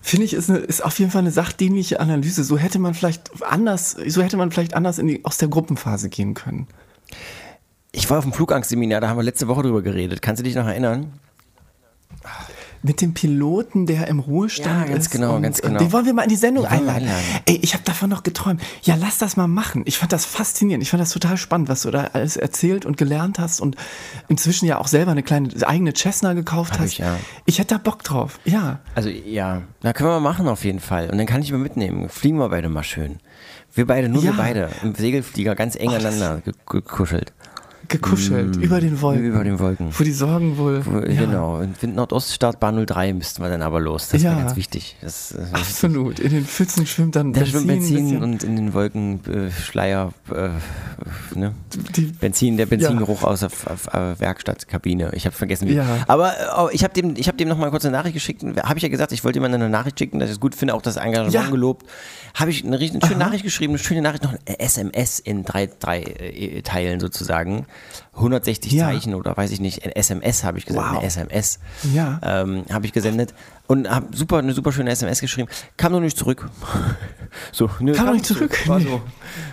Finde 0.00 0.24
ich, 0.24 0.34
ist, 0.34 0.48
eine, 0.48 0.60
ist 0.60 0.82
auf 0.84 0.98
jeden 0.98 1.10
Fall 1.10 1.20
eine 1.20 1.30
sachdienliche 1.30 2.00
Analyse. 2.00 2.44
So 2.44 2.56
hätte 2.56 2.78
man 2.78 2.94
vielleicht 2.94 3.42
anders, 3.42 3.96
so 4.06 4.22
hätte 4.22 4.36
man 4.36 4.50
vielleicht 4.50 4.74
anders 4.74 4.98
in 4.98 5.08
die, 5.08 5.24
aus 5.24 5.38
der 5.38 5.48
Gruppenphase 5.48 6.08
gehen 6.08 6.34
können. 6.34 6.68
Ich 7.92 8.08
war 8.08 8.18
auf 8.18 8.24
dem 8.24 8.32
Flugangst-Seminar, 8.32 9.00
da 9.00 9.08
haben 9.08 9.16
wir 9.16 9.24
letzte 9.24 9.48
Woche 9.48 9.62
drüber 9.62 9.82
geredet. 9.82 10.22
Kannst 10.22 10.40
du 10.40 10.44
dich 10.44 10.54
noch 10.54 10.66
erinnern? 10.66 11.12
Mit 12.82 13.00
dem 13.00 13.12
Piloten, 13.12 13.86
der 13.86 14.06
im 14.06 14.18
Ruhestand 14.20 14.86
Ja, 14.86 14.92
ganz 14.94 15.06
ist. 15.06 15.10
genau, 15.10 15.40
ganz 15.40 15.58
äh, 15.58 15.62
genau. 15.62 15.78
Den 15.78 15.92
wollen 15.92 16.06
wir 16.06 16.14
mal 16.14 16.22
in 16.22 16.28
die 16.28 16.36
Sendung 16.36 16.64
wir 16.64 16.70
einladen. 16.70 17.02
einladen. 17.08 17.24
Ey, 17.46 17.58
ich 17.62 17.74
habe 17.74 17.82
davon 17.84 18.08
noch 18.08 18.22
geträumt. 18.22 18.60
Ja, 18.82 18.94
lass 18.94 19.18
das 19.18 19.36
mal 19.36 19.48
machen. 19.48 19.82
Ich 19.84 19.98
fand 19.98 20.12
das 20.12 20.24
faszinierend. 20.24 20.82
Ich 20.82 20.90
fand 20.90 21.00
das 21.00 21.10
total 21.10 21.36
spannend, 21.36 21.68
was 21.68 21.82
du 21.82 21.90
da 21.90 22.04
alles 22.12 22.36
erzählt 22.36 22.86
und 22.86 22.96
gelernt 22.96 23.38
hast 23.40 23.60
und 23.60 23.76
inzwischen 24.28 24.66
ja 24.66 24.78
auch 24.78 24.86
selber 24.86 25.10
eine 25.10 25.22
kleine 25.24 25.48
eigene 25.66 25.92
Cessna 25.92 26.34
gekauft 26.34 26.74
Hab 26.74 26.80
hast. 26.80 26.92
ich, 26.92 26.98
ja. 26.98 27.16
ich 27.46 27.58
hätte 27.58 27.74
da 27.74 27.78
Bock 27.78 28.04
drauf. 28.04 28.38
Ja. 28.44 28.78
Also 28.94 29.08
ja, 29.08 29.62
da 29.80 29.92
können 29.92 30.10
wir 30.10 30.20
mal 30.20 30.30
machen 30.30 30.46
auf 30.48 30.64
jeden 30.64 30.80
Fall. 30.80 31.10
Und 31.10 31.18
dann 31.18 31.26
kann 31.26 31.42
ich 31.42 31.50
mal 31.50 31.58
mitnehmen. 31.58 32.08
Fliegen 32.08 32.38
wir 32.38 32.48
beide 32.48 32.68
mal 32.68 32.84
schön. 32.84 33.18
Wir 33.74 33.86
beide, 33.86 34.08
nur 34.08 34.22
Ja. 34.22 34.32
wir 34.32 34.36
beide. 34.36 34.68
Im 34.82 34.94
Segelflieger 34.94 35.54
ganz 35.56 35.74
eng 35.76 35.90
Oh, 35.90 35.94
aneinander 35.94 36.42
ge- 36.44 36.54
gekuschelt. 37.88 38.52
Gekuschelt 38.52 38.64
über 38.64 38.80
den 38.80 39.00
Wolken. 39.00 39.24
Mm. 39.24 39.26
Über 39.32 39.44
den 39.44 39.58
Wolken. 39.58 39.88
Wo 39.98 40.04
die 40.04 40.12
Sorgen 40.12 40.56
wohl. 40.58 40.84
Wo- 40.86 40.98
ja, 41.00 41.20
Genau. 41.22 41.58
Und 41.58 41.80
Wind 41.82 41.96
Nordoststartbahn 41.96 42.84
03 42.86 43.12
müssten 43.14 43.42
wir 43.42 43.48
dann 43.50 43.62
aber 43.62 43.80
los. 43.80 44.08
Das 44.08 44.22
Ja. 44.22 44.30
wäre 44.32 44.42
ganz 44.42 44.56
wichtig. 44.56 44.96
Das, 45.00 45.32
äh, 45.32 45.38
Absolut. 45.52 46.18
In 46.20 46.30
den 46.30 46.44
Pfützen 46.46 46.86
schwimmt 46.86 47.16
dann 47.16 47.32
Da 47.32 47.40
Benzin. 47.40 47.52
schwimmt 47.52 47.66
Benzin 47.66 48.22
und 48.22 48.44
in 48.44 48.56
den 48.56 48.74
Wolken 48.74 49.20
äh, 49.26 49.50
Schleier, 49.50 50.12
äh, 50.34 50.48
ne? 51.38 51.54
die, 51.96 52.02
Benzin, 52.02 52.56
der 52.56 52.66
Benzingeruch 52.66 53.22
aus 53.24 53.40
der 53.40 53.50
äh, 53.92 54.18
Werkstattkabine. 54.20 55.10
Ich 55.14 55.26
habe 55.26 55.34
vergessen 55.34 55.68
wie. 55.68 55.74
Ja. 55.74 55.84
Aber 56.06 56.32
äh, 56.70 56.74
ich 56.74 56.84
habe 56.84 56.94
dem, 56.94 57.14
ich 57.16 57.28
habe 57.28 57.36
dem 57.36 57.48
noch 57.48 57.58
mal 57.58 57.70
kurz 57.70 57.84
eine 57.84 57.96
Nachricht 57.96 58.14
geschickt. 58.14 58.42
Habe 58.42 58.76
ich 58.76 58.82
ja 58.82 58.88
gesagt, 58.88 59.12
ich 59.12 59.24
wollte 59.24 59.38
ihm 59.38 59.44
eine 59.44 59.68
Nachricht 59.68 59.98
schicken, 59.98 60.18
dass 60.18 60.28
ich 60.28 60.34
es 60.36 60.40
gut 60.40 60.54
finde, 60.54 60.74
auch 60.74 60.82
das 60.82 60.96
Engagement 60.96 61.32
Ja. 61.34 61.48
gelobt. 61.48 61.86
Habe 62.34 62.50
ich 62.50 62.64
eine, 62.64 62.76
eine 62.76 62.86
schöne 63.06 63.16
Nachricht 63.18 63.44
geschrieben, 63.44 63.72
eine 63.72 63.78
schöne 63.78 64.02
Nachricht, 64.02 64.22
noch 64.22 64.32
ein 64.32 64.38
SMS 64.58 65.18
in 65.18 65.44
drei, 65.44 65.68
drei 65.80 66.02
äh, 66.02 66.62
Teilen 66.62 67.00
sozusagen. 67.00 67.66
160 68.14 68.72
Ja. 68.72 68.86
Zeichen 68.86 69.14
oder 69.14 69.36
weiß 69.36 69.50
ich 69.52 69.60
nicht, 69.60 69.84
ein 69.84 69.92
SMS 69.92 70.42
habe 70.44 70.58
ich 70.58 70.66
gesagt, 70.66 70.86
Wow. 70.90 70.98
eine 70.98 71.06
SMS 71.06 71.60
Ja. 71.94 72.18
ähm, 72.22 72.64
habe 72.72 72.84
ich 72.86 72.92
gesendet 72.92 73.32
und 73.68 73.88
habe 73.88 74.06
super 74.16 74.38
eine 74.38 74.52
super 74.54 74.72
schöne 74.72 74.90
SMS 74.90 75.20
geschrieben. 75.20 75.48
Kam 75.76 75.92
noch 75.92 76.00
nicht 76.00 76.16
zurück. 76.16 76.48
so, 77.52 77.70
nö, 77.78 77.92
Kam 77.92 78.06
noch 78.06 78.12
nicht 78.14 78.26
zurück? 78.26 78.56
War 78.66 78.78
Nee. 78.80 78.84
so. 78.86 79.02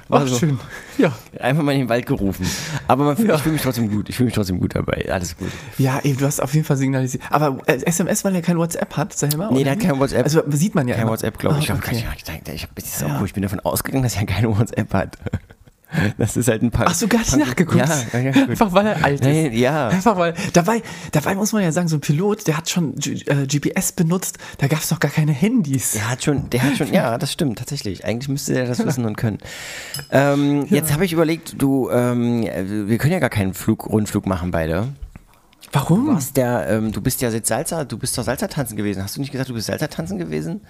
War 0.07 0.21
Ach, 0.23 0.27
so. 0.27 0.37
schön. 0.39 0.59
Ja. 0.97 1.11
Einfach 1.39 1.61
mal 1.63 1.73
in 1.73 1.79
den 1.79 1.89
Wald 1.89 2.05
gerufen. 2.05 2.45
Aber 2.87 3.15
fühlt, 3.15 3.27
Ja. 3.29 3.35
ich 3.35 3.41
fühle 3.41 3.53
mich 3.53 3.61
trotzdem 3.61 3.89
gut. 3.91 4.09
Ich 4.09 4.15
fühle 4.15 4.25
mich 4.25 4.35
trotzdem 4.35 4.59
gut 4.59 4.73
dabei. 4.75 5.05
Alles 5.11 5.35
gut. 5.37 5.49
Ja, 5.77 5.99
eben, 6.03 6.17
du 6.17 6.25
hast 6.25 6.39
auf 6.41 6.53
jeden 6.53 6.65
Fall 6.65 6.77
signalisiert. 6.77 7.23
Aber 7.29 7.57
äh, 7.67 7.81
SMS, 7.83 8.23
weil 8.23 8.33
er 8.35 8.41
kein 8.41 8.57
WhatsApp 8.57 8.95
hat, 8.97 9.13
Selma? 9.13 9.49
Nee, 9.51 9.55
oder 9.55 9.63
der 9.65 9.71
hat 9.73 9.79
kein 9.81 9.99
WhatsApp. 9.99 10.23
Also 10.23 10.41
sieht 10.51 10.73
man 10.75 10.87
ja 10.87 10.95
Kein 10.95 11.03
immer. 11.03 11.11
WhatsApp, 11.11 11.37
glaube 11.37 11.59
ich. 11.59 11.69
Ah, 11.69 11.75
Ich, 11.75 11.83
okay. 11.87 11.95
ich, 11.95 12.53
ich, 12.53 12.53
ich, 12.53 12.67
ich, 12.77 13.03
auch 13.03 13.09
Ja. 13.09 13.17
cool. 13.19 13.25
ich 13.27 13.33
bin 13.33 13.43
davon 13.43 13.59
ausgegangen, 13.59 14.03
dass 14.03 14.15
er 14.15 14.25
keine 14.25 14.47
WhatsApp 14.57 14.93
hat. 14.93 15.17
Das 16.17 16.37
ist 16.37 16.47
halt 16.47 16.61
ein 16.61 16.71
paar. 16.71 16.87
Ach 16.87 16.93
so, 16.93 17.07
gar 17.07 17.19
nicht 17.19 17.37
nachgeguckt. 17.37 17.77
Ja, 17.77 17.97
ja, 18.13 18.19
ja. 18.19 18.47
Einfach 18.47 18.71
weil 18.73 18.87
er 18.87 19.03
alt 19.03 19.21
ist. 19.21 19.23
Nee, 19.23 19.49
ja. 19.49 19.89
Einfach 19.89 20.17
weil, 20.17 20.33
dabei, 20.53 20.81
dabei 21.11 21.35
muss 21.35 21.53
man 21.53 21.63
ja 21.63 21.71
sagen, 21.71 21.87
so 21.87 21.97
ein 21.97 22.01
Pilot, 22.01 22.47
der 22.47 22.57
hat 22.57 22.69
schon 22.69 22.95
G 22.95 23.13
äh, 23.25 23.45
GPS 23.47 23.91
benutzt, 23.91 24.37
da 24.57 24.67
gab 24.67 24.79
es 24.79 24.91
noch 24.91 24.99
gar 24.99 25.11
keine 25.11 25.31
Handys. 25.31 25.91
Der 25.91 26.09
hat 26.09 26.23
schon, 26.23 26.49
der 26.49 26.63
hat 26.63 26.77
schon, 26.77 26.93
ja, 26.93 27.17
das 27.17 27.31
stimmt, 27.31 27.59
tatsächlich. 27.59 28.05
Eigentlich 28.05 28.29
müsste 28.29 28.53
der 28.53 28.67
das 28.67 28.85
wissen 28.85 29.05
und 29.05 29.17
können. 29.17 29.39
Ähm, 30.11 30.65
Jetzt 30.69 30.93
habe 30.93 31.05
ich 31.05 31.13
überlegt, 31.13 31.61
du, 31.61 31.89
ähm, 31.89 32.43
wir 32.43 32.97
können 32.97 33.13
ja 33.13 33.19
gar 33.19 33.29
keinen 33.29 33.53
Flug, 33.53 33.87
Rundflug 33.87 34.25
machen 34.25 34.51
beide. 34.51 34.87
Warum? 35.75 36.05
Du, 36.17 36.25
der, 36.35 36.67
ähm, 36.69 36.91
du 36.91 37.01
bist 37.01 37.21
ja 37.21 37.29
jetzt 37.29 37.47
Salsa, 37.49 37.83
du 37.85 37.97
bist 37.97 38.17
doch 38.17 38.23
Salsa 38.23 38.47
tanzen 38.47 38.75
gewesen. 38.77 39.03
Hast 39.03 39.15
du 39.17 39.21
nicht 39.21 39.31
gesagt, 39.31 39.49
du 39.49 39.53
bist 39.53 39.67
Salsa 39.67 39.87
tanzen 39.87 40.17
gewesen? 40.17 40.61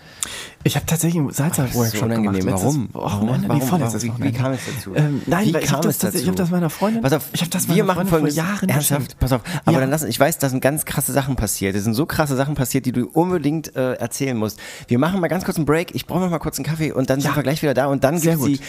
Ich 0.64 0.76
habe 0.76 0.86
tatsächlich 0.86 1.20
einen 1.22 1.32
Salsa-Workshop 1.32 2.00
so 2.02 2.08
gemacht. 2.22 2.40
Warum? 2.46 2.90
Wochenende, 2.94 3.48
Warum? 3.48 3.60
Nee, 3.60 3.66
vorletztes 3.66 4.08
Warum? 4.08 4.20
Wie- 4.20 4.24
wie 4.26 4.32
kam 4.32 4.52
es 4.54 4.60
dazu? 4.66 4.96
Ähm, 4.96 5.22
nein, 5.28 5.48
Wie 5.48 5.54
weil 5.54 5.62
ich 5.64 5.68
kam 5.70 5.78
habe 5.78 5.88
es 5.90 5.98
das, 6.00 6.02
tatsächlich- 6.14 6.24
ich 6.24 6.28
hab 6.30 6.36
dazu? 6.36 6.44
das 6.44 6.52
meiner 6.52 6.70
Freundin. 6.70 7.02
Pass 7.04 7.14
auf, 7.14 7.30
ich 7.34 7.42
habe 7.42 7.52
das 7.52 7.68
wir 7.70 7.84
machen 7.84 8.08
Freundin 8.08 8.32
vor. 8.32 8.36
Jahren 8.38 8.68
Ernsthaft, 8.70 9.20
pass 9.20 9.32
auf. 9.32 9.42
Aber 9.64 9.74
Ja. 9.74 9.80
dann 9.82 9.90
lass, 9.92 10.04
ich 10.04 10.20
weiß, 10.20 10.40
da 10.40 10.50
sind 10.50 10.62
ganz 10.62 10.86
krasse 10.86 11.14
Sachen 11.14 11.36
passiert. 11.36 11.76
Es 11.76 11.84
sind 11.84 11.94
so 11.94 12.06
krasse 12.08 12.36
Sachen 12.36 12.56
passiert, 12.56 12.86
die 12.88 12.92
du 12.92 13.06
unbedingt 13.06 13.76
äh, 13.76 13.94
erzählen 13.94 14.36
musst. 14.36 14.60
Wir 14.88 14.98
machen 14.98 15.20
mal 15.22 15.28
ganz 15.28 15.46
kurz 15.46 15.58
einen 15.58 15.66
Break. 15.68 15.94
Ich 15.94 16.08
brauche 16.08 16.20
noch 16.22 16.30
mal 16.32 16.40
kurz 16.40 16.58
einen 16.58 16.66
Kaffee 16.66 16.92
und 16.92 17.10
dann 17.12 17.22
sind 17.22 17.30
Ja. 17.32 17.36
wir 17.36 17.44
gleich 17.44 17.62
wieder 17.62 17.74
da. 17.76 17.86
Und 17.88 18.04
dann 18.04 18.18
Sehr 18.18 18.38
gibt's 18.38 18.46
die, 18.48 18.58
gut. 18.58 18.66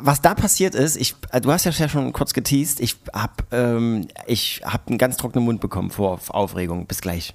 was 0.00 0.20
da 0.20 0.34
passiert 0.34 0.74
ist. 0.74 0.96
Ich, 0.96 1.14
äh, 1.30 1.40
du 1.40 1.52
hast 1.52 1.64
ja 1.64 1.72
schon 1.72 2.12
kurz 2.12 2.32
geteased. 2.32 2.80
Ich 2.80 2.96
habe 3.14 3.32
ähm, 3.52 4.08
ich 4.26 4.62
hab 4.64 4.88
einen 4.88 4.98
ganz 4.98 5.16
trockenen 5.16 5.44
Mund 5.44 5.60
bekommen 5.60 5.75
gekommen 5.76 5.90
vor 5.90 6.18
Aufregung. 6.28 6.86
Bis 6.86 7.02
gleich. 7.02 7.34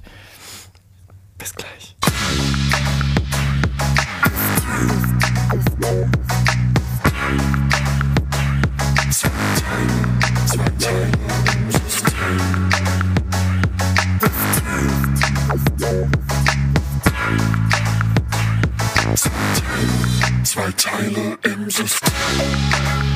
Bis 1.37 1.53
gleich. 1.53 1.95
Zwei 20.43 20.71
Teile 20.71 21.37
im 21.43 21.69
System. 21.69 23.10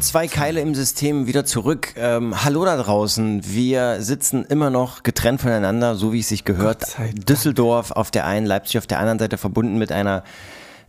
Zwei 0.00 0.28
Keile 0.28 0.60
im 0.60 0.74
System 0.74 1.26
wieder 1.26 1.44
zurück. 1.44 1.94
Ähm, 1.96 2.44
hallo 2.44 2.64
da 2.64 2.76
draußen. 2.76 3.42
Wir 3.44 4.00
sitzen 4.00 4.44
immer 4.44 4.70
noch 4.70 5.02
getrennt 5.02 5.40
voneinander, 5.40 5.94
so 5.96 6.12
wie 6.12 6.20
es 6.20 6.28
sich 6.28 6.44
gehört. 6.44 6.96
Düsseldorf 7.28 7.90
auf 7.90 8.10
der 8.10 8.26
einen, 8.26 8.46
Leipzig 8.46 8.78
auf 8.78 8.86
der 8.86 8.98
anderen 9.00 9.18
Seite 9.18 9.38
verbunden 9.38 9.78
mit 9.78 9.92
einer 9.92 10.22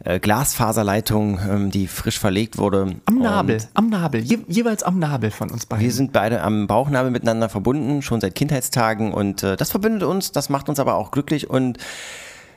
äh, 0.04 0.20
Glasfaserleitung, 0.20 1.40
ähm, 1.50 1.72
die 1.72 1.88
frisch 1.88 2.20
verlegt 2.20 2.58
wurde. 2.58 2.96
Am 3.06 3.18
Nabel, 3.18 3.56
Und 3.56 3.70
am 3.74 3.90
Nabel, 3.90 4.22
je, 4.22 4.40
jeweils 4.48 4.84
am 4.84 5.00
Nabel 5.00 5.32
von 5.32 5.50
uns 5.50 5.66
beiden. 5.66 5.84
Wir 5.84 5.92
sind 5.92 6.14
beide 6.14 6.42
am 6.42 6.68
Bauchnabel 6.68 7.12
miteinander 7.12 7.50
verbunden, 7.50 8.02
schon 8.02 8.22
seit 8.22 8.36
Kindheitstagen 8.36 9.12
und 9.12 9.42
äh, 9.44 9.58
das 9.58 9.72
verbindet 9.72 10.04
uns, 10.04 10.32
das 10.32 10.50
macht 10.50 10.70
uns 10.70 10.80
aber 10.80 10.96
auch 10.96 11.12
glücklich 11.12 11.50
und 11.50 11.80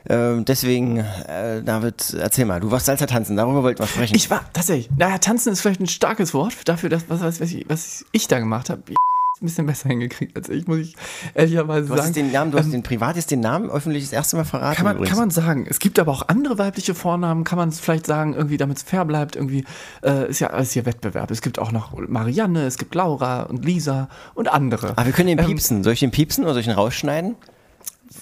äh, 0.05 0.41
deswegen, 0.41 0.97
äh, 0.97 1.61
David, 1.63 2.15
erzähl 2.19 2.45
mal, 2.45 2.59
du 2.59 2.71
warst 2.71 2.85
Salsa 2.85 3.05
tanzen, 3.05 3.35
darüber 3.35 3.63
wollten 3.63 3.79
wir 3.79 3.87
sprechen. 3.87 4.15
Ich 4.15 4.29
war 4.29 4.41
tatsächlich, 4.53 4.89
naja, 4.97 5.17
tanzen 5.17 5.51
ist 5.53 5.61
vielleicht 5.61 5.81
ein 5.81 5.87
starkes 5.87 6.33
Wort 6.33 6.67
dafür, 6.67 6.89
dass, 6.89 7.09
was, 7.09 7.21
was, 7.21 7.39
was, 7.39 7.51
ich, 7.51 7.65
was 7.67 8.05
ich 8.11 8.27
da 8.27 8.39
gemacht 8.39 8.69
habe. 8.69 8.81
Ein 8.89 9.45
bisschen 9.45 9.65
besser 9.65 9.89
hingekriegt 9.89 10.37
als 10.37 10.49
ich, 10.49 10.67
muss 10.67 10.77
ich 10.77 10.95
ehrlicherweise 11.33 11.87
du 11.87 11.93
hast 11.95 12.01
sagen. 12.01 12.13
den 12.13 12.31
Namen, 12.31 12.51
du 12.51 12.59
hast 12.59 12.65
Ähm, 12.65 12.73
den 12.73 12.83
privat 12.83 13.15
jetzt 13.15 13.31
den 13.31 13.39
Namen 13.39 13.71
öffentlich 13.71 14.03
das 14.03 14.13
erste 14.13 14.35
Mal 14.35 14.43
verraten. 14.43 14.75
Kann 14.75 14.85
man, 14.85 14.97
übrigens. 14.97 15.09
kann 15.09 15.17
man 15.17 15.31
sagen. 15.31 15.65
Es 15.67 15.79
gibt 15.79 15.97
aber 15.97 16.11
auch 16.11 16.27
andere 16.27 16.59
weibliche 16.59 16.93
Vornamen, 16.93 17.43
kann 17.43 17.57
man 17.57 17.71
vielleicht 17.71 18.05
sagen, 18.05 18.35
irgendwie, 18.35 18.57
damit 18.57 18.77
es 18.77 18.83
fair 18.83 19.03
bleibt, 19.03 19.35
irgendwie, 19.35 19.65
äh, 20.03 20.29
ist 20.29 20.41
ja 20.41 20.51
alles 20.51 20.73
hier 20.73 20.85
Wettbewerb. 20.85 21.31
Es 21.31 21.41
gibt 21.41 21.57
auch 21.57 21.71
noch 21.71 21.97
Marianne, 22.07 22.67
es 22.67 22.77
gibt 22.77 22.93
Laura 22.93 23.41
und 23.41 23.65
Lisa 23.65 24.09
und 24.35 24.47
andere. 24.47 24.91
Aber 24.91 25.07
wir 25.07 25.13
können 25.13 25.29
den 25.29 25.39
Ähm, 25.39 25.45
piepsen. 25.47 25.83
Soll 25.83 25.93
ich 25.93 26.01
den 26.01 26.11
piepsen 26.11 26.43
oder 26.43 26.53
soll 26.53 26.61
ich 26.61 26.67
ihn 26.67 26.73
rausschneiden? 26.73 27.35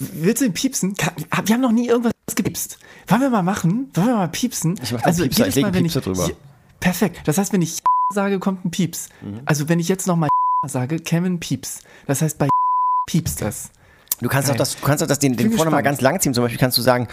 Willst 0.00 0.40
du 0.40 0.46
den 0.46 0.54
piepsen? 0.54 0.94
Wir 1.44 1.54
haben 1.54 1.60
noch 1.60 1.72
nie 1.72 1.88
irgendwas 1.88 2.12
gepiepst. 2.34 2.78
Wollen 3.06 3.20
wir 3.20 3.30
mal 3.30 3.42
machen? 3.42 3.90
Wollen 3.94 4.06
wir 4.06 4.16
mal 4.16 4.28
piepsen? 4.28 4.78
Also 4.80 4.84
Ich 4.84 4.92
mach 4.92 5.02
den 5.02 5.14
Piepser, 5.28 5.46
ich 5.48 5.54
leg 5.56 5.64
einen 5.66 5.74
Piepser 5.82 6.00
drüber. 6.00 6.30
Perfekt. 6.80 7.20
Das 7.26 7.36
heißt, 7.36 7.52
wenn 7.52 7.60
ich 7.60 7.80
sage, 8.14 8.38
kommt 8.38 8.64
ein 8.64 8.70
Pieps. 8.70 9.10
Mhm. 9.20 9.42
Also 9.44 9.68
wenn 9.68 9.78
ich 9.78 9.88
jetzt 9.88 10.06
nochmal 10.06 10.30
sage, 10.66 10.98
Kevin 11.00 11.38
Pieps. 11.38 11.80
Das 12.06 12.22
heißt, 12.22 12.38
bei 12.38 12.48
piepst 13.08 13.42
das. 13.42 13.70
Du 14.20 14.28
kannst 14.28 14.48
Geil. 14.48 14.56
doch 14.56 14.62
das, 14.64 14.76
du 14.76 14.82
kannst 14.86 15.02
doch 15.02 15.06
das 15.06 15.18
den, 15.18 15.36
den 15.36 15.52
vorne 15.52 15.70
mal 15.70 15.82
ganz 15.82 16.00
lang 16.00 16.18
ziehen. 16.20 16.32
Zum 16.32 16.44
Beispiel 16.44 16.58
kannst 16.58 16.78
du 16.78 16.82
sagen, 16.82 17.06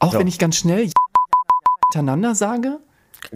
Auch 0.00 0.12
So. 0.12 0.18
wenn 0.18 0.26
ich 0.26 0.38
ganz 0.38 0.56
schnell 0.56 0.90
hintereinander 1.92 2.34
sage. 2.34 2.78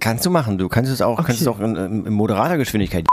kannst 0.01 0.26
du 0.26 0.31
machen. 0.31 0.59
Du 0.59 0.68
kannst 0.68 0.91
es 0.93 1.01
auch, 1.01 1.16
kannst 1.24 1.41
es 1.41 1.47
Okay. 1.47 1.59
auch 1.59 1.64
in, 1.64 1.76
in, 1.76 2.07
in 2.07 2.12
moderater 2.12 2.59
Geschwindigkeit. 2.59 3.07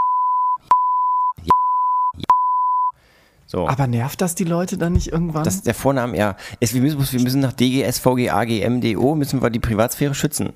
So. 3.56 3.70
Aber 3.70 3.88
nervt 3.88 4.20
das 4.20 4.36
die 4.36 4.44
Leute 4.44 4.78
dann 4.78 4.92
nicht 4.92 5.14
irgendwann? 5.14 5.46
Das 5.46 5.56
ist 5.56 5.66
der 5.66 5.74
Vorname, 5.74 6.18
ja. 6.18 6.36
Es, 6.60 6.74
wir, 6.74 6.82
müssen, 6.82 7.00
wir 7.10 7.22
müssen 7.22 7.40
nach 7.40 7.54
DGS, 7.54 8.00
VGA, 8.00 8.44
GMDO, 8.44 9.16
müssen 9.16 9.42
wir 9.42 9.50
die 9.50 9.60
Privatsphäre 9.62 10.14
schützen. 10.14 10.52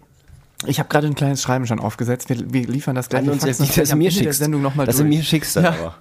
ich 0.68 0.80
habe 0.80 0.89
gerade 0.89 1.08
ein 1.08 1.16
kleines 1.16 1.41
Schreiben 1.41 1.66
schon 1.66 1.80
aufgesetzt. 1.80 2.28
Wir, 2.28 2.52
wir 2.52 2.68
liefern 2.68 2.95
das 2.95 3.08
gleich. 3.08 3.24
An 3.24 3.30
uns 3.30 3.45
jetzt 3.45 3.62
nicht, 3.62 3.78
dass 3.78 3.88
du 3.88 3.95
mir 3.95 4.12
schickst. 4.12 4.39
Sendung 4.39 4.62
noch 4.62 4.76
mal 4.76 4.86
dass 4.86 4.97
du 4.97 5.04
durch. 5.04 5.16
mir 5.16 5.24
schickst 5.24 5.56
dann 5.56 5.64
Ja. 5.64 5.70
aber. 5.70 5.95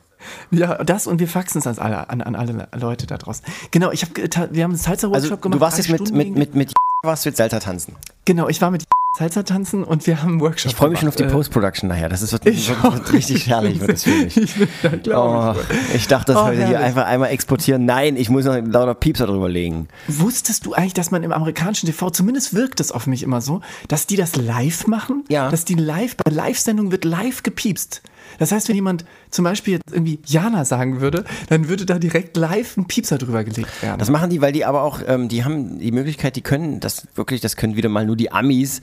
Ja, 0.50 0.82
das 0.82 1.06
und 1.06 1.20
wir 1.20 1.28
faxen 1.28 1.60
es 1.60 1.66
an 1.68 1.78
alle, 1.78 2.10
an, 2.10 2.20
an 2.20 2.34
alle 2.34 2.66
Leute 2.76 3.06
da 3.06 3.16
draußen. 3.16 3.44
Genau, 3.70 3.92
ich 3.92 4.02
hab, 4.02 4.16
wir 4.16 4.64
haben 4.64 4.72
einen 4.72 4.76
Salsa-Workshop 4.76 5.14
Also 5.14 5.36
gemacht. 5.36 5.54
du 5.54 5.60
warst 5.60 5.78
jetzt 5.78 5.90
mit, 5.90 6.12
mit, 6.12 6.34
mit, 6.36 6.54
mit 6.56 6.72
warst 7.04 7.24
du 7.24 7.28
jetzt 7.28 7.36
Salsa 7.36 7.60
tanzen. 7.60 7.94
Genau, 8.24 8.48
ich 8.48 8.60
war 8.60 8.72
mit 8.72 8.82
Salsa 9.18 9.42
tanzen 9.42 9.82
und 9.82 10.06
wir 10.06 10.22
haben 10.22 10.32
einen 10.32 10.40
Workshop 10.40 10.70
Ich 10.70 10.76
freue 10.76 10.90
mich 10.90 11.00
schon 11.00 11.08
auf 11.08 11.16
die. 11.16 11.24
Äh, 11.24 11.28
Post-Production 11.28 11.88
nachher. 11.88 12.08
Das 12.08 12.22
ist, 12.22 12.30
wird, 12.32 12.44
wird, 12.44 12.82
wird 12.84 13.12
richtig 13.12 13.48
herrlich, 13.48 13.80
wird 13.80 13.90
das 13.90 14.04
für 14.04 14.10
mich. 14.10 14.36
Ich 14.36 14.54
da, 15.02 15.54
Oh, 15.54 15.60
ich. 15.90 15.96
ich 15.96 16.06
dachte, 16.08 16.32
das 16.34 16.40
Oh, 16.42 16.46
heute 16.46 16.64
hier 16.68 16.78
einfach 16.78 17.04
einmal 17.04 17.30
exportieren. 17.30 17.84
Nein, 17.84 18.16
ich 18.16 18.30
muss 18.30 18.44
noch 18.44 18.54
lauter 18.54 18.94
Piepser 18.94 19.26
drüber 19.26 19.48
legen. 19.48 19.88
Wusstest 20.06 20.66
du 20.66 20.72
eigentlich, 20.72 20.94
dass 20.94 21.10
man 21.10 21.24
im 21.24 21.32
amerikanischen 21.32 21.86
TV, 21.86 22.10
zumindest 22.10 22.54
wirkt 22.54 22.78
es 22.78 22.92
auf 22.92 23.08
mich 23.08 23.24
immer 23.24 23.40
so, 23.40 23.60
dass 23.88 24.06
die 24.06 24.14
das 24.16 24.36
live 24.36 24.86
machen? 24.86 25.24
Ja. 25.28 25.50
Dass 25.50 25.64
die 25.64 25.74
live, 25.74 26.16
bei 26.16 26.30
Live-Sendungen 26.30 26.92
wird 26.92 27.04
live 27.04 27.42
gepiepst. 27.42 28.02
Das 28.38 28.52
heißt, 28.52 28.68
wenn 28.68 28.76
jemand 28.76 29.04
zum 29.30 29.44
Beispiel 29.44 29.74
jetzt 29.74 29.92
irgendwie 29.92 30.18
Jana 30.24 30.64
sagen 30.64 31.00
würde, 31.00 31.24
dann 31.48 31.68
würde 31.68 31.84
da 31.86 31.98
direkt 31.98 32.36
live 32.36 32.76
ein 32.76 32.86
Piepser 32.86 33.18
drüber 33.18 33.44
gelegt 33.44 33.82
werden. 33.82 33.98
Das 33.98 34.10
machen 34.10 34.30
die, 34.30 34.40
weil 34.40 34.52
die 34.52 34.64
aber 34.64 34.82
auch, 34.82 35.00
ähm, 35.06 35.28
die 35.28 35.44
haben 35.44 35.78
die 35.78 35.92
Möglichkeit, 35.92 36.36
die 36.36 36.42
können 36.42 36.80
das 36.80 37.06
wirklich, 37.14 37.40
das 37.40 37.56
können 37.56 37.76
wieder 37.76 37.88
mal 37.88 38.06
nur 38.06 38.16
die 38.16 38.30
Amis, 38.32 38.80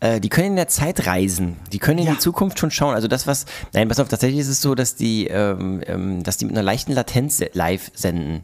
äh, 0.00 0.20
die 0.20 0.28
können 0.28 0.48
in 0.48 0.56
der 0.56 0.68
Zeit 0.68 1.06
reisen. 1.06 1.56
Die 1.72 1.78
können 1.78 1.98
in 2.00 2.06
Ja. 2.06 2.12
die 2.12 2.18
Zukunft 2.18 2.58
schon 2.58 2.70
schauen. 2.70 2.94
Also 2.94 3.08
das, 3.08 3.26
was, 3.26 3.46
nein, 3.72 3.88
pass 3.88 4.00
auf, 4.00 4.08
tatsächlich 4.08 4.40
ist 4.40 4.48
es 4.48 4.60
so, 4.60 4.74
dass 4.74 4.94
die, 4.96 5.26
ähm, 5.28 5.80
ähm, 5.86 6.22
dass 6.22 6.36
die 6.36 6.44
mit 6.44 6.54
einer 6.54 6.62
leichten 6.62 6.92
Latenz 6.92 7.42
live 7.52 7.90
senden. 7.94 8.42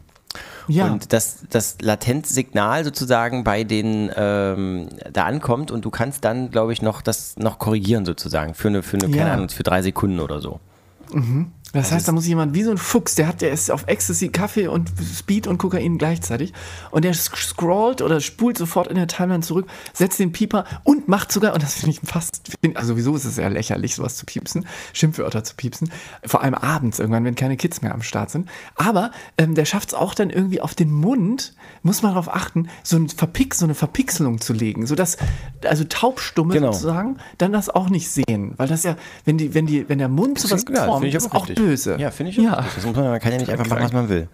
Ja. 0.67 0.85
Und 0.87 1.13
dass 1.13 1.39
das 1.49 1.77
Latenzsignal 1.81 2.83
sozusagen 2.83 3.43
bei 3.43 3.63
den 3.63 4.09
ähm, 4.15 4.89
da 5.11 5.25
ankommt 5.25 5.71
und 5.71 5.85
du 5.85 5.89
kannst 5.89 6.25
dann, 6.25 6.51
glaube 6.51 6.73
ich, 6.73 6.81
noch 6.81 7.01
das 7.01 7.35
noch 7.37 7.59
korrigieren 7.59 8.05
sozusagen 8.05 8.53
für 8.53 8.69
eine, 8.69 8.83
für 8.83 8.97
eine, 8.97 9.07
Ja. 9.07 9.17
keine 9.17 9.31
Ahnung, 9.31 9.49
für 9.49 9.63
drei 9.63 9.81
Sekunden 9.81 10.19
oder 10.19 10.41
so. 10.41 10.59
Das 11.75 11.91
heißt, 11.91 12.07
da 12.07 12.11
muss 12.11 12.25
jemand 12.25 12.53
wie 12.53 12.63
so 12.63 12.71
ein 12.71 12.77
Fuchs, 12.77 13.15
der 13.15 13.27
hat, 13.27 13.41
der 13.41 13.51
ist 13.51 13.69
auf 13.69 13.83
Ecstasy, 13.87 14.29
Kaffee 14.29 14.67
und 14.67 14.91
Speed 15.17 15.47
und 15.47 15.57
Kokain 15.57 15.97
gleichzeitig 15.97 16.53
und 16.91 17.03
der 17.03 17.13
scrollt 17.13 18.01
oder 18.01 18.21
spult 18.21 18.57
sofort 18.57 18.87
in 18.87 18.95
der 18.95 19.07
Timeline 19.07 19.43
zurück, 19.43 19.67
setzt 19.93 20.19
den 20.19 20.31
Pieper 20.31 20.65
und 20.83 21.07
macht 21.07 21.31
sogar, 21.31 21.53
und 21.53 21.61
das 21.61 21.75
finde 21.75 21.91
ich 21.91 21.99
fast, 22.07 22.51
also 22.75 22.93
sowieso 22.93 23.15
ist 23.15 23.25
es 23.25 23.35
sehr 23.35 23.49
lächerlich, 23.49 23.95
sowas 23.95 24.15
zu 24.15 24.25
piepsen, 24.25 24.65
Schimpfwörter 24.93 25.43
zu 25.43 25.55
piepsen, 25.55 25.91
vor 26.25 26.41
allem 26.41 26.55
abends 26.55 26.99
irgendwann, 26.99 27.25
wenn 27.25 27.35
keine 27.35 27.57
Kids 27.57 27.81
mehr 27.81 27.93
am 27.93 28.01
Start 28.01 28.31
sind. 28.31 28.49
Aber 28.75 29.11
ähm, 29.37 29.55
der 29.55 29.65
schafft 29.65 29.89
es 29.89 29.93
auch 29.93 30.13
dann 30.13 30.29
irgendwie 30.29 30.61
auf 30.61 30.75
den 30.75 30.91
Mund, 30.91 31.53
muss 31.83 32.01
man 32.01 32.11
darauf 32.13 32.33
achten, 32.33 32.69
so, 32.83 32.97
ein 32.97 33.09
Verpix, 33.09 33.59
so 33.59 33.65
eine 33.65 33.75
Verpixelung 33.75 34.39
zu 34.39 34.53
legen, 34.53 34.87
sodass 34.87 35.17
also 35.65 35.83
Taubstumme 35.83 36.53
Genau. 36.53 36.71
sozusagen 36.71 37.17
dann 37.37 37.51
das 37.51 37.69
auch 37.69 37.89
nicht 37.89 38.09
sehen, 38.09 38.53
weil 38.57 38.67
das 38.67 38.83
ja, 38.83 38.95
wenn 39.25 39.37
die, 39.37 39.53
wenn 39.53 39.65
die, 39.65 39.89
wenn 39.89 39.97
der 39.97 40.09
Mund 40.09 40.39
sowas 40.39 40.63
Ja, 40.69 40.75
das 40.75 40.85
formt, 40.85 41.13
ist 41.13 41.31
auch 41.31 41.47
richtig. 41.49 41.64
Böse. 41.67 41.97
Ja, 41.99 42.11
finde 42.11 42.31
ich 42.31 42.39
auch 42.39 42.43
Ja. 42.43 42.53
richtig. 42.55 42.75
Das 42.75 42.85
muss 42.85 42.95
man, 42.95 43.05
man 43.09 43.19
kann 43.19 43.31
ja 43.31 43.37
nicht 43.39 43.49
einfach 43.51 43.67
machen, 43.67 43.83
was 43.83 43.93
man 43.93 44.09
will. 44.09 44.27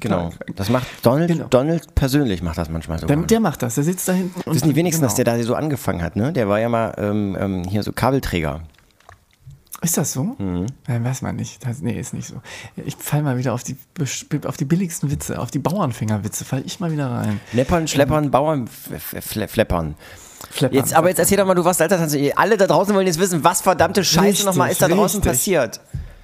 Genau. 0.00 0.30
Das 0.54 0.68
macht 0.68 0.86
Donald, 1.02 1.28
Genau. 1.28 1.46
Donald 1.48 1.94
persönlich 1.94 2.42
macht 2.42 2.56
das 2.58 2.68
manchmal 2.68 2.98
so. 2.98 3.06
Der, 3.06 3.16
der 3.16 3.40
macht 3.40 3.62
das, 3.62 3.74
der 3.74 3.84
sitzt 3.84 4.06
da 4.08 4.12
hinten. 4.12 4.40
Das 4.44 4.54
wissen 4.54 4.68
die 4.68 4.76
wenigsten, 4.76 5.00
genau. 5.00 5.08
dass 5.08 5.16
der 5.16 5.24
da 5.24 5.42
so 5.42 5.54
angefangen 5.56 6.00
hat, 6.02 6.14
ne? 6.16 6.32
Der 6.32 6.48
war 6.48 6.60
ja 6.60 6.68
mal 6.68 6.94
ähm, 6.96 7.36
ähm, 7.38 7.64
hier 7.64 7.82
so 7.82 7.92
Kabelträger. 7.92 8.60
Ist 9.82 9.96
das 9.96 10.12
so? 10.12 10.36
Mhm. 10.38 10.66
Ja, 10.86 11.02
weiß 11.02 11.22
man 11.22 11.36
nicht. 11.36 11.66
Das, 11.66 11.80
nee, 11.80 11.98
ist 11.98 12.12
nicht 12.14 12.28
so. 12.28 12.34
Ich 12.84 12.96
fall 12.96 13.22
mal 13.22 13.38
wieder 13.38 13.54
auf 13.54 13.62
die, 13.62 13.76
auf 14.46 14.56
die 14.58 14.64
billigsten 14.66 15.10
Witze, 15.10 15.38
auf 15.40 15.50
die 15.50 15.58
Bauernfingerwitze, 15.58 16.44
fall 16.44 16.62
ich 16.66 16.80
mal 16.80 16.92
wieder 16.92 17.10
rein. 17.10 17.40
Leppern, 17.52 17.88
Schleppern, 17.88 18.30
Bauern, 18.30 18.64
f- 18.92 19.12
f- 19.14 19.24
Fleppern. 19.50 19.94
Fleppern. 20.50 20.74
Jetzt, 20.76 20.94
aber 20.94 21.08
jetzt 21.08 21.18
erzähl 21.18 21.38
doch 21.38 21.46
mal, 21.46 21.54
du 21.54 21.64
warst 21.64 21.80
Alter, 21.82 22.06
alle 22.36 22.56
da 22.58 22.66
draußen 22.66 22.94
wollen 22.94 23.06
jetzt 23.06 23.18
wissen, 23.18 23.42
was 23.42 23.60
verdammte 23.62 24.04
Scheiße 24.04 24.44
nochmal 24.44 24.70
ist 24.70 24.80
da 24.82 24.88
draußen 24.88 25.20
richtig. 25.20 25.32
passiert. 25.32 25.80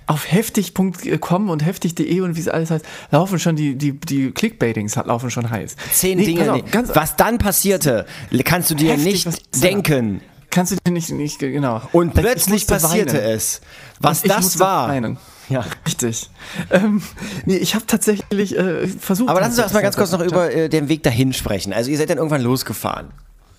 Auf 0.06 0.30
heftig.com 0.30 1.50
und 1.50 1.64
heftig.de 1.64 2.20
und 2.20 2.36
wie 2.36 2.40
es 2.40 2.48
alles 2.48 2.70
heißt, 2.70 2.84
laufen 3.10 3.38
schon 3.38 3.56
die, 3.56 3.76
die, 3.76 3.92
die 3.98 4.30
Clickbaitings 4.30 4.94
laufen 4.96 5.30
schon 5.30 5.50
heiß. 5.50 5.76
Zehn 5.92 6.18
Nee, 6.18 6.26
Dinge. 6.26 6.52
auf, 6.52 6.62
nee. 6.62 6.82
was 6.94 7.16
dann 7.16 7.38
passierte, 7.38 8.06
kannst 8.44 8.70
du 8.70 8.74
dir 8.74 8.92
Heftig, 8.92 9.26
nicht 9.26 9.62
denken. 9.62 10.20
Kannst 10.50 10.72
du 10.72 10.76
dir 10.86 10.92
nicht, 10.92 11.10
nicht 11.10 11.38
genau. 11.40 11.82
Und 11.92 12.14
Ich 12.16 12.22
plötzlich 12.22 12.66
passierte 12.66 13.18
weinen. 13.18 13.30
es. 13.30 13.60
Was 14.00 14.22
Und 14.22 14.30
das 14.30 14.58
war. 14.58 14.88
Weinen. 14.88 15.18
Ja. 15.48 15.64
Richtig. 15.86 16.30
Ähm, 16.70 17.02
nee, 17.44 17.56
ich 17.56 17.74
habe 17.74 17.86
tatsächlich 17.86 18.56
äh, 18.56 18.86
versucht. 18.88 19.28
Aber 19.28 19.40
lass 19.40 19.50
uns 19.50 19.58
erstmal 19.58 19.82
ganz 19.82 19.96
kurz 19.96 20.12
noch 20.12 20.20
über 20.22 20.52
äh, 20.52 20.68
den 20.68 20.88
Weg 20.88 21.02
dahin 21.02 21.32
sprechen. 21.32 21.72
Also 21.72 21.90
ihr 21.90 21.98
seid 21.98 22.10
dann 22.10 22.18
irgendwann 22.18 22.42
losgefahren. 22.42 23.08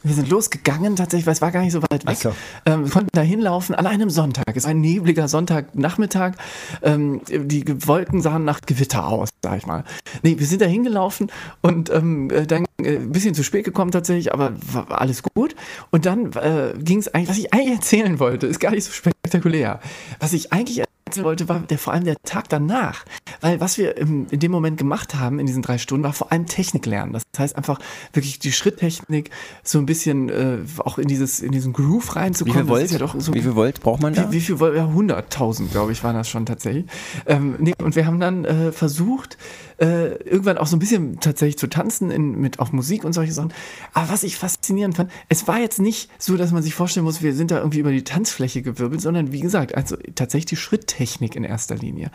Wir 0.03 0.13
sind 0.13 0.29
losgegangen 0.29 0.95
tatsächlich, 0.95 1.25
weil 1.25 1.33
es 1.33 1.41
war 1.41 1.51
gar 1.51 1.61
nicht 1.61 1.73
so 1.73 1.81
weit 1.81 2.05
weg. 2.05 2.17
So. 2.17 2.33
Ähm, 2.65 2.85
wir 2.85 2.91
konnten 2.91 3.09
da 3.13 3.21
hinlaufen 3.21 3.75
an 3.75 3.87
einem 3.87 4.09
Sonntag. 4.09 4.55
Es 4.55 4.63
war 4.63 4.71
ein 4.71 4.81
nebliger 4.81 5.27
Sonntagnachmittag. 5.27 6.33
Ähm, 6.81 7.21
die 7.27 7.65
Wolken 7.87 8.21
sahen 8.21 8.45
nach 8.45 8.61
Gewitter 8.61 9.07
aus, 9.07 9.29
sag 9.43 9.57
ich 9.57 9.65
mal. 9.65 9.83
Nee, 10.23 10.39
wir 10.39 10.45
sind 10.45 10.61
da 10.61 10.65
hingelaufen 10.65 11.31
und 11.61 11.89
ähm, 11.89 12.29
äh, 12.29 12.45
dann 12.45 12.65
äh, 12.81 12.97
ein 12.97 13.11
bisschen 13.11 13.33
zu 13.33 13.43
spät 13.43 13.65
gekommen 13.65 13.91
tatsächlich, 13.91 14.33
aber 14.33 14.53
war 14.71 15.01
alles 15.01 15.23
gut. 15.23 15.55
Und 15.91 16.05
dann 16.05 16.31
äh, 16.33 16.73
ging 16.77 16.99
es 16.99 17.13
eigentlich, 17.13 17.29
was 17.29 17.37
ich 17.37 17.53
eigentlich 17.53 17.75
erzählen 17.75 18.19
wollte, 18.19 18.47
ist 18.47 18.59
gar 18.59 18.71
nicht 18.71 18.85
so 18.85 18.91
spektakulär. 18.91 19.79
Was 20.19 20.33
ich 20.33 20.53
eigentlich 20.53 20.83
wollte, 21.23 21.47
war 21.49 21.59
der, 21.59 21.77
vor 21.77 21.93
allem 21.93 22.03
der 22.05 22.17
Tag 22.23 22.49
danach. 22.49 23.05
Weil 23.41 23.59
was 23.59 23.77
wir 23.77 23.97
im, 23.97 24.27
in 24.31 24.39
dem 24.39 24.51
Moment 24.51 24.77
gemacht 24.77 25.15
haben, 25.15 25.39
in 25.39 25.45
diesen 25.45 25.61
drei 25.61 25.77
Stunden, 25.77 26.03
war 26.03 26.13
vor 26.13 26.31
allem 26.31 26.45
Technik 26.45 26.85
lernen. 26.85 27.13
Das 27.13 27.23
heißt 27.37 27.55
einfach 27.55 27.79
wirklich 28.13 28.39
die 28.39 28.51
Schritttechnik 28.51 29.29
so 29.63 29.79
ein 29.79 29.85
bisschen 29.85 30.29
äh, 30.29 30.57
auch 30.79 30.97
in 30.97 31.07
dieses 31.07 31.39
in 31.39 31.51
diesen 31.51 31.73
Groove 31.73 32.15
Wie 32.15 32.19
reinzukommen. 32.19 32.63
viel 32.63 32.67
Volt? 32.67 32.91
Ja 32.91 32.97
doch 32.97 33.15
so 33.19 33.33
Wie 33.33 33.41
viel 33.41 33.55
Volt 33.55 33.81
braucht 33.81 34.01
man 34.01 34.13
da? 34.13 34.31
wie, 34.31 34.37
wie 34.37 34.41
viel 34.41 34.59
Volt? 34.59 34.75
Ja, 34.75 34.85
100.000, 34.85 35.69
glaube 35.69 35.91
ich, 35.91 36.03
waren 36.03 36.15
das 36.15 36.29
schon 36.29 36.45
tatsächlich. 36.45 36.85
Ähm, 37.25 37.55
nee, 37.59 37.73
und 37.81 37.95
wir 37.95 38.05
haben 38.05 38.19
dann 38.19 38.45
äh, 38.45 38.71
versucht, 38.71 39.37
äh, 39.79 40.15
irgendwann 40.23 40.57
auch 40.57 40.67
so 40.67 40.75
ein 40.75 40.79
bisschen 40.79 41.19
tatsächlich 41.19 41.57
zu 41.57 41.67
tanzen 41.67 42.11
in, 42.11 42.39
mit 42.39 42.59
auf 42.59 42.73
Musik 42.73 43.03
und 43.03 43.13
solche 43.13 43.33
Sachen. 43.33 43.53
Aber 43.93 44.09
was 44.09 44.23
ich 44.23 44.37
faszinierend 44.37 44.95
fand, 44.95 45.11
es 45.29 45.47
war 45.47 45.59
jetzt 45.59 45.79
nicht 45.79 46.09
so, 46.17 46.37
dass 46.37 46.51
man 46.51 46.63
sich 46.63 46.73
vorstellen 46.73 47.05
muss, 47.05 47.21
wir 47.21 47.33
sind 47.33 47.51
da 47.51 47.59
irgendwie 47.59 47.79
über 47.79 47.91
die 47.91 48.03
Tanzfläche 48.03 48.61
gewirbelt, 48.61 49.01
sondern 49.01 49.31
wie 49.31 49.39
gesagt, 49.39 49.75
also 49.75 49.95
tatsächlich 50.15 50.47
die 50.47 50.55
Schritttechnik 50.55 51.35
in 51.35 51.43
erster 51.43 51.75
Linie. 51.75 52.11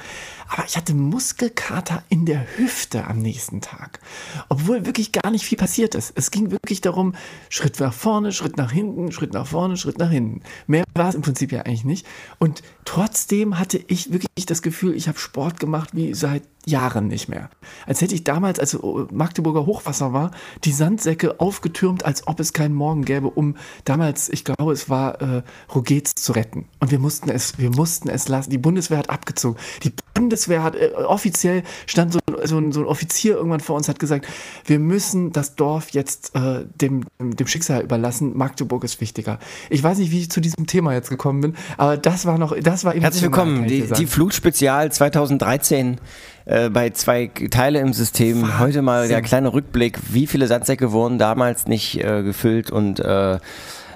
Aber 0.49 0.65
ich 0.67 0.77
hatte 0.77 0.95
Muskelkater 0.95 2.03
in 2.09 2.27
der 2.27 2.47
Hüfte 2.57 3.07
am 3.07 3.19
nächsten 3.19 3.61
Tag. 3.61 4.01
Obwohl 4.49 4.87
wirklich 4.87 5.13
gar 5.13 5.31
nicht 5.31 5.45
viel 5.45 5.59
passiert 5.59 5.95
ist. 5.95 6.13
Es 6.17 6.31
ging 6.31 6.51
wirklich 6.51 6.81
darum, 6.81 7.15
Schritt 7.49 7.79
nach 7.81 7.95
vorne, 7.95 8.33
Schritt 8.33 8.57
nach 8.57 8.73
hinten, 8.73 9.13
Schritt 9.13 9.33
nach 9.33 9.47
vorne, 9.47 9.77
Schritt 9.77 9.99
nach 9.99 10.11
hinten. 10.11 10.43
Mehr 10.67 10.85
war 10.95 11.09
es 11.09 11.15
im 11.15 11.23
Prinzip 11.23 11.53
ja 11.53 11.63
eigentlich 11.63 11.85
nicht. 11.85 12.07
Und 12.39 12.63
trotzdem 12.85 13.59
hatte 13.59 13.78
ich 13.87 14.12
wirklich 14.12 14.47
das 14.47 14.62
Gefühl, 14.62 14.95
ich 14.95 15.09
habe 15.09 15.18
Sport 15.18 15.61
gemacht 15.61 15.91
wie 15.93 16.14
seit 16.14 16.43
Jahren 16.64 17.09
nicht 17.09 17.28
mehr. 17.28 17.51
Als 17.87 18.01
hätte 18.01 18.14
ich 18.14 18.24
damals, 18.24 18.61
als 18.61 18.78
Magdeburger 19.11 19.66
Hochwasser 19.66 20.12
war, 20.12 20.30
die 20.64 20.72
Sandsäcke 20.72 21.41
aufgetürmt, 21.41 22.05
als 22.05 22.26
ob 22.28 22.39
es 22.39 22.53
keinen 22.53 22.74
Morgen 22.74 23.05
gäbe, 23.05 23.28
um 23.30 23.57
damals, 23.85 24.28
ich 24.28 24.45
glaube, 24.45 24.72
es 24.72 24.89
war 24.89 25.20
äh, 25.20 25.43
Rogez 25.74 26.14
zu 26.14 26.33
retten. 26.33 26.68
Und 26.78 26.93
wir 26.93 27.01
mussten 27.01 27.30
es, 27.30 27.59
wir 27.59 27.70
mussten 27.70 28.09
es 28.09 28.28
lassen. 28.28 28.51
Die 28.51 28.59
Bundeswehr 28.59 28.99
hat 28.99 29.11
abgezogen. 29.11 29.59
Die 29.83 29.93
Bundeswehr 30.14 30.62
hat 30.62 30.76
äh, 30.76 30.93
offiziell 30.95 31.64
stand 31.87 32.12
so, 32.12 32.20
so, 32.45 32.59
ein, 32.59 32.70
so 32.70 32.80
ein 32.80 32.87
Offizier 32.87 33.37
irgendwann 33.37 33.61
vor 33.61 33.76
uns, 33.76 33.89
hat 33.89 33.99
gesagt, 33.99 34.26
wir 34.64 34.78
müssen 34.78 35.33
das 35.33 35.57
Dorf 35.57 35.91
jetzt 35.91 36.35
äh, 36.37 36.64
dem, 36.80 37.05
dem 37.18 37.47
Schicksal 37.47 37.83
überlassen. 37.83 38.37
Magdeburg 38.37 38.85
ist 38.85 39.01
wichtiger. 39.01 39.41
Ich 39.68 39.83
weiß 39.83 39.99
nicht, 39.99 40.12
wie 40.12 40.20
ich 40.20 40.30
zu 40.30 40.41
diesem 40.41 40.66
Thema 40.68 40.93
jetzt 40.93 41.11
gekommen 41.11 41.41
bin, 41.41 41.57
aber 41.76 41.97
das 41.97 42.24
war 42.24 42.39
noch, 42.39 42.57
das 42.57 42.72
war 42.85 42.95
Herzlich 42.95 43.23
willkommen, 43.23 43.66
die, 43.66 43.83
die 43.83 44.07
Flutspezial 44.07 44.91
2013 44.91 45.99
äh, 46.47 46.70
bei 46.70 46.89
zwei 46.91 47.27
Teile 47.51 47.81
im 47.81 47.93
System. 47.93 48.59
Heute 48.59 48.81
mal 48.81 49.09
der 49.09 49.20
kleine 49.20 49.53
Rückblick, 49.53 49.99
wie 50.09 50.27
viele 50.27 50.47
Sandsäcke 50.47 50.91
wurden 50.91 51.18
damals 51.18 51.66
nicht 51.66 52.03
äh, 52.03 52.23
gefüllt 52.23 52.70
und 52.70 52.99
äh, 52.99 53.39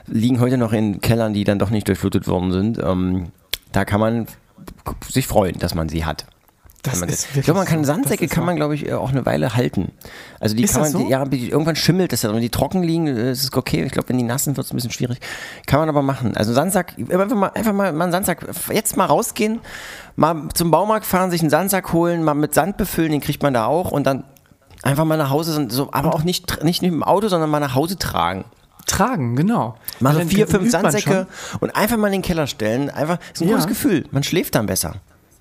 liegen 0.07 0.41
heute 0.41 0.59
noch 0.59 0.75
in 0.75 1.01
Kellern, 1.01 1.33
die 1.33 1.45
dann 1.45 1.59
doch 1.59 1.71
nicht 1.71 1.89
durchflutet 1.89 2.29
worden 2.29 2.53
sind. 2.53 2.79
Ähm, 2.79 3.33
da 3.73 3.87
kann 3.87 3.99
man 3.99 4.27
sich 5.09 5.27
freuen, 5.27 5.59
dass 5.59 5.75
man 5.75 5.89
sie 5.89 6.05
hat. 6.05 6.27
Das 6.93 7.01
man 7.01 7.09
ist 7.09 7.29
das- 7.31 7.37
ich 7.37 7.45
glaube, 7.45 7.59
man 7.59 7.67
kann 7.67 7.85
so. 7.85 7.93
Sandsäcke 7.93 8.27
Das 8.27 8.35
kann 8.35 8.45
man, 8.45 8.57
glaube 8.57 8.75
ich, 8.75 8.87
äh, 8.89 8.93
auch 8.95 9.11
eine 9.11 9.25
Weile 9.27 9.55
halten. 9.55 9.93
Also 10.41 10.55
die 10.57 10.65
Ist 10.65 10.73
kann 10.75 10.83
das 10.85 10.93
man, 10.93 11.03
so? 11.03 11.09
ja, 11.09 11.25
die- 11.25 11.51
irgendwann 11.51 11.77
schimmelt 11.77 12.13
es 12.13 12.23
ja. 12.23 12.33
Wenn 12.33 12.41
die 12.41 12.51
trocken 12.51 12.83
liegen, 12.83 13.07
äh, 13.07 13.31
ist 13.33 13.43
es 13.45 13.53
okay. 13.53 13.83
Ich 13.85 13.93
glaube, 13.93 14.09
wenn 14.09 14.19
die 14.19 14.25
nass 14.25 14.45
sind, 14.45 14.57
wird 14.57 14.67
es 14.67 14.73
ein 14.73 14.77
bisschen 14.77 14.91
schwierig. 14.93 15.19
Kann 15.67 15.81
man 15.81 15.89
aber 15.89 16.03
machen. 16.03 16.37
Also 16.37 16.53
Sandsack, 16.53 16.95
einfach 16.99 17.35
mal, 17.37 17.49
einfach 17.55 17.73
mal, 17.73 17.93
mal 17.93 18.05
einen 18.05 18.13
Sandsack, 18.13 18.47
jetzt 18.73 18.97
mal 18.97 19.07
rausgehen, 19.07 19.61
mal 20.17 20.49
zum 20.55 20.71
Baumarkt 20.71 21.07
fahren, 21.07 21.31
sich 21.31 21.41
einen 21.41 21.51
Sandsack 21.51 21.93
holen, 21.93 22.23
mal 22.23 22.35
mit 22.35 22.55
Sand 22.55 22.77
befüllen, 22.77 23.13
den 23.13 23.21
kriegt 23.21 23.43
man 23.43 23.55
da 23.55 23.67
auch 23.67 23.91
und 23.91 24.07
dann 24.07 24.25
einfach 24.83 25.05
mal 25.05 25.17
nach 25.17 25.31
Hause, 25.31 25.67
so- 25.71 25.89
aber 25.93 26.15
auch 26.15 26.23
nicht, 26.23 26.63
nicht 26.65 26.83
mit 26.83 26.91
dem 26.93 27.03
Auto, 27.03 27.29
sondern 27.29 27.51
mal 27.51 27.61
nach 27.61 27.75
Hause 27.75 27.99
tragen. 27.99 28.45
Tragen, 28.87 29.35
genau. 29.35 29.75
Mal 29.99 30.13
so 30.13 30.21
Dann 30.21 30.29
vier, 30.29 30.47
fünf 30.47 30.71
Sandsäcke 30.71 31.27
und 31.59 31.75
einfach 31.75 31.97
mal 31.97 32.07
in 32.07 32.13
den 32.13 32.23
Keller 32.23 32.47
stellen. 32.47 32.89
Einfach, 32.89 33.19
ist 33.35 33.43
ein 33.43 33.49
Ja. 33.49 33.55
gutes 33.57 33.67
Gefühl. 33.67 34.05
Man 34.13 34.23
schläft 34.23 34.55
dann 34.55 34.67
besser. 34.67 34.97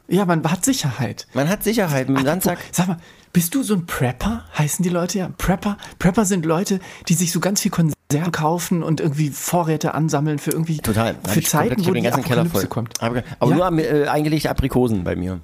Ja, 0.08 0.26
man 0.26 0.44
hat 0.50 0.64
Sicherheit. 0.66 1.28
Man 1.34 1.50
hat 1.50 1.64
Sicherheit 1.64 2.10
mit 2.10 2.20
dem. 2.26 2.28
Apropos, 2.28 2.58
Sag 2.72 2.88
mal, 2.88 2.98
bist 3.34 3.56
du 3.56 3.64
so 3.64 3.74
ein 3.74 3.86
Prepper? 3.86 4.44
Heißen 4.58 4.84
die 4.84 4.90
Leute 4.90 5.18
ja 5.20 5.30
Prepper? 5.38 5.78
Prepper 6.00 6.26
sind 6.26 6.46
Leute, 6.46 6.80
die 7.08 7.16
sich 7.16 7.32
so 7.32 7.40
ganz 7.40 7.62
viel 7.62 7.72
Konserven 7.72 8.32
kaufen 8.32 8.84
und 8.84 9.00
irgendwie 9.02 9.30
Vorräte 9.30 9.94
ansammeln 9.96 10.38
für 10.40 10.52
irgendwie 10.52 10.78
Total. 10.78 11.14
Für 11.16 11.22
komplett- 11.22 11.48
Zeiten, 11.48 11.82
ich 11.82 11.88
wo 11.88 11.92
den 11.92 12.04
die 12.04 12.10
ganzen 12.10 12.24
Keller 12.24 12.42
Apokalypse 12.42 12.68
voll. 12.68 12.70
kommt. 12.70 13.02
Aber, 13.02 13.24
aber 13.40 13.52
Ja? 13.58 13.72
nur 13.72 13.80
äh, 13.80 14.08
eingelegte 14.08 14.50
Aprikosen 14.50 15.04
bei 15.04 15.16
mir. 15.16 15.40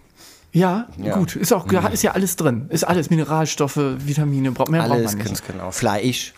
Ja, 0.53 0.88
Ja. 0.97 1.16
gut, 1.18 1.36
ist 1.38 1.53
auch 1.53 1.66
ist 1.93 2.03
ja 2.03 2.12
alles 2.12 2.36
drin. 2.36 2.66
Ist 2.70 2.84
alles 2.84 3.09
Mineralstoffe, 3.09 3.78
Vitamine, 3.78 4.51
braucht 4.51 4.70
mehr 4.70 4.82
braucht 4.82 4.91
Alles 4.91 5.12
man 5.14 5.18
nicht. 5.20 5.28
ganz 5.28 5.43
genau. 5.43 5.72
Fleisch. 5.72 6.34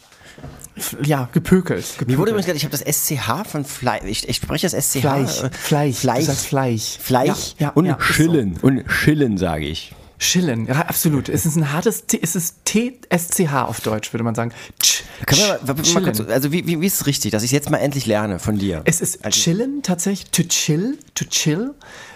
Ja, 1.04 1.30
gepökelt. 1.32 1.86
gepökelt. 1.86 2.08
Mir 2.08 2.18
wurde 2.18 2.32
übrigens 2.32 2.48
gesagt, 2.48 2.58
ich 2.58 2.66
habe 2.66 2.72
das 2.76 2.82
SCH 2.82 3.48
von 3.50 3.64
Fleisch. 3.64 4.04
Ich, 4.06 4.28
ich 4.28 4.38
spreche 4.38 4.68
das 4.68 4.74
SCH. 4.90 5.02
Fleisch, 5.02 5.44
äh, 5.44 5.50
Fleisch, 5.52 5.98
Fleisch. 5.98 6.26
sagst 6.26 6.48
Fleisch. 6.48 6.98
Fleisch 7.00 7.56
Ja, 7.60 7.68
ja, 7.68 7.70
und 7.70 7.86
ja, 7.86 7.94
ist 7.96 8.08
so. 8.08 8.14
Schillen. 8.14 8.58
Und 8.62 8.84
Schillen, 8.92 9.38
sage 9.38 9.66
ich. 9.66 9.94
Schillen, 10.18 10.68
ja, 10.68 10.76
absolut. 10.82 11.28
Es 11.28 11.46
ist 11.46 11.58
ein 11.58 11.74
hartes 11.74 12.06
T, 12.06 12.18
es 12.22 12.36
ist 12.36 12.66
TSCH 12.66 13.54
auf 13.54 13.82
Deutsch, 13.82 14.14
würde 14.14 14.24
man 14.24 14.36
sagen. 14.36 14.52
Tsch, 14.82 15.04
wir 15.28 15.38
mal, 15.38 15.76
mal, 15.76 16.04
kurz, 16.04 16.22
also 16.22 16.52
wie, 16.52 16.66
wie, 16.66 16.80
wie 16.80 16.86
ist 16.88 17.02
es 17.02 17.08
richtig, 17.08 17.32
dass 17.32 17.44
ich 17.44 17.52
jetzt 17.52 17.70
mal 17.70 17.78
endlich 17.78 18.06
lerne 18.06 18.40
von 18.40 18.58
dir? 18.58 18.82
Es 18.86 19.02
ist 19.02 19.26
Also- 19.26 19.38
chillen 19.38 19.82
tatsächlich, 19.84 20.32
to 20.32 20.44
chill, 20.44 20.98
to 21.14 21.26
chill. 21.26 21.74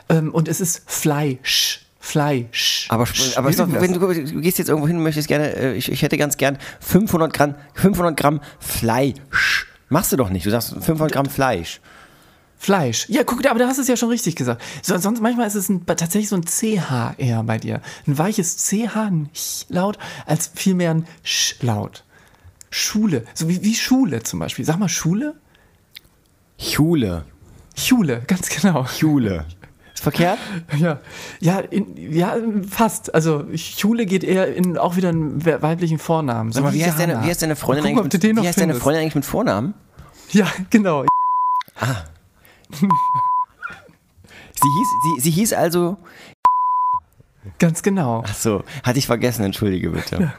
Ähm, 0.10 0.34
und 0.34 0.48
es 0.48 0.62
ist 0.62 0.84
Fleisch. 0.86 1.87
Fleisch. 2.08 2.88
aber, 2.90 3.06
aber 3.36 3.52
doch, 3.52 3.68
wenn 3.70 3.92
du, 3.92 4.00
du 4.00 4.40
gehst 4.40 4.60
jetzt 4.60 4.70
irgendwo 4.70 4.88
hin 4.88 4.96
und 4.96 5.04
möchtest 5.04 5.28
gerne, 5.28 5.54
äh, 5.54 5.74
ich, 5.74 5.92
ich 5.92 6.02
hätte 6.04 6.18
ganz 6.18 6.38
gern 6.38 6.58
500 6.80 7.34
Gramm, 7.34 7.56
500 7.74 8.16
Gramm 8.16 8.40
Fleisch. 8.60 9.68
Machst 9.90 10.14
du 10.14 10.16
doch 10.16 10.30
nicht. 10.30 10.46
Du 10.46 10.50
sagst 10.50 10.70
500 10.70 11.12
Gramm 11.12 11.26
Fleisch. 11.26 11.82
Fleisch. 12.58 13.10
Ja, 13.10 13.24
guck, 13.26 13.46
aber 13.46 13.60
da 13.60 13.68
hast 13.68 13.76
du 13.76 13.82
es 13.82 13.90
ja 13.90 13.98
schon 13.98 14.08
richtig 14.08 14.38
gesagt. 14.38 14.62
So, 14.82 14.98
sonst 14.98 15.22
manchmal 15.22 15.48
ist 15.48 15.56
es 15.56 15.68
ein, 15.68 15.86
tatsächlich 15.86 16.30
so 16.30 16.38
ein 16.38 16.46
CH 16.46 17.16
eher 17.18 17.44
bei 17.44 17.58
dir. 17.58 17.82
Ein 18.08 18.18
weiches 18.18 18.56
CH, 18.56 18.96
ein 18.96 19.30
Ch-Laut, 19.34 19.98
als 20.26 20.50
vielmehr 20.56 20.92
ein 20.92 21.08
Sch-Laut. 21.24 22.06
Schule. 22.70 23.26
So 23.34 23.50
wie, 23.50 23.64
wie 23.64 23.76
Schule 23.76 24.24
zum 24.24 24.40
Beispiel. 24.40 24.64
Sag 24.64 24.80
mal 24.80 24.88
Schule? 24.88 25.36
Chule. 26.58 27.26
Schule, 27.76 28.24
ganz 28.28 28.48
genau. 28.48 28.86
Chule. 28.86 29.46
Verkehrt? 30.02 30.38
Ja, 30.78 31.00
ja, 31.40 31.60
in, 31.60 31.96
ja, 32.14 32.36
fast. 32.70 33.14
Also 33.16 33.46
Schule 33.56 34.06
geht 34.06 34.24
eher 34.24 34.54
in 34.56 34.78
auch 34.78 34.96
wieder 34.96 35.10
einen 35.10 35.46
we- 35.46 35.62
weiblichen 35.62 35.98
Vornamen. 36.00 36.52
Sag 36.52 36.64
mal, 36.64 36.74
wie 36.74 36.84
heißt, 36.86 37.00
deine, 37.00 37.24
wie 37.24 37.28
heißt 37.30 37.42
deine 37.42 37.56
Freundin 37.56 37.84
Guck 37.86 37.94
mal, 37.96 38.00
ob 38.02 38.06
eigentlich? 38.14 38.34
Mit, 38.34 38.44
wie 38.44 38.48
heißt 38.48 38.60
deine. 38.62 38.76
Freundin 38.76 39.02
eigentlich 39.02 39.16
mit 39.16 39.26
Vornamen? 39.26 39.74
Ja, 40.32 40.48
genau. 40.70 41.04
Sie 42.70 44.68
hieß, 44.70 44.88
sie, 45.04 45.22
sie 45.22 45.32
hieß 45.32 45.54
also. 45.54 45.98
Ganz 47.60 47.82
genau. 47.82 48.24
Ach 48.28 48.34
so, 48.36 48.64
hatte 48.84 49.00
ich 49.00 49.06
vergessen, 49.08 49.44
entschuldige 49.44 49.90
bitte. 49.92 50.34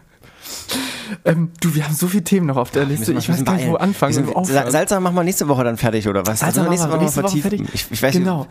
Ähm, 1.24 1.52
du, 1.60 1.74
wir 1.74 1.84
haben 1.84 1.94
so 1.94 2.06
viele 2.06 2.24
Themen 2.24 2.46
noch 2.46 2.56
auf 2.58 2.70
der 2.70 2.84
Liste. 2.84 3.12
Müssen 3.14 3.28
wir- 3.28 3.34
Ich 3.34 3.40
weiß 3.40 3.44
gar 3.44 3.54
nicht, 3.56 3.68
wo 3.68 3.76
anfangen 3.76 4.44
Salsa 4.44 5.00
machen 5.00 5.14
wir 5.16 5.24
nächste 5.24 5.48
Woche 5.48 5.64
dann 5.64 5.76
fertig, 5.78 6.06
oder 6.06 6.26
was? 6.26 6.40
Salsa 6.40 6.60
Also 6.62 6.70
machen 6.70 6.90
wir 6.92 6.98
nächste 6.98 7.22
Woche 7.22 7.30
vertiefen. 7.38 7.50
fertig. 7.66 7.68
Ich, 7.74 7.90
ich 7.90 8.02
weiß 8.02 8.12
Genau. 8.14 8.40
nicht. 8.40 8.50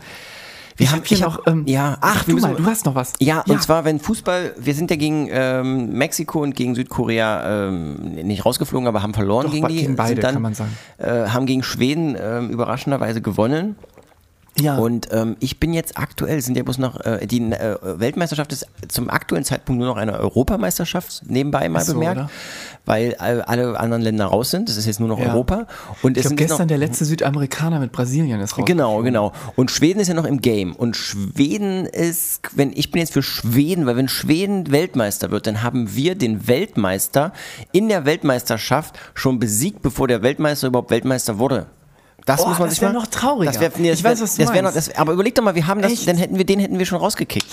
Wir 0.78 0.90
haben 0.90 0.98
hab 1.00 1.06
hier 1.06 1.18
noch, 1.20 1.46
ähm, 1.46 1.64
ja, 1.66 1.98
ach, 2.00 2.24
du 2.24 2.32
müssen- 2.34 2.50
mal, 2.52 2.56
du 2.56 2.64
hast 2.64 2.86
noch 2.86 2.94
was. 2.94 3.12
Ja, 3.18 3.42
Ja. 3.46 3.52
und 3.52 3.60
zwar, 3.62 3.84
wenn 3.84 3.98
Fußball, 4.00 4.54
wir 4.58 4.74
sind 4.74 4.90
ja 4.90 4.96
gegen 4.96 5.28
ähm, 5.30 5.90
Mexiko 5.92 6.40
und 6.40 6.54
gegen 6.54 6.74
Südkorea 6.74 7.66
ähm, 7.68 7.94
nicht 8.14 8.46
rausgeflogen, 8.46 8.86
aber 8.88 9.02
haben 9.02 9.12
verloren 9.12 9.46
Doch, 9.46 9.52
gegen 9.52 9.68
die. 9.68 9.76
gegen 9.76 9.96
beide, 9.96 10.20
dann, 10.20 10.34
kann 10.34 10.42
man 10.42 10.54
sagen. 10.54 10.70
Äh, 10.98 11.28
haben 11.28 11.46
gegen 11.46 11.62
Schweden 11.62 12.16
ähm, 12.20 12.50
überraschenderweise 12.50 13.20
gewonnen. 13.20 13.76
Ja. 14.60 14.78
Und 14.78 15.08
ähm, 15.12 15.36
ich 15.40 15.60
bin 15.60 15.72
jetzt 15.72 15.98
aktuell, 15.98 16.40
sind 16.40 16.56
ja 16.56 16.62
bloß 16.62 16.78
noch, 16.78 17.00
äh, 17.04 17.26
die 17.26 17.40
äh, 17.40 17.76
Weltmeisterschaft 17.82 18.52
ist 18.52 18.66
zum 18.88 19.10
aktuellen 19.10 19.44
Zeitpunkt 19.44 19.78
nur 19.78 19.88
noch 19.88 19.96
eine 19.96 20.18
Europameisterschaft, 20.18 21.22
nebenbei 21.26 21.68
mal 21.68 21.84
so, 21.84 21.94
bemerkt, 21.94 22.18
oder? 22.18 22.30
weil 22.84 23.12
äh, 23.12 23.42
alle 23.46 23.78
anderen 23.78 24.02
Länder 24.02 24.26
raus 24.26 24.50
sind. 24.50 24.68
Das 24.68 24.76
ist 24.76 24.86
jetzt 24.86 25.00
nur 25.00 25.08
noch 25.08 25.18
Ja. 25.18 25.32
Europa. 25.32 25.66
Und 26.02 26.16
ich 26.16 26.24
es 26.24 26.34
gestern 26.34 26.60
noch, 26.60 26.66
der 26.66 26.78
letzte 26.78 27.04
Südamerikaner 27.04 27.80
mit 27.80 27.92
Brasilien 27.92 28.40
ist 28.40 28.56
raus. 28.58 28.64
Genau, 28.66 29.02
genau. 29.02 29.32
Und 29.56 29.70
Schweden 29.70 30.00
ist 30.00 30.08
ja 30.08 30.14
noch 30.14 30.24
im 30.24 30.40
Game. 30.40 30.74
Und 30.74 30.96
Schweden 30.96 31.86
ist, 31.86 32.40
wenn 32.54 32.72
ich 32.72 32.90
bin 32.90 33.00
jetzt 33.00 33.12
für 33.12 33.22
Schweden, 33.22 33.86
weil 33.86 33.96
wenn 33.96 34.08
Schweden 34.08 34.70
Weltmeister 34.70 35.30
wird, 35.30 35.46
dann 35.46 35.62
haben 35.62 35.94
wir 35.94 36.14
den 36.14 36.48
Weltmeister 36.48 37.32
in 37.72 37.88
der 37.88 38.04
Weltmeisterschaft 38.04 38.98
schon 39.14 39.38
besiegt, 39.38 39.82
bevor 39.82 40.08
der 40.08 40.22
Weltmeister 40.22 40.68
überhaupt 40.68 40.90
Weltmeister 40.90 41.38
wurde. 41.38 41.66
Das 42.28 42.42
Oh, 42.42 42.48
muss 42.48 42.58
man 42.58 42.68
das 42.68 42.74
sich 42.76 42.82
mal. 42.82 42.92
noch 42.92 43.06
trauriger. 43.06 43.50
Das 43.50 43.58
wär, 43.60 43.72
nee, 43.78 43.88
das 43.88 43.98
Ich 44.00 44.04
wär, 44.04 44.10
weiß, 44.12 44.20
was 44.20 44.36
du 44.36 44.42
das 44.42 44.54
noch, 44.54 44.62
meinst. 44.62 44.76
das, 44.76 44.94
Aber 44.96 45.12
überleg 45.14 45.34
doch 45.34 45.42
mal, 45.42 45.54
wir 45.54 45.66
haben 45.66 45.80
das, 45.80 45.92
Echt? 45.92 46.06
dann 46.06 46.18
hätten 46.18 46.36
wir 46.36 46.44
den 46.44 46.60
hätten 46.60 46.78
wir 46.78 46.84
schon 46.84 46.98
rausgekickt. 46.98 47.46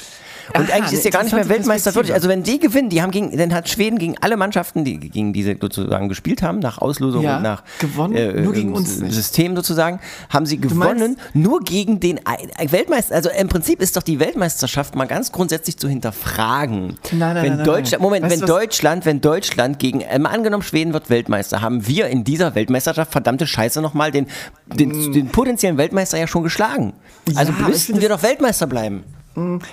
Und 0.53 0.69
Aha, 0.69 0.73
eigentlich 0.77 0.93
ist 0.93 1.03
der 1.05 1.11
gar 1.11 1.23
nicht 1.23 1.33
mehr 1.33 1.47
Weltmeister 1.49 1.95
würdig. 1.95 2.11
Perspektive. 2.11 2.15
Also 2.15 2.29
wenn 2.29 2.43
die 2.43 2.59
gewinnen, 2.59 2.89
die 2.89 3.01
haben 3.01 3.11
gegen, 3.11 3.35
dann 3.37 3.53
hat 3.53 3.67
Schweden 3.69 3.97
gegen 3.97 4.15
alle 4.21 4.37
Mannschaften, 4.37 4.83
die 4.85 4.99
gegen 4.99 5.33
diese 5.33 5.55
sozusagen 5.59 6.09
gespielt 6.09 6.41
haben, 6.43 6.59
nach 6.59 6.77
Auslosung 6.77 7.23
Ja, 7.23 7.37
und 7.37 7.43
nach 7.43 7.63
gewonnen, 7.79 8.43
nur 8.43 8.53
gegen 8.53 8.73
uns 8.73 8.99
nicht. 8.99 9.13
System 9.13 9.55
sozusagen, 9.55 9.99
haben 10.29 10.45
sie 10.45 10.57
gewonnen, 10.57 11.17
nur 11.33 11.61
gegen 11.61 11.99
den 11.99 12.19
Ei- 12.25 12.71
Weltmeister. 12.71 13.15
Also 13.15 13.29
im 13.29 13.47
Prinzip 13.47 13.81
ist 13.81 13.97
doch 13.97 14.03
die 14.03 14.19
Weltmeisterschaft 14.19 14.95
mal 14.95 15.05
ganz 15.05 15.31
grundsätzlich 15.31 15.77
zu 15.77 15.87
hinterfragen. 15.87 16.97
Nein, 17.11 17.19
nein, 17.19 17.35
wenn 17.43 17.55
nein, 17.57 17.65
Deutschland, 17.65 17.91
nein. 17.93 18.01
Moment, 18.01 18.25
Weißt 18.25 18.41
wenn 18.41 18.47
Deutschland, 18.47 19.05
wenn 19.05 19.21
Deutschland 19.21 19.79
gegen, 19.79 20.01
äh, 20.01 20.19
mal 20.19 20.29
angenommen 20.29 20.63
Schweden 20.63 20.93
wird 20.93 21.09
Weltmeister, 21.09 21.61
haben 21.61 21.87
wir 21.87 22.07
in 22.07 22.23
dieser 22.23 22.55
Weltmeisterschaft 22.55 23.11
verdammte 23.11 23.47
Scheiße 23.47 23.81
nochmal 23.81 24.11
den, 24.11 24.27
den, 24.67 25.11
den 25.13 25.27
potenziellen 25.29 25.77
Weltmeister 25.77 26.17
ja 26.17 26.27
schon 26.27 26.43
geschlagen. 26.43 26.93
Also 27.35 27.51
Mm. 27.51 27.55
Ja, 27.61 27.67
müssten 27.69 28.01
wir 28.01 28.09
doch 28.09 28.21
Weltmeister 28.23 28.67
bleiben. 28.67 29.03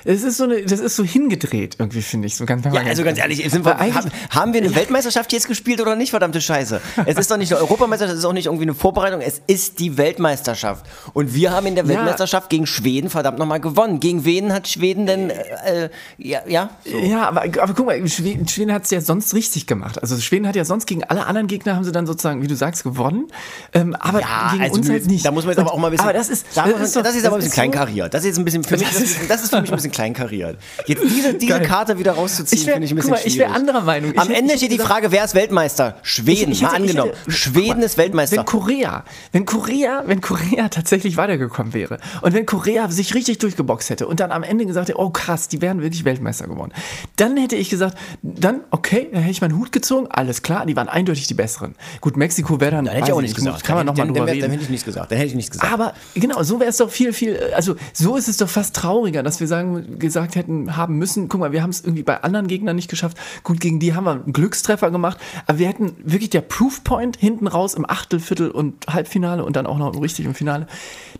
Es 0.05 0.23
ist 0.23 0.37
so 0.39 0.45
eine, 0.45 0.63
das 0.63 0.81
ist 0.81 0.97
so 0.97 1.05
hingedreht 1.05 1.77
irgendwie, 1.79 2.03
finde 2.03 2.27
ich. 2.27 2.37
So 2.37 2.47
ganz, 2.47 2.65
Ja, 2.65 2.73
also 2.83 3.05
ganz 3.05 3.19
ehrlich, 3.19 3.49
sind 3.51 3.65
wir, 3.65 3.79
haben, 3.79 4.11
haben 4.31 4.53
wir 4.53 4.61
eine 4.61 4.75
Weltmeisterschaft 4.75 5.33
jetzt 5.33 5.47
gespielt 5.47 5.81
oder 5.81 5.95
nicht, 5.97 6.11
verdammte 6.11 6.41
Scheiße? 6.41 6.81
Es 7.07 7.17
ist 7.17 7.31
doch 7.31 7.37
nicht 7.37 7.53
eine 7.53 7.61
Europameisterschaft, 7.61 8.15
es 8.15 8.21
ist 8.21 8.25
auch 8.25 8.33
nicht 8.33 8.47
irgendwie 8.47 8.65
eine 8.65 8.75
Vorbereitung, 8.75 9.21
es 9.21 9.41
ist 9.47 9.79
die 9.79 9.97
Weltmeisterschaft. 9.99 10.85
Und 11.13 11.35
wir 11.35 11.53
haben 11.53 11.67
in 11.67 11.75
der 11.75 11.85
Ja. 11.85 11.91
Weltmeisterschaft 11.91 12.51
gegen 12.51 12.67
Schweden 12.67 13.09
verdammt 13.11 13.39
nochmal 13.39 13.61
gewonnen. 13.61 14.01
Gegen 14.01 14.25
wen 14.25 14.53
hat 14.53 14.69
Schweden 14.69 15.07
denn, 15.07 15.31
äh, 15.31 15.85
äh, 15.85 15.89
ja, 16.19 16.41
ja? 16.47 16.71
So. 16.85 16.99
Ja, 16.99 17.29
aber, 17.29 17.43
aber 17.43 17.75
guck 17.75 17.87
mal, 17.87 18.09
Schweden, 18.09 18.49
Schweden 18.49 18.73
hat 18.73 18.85
es 18.85 18.91
ja 18.91 19.01
sonst 19.01 19.35
richtig 19.35 19.67
gemacht. 19.67 20.01
Also 20.03 20.19
Schweden 20.19 20.47
hat 20.49 20.57
ja 20.57 20.65
sonst 20.65 20.87
gegen 20.87 21.05
alle 21.05 21.27
anderen 21.27 21.47
Gegner 21.47 21.77
haben 21.77 21.85
sie 21.85 21.93
dann 21.93 22.07
sozusagen, 22.07 22.43
wie 22.43 22.47
du 22.49 22.57
sagst, 22.57 22.83
gewonnen. 22.85 23.29
Ähm, 23.73 23.95
aber 23.99 24.21
Ja, 24.21 24.51
gegen 24.53 24.63
also 24.65 24.75
uns 24.77 24.89
halt 24.91 25.07
nicht. 25.07 25.25
Da 25.25 25.31
muss 25.31 25.45
man 25.45 25.53
jetzt 25.53 25.61
aber 25.61 25.73
auch 25.73 25.79
mal 25.79 25.87
ein 25.89 25.91
bisschen. 25.93 26.05
Aber 26.09 26.13
das 26.19 26.29
ist, 26.29 26.47
da 26.55 26.67
muss 26.67 26.73
man- 26.75 26.93
doch- 26.93 27.03
das 27.03 27.15
ist 27.17 27.25
aber 27.27 27.37
ein 27.37 27.39
bisschen 27.41 27.53
kleinkariert. 27.53 28.13
Das 28.13 28.23
ist 28.23 28.27
jetzt 28.29 28.39
ein 28.39 28.45
bisschen 28.45 28.65
für 28.65 28.77
mich, 28.77 28.89
das 28.89 29.01
ist, 29.01 29.19
das 29.31 29.43
ist 29.45 29.52
für 29.53 29.61
mich 29.63 29.71
ein 29.71 29.77
bisschen 29.77 29.91
kleinkariert. 29.93 30.59
Jetzt 30.87 31.03
diese, 31.05 31.35
diese 31.35 31.53
Geil. 31.59 31.67
Karte 31.67 31.99
wieder 31.99 32.13
rauszuziehen, 32.13 32.61
Ich 32.63 32.69
finde 32.71 32.85
ich 32.85 32.91
ein 32.93 32.97
guck 32.97 33.05
bisschen 33.05 33.11
mal, 33.11 33.17
ich 33.19 33.35
schwierig. 33.35 33.39
wär 33.51 33.55
anderer 33.55 33.81
Meinung. 33.83 34.13
Ich 34.13 34.19
Am 34.19 34.29
hätte- 34.29 34.39
Ende 34.39 34.55
ich 34.55 34.59
steht 34.61 34.73
die 34.73 34.79
Frage, 34.79 35.13
wer 35.13 35.25
ist 35.25 35.35
Weltmeister? 35.35 35.97
Schweden, 36.03 36.53
Ich- 36.53 36.59
ich 36.59 36.63
mal 36.63 36.73
hätte- 36.75 36.85
ich 36.85 36.91
angenommen. 36.91 37.13
hätte- 37.13 37.31
Schweden 37.33 37.69
guck 37.69 37.77
mal, 37.79 37.83
ist 37.85 37.99
Weltmeister. 37.99 38.37
Wenn 38.39 38.45
Korea, 38.45 39.05
wenn 39.33 39.47
Korea, 39.47 40.03
wenn 40.07 40.21
Korea 40.21 40.69
tatsächlich 40.69 41.17
weitergekommen 41.17 41.75
wäre 41.75 41.99
und 42.23 42.33
wenn 42.35 42.47
Korea 42.47 42.89
sich 42.91 43.15
richtig 43.15 43.39
durchgeboxt 43.39 43.91
hätte 43.91 44.07
und 44.07 44.21
dann 44.21 44.33
am 44.33 44.43
Ende 44.43 44.67
gesagt 44.67 44.89
hätte, 44.89 44.99
oh 44.99 45.11
krass, 45.11 45.49
die 45.49 45.61
wären 45.61 45.83
wirklich 45.83 46.05
Weltmeister 46.05 46.47
geworden, 46.47 46.73
dann 47.17 47.37
hätte 47.37 47.57
ich 47.57 47.71
gesagt, 47.71 47.97
dann 48.23 48.61
okay, 48.71 49.09
dann 49.13 49.21
hätte 49.23 49.33
ich 49.33 49.41
meinen 49.41 49.59
Hut 49.59 49.73
gezogen, 49.73 50.07
alles 50.11 50.43
klar, 50.43 50.67
die 50.67 50.77
waren 50.77 50.89
eindeutig 50.89 51.27
die 51.27 51.35
besseren. 51.35 51.75
Gut, 52.01 52.17
Mexiko 52.17 52.61
wäre 52.61 52.71
dann, 52.73 52.85
Dann 52.87 52.95
hätte 52.95 53.07
ich 53.09 53.13
auch 53.13 53.19
ich 53.19 53.29
nicht 53.29 53.37
gesagt. 53.37 53.65
kann 53.65 53.77
man 53.77 53.87
nochmal 53.87 54.07
drüber 54.07 54.27
reden. 54.27 54.41
Dann 54.41 54.51
hätte 54.51 54.63
ich 54.65 54.71
nichts 54.71 54.85
gesagt. 54.85 55.11
Dann 55.11 55.19
hätte 55.19 55.29
ich 55.29 55.35
nichts 55.35 55.51
gesagt. 55.53 55.73
Aber 55.73 55.95
genau, 56.15 56.43
so 56.43 56.61
wäre 56.61 56.71
es 56.71 56.77
doch 56.79 56.91
viel, 56.91 57.13
viel, 57.13 57.39
also 57.55 57.77
so 57.93 58.17
ist 58.17 58.29
es 58.29 58.37
doch 58.37 58.49
fast 58.49 58.75
trauriger, 58.77 59.23
dass 59.23 59.41
wir 59.41 59.41
sagen, 59.47 59.99
gesagt 59.99 60.34
hätten, 60.34 60.76
haben 60.76 60.99
müssen, 60.99 61.28
guck 61.28 61.40
mal, 61.40 61.53
wir 61.53 61.62
haben 61.62 61.70
es 61.70 61.80
irgendwie 61.80 62.03
bei 62.03 62.22
anderen 62.22 62.49
Gegnern 62.49 62.76
nicht 62.76 62.90
geschafft. 62.90 63.16
Gut, 63.45 63.61
gegen 63.61 63.78
die 63.78 63.95
haben 63.95 64.05
wir 64.05 64.12
einen 64.12 64.32
Glückstreffer 64.32 64.90
gemacht, 64.90 65.18
aber 65.47 65.59
wir 65.59 65.68
hätten 65.68 65.95
wirklich 66.05 66.30
der 66.30 66.40
Proofpoint 66.40 67.16
hinten 67.16 67.47
raus 67.47 67.74
im 67.74 67.88
Achtel, 67.88 68.20
Viertel 68.20 68.51
und 68.51 68.86
Halbfinale 68.88 69.45
und 69.45 69.57
dann 69.57 69.66
auch 69.66 69.78
noch 69.78 70.01
richtig 70.03 70.26
im 70.26 70.34
Finale. 70.34 70.66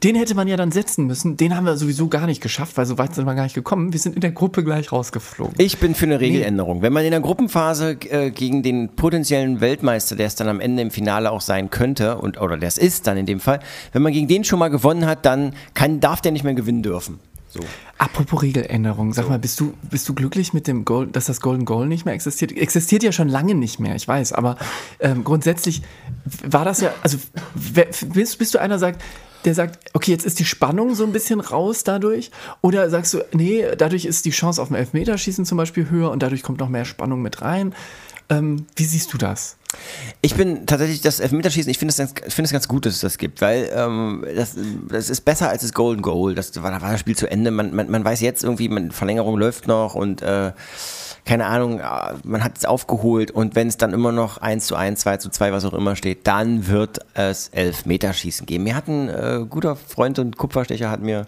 Den 0.03 0.17
hätte 0.17 0.35
man 0.35 0.49
ja 0.49 0.57
dann 0.57 0.73
setzen 0.73 1.07
müssen. 1.07 1.37
Den 1.37 1.57
haben 1.57 1.65
wir 1.65 1.77
sowieso 1.77 2.09
gar 2.09 2.27
nicht 2.27 2.43
geschafft, 2.43 2.77
weil 2.77 2.87
so 2.87 2.99
weit 2.99 3.15
sind 3.15 3.25
wir 3.25 3.35
gar 3.35 3.45
nicht 3.45 3.55
gekommen. 3.55 3.93
Wir 3.93 4.01
sind 4.01 4.17
in 4.17 4.21
der 4.21 4.33
Gruppe 4.33 4.65
gleich 4.65 4.91
rausgeflogen. 4.91 5.55
Ich 5.59 5.79
bin 5.79 5.95
für 5.95 6.07
eine 6.07 6.21
Regeländerung. 6.21 6.83
Wenn 6.83 6.93
man 6.93 7.05
in 7.05 7.13
der 7.13 7.21
Gruppenphase 7.21 7.99
äh, 8.11 8.31
gegen 8.31 8.63
den 8.63 8.89
potenziellen 8.89 9.61
Weltmeister, 9.61 10.17
der 10.17 10.27
es 10.27 10.35
dann 10.35 10.49
am 10.49 10.61
Ende 10.61 10.83
im 10.83 10.91
Finale 10.91 11.31
auch 11.31 11.41
sein 11.41 11.71
könnte, 11.71 12.19
und, 12.19 12.41
oder 12.41 12.57
der 12.57 12.73
es 12.73 12.79
ist 12.79 13.07
dann 13.07 13.17
in 13.17 13.27
dem 13.27 13.41
Fall, 13.41 13.61
wenn 13.93 14.03
man 14.03 14.13
gegen 14.13 14.29
den 14.29 14.45
schon 14.45 14.59
mal 14.59 14.69
gewonnen 14.69 15.07
hat, 15.07 15.27
dann 15.27 15.55
kann, 15.75 16.01
darf 16.01 16.21
der 16.21 16.33
nicht 16.33 16.45
mehr 16.45 16.55
gewinnen 16.55 16.83
dürfen. 16.83 17.19
So. 17.53 17.61
Apropos 17.99 18.41
Regeländerung, 18.41 19.13
sag 19.13 19.29
mal, 19.29 19.39
bist 19.39 19.61
du, 19.61 19.75
bist 19.91 20.09
du 20.09 20.15
glücklich 20.15 20.55
mit 20.55 20.67
dem 20.67 20.87
Goal, 20.87 21.07
dass 21.07 21.27
das 21.27 21.43
Golden 21.43 21.67
Goal 21.67 21.87
nicht 21.87 22.07
mehr 22.07 22.15
existiert? 22.15 22.51
Existiert 22.53 23.03
ja 23.03 23.13
schon 23.13 23.29
lange 23.29 23.55
nicht 23.55 23.79
mehr, 23.79 23.95
ich 23.95 24.09
weiß, 24.09 24.33
aber 24.33 24.57
ähm, 25.01 25.23
grundsätzlich 25.23 25.83
war 26.43 26.65
das 26.65 26.81
ja, 26.81 26.95
also 27.03 27.19
wer, 27.55 27.89
bist, 28.07 28.39
bist 28.39 28.55
du 28.55 28.59
einer, 28.59 28.79
sagt, 28.79 29.03
der 29.45 29.55
sagt, 29.55 29.91
okay, 29.93 30.13
jetzt 30.13 30.25
ist 30.25 30.39
die 30.39 30.47
Spannung 30.47 30.95
so 30.95 31.05
ein 31.05 31.13
bisschen 31.13 31.41
raus 31.41 31.85
dadurch? 31.85 32.31
Oder 32.63 32.89
sagst 32.89 33.13
du, 33.13 33.19
nee, 33.33 33.67
dadurch 33.77 34.07
ist 34.07 34.25
die 34.25 34.31
Chance 34.31 34.63
auf 34.63 34.71
ein 34.71 34.77
Elfmeterschießen 34.77 35.45
zum 35.45 35.59
Beispiel 35.59 35.91
höher 35.91 36.11
und 36.11 36.23
dadurch 36.23 36.43
kommt 36.43 36.61
noch 36.61 36.71
mehr 36.71 36.87
Spannung 36.87 37.21
mit 37.21 37.43
rein? 37.43 37.75
Ähm, 38.29 38.67
wie 38.77 38.85
siehst 38.85 39.13
du 39.13 39.19
das? 39.19 39.57
Ich 40.21 40.35
bin 40.35 40.67
tatsächlich 40.67 41.01
das 41.01 41.21
Elfmeterschießen, 41.21 41.71
ich 41.71 41.79
finde 41.79 41.95
es 41.95 42.39
es 42.39 42.53
ganz 42.53 42.69
gut, 42.69 42.85
dass 42.87 42.95
es 42.95 43.01
das 43.01 43.19
gibt, 43.19 43.41
weil 43.41 43.71
ähm, 43.75 44.25
das, 44.37 44.55
das 44.89 45.09
ist 45.09 45.23
besser 45.23 45.49
als 45.49 45.63
das 45.63 45.73
Golden 45.73 46.03
Goal. 46.03 46.35
Das 46.35 46.63
war, 46.63 46.71
da 46.71 46.83
war 46.83 46.93
das 46.93 47.01
Spiel 47.01 47.17
zu 47.17 47.31
Ende. 47.31 47.51
Man, 47.51 47.75
man, 47.75 47.91
man 47.91 48.05
weiß 48.05 48.21
jetzt 48.21 48.45
irgendwie, 48.45 48.69
man, 48.69 48.91
Verlängerung 48.91 49.39
läuft 49.39 49.67
noch 49.67 49.95
und 49.95 50.21
äh, 50.21 50.53
keine 51.25 51.47
Ahnung, 51.47 51.81
äh, 51.81 52.15
man 52.25 52.45
hat 52.45 52.59
es 52.59 52.65
aufgeholt 52.65 53.31
und 53.31 53.55
wenn 53.55 53.69
es 53.69 53.77
dann 53.77 53.93
immer 53.93 54.13
noch 54.13 54.39
1 54.39 54.67
zu 54.67 54.77
1, 54.77 55.01
2 55.01 55.17
zu 55.19 55.31
2, 55.31 55.53
was 55.53 55.65
auch 55.65 55.75
immer 55.75 55.97
steht, 55.97 56.27
dann 56.27 56.67
wird 56.67 57.01
es 57.15 57.49
Elfmeterschießen 57.49 58.47
geben. 58.47 58.65
Mir 58.65 58.75
hat 58.75 58.89
ein 58.89 59.09
äh, 59.09 59.45
guter 59.49 59.77
Freund 59.77 60.19
und 60.19 60.37
Kupferstecher 60.37 60.91
hat 60.91 61.01
mir 61.01 61.27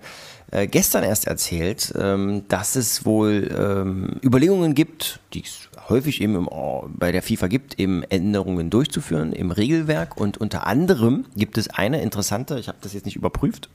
äh, 0.50 0.66
gestern 0.66 1.04
erst 1.04 1.26
erzählt, 1.26 1.92
ähm, 1.98 2.44
dass 2.48 2.76
es 2.76 3.04
wohl 3.04 3.50
ähm, 3.56 4.20
Überlegungen 4.22 4.74
gibt, 4.74 5.20
die 5.32 5.42
es 5.42 5.68
häufig 5.88 6.20
eben 6.20 6.34
im, 6.36 6.48
oh, 6.48 6.88
bei 6.88 7.12
der 7.12 7.22
FIFA 7.22 7.48
gibt, 7.48 7.78
eben 7.78 8.02
Änderungen 8.04 8.70
durchzuführen 8.70 9.32
im 9.32 9.50
Regelwerk. 9.50 10.16
Und 10.16 10.38
unter 10.38 10.66
anderem 10.66 11.26
gibt 11.36 11.58
es 11.58 11.68
eine 11.68 12.02
interessante, 12.02 12.58
ich 12.58 12.68
habe 12.68 12.78
das 12.80 12.92
jetzt 12.92 13.04
nicht 13.04 13.16
überprüft, 13.16 13.68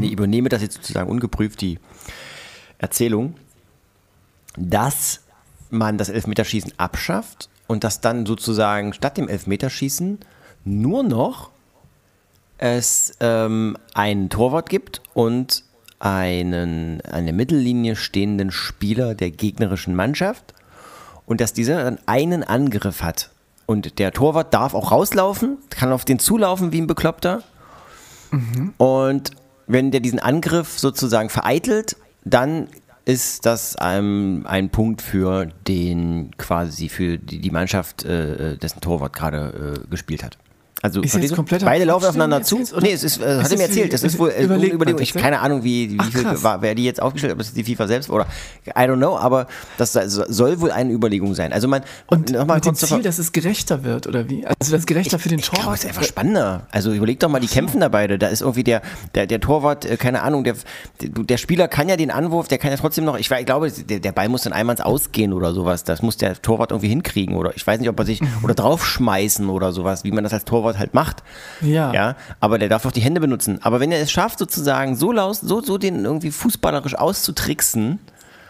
ich 0.00 0.12
übernehme 0.12 0.48
das 0.48 0.62
jetzt 0.62 0.74
sozusagen 0.76 1.10
ungeprüft, 1.10 1.60
die 1.60 1.78
Erzählung, 2.78 3.34
dass 4.56 5.20
man 5.70 5.98
das 5.98 6.08
Elfmeterschießen 6.08 6.74
abschafft 6.78 7.48
und 7.66 7.84
dass 7.84 8.00
dann 8.00 8.26
sozusagen 8.26 8.92
statt 8.92 9.16
dem 9.16 9.28
Elfmeterschießen 9.28 10.18
nur 10.64 11.02
noch 11.02 11.50
es 12.58 13.14
ähm, 13.20 13.76
einen 13.92 14.30
Torwart 14.30 14.70
gibt 14.70 15.02
und 15.14 15.64
einen 15.98 17.00
an 17.02 17.24
der 17.24 17.34
Mittellinie 17.34 17.96
stehenden 17.96 18.50
Spieler 18.50 19.14
der 19.14 19.30
gegnerischen 19.30 19.94
Mannschaft 19.94 20.54
und 21.26 21.40
dass 21.40 21.52
dieser 21.52 21.84
dann 21.84 21.98
einen 22.06 22.42
Angriff 22.42 23.02
hat. 23.02 23.30
Und 23.66 23.98
der 23.98 24.12
Torwart 24.12 24.54
darf 24.54 24.74
auch 24.74 24.92
rauslaufen, 24.92 25.58
kann 25.70 25.92
auf 25.92 26.04
den 26.04 26.18
zulaufen 26.18 26.72
wie 26.72 26.80
ein 26.80 26.86
Bekloppter. 26.86 27.42
Und 28.78 29.30
wenn 29.66 29.90
der 29.90 30.00
diesen 30.00 30.20
Angriff 30.20 30.78
sozusagen 30.78 31.28
vereitelt, 31.28 31.96
dann 32.24 32.68
ist 33.04 33.46
das 33.46 33.76
ein, 33.76 34.46
ein 34.46 34.70
Punkt 34.70 35.00
für 35.00 35.46
den 35.68 36.32
quasi 36.38 36.88
für 36.88 37.18
die, 37.18 37.40
die 37.40 37.50
Mannschaft, 37.50 38.04
äh, 38.04 38.56
dessen 38.56 38.80
Torwart 38.80 39.12
gerade 39.12 39.76
äh, 39.76 39.86
beide 39.88 40.24
hat. 40.24 40.38
Also 40.82 41.00
Ist 41.00 41.14
jetzt 41.14 41.30
du? 41.30 41.36
kompletter 41.36 41.64
beide 41.64 41.84
laufen 41.84 42.04
aufeinander 42.04 42.42
zu. 42.42 42.58
oder? 42.58 42.82
Nee, 42.82 42.92
es 42.92 43.02
ist, 43.02 43.20
äh, 43.20 43.22
hat 43.22 43.28
er 43.28 43.34
mir 43.36 43.42
das 43.42 43.60
erzählt. 43.60 43.92
Das 43.94 44.02
ist 44.02 44.18
wohl 44.18 44.30
äh, 44.30 44.44
überlegt 44.44 44.74
Überlegung. 44.74 45.00
Ich 45.00 45.12
das, 45.12 45.22
keine 45.22 45.40
Ahnung, 45.40 45.64
wie, 45.64 45.92
wie 45.92 45.98
Ach, 45.98 46.10
viel 46.10 46.42
war, 46.42 46.60
wer 46.60 46.74
die 46.74 46.84
jetzt 46.84 47.00
aufgestellt 47.00 47.32
hat, 47.32 47.36
ob 47.36 47.40
es 47.40 47.54
die 47.54 47.64
FIFA 47.64 47.86
selbst 47.88 48.10
oder 48.10 48.26
I 48.68 48.80
don't 48.80 48.96
know, 48.96 49.16
aber 49.16 49.46
das 49.78 49.94
soll 49.94 50.60
wohl 50.60 50.70
eine 50.70 50.92
Überlegung 50.92 51.34
sein. 51.34 51.52
Also 51.54 51.66
man 51.66 51.82
Und 52.08 52.30
nochmal 52.30 52.58
mit 52.58 52.66
dem 52.66 52.74
Ziel, 52.74 53.02
dass 53.02 53.18
es 53.18 53.32
gerechter 53.32 53.84
wird, 53.84 54.06
oder 54.06 54.28
wie? 54.28 54.46
Also 54.46 54.70
das 54.70 54.84
gerechter 54.84 55.18
für 55.18 55.30
den 55.30 55.38
ich 55.38 55.46
glaube, 55.46 55.62
Torwart? 55.62 55.78
es 55.78 55.84
ist 55.84 55.88
einfach 55.90 56.04
spannender. 56.04 56.66
Also 56.70 56.92
überleg 56.92 57.20
doch 57.20 57.30
mal, 57.30 57.40
die 57.40 57.48
kämpfen 57.48 57.80
da 57.80 57.88
beide. 57.88 58.18
Da 58.18 58.28
ist 58.28 58.42
irgendwie 58.42 58.64
der, 58.64 58.82
der, 59.14 59.26
der 59.26 59.40
Torwart, 59.40 59.86
äh, 59.86 59.96
keine 59.96 60.22
Ahnung, 60.22 60.44
der, 60.44 60.56
der, 61.00 61.36
Spieler 61.38 61.68
kann 61.68 61.88
ja 61.88 61.96
den 61.96 62.10
Anwurf, 62.10 62.48
der 62.48 62.58
kann 62.58 62.70
ja 62.70 62.76
trotzdem 62.76 63.04
noch, 63.04 63.18
ich, 63.18 63.30
ich 63.30 63.46
glaube, 63.46 63.70
der, 63.70 64.00
der 64.00 64.12
Ball 64.12 64.28
muss 64.28 64.42
dann 64.42 64.52
einmal 64.52 64.74
ins 64.74 64.84
Ausgehen 64.84 65.32
oder 65.32 65.54
sowas. 65.54 65.84
Das 65.84 66.02
muss 66.02 66.18
der 66.18 66.40
Torwart 66.40 66.70
irgendwie 66.70 66.88
hinkriegen 66.88 67.34
oder 67.34 67.56
ich 67.56 67.66
weiß 67.66 67.80
nicht, 67.80 67.88
ob 67.88 67.98
er 67.98 68.04
sich 68.04 68.20
oder 68.42 68.54
draufschmeißen 68.54 69.48
oder 69.48 69.72
sowas, 69.72 70.04
wie 70.04 70.10
man 70.10 70.22
das 70.22 70.32
als 70.32 70.44
Torwart 70.44 70.65
halt 70.74 70.94
macht. 70.94 71.22
Ja. 71.60 71.92
Ja, 71.92 72.16
aber 72.40 72.58
der 72.58 72.68
darf 72.68 72.84
auch 72.86 72.92
die 72.92 73.00
Hände 73.00 73.20
benutzen. 73.20 73.60
Aber 73.62 73.78
wenn 73.80 73.92
er 73.92 74.00
es 74.00 74.10
schafft, 74.10 74.38
sozusagen 74.38 74.96
so, 74.96 75.12
laus, 75.12 75.40
so, 75.40 75.60
so 75.62 75.78
den 75.78 76.04
irgendwie 76.04 76.30
fußballerisch 76.30 76.96
auszutricksen, 76.96 77.98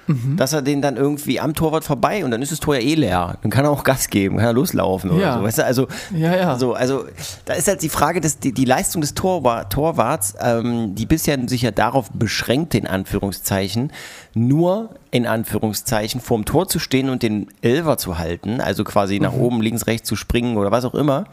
Mhm. 0.08 0.36
dass 0.36 0.52
er 0.52 0.62
den 0.62 0.80
dann 0.82 0.96
irgendwie 0.96 1.40
am 1.40 1.52
Torwart 1.54 1.82
vorbei 1.82 2.24
und 2.24 2.30
dann 2.30 2.40
ist 2.40 2.52
das 2.52 2.60
Tor 2.60 2.76
ja 2.76 2.80
eh 2.80 2.94
leer. 2.94 3.38
Dann 3.42 3.50
kann 3.50 3.64
er 3.64 3.72
auch 3.72 3.82
Gas 3.82 4.08
geben, 4.08 4.36
kann 4.36 4.46
er 4.46 4.52
loslaufen 4.52 5.10
oder 5.10 5.20
Ja. 5.20 5.38
so. 5.38 5.42
Weißt 5.42 5.58
du, 5.58 5.64
also, 5.64 5.88
Ja, 6.14 6.36
ja. 6.36 6.56
So, 6.60 6.74
also 6.74 7.06
da 7.44 7.54
ist 7.54 7.66
halt 7.66 7.82
die 7.82 7.88
Frage, 7.88 8.20
dass 8.20 8.38
die, 8.38 8.52
die 8.52 8.66
Leistung 8.66 9.00
des 9.00 9.14
Torwa 9.14 9.64
Torwarts, 9.64 10.34
ähm, 10.40 10.94
die 10.94 11.06
bisher 11.06 11.36
sich 11.48 11.62
ja 11.62 11.72
darauf 11.72 12.08
beschränkt, 12.12 12.76
in 12.76 12.86
Anführungszeichen, 12.86 13.92
nur 14.32 14.90
in 15.10 15.26
Anführungszeichen 15.26 16.20
vorm 16.20 16.44
Tor 16.44 16.68
zu 16.68 16.78
stehen 16.78 17.10
und 17.10 17.24
den 17.24 17.48
Elver 17.60 17.98
zu 17.98 18.16
halten, 18.16 18.60
also 18.60 18.84
quasi 18.84 19.18
nach 19.18 19.32
oben, 19.32 19.60
links, 19.60 19.88
rechts 19.88 20.06
zu 20.08 20.14
springen 20.14 20.56
oder 20.56 20.70
was 20.70 20.84
auch 20.84 20.94
immer. 20.94 21.24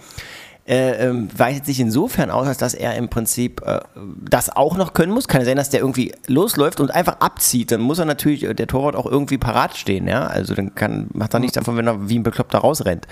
Äh, 0.66 1.07
ähm, 1.07 1.28
weitet 1.38 1.66
sich 1.66 1.82
insofern 1.82 2.32
aus, 2.32 2.47
als 2.47 2.57
dass 2.57 2.74
er 2.74 2.95
im 2.95 3.09
Prinzip 3.09 3.61
äh, 3.66 3.82
das 4.30 4.49
auch 4.49 4.78
noch 4.78 4.93
können 4.93 5.11
muss. 5.11 5.28
Kann 5.28 5.41
ja 5.41 5.45
sein, 5.45 5.57
dass 5.57 5.70
der 5.70 5.82
irgendwie 5.82 6.14
losläuft 6.28 6.80
und 6.80 6.89
einfach 6.89 7.20
abzieht. 7.20 7.72
Dann 7.72 7.82
muss 7.82 7.99
er 7.99 8.05
natürlich, 8.05 8.43
äh, 8.43 8.53
der 8.53 8.68
Torwart 8.68 8.95
auch 8.95 9.05
irgendwie 9.05 9.38
parat 9.38 9.76
stehen, 9.76 10.07
ja. 10.07 10.26
Also 10.26 10.53
dann 10.53 10.74
kann, 10.74 11.09
macht 11.11 11.34
er 11.34 11.41
nichts 11.41 11.55
davon, 11.55 11.76
wenn 11.76 11.88
er 11.88 12.07
wie 12.07 12.18
ein 12.18 12.24
Bekloppter 12.24 12.59
rausrennt. 12.59 13.07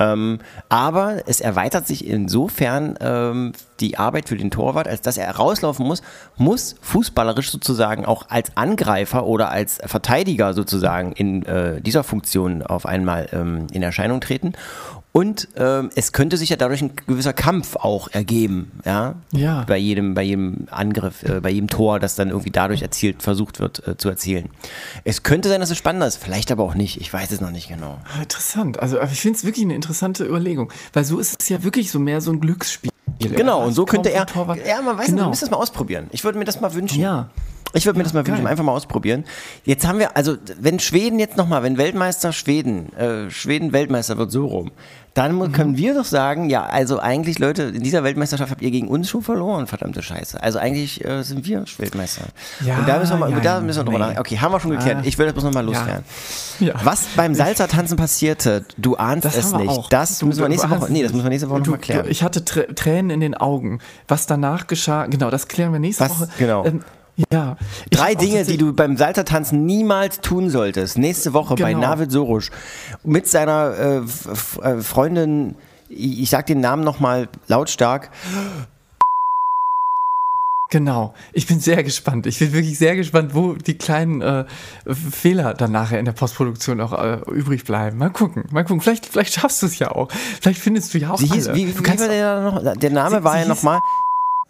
Ähm, 0.00 0.38
aber 0.68 1.22
es 1.26 1.40
erweitert 1.40 1.86
sich 1.86 2.06
insofern 2.06 2.96
ähm, 3.00 3.52
die 3.80 3.98
Arbeit 3.98 4.28
für 4.28 4.36
den 4.36 4.50
Torwart, 4.50 4.88
als 4.88 5.02
dass 5.02 5.18
er 5.18 5.30
rauslaufen 5.30 5.86
muss, 5.86 6.02
muss 6.38 6.76
fußballerisch 6.80 7.50
sozusagen 7.50 8.06
auch 8.06 8.30
als 8.30 8.56
Angreifer 8.56 9.26
oder 9.26 9.50
als 9.50 9.78
Verteidiger 9.84 10.54
sozusagen 10.54 11.12
in 11.12 11.44
äh, 11.44 11.82
dieser 11.82 12.02
Funktion 12.02 12.62
auf 12.62 12.86
einmal 12.86 13.28
ähm, 13.32 13.66
in 13.72 13.82
Erscheinung 13.82 14.20
treten. 14.22 14.54
Und 15.12 15.48
ähm, 15.56 15.90
es 15.96 16.12
könnte 16.12 16.36
sich 16.36 16.50
ja 16.50 16.56
dadurch 16.56 16.82
ein 16.82 16.92
gewisser 17.08 17.32
Kampf 17.32 17.74
auch 17.74 18.06
ergeben, 18.08 18.70
ja, 18.84 19.16
Ja. 19.32 19.64
bei 19.66 19.76
jedem, 19.76 20.14
bei 20.14 20.22
jedem 20.22 20.68
Angriff, 20.70 21.24
äh, 21.24 21.40
bei 21.40 21.50
jedem 21.50 21.68
Tor, 21.68 21.98
das 21.98 22.14
dann 22.14 22.28
irgendwie 22.28 22.50
dadurch 22.50 22.82
erzielt, 22.82 23.20
versucht 23.22 23.58
wird 23.58 23.86
äh, 23.88 23.96
zu 23.96 24.08
erzielen. 24.08 24.50
Es 25.02 25.24
könnte 25.24 25.48
sein, 25.48 25.60
dass 25.60 25.70
es 25.70 25.78
spannender 25.78 26.06
ist, 26.06 26.16
vielleicht 26.18 26.52
aber 26.52 26.62
auch 26.62 26.74
nicht. 26.76 27.00
Ich 27.00 27.12
weiß 27.12 27.32
es 27.32 27.40
noch 27.40 27.50
nicht 27.50 27.68
genau. 27.68 27.98
Ah, 28.16 28.22
Interessant. 28.22 28.78
Also 28.78 29.00
ich 29.02 29.20
finde 29.20 29.36
es 29.36 29.44
wirklich 29.44 29.64
eine 29.64 29.74
interessante 29.74 30.24
Überlegung. 30.24 30.72
Weil 30.92 31.04
so 31.04 31.18
ist 31.18 31.42
es 31.42 31.48
ja 31.48 31.64
wirklich 31.64 31.90
so 31.90 31.98
mehr 31.98 32.20
so 32.20 32.30
ein 32.30 32.40
Glücksspiel. 32.40 32.90
Genau, 33.18 33.64
und 33.66 33.72
so 33.74 33.84
könnte 33.86 34.10
er. 34.12 34.26
Ja, 34.66 34.80
man 34.80 34.96
weiß 34.96 35.08
nicht, 35.08 35.08
wir 35.08 35.16
genau. 35.16 35.28
müssen 35.30 35.40
das 35.40 35.50
mal 35.50 35.56
ausprobieren. 35.58 36.06
Ich 36.12 36.22
würde 36.24 36.38
mir 36.38 36.44
das 36.44 36.60
mal 36.60 36.72
wünschen. 36.72 37.00
Ja. 37.00 37.30
Ich 37.72 37.86
würde 37.86 37.98
mir 37.98 38.02
das 38.02 38.12
mal 38.14 38.26
wünschen, 38.26 38.42
geil. 38.42 38.50
einfach 38.50 38.64
mal 38.64 38.72
ausprobieren. 38.72 39.24
Jetzt 39.64 39.86
haben 39.86 40.00
wir, 40.00 40.16
also 40.16 40.36
wenn 40.58 40.80
Schweden 40.80 41.20
jetzt 41.20 41.36
nochmal, 41.36 41.62
wenn 41.62 41.78
Weltmeister 41.78 42.32
Schweden, 42.32 42.92
äh, 42.94 43.30
Schweden 43.30 43.72
Weltmeister 43.72 44.18
wird 44.18 44.32
so 44.32 44.46
rum, 44.46 44.72
dann 45.20 45.36
Mhm. 45.36 45.52
können 45.52 45.76
wir 45.76 45.94
doch 45.94 46.04
sagen, 46.04 46.48
ja, 46.50 46.64
also 46.64 46.98
eigentlich 46.98 47.38
Leute, 47.38 47.64
in 47.64 47.82
dieser 47.82 48.02
Weltmeisterschaft 48.04 48.50
habt 48.50 48.62
ihr 48.62 48.70
gegen 48.70 48.88
uns 48.88 49.08
schon 49.08 49.22
verloren, 49.22 49.66
verdammte 49.66 50.02
Scheiße. 50.02 50.42
Also 50.42 50.58
eigentlich 50.58 51.04
äh, 51.04 51.22
sind 51.22 51.46
wir 51.46 51.64
Weltmeister. 51.78 52.22
Ja, 52.64 52.78
Und 52.78 52.88
da 52.88 52.98
müssen 52.98 53.12
wir 53.12 53.16
mal, 53.18 53.30
ja, 53.30 53.40
da 53.40 53.60
müssen 53.60 53.78
wir 53.78 53.84
drüber 53.84 53.92
nee. 53.98 53.98
nachdenken. 53.98 54.20
Okay, 54.20 54.38
haben 54.38 54.52
wir 54.52 54.60
schon 54.60 54.70
geklärt. 54.70 54.98
Ah. 55.00 55.02
Ich 55.04 55.18
will 55.18 55.26
das 55.26 55.34
bloß 55.34 55.44
nochmal 55.44 55.64
loswerden. 55.64 56.04
Ja. 56.58 56.74
Was 56.84 57.04
beim 57.16 57.34
Salzertanzen 57.34 57.96
passierte, 57.96 58.64
du 58.76 58.96
ahnst 58.96 59.24
Das 59.24 59.36
es 59.36 59.52
nicht. 59.52 59.68
auch. 59.68 59.88
Das 59.88 60.18
Du- 60.18 60.26
müssen 60.26 60.40
wir 60.40 60.48
nächste 60.48 60.68
Woche, 60.70 60.90
nee, 60.92 61.02
das 61.02 61.12
müssen 61.12 61.24
wir 61.24 61.30
nächste 61.30 61.48
Woche 61.50 61.60
nochmal 61.60 61.78
klären. 61.78 62.04
du- 62.04 62.10
Ich 62.10 62.22
hatte 62.22 62.40
Trä- 62.40 62.72
Tränen 62.74 63.10
in 63.10 63.20
den 63.20 63.34
Augen. 63.34 63.80
Was 64.08 64.26
danach 64.26 64.66
geschah, 64.66 65.06
genau, 65.06 65.30
das 65.30 65.48
klären 65.48 65.72
wir 65.72 65.80
nächste 65.80 66.04
Was? 66.04 66.10
Woche. 66.20 66.28
Genau. 66.38 66.64
Ähm, 66.64 66.82
ja. 67.32 67.56
Drei 67.90 68.14
Dinge, 68.14 68.44
die 68.44 68.56
du 68.56 68.72
beim 68.72 68.96
Salzertanzen 68.96 69.66
niemals 69.66 70.20
tun 70.20 70.50
solltest. 70.50 70.98
Nächste 70.98 71.32
Woche 71.32 71.54
bei 71.56 71.72
Genau. 71.72 71.86
Navid 71.86 72.10
Sorusch 72.12 72.50
mit 73.04 73.26
seiner 73.28 73.74
äh, 73.78 73.96
äh, 73.98 74.80
Freundin, 74.82 75.56
ich 75.88 76.30
sag 76.30 76.46
den 76.46 76.60
Namen 76.60 76.84
nochmal 76.84 77.28
lautstark, 77.48 78.10
Genau. 80.72 81.14
Ich 81.32 81.48
bin 81.48 81.58
sehr 81.58 81.82
gespannt. 81.82 82.26
Ich 82.28 82.38
bin 82.38 82.52
wirklich 82.52 82.78
sehr 82.78 82.94
gespannt, 82.94 83.34
wo 83.34 83.54
die 83.54 83.76
kleinen 83.76 84.20
äh, 84.22 84.44
Fehler 84.86 85.52
dann 85.52 85.72
nachher 85.72 85.98
in 85.98 86.04
der 86.04 86.12
Postproduktion 86.12 86.80
auch 86.80 86.92
äh, 86.92 87.18
übrig 87.32 87.64
bleiben. 87.64 87.98
Mal 87.98 88.10
gucken. 88.10 88.44
Mal 88.52 88.62
gucken. 88.62 88.80
Vielleicht, 88.80 89.06
vielleicht 89.06 89.32
schaffst 89.34 89.62
du 89.62 89.66
es 89.66 89.80
ja 89.80 89.90
auch. 89.90 90.08
Vielleicht 90.40 90.60
findest 90.60 90.94
du 90.94 90.98
ja 90.98 91.10
auch 91.10 91.18
Sie 91.18 91.26
hieß, 91.26 91.48
alle. 91.48 91.56
wie, 91.56 91.76
wie 91.76 91.82
kannst 91.82 92.02
war 92.04 92.08
der 92.08 92.40
noch? 92.52 92.76
Der 92.76 92.90
Name 92.90 93.16
Sie- 93.18 93.24
war 93.24 93.32
sie 93.34 93.40
ja 93.40 93.48
nochmal. 93.48 93.80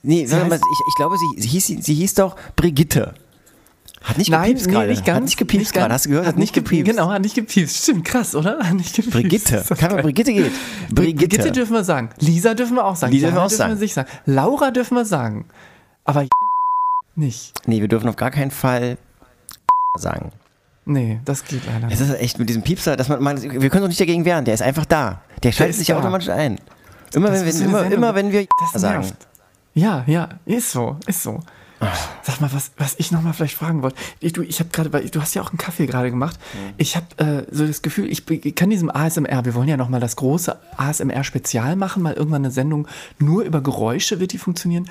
Nee, 0.03 0.25
Sie 0.27 0.35
mal, 0.35 0.45
heißt- 0.45 0.55
ich, 0.55 0.81
ich 0.89 0.95
glaube, 0.97 1.17
sie, 1.19 1.43
sie, 1.43 1.49
hieß, 1.49 1.67
sie 1.85 1.95
hieß 1.95 2.15
doch 2.15 2.37
Brigitte. 2.57 3.15
Hat 4.03 4.17
nicht 4.17 4.31
Nein, 4.31 4.45
gepiepst 4.45 4.67
nee, 4.67 4.73
gerade. 4.73 4.89
nicht 4.89 5.05
ganz. 5.05 5.17
Hat 5.17 5.25
nicht 5.25 5.37
gepiepst 5.37 5.59
nicht 5.67 5.73
gerade. 5.75 5.93
Hast 5.93 6.07
du 6.07 6.09
gehört? 6.09 6.27
Hat, 6.27 6.37
nicht 6.39 6.55
gepiepst. 6.55 6.91
Genau, 6.91 7.11
hat 7.11 7.21
nicht 7.21 7.35
gepiepst. 7.35 7.83
Stimmt, 7.83 8.07
krass, 8.07 8.35
oder? 8.35 8.59
Hat 8.61 8.73
nicht 8.73 8.97
gepiepst. 8.97 9.13
Brigitte. 9.21 9.63
Das 9.69 9.79
Kann 9.79 9.93
man. 9.93 10.01
Brigitte 10.03 10.33
geht. 10.33 10.53
Brigitte. 10.89 11.29
Brigitte. 11.29 11.53
dürfen 11.53 11.75
wir 11.75 11.85
sagen. 11.85 12.09
Lisa 12.19 12.55
dürfen 12.55 12.77
wir 12.77 12.85
auch 12.87 12.97
sagen. 12.97 13.13
Lisa 13.13 13.27
dürfen 13.27 13.35
wir 13.37 13.41
Jana 13.41 13.47
auch 13.47 13.51
sagen. 13.51 13.73
wir 13.73 13.77
sich 13.79 13.93
sagen. 13.93 14.09
Laura 14.25 14.71
dürfen 14.71 14.95
wir 14.97 15.05
sagen. 15.05 15.45
Aber 16.05 16.25
nicht. 17.15 17.53
Nee, 17.67 17.83
wir 17.83 17.89
dürfen 17.89 18.09
auf 18.09 18.17
gar 18.17 18.31
keinen 18.31 18.51
Fall 18.51 18.97
sagen. 19.99 20.33
Nee, 20.87 21.21
das 21.27 21.45
geht 21.45 21.61
leider 21.67 21.89
Es 21.93 22.01
nicht. 22.01 22.09
ist 22.11 22.21
echt 22.21 22.39
mit 22.39 22.49
diesem 22.49 22.63
Piepser, 22.63 22.97
dass 22.97 23.09
man, 23.11 23.23
man 23.23 23.43
wir 23.43 23.69
können 23.69 23.83
uns 23.85 23.91
nicht 23.91 24.01
dagegen 24.01 24.25
wehren. 24.25 24.47
Der 24.47 24.55
ist 24.55 24.63
einfach 24.63 24.87
da. 24.87 25.21
Der 25.43 25.53
schaltet 25.53 25.77
sich 25.77 25.89
da. 25.89 25.99
automatisch 25.99 26.31
ein. 26.31 26.59
Immer 27.13 27.29
Das 27.31 27.45
wenn, 27.45 27.59
wir, 27.61 27.65
immer, 27.67 27.85
immer 27.93 28.15
wenn 28.15 28.33
wir 28.33 28.47
Das 28.73 28.81
sagen. 28.81 29.07
Ja, 29.75 30.05
ja, 30.07 30.29
ist 30.47 30.73
so, 30.73 30.97
ist 31.07 31.23
so. 31.23 31.41
Sag 32.23 32.43
mal, 32.43 32.53
was, 32.53 32.73
was 32.77 32.95
ich 32.99 33.11
nochmal 33.11 33.33
vielleicht 33.33 33.57
fragen 33.57 33.83
wollte. 33.83 33.97
Ich, 34.21 34.35
du, 34.35 34.43
ich 34.43 34.61
habe 34.61 34.69
gerade, 34.69 34.91
du 34.91 35.21
hast 35.21 35.35
ja 35.35 35.41
auch 35.41 35.49
einen 35.49 35.57
Kaffee 35.57 35.87
gerade 35.87 36.11
gemacht. 36.11 36.39
Ich 36.77 36.95
habe 36.95 37.07
äh, 37.17 37.47
so 37.51 37.67
das 37.67 37.81
Gefühl, 37.81 38.11
ich, 38.11 38.29
ich 38.29 38.55
kann 38.55 38.69
diesem 38.69 38.91
ASMR, 38.91 39.47
wir 39.47 39.55
wollen 39.55 39.69
ja 39.69 39.79
nochmal 39.79 40.01
das 40.01 40.17
große 40.17 40.59
ASMR-Spezial 40.77 41.77
machen, 41.77 42.03
mal 42.03 42.13
irgendwann 42.13 42.45
eine 42.45 42.53
Sendung 42.53 42.87
nur 43.19 43.45
über 43.45 43.63
Geräusche 43.63 44.21
wird 44.21 44.33
die 44.33 44.39
funktionieren. 44.39 44.91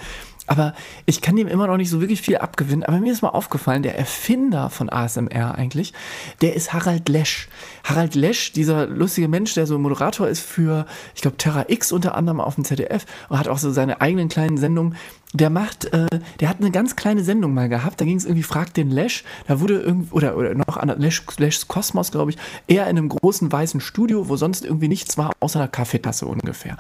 Aber 0.50 0.74
ich 1.06 1.22
kann 1.22 1.36
dem 1.36 1.48
immer 1.48 1.68
noch 1.68 1.78
nicht 1.78 1.92
so 1.92 2.02
wirklich 2.02 2.22
viel 2.22 2.38
abgewinnen. 2.38 2.84
Aber 2.84 2.98
mir 2.98 3.14
ist 3.14 3.22
mal 3.22 3.30
aufgefallen, 3.30 3.84
der 3.84 4.00
Erfinder 4.00 4.72
von 4.72 4.90
ASMR 4.90 5.54
eigentlich, 5.56 5.94
der 6.42 6.56
ist 6.56 6.74
Harald 6.74 7.08
Lesch. 7.08 7.50
Harald 7.84 8.16
Lesch, 8.16 8.52
dieser 8.52 8.88
lustige 8.88 9.28
Mensch, 9.28 9.54
der 9.54 9.68
so 9.68 9.78
Moderator 9.78 10.28
ist 10.28 10.40
für, 10.40 10.88
ich 11.14 11.22
glaube, 11.22 11.38
Terra 11.38 11.66
X 11.68 11.92
unter 11.92 12.16
anderem 12.16 12.42
auf 12.42 12.56
dem 12.56 12.66
ZDF 12.66 13.06
und 13.30 13.38
hat 13.38 13.48
auch 13.48 13.60
so 13.60 13.70
seine 13.70 14.02
eigenen 14.02 14.28
kleinen 14.28 14.58
Sendungen. 14.58 14.96
Der 15.34 15.52
macht, 15.52 15.86
äh, 15.86 16.08
der 16.40 16.50
hat 16.50 16.58
eine 16.60 16.72
ganz 16.72 16.96
kleine 16.96 17.24
Sendung 17.24 17.54
mal 17.54 17.70
gehabt, 17.70 18.02
da 18.02 18.06
ging 18.06 18.18
es 18.18 18.26
irgendwie 18.26 18.44
Fragt 18.44 18.78
den 18.78 18.90
Lesch, 18.90 19.24
da 19.48 19.60
wurde 19.60 19.80
irgendwie, 19.80 20.12
oder, 20.12 20.36
oder 20.36 20.56
noch 20.56 20.76
an 20.78 20.90
Lesch, 21.00 21.24
Leschs 21.38 21.68
Kosmos, 21.68 22.12
glaube 22.12 22.32
ich, 22.32 22.38
eher 22.68 22.88
in 22.88 22.98
einem 22.98 23.10
großen 23.10 23.52
weißen 23.52 23.80
Studio, 23.80 24.28
wo 24.28 24.38
sonst 24.38 24.66
irgendwie 24.66 24.88
nichts 24.88 25.20
war, 25.20 25.32
außer 25.40 25.60
einer 25.60 25.68
Kaffeetasse 25.68 26.26
ungefähr. 26.26 26.78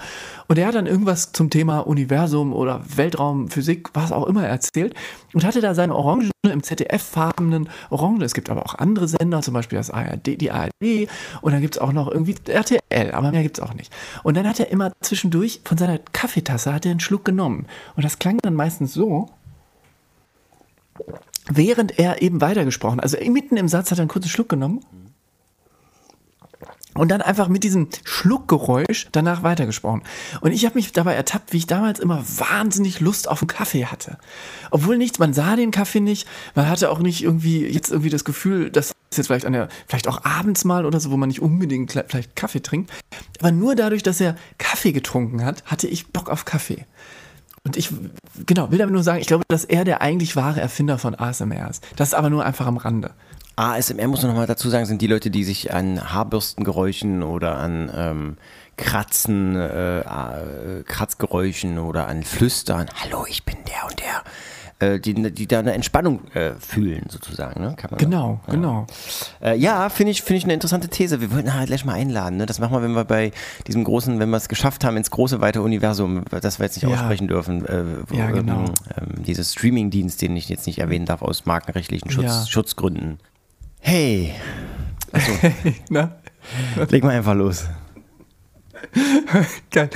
Und 0.47 0.57
er 0.57 0.65
hat 0.65 0.75
dann 0.75 0.87
irgendwas 0.87 1.31
zum 1.31 1.51
Thema 1.51 1.81
Universum 1.81 2.53
oder 2.53 2.81
Weltraum, 2.95 3.49
Physik, 3.49 3.89
was 3.93 4.11
auch 4.11 4.25
immer 4.25 4.47
erzählt 4.47 4.95
und 5.33 5.43
hatte 5.43 5.61
da 5.61 5.75
seine 5.75 5.95
Orange 5.95 6.31
im 6.47 6.63
ZDF-farbenen 6.63 7.69
Orange. 7.89 8.23
Es 8.23 8.33
gibt 8.33 8.49
aber 8.49 8.65
auch 8.65 8.75
andere 8.75 9.09
Sender, 9.09 9.41
zum 9.41 9.53
Beispiel 9.53 9.77
das 9.77 9.89
ARD, 9.89 10.39
die 10.39 10.51
ARD 10.51 11.09
und 11.41 11.51
dann 11.51 11.59
gibt 11.59 11.75
es 11.75 11.81
auch 11.81 11.91
noch 11.91 12.09
irgendwie 12.09 12.35
RTL, 12.47 13.11
aber 13.11 13.31
mehr 13.31 13.43
gibt 13.43 13.57
es 13.57 13.63
auch 13.63 13.73
nicht. 13.73 13.93
Und 14.23 14.37
dann 14.37 14.47
hat 14.47 14.59
er 14.59 14.69
immer 14.69 14.93
zwischendurch 15.01 15.59
von 15.65 15.77
seiner 15.77 15.99
Kaffeetasse 16.13 16.73
hat 16.73 16.85
er 16.85 16.91
einen 16.91 17.01
Schluck 17.01 17.25
genommen 17.25 17.65
und 17.97 18.05
das 18.05 18.19
klang 18.19 18.37
dann 18.37 18.55
meistens 18.55 18.93
so, 18.93 19.29
während 21.49 21.99
er 21.99 22.21
eben 22.21 22.39
weitergesprochen. 22.39 23.01
Also 23.01 23.17
mitten 23.29 23.57
im 23.57 23.67
Satz 23.67 23.91
hat 23.91 23.99
er 23.99 24.03
einen 24.03 24.09
kurzen 24.09 24.29
Schluck 24.29 24.47
genommen 24.47 24.85
und 26.99 27.09
dann 27.09 27.21
einfach 27.21 27.47
mit 27.47 27.63
diesem 27.63 27.87
Schluckgeräusch 28.03 29.07
danach 29.13 29.41
weitergesprochen. 29.41 30.01
Und 30.41 30.51
ich 30.51 30.65
habe 30.65 30.75
mich 30.75 30.91
dabei 30.91 31.13
ertappt, 31.15 31.53
wie 31.53 31.57
ich 31.57 31.67
damals 31.67 31.99
immer 31.99 32.23
wahnsinnig 32.37 32.99
Lust 32.99 33.29
auf 33.29 33.41
einen 33.41 33.47
Kaffee 33.47 33.85
hatte. 33.85 34.17
Obwohl 34.69 34.97
nichts, 34.97 35.17
man 35.17 35.33
sah 35.33 35.55
den 35.55 35.71
Kaffee 35.71 36.01
nicht, 36.01 36.27
man 36.55 36.67
hatte 36.67 36.91
auch 36.91 36.99
nicht 36.99 37.23
irgendwie 37.23 37.65
jetzt 37.65 37.89
irgendwie 37.89 38.09
das 38.09 38.25
Gefühl, 38.25 38.69
dass 38.69 38.91
es 39.11 39.17
jetzt 39.17 39.27
vielleicht 39.27 39.45
an 39.45 39.53
der, 39.53 39.69
vielleicht 39.87 40.09
auch 40.09 40.25
abends 40.25 40.65
mal 40.65 40.85
oder 40.85 40.99
so, 40.99 41.09
wo 41.09 41.17
man 41.17 41.29
nicht 41.29 41.41
unbedingt 41.41 41.93
vielleicht 42.07 42.35
Kaffee 42.35 42.61
trinkt. 42.61 42.91
Aber 43.39 43.51
nur 43.51 43.75
dadurch, 43.75 44.03
dass 44.03 44.19
er 44.19 44.35
Kaffee 44.57 44.91
getrunken 44.91 45.45
hat, 45.45 45.63
hatte 45.65 45.87
ich 45.87 46.07
Bock 46.07 46.29
auf 46.29 46.43
Kaffee. 46.43 46.85
Und 47.63 47.77
ich, 47.77 47.89
genau, 48.45 48.71
will 48.71 48.77
damit 48.77 48.93
nur 48.93 49.03
sagen, 49.03 49.21
ich 49.21 49.27
glaube, 49.27 49.43
dass 49.47 49.63
er 49.63 49.85
der 49.85 50.01
eigentlich 50.01 50.35
wahre 50.35 50.59
Erfinder 50.59 50.97
von 50.97 51.15
ASMR 51.15 51.69
ist. 51.69 51.85
Das 51.95 52.09
ist 52.09 52.13
aber 52.13 52.29
nur 52.29 52.45
einfach 52.45 52.67
am 52.67 52.77
Rande. 52.77 53.11
ASMR 53.59 54.07
muss 54.07 54.21
man 54.21 54.31
nochmal 54.31 54.47
dazu 54.47 54.69
sagen, 54.69 54.85
sind 54.85 55.01
die 55.01 55.07
Leute, 55.07 55.29
die 55.29 55.43
sich 55.43 55.73
an 55.73 56.13
Haarbürstengeräuschen 56.13 57.23
oder 57.23 57.57
an 57.57 57.91
ähm, 57.93 58.37
Kratzen, 58.77 59.57
äh, 59.57 59.99
äh, 59.99 60.83
Kratzgeräuschen 60.85 61.77
oder 61.77 62.07
an 62.07 62.23
Flüstern, 62.23 62.87
hallo, 63.03 63.25
ich 63.27 63.43
bin 63.43 63.57
der 63.67 63.89
und 63.89 63.99
der, 63.99 64.93
äh, 64.93 64.99
die, 65.01 65.13
die 65.33 65.45
da 65.45 65.59
eine 65.59 65.73
Entspannung 65.73 66.21
äh, 66.33 66.51
fühlen, 66.57 67.07
sozusagen. 67.09 67.59
Ne? 67.61 67.75
Genau, 67.97 68.39
ja. 68.47 68.53
genau. 68.53 68.87
Äh, 69.41 69.57
ja, 69.57 69.89
finde 69.89 70.11
ich, 70.11 70.21
finde 70.21 70.37
ich 70.37 70.43
eine 70.45 70.53
interessante 70.53 70.87
These. 70.87 71.19
Wir 71.19 71.33
wollten 71.33 71.53
halt 71.53 71.67
gleich 71.67 71.83
mal 71.83 71.95
einladen. 71.95 72.37
Ne? 72.37 72.45
Das 72.45 72.59
machen 72.59 72.71
wir, 72.71 72.81
wenn 72.81 72.93
wir 72.93 73.03
bei 73.03 73.33
diesem 73.67 73.83
großen, 73.83 74.19
wenn 74.19 74.29
wir 74.29 74.37
es 74.37 74.47
geschafft 74.47 74.85
haben 74.85 74.95
ins 74.95 75.11
große, 75.11 75.41
weite 75.41 75.61
Universum, 75.61 76.23
das 76.29 76.59
wir 76.59 76.65
jetzt 76.65 76.77
nicht 76.81 76.89
Ja. 76.89 76.95
aussprechen 76.95 77.27
dürfen. 77.27 77.65
Äh, 77.65 77.83
wo, 78.07 78.15
Ja, 78.15 78.31
genau. 78.31 78.59
Ähm, 78.61 78.73
ähm, 79.17 79.23
dieses 79.25 79.51
Streaming-Dienst, 79.51 80.21
den 80.21 80.37
ich 80.37 80.47
jetzt 80.47 80.65
nicht 80.65 80.79
erwähnen 80.79 81.05
darf, 81.05 81.21
aus 81.21 81.45
markenrechtlichen 81.45 82.09
Schutz, 82.09 82.23
Ja. 82.23 82.45
Schutzgründen. 82.45 83.19
Hey, 83.79 84.33
Na? 85.89 86.15
leg 86.89 87.03
mal 87.03 87.15
einfach 87.15 87.35
los. 87.35 87.65
Geil. 89.71 89.89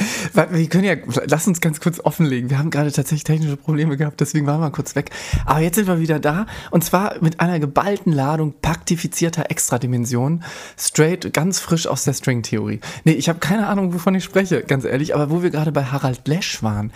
Wir 0.52 0.68
können 0.68 0.84
ja, 0.84 0.96
lass 1.26 1.48
uns 1.48 1.62
ganz 1.62 1.80
kurz 1.80 2.00
offenlegen. 2.00 2.50
Wir 2.50 2.60
haben 2.60 2.70
gerade 2.70 2.92
tatsächlich 2.92 3.24
technische 3.24 3.56
Probleme 3.56 3.98
gehabt, 3.98 4.20
deswegen 4.20 4.46
waren 4.46 4.60
wir 4.60 4.72
kurz 4.72 4.96
weg. 4.96 5.10
Aber 5.46 5.60
jetzt 5.60 5.76
sind 5.76 5.88
wir 5.88 6.00
wieder 6.00 6.20
da 6.20 6.46
und 6.72 6.84
zwar 6.84 7.16
mit 7.22 7.40
einer 7.40 7.60
geballten 7.60 8.12
Ladung 8.12 8.54
paktifizierter 8.62 9.50
Extradimensionen, 9.50 10.44
straight, 10.78 11.34
ganz 11.34 11.60
frisch 11.60 11.88
aus 11.88 12.04
der 12.04 12.14
Stringtheorie. 12.14 12.82
Nee, 13.04 13.14
ich 13.14 13.30
habe 13.30 13.40
keine 13.40 13.68
Ahnung, 13.68 13.94
wovon 13.94 14.16
ich 14.16 14.24
spreche, 14.24 14.64
ganz 14.64 14.86
ehrlich, 14.86 15.16
aber 15.16 15.30
wo 15.30 15.44
wir 15.44 15.50
gerade 15.50 15.72
bei 15.72 15.86
Harald 15.86 16.28
Lesch 16.28 16.62
waren, 16.62 16.92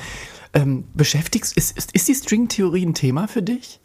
ähm, 0.53 0.85
beschäftigst, 0.93 1.55
ist, 1.55 1.77
ist, 1.77 1.93
ist 1.93 2.07
die 2.07 2.15
Stringtheorie 2.15 2.85
ein 2.85 2.93
Thema 2.93 3.27
für 3.27 3.41
dich? 3.41 3.79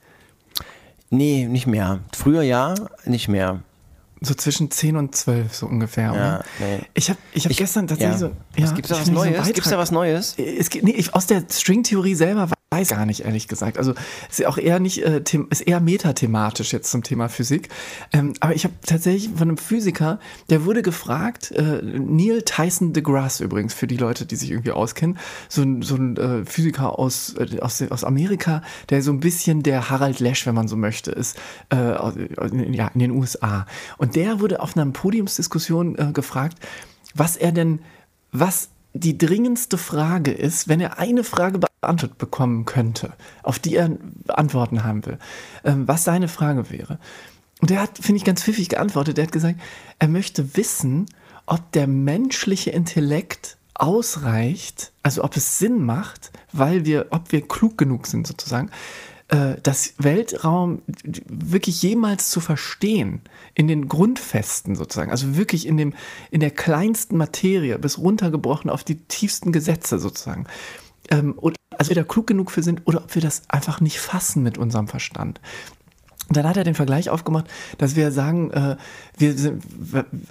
Nee, 1.12 1.46
nicht 1.46 1.66
mehr. 1.66 2.00
Früher 2.16 2.40
ja, 2.42 2.74
nicht 3.04 3.28
mehr. 3.28 3.60
So 4.22 4.32
zwischen 4.32 4.70
10 4.70 4.96
und 4.96 5.14
12 5.14 5.54
so 5.54 5.66
ungefähr. 5.66 6.14
Ja, 6.14 6.44
nee. 6.58 6.80
Ich 6.94 7.10
habe 7.10 7.18
ich 7.34 7.44
hab 7.44 7.50
Ich- 7.50 7.58
gestern 7.58 7.86
tatsächlich 7.86 8.20
ja. 8.20 8.28
so... 8.28 8.32
Was, 8.56 8.74
gibt's 8.74 8.88
da 8.88 8.98
was 8.98 9.10
Neues? 9.10 9.52
Gibt's 9.52 9.68
da 9.68 9.76
was 9.78 9.90
Neues? 9.90 10.36
Es 10.38 10.70
geht, 10.70 10.84
nee, 10.84 10.92
ich, 10.92 11.12
aus 11.12 11.26
der 11.26 11.42
Stringtheorie 11.50 12.14
selber 12.14 12.48
weiß 12.72 12.88
gar 12.88 13.06
nicht, 13.06 13.20
ehrlich 13.24 13.46
gesagt. 13.46 13.78
Also 13.78 13.94
ist 14.28 14.38
ja 14.40 14.48
auch 14.48 14.58
eher 14.58 14.80
nicht, 14.80 15.02
äh, 15.04 15.22
ist 15.50 15.60
eher 15.60 15.78
metathematisch 15.80 16.72
jetzt 16.72 16.90
zum 16.90 17.02
Thema 17.02 17.28
Physik. 17.28 17.68
Ähm, 18.12 18.32
aber 18.40 18.54
ich 18.54 18.64
habe 18.64 18.74
tatsächlich 18.84 19.30
von 19.30 19.42
einem 19.48 19.58
Physiker, 19.58 20.18
der 20.50 20.64
wurde 20.64 20.82
gefragt, 20.82 21.52
äh, 21.52 21.80
Neil 21.82 22.42
Tyson 22.42 22.92
deGrasse 22.92 23.44
übrigens, 23.44 23.74
für 23.74 23.86
die 23.86 23.96
Leute, 23.98 24.26
die 24.26 24.36
sich 24.36 24.50
irgendwie 24.50 24.72
auskennen, 24.72 25.18
so 25.48 25.62
ein, 25.62 25.82
so 25.82 25.94
ein 25.96 26.16
äh, 26.16 26.44
Physiker 26.44 26.98
aus, 26.98 27.34
äh, 27.38 27.60
aus, 27.60 27.82
aus 27.82 28.02
Amerika, 28.04 28.62
der 28.88 29.02
so 29.02 29.12
ein 29.12 29.20
bisschen 29.20 29.62
der 29.62 29.90
Harald 29.90 30.18
Lesch, 30.20 30.46
wenn 30.46 30.54
man 30.54 30.66
so 30.66 30.76
möchte, 30.76 31.10
ist, 31.12 31.36
äh, 31.70 31.76
aus- 31.76 32.16
in- 32.16 32.72
ja, 32.74 32.88
in 32.94 33.00
den 33.00 33.10
USA. 33.12 33.66
Und 33.98 34.16
der 34.16 34.40
wurde 34.40 34.60
auf 34.60 34.76
einer 34.76 34.90
Podiumsdiskussion 34.90 35.96
äh, 35.98 36.12
gefragt, 36.12 36.56
was 37.14 37.36
er 37.36 37.52
denn, 37.52 37.80
was 38.32 38.70
die 38.94 39.16
dringendste 39.18 39.78
Frage 39.78 40.32
ist, 40.32 40.68
wenn 40.68 40.80
er 40.80 40.98
eine 40.98 41.24
Frage 41.24 41.58
beantwortet 41.58 41.71
bekommen 42.18 42.64
könnte, 42.64 43.12
auf 43.42 43.58
die 43.58 43.76
er 43.76 43.90
Antworten 44.28 44.84
haben 44.84 45.04
will, 45.04 45.18
ähm, 45.64 45.86
was 45.86 46.04
seine 46.04 46.28
Frage 46.28 46.70
wäre. 46.70 46.98
Und 47.60 47.70
er 47.70 47.80
hat, 47.80 47.98
finde 47.98 48.16
ich, 48.16 48.24
ganz 48.24 48.42
pfiffig 48.42 48.68
geantwortet. 48.68 49.18
Er 49.18 49.24
hat 49.24 49.32
gesagt, 49.32 49.60
er 49.98 50.08
möchte 50.08 50.56
wissen, 50.56 51.06
ob 51.46 51.70
der 51.72 51.86
menschliche 51.86 52.70
Intellekt 52.70 53.56
ausreicht, 53.74 54.92
also 55.02 55.24
ob 55.24 55.36
es 55.36 55.58
Sinn 55.58 55.84
macht, 55.84 56.30
weil 56.52 56.84
wir, 56.84 57.06
ob 57.10 57.32
wir 57.32 57.46
klug 57.46 57.78
genug 57.78 58.06
sind 58.06 58.26
sozusagen, 58.26 58.70
äh, 59.28 59.56
das 59.62 59.94
Weltraum 59.98 60.82
wirklich 61.26 61.82
jemals 61.82 62.30
zu 62.30 62.40
verstehen, 62.40 63.22
in 63.54 63.66
den 63.66 63.88
Grundfesten 63.88 64.76
sozusagen, 64.76 65.10
also 65.10 65.36
wirklich 65.36 65.66
in, 65.66 65.76
dem, 65.76 65.94
in 66.30 66.40
der 66.40 66.50
kleinsten 66.50 67.16
Materie, 67.16 67.78
bis 67.78 67.98
runtergebrochen 67.98 68.70
auf 68.70 68.84
die 68.84 68.96
tiefsten 68.96 69.52
Gesetze 69.52 69.98
sozusagen. 69.98 70.46
Ähm, 71.12 71.38
also 71.78 71.90
wir 71.90 71.96
da 71.96 72.04
klug 72.04 72.26
genug 72.26 72.50
für 72.50 72.62
sind 72.62 72.82
oder 72.86 73.02
ob 73.02 73.14
wir 73.14 73.22
das 73.22 73.42
einfach 73.48 73.80
nicht 73.80 74.00
fassen 74.00 74.42
mit 74.42 74.58
unserem 74.58 74.88
Verstand. 74.88 75.40
Dann 76.30 76.48
hat 76.48 76.56
er 76.56 76.64
den 76.64 76.74
Vergleich 76.74 77.10
aufgemacht, 77.10 77.46
dass 77.78 77.96
wir 77.96 78.10
sagen, 78.10 78.50
äh, 78.52 78.76
wir 79.18 79.36
sind, 79.36 79.62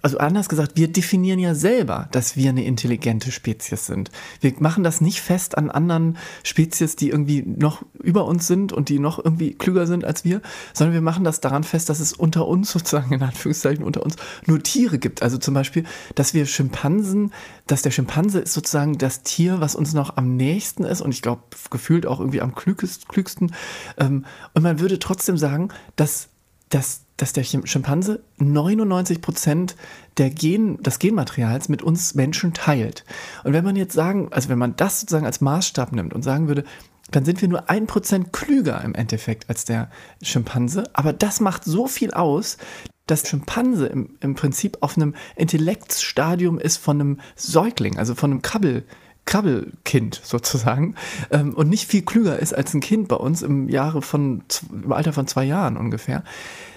also 0.02 0.18
anders 0.18 0.50
gesagt, 0.50 0.74
wir 0.76 0.88
definieren 0.88 1.38
ja 1.38 1.54
selber, 1.54 2.08
dass 2.12 2.36
wir 2.36 2.50
eine 2.50 2.66
intelligente 2.66 3.32
Spezies 3.32 3.86
sind. 3.86 4.10
Wir 4.40 4.54
machen 4.60 4.84
das 4.84 5.02
nicht 5.02 5.22
fest 5.22 5.58
an 5.58 5.70
anderen 5.70 6.18
Spezies, 6.44 6.96
die 6.96 7.10
irgendwie 7.10 7.44
noch 7.44 7.84
über 8.02 8.26
uns 8.26 8.48
sind 8.48 8.74
und 8.74 8.90
die 8.90 9.00
noch 9.00 9.24
irgendwie 9.24 9.54
klüger 9.54 9.86
sind 9.86 10.04
als 10.04 10.24
wir, 10.24 10.42
sondern 10.74 10.94
wir 10.94 11.02
machen 11.02 11.24
das 11.24 11.40
daran 11.40 11.64
fest, 11.64 11.90
dass 11.90 12.00
es 12.00 12.14
unter 12.14 12.48
uns 12.48 12.72
sozusagen, 12.72 13.14
in 13.14 13.22
Anführungszeichen 13.22 13.84
unter 13.84 14.04
uns, 14.04 14.16
nur 14.48 14.64
Tiere 14.64 14.98
gibt. 14.98 15.22
Also 15.22 15.38
zum 15.38 15.54
Beispiel, 15.54 15.84
dass 16.16 16.34
wir 16.34 16.46
Schimpansen, 16.46 17.32
dass 17.68 17.82
der 17.82 17.92
Schimpanse 17.92 18.40
ist 18.40 18.54
sozusagen 18.54 18.98
das 18.98 19.22
Tier, 19.24 19.62
was 19.62 19.76
uns 19.76 19.94
noch 19.94 20.18
am 20.18 20.36
nächsten 20.36 20.84
ist 20.84 21.02
und 21.02 21.12
ich 21.12 21.22
glaube, 21.22 21.44
gefühlt 21.70 22.08
auch 22.08 22.20
irgendwie 22.20 22.42
am 22.42 22.56
klügsten. 22.56 23.54
Ähm, 23.98 24.26
und 24.54 24.64
man 24.64 24.80
würde 24.80 24.98
trotzdem 24.98 25.38
sagen, 25.38 25.70
dass, 25.96 26.30
dass, 26.70 27.02
dass 27.18 27.34
der 27.34 27.44
Schimpanse 27.44 28.24
99 28.38 29.22
Prozent 29.22 29.76
der 30.18 30.30
Gen, 30.30 30.82
des 30.84 31.00
Genmaterials 31.00 31.70
mit 31.70 31.82
uns 31.82 32.16
Menschen 32.16 32.54
teilt. 32.54 33.06
Und 33.44 33.54
wenn 33.54 33.66
man 33.66 33.76
jetzt 33.76 33.94
sagen, 33.94 34.30
also 34.32 34.50
wenn 34.50 34.60
man 34.60 34.76
das 34.76 35.02
sozusagen 35.02 35.26
als 35.26 35.42
Maßstab 35.42 35.92
nimmt 35.92 36.14
und 36.14 36.24
sagen 36.24 36.48
würde, 36.48 36.64
dann 37.12 37.26
sind 37.26 37.42
wir 37.42 37.50
nur 37.50 37.70
ein 37.70 37.88
Prozent 37.88 38.32
klüger 38.32 38.82
im 38.84 38.96
Endeffekt 38.96 39.50
als 39.50 39.66
der 39.66 39.90
Schimpanse. 40.22 40.84
Aber 40.94 41.14
das 41.14 41.42
macht 41.42 41.66
so 41.66 41.88
viel 41.88 42.12
aus, 42.12 42.58
dass 43.06 43.28
Schimpanse 43.28 43.88
im, 43.88 44.18
im 44.22 44.36
Prinzip 44.36 44.78
auf 44.82 44.96
einem 44.96 45.16
Intellektsstadium 45.36 46.58
ist 46.58 46.78
von 46.78 47.02
einem 47.02 47.20
Säugling, 47.36 47.98
also 47.98 48.16
von 48.16 48.32
einem 48.32 48.42
Krabbel, 48.42 48.86
Krabbelkind 49.26 50.20
sozusagen 50.24 50.96
ähm, 51.30 51.54
und 51.54 51.70
nicht 51.70 51.88
viel 51.88 52.02
klüger 52.02 52.40
ist 52.40 52.54
als 52.54 52.74
ein 52.74 52.82
Kind 52.82 53.08
bei 53.08 53.16
uns 53.16 53.42
im 53.42 53.70
Jahre 53.70 54.02
von 54.02 54.44
im 54.72 54.92
Alter 54.92 55.14
von 55.14 55.28
zwei 55.28 55.46
Jahren 55.46 55.78
ungefähr, 55.78 56.24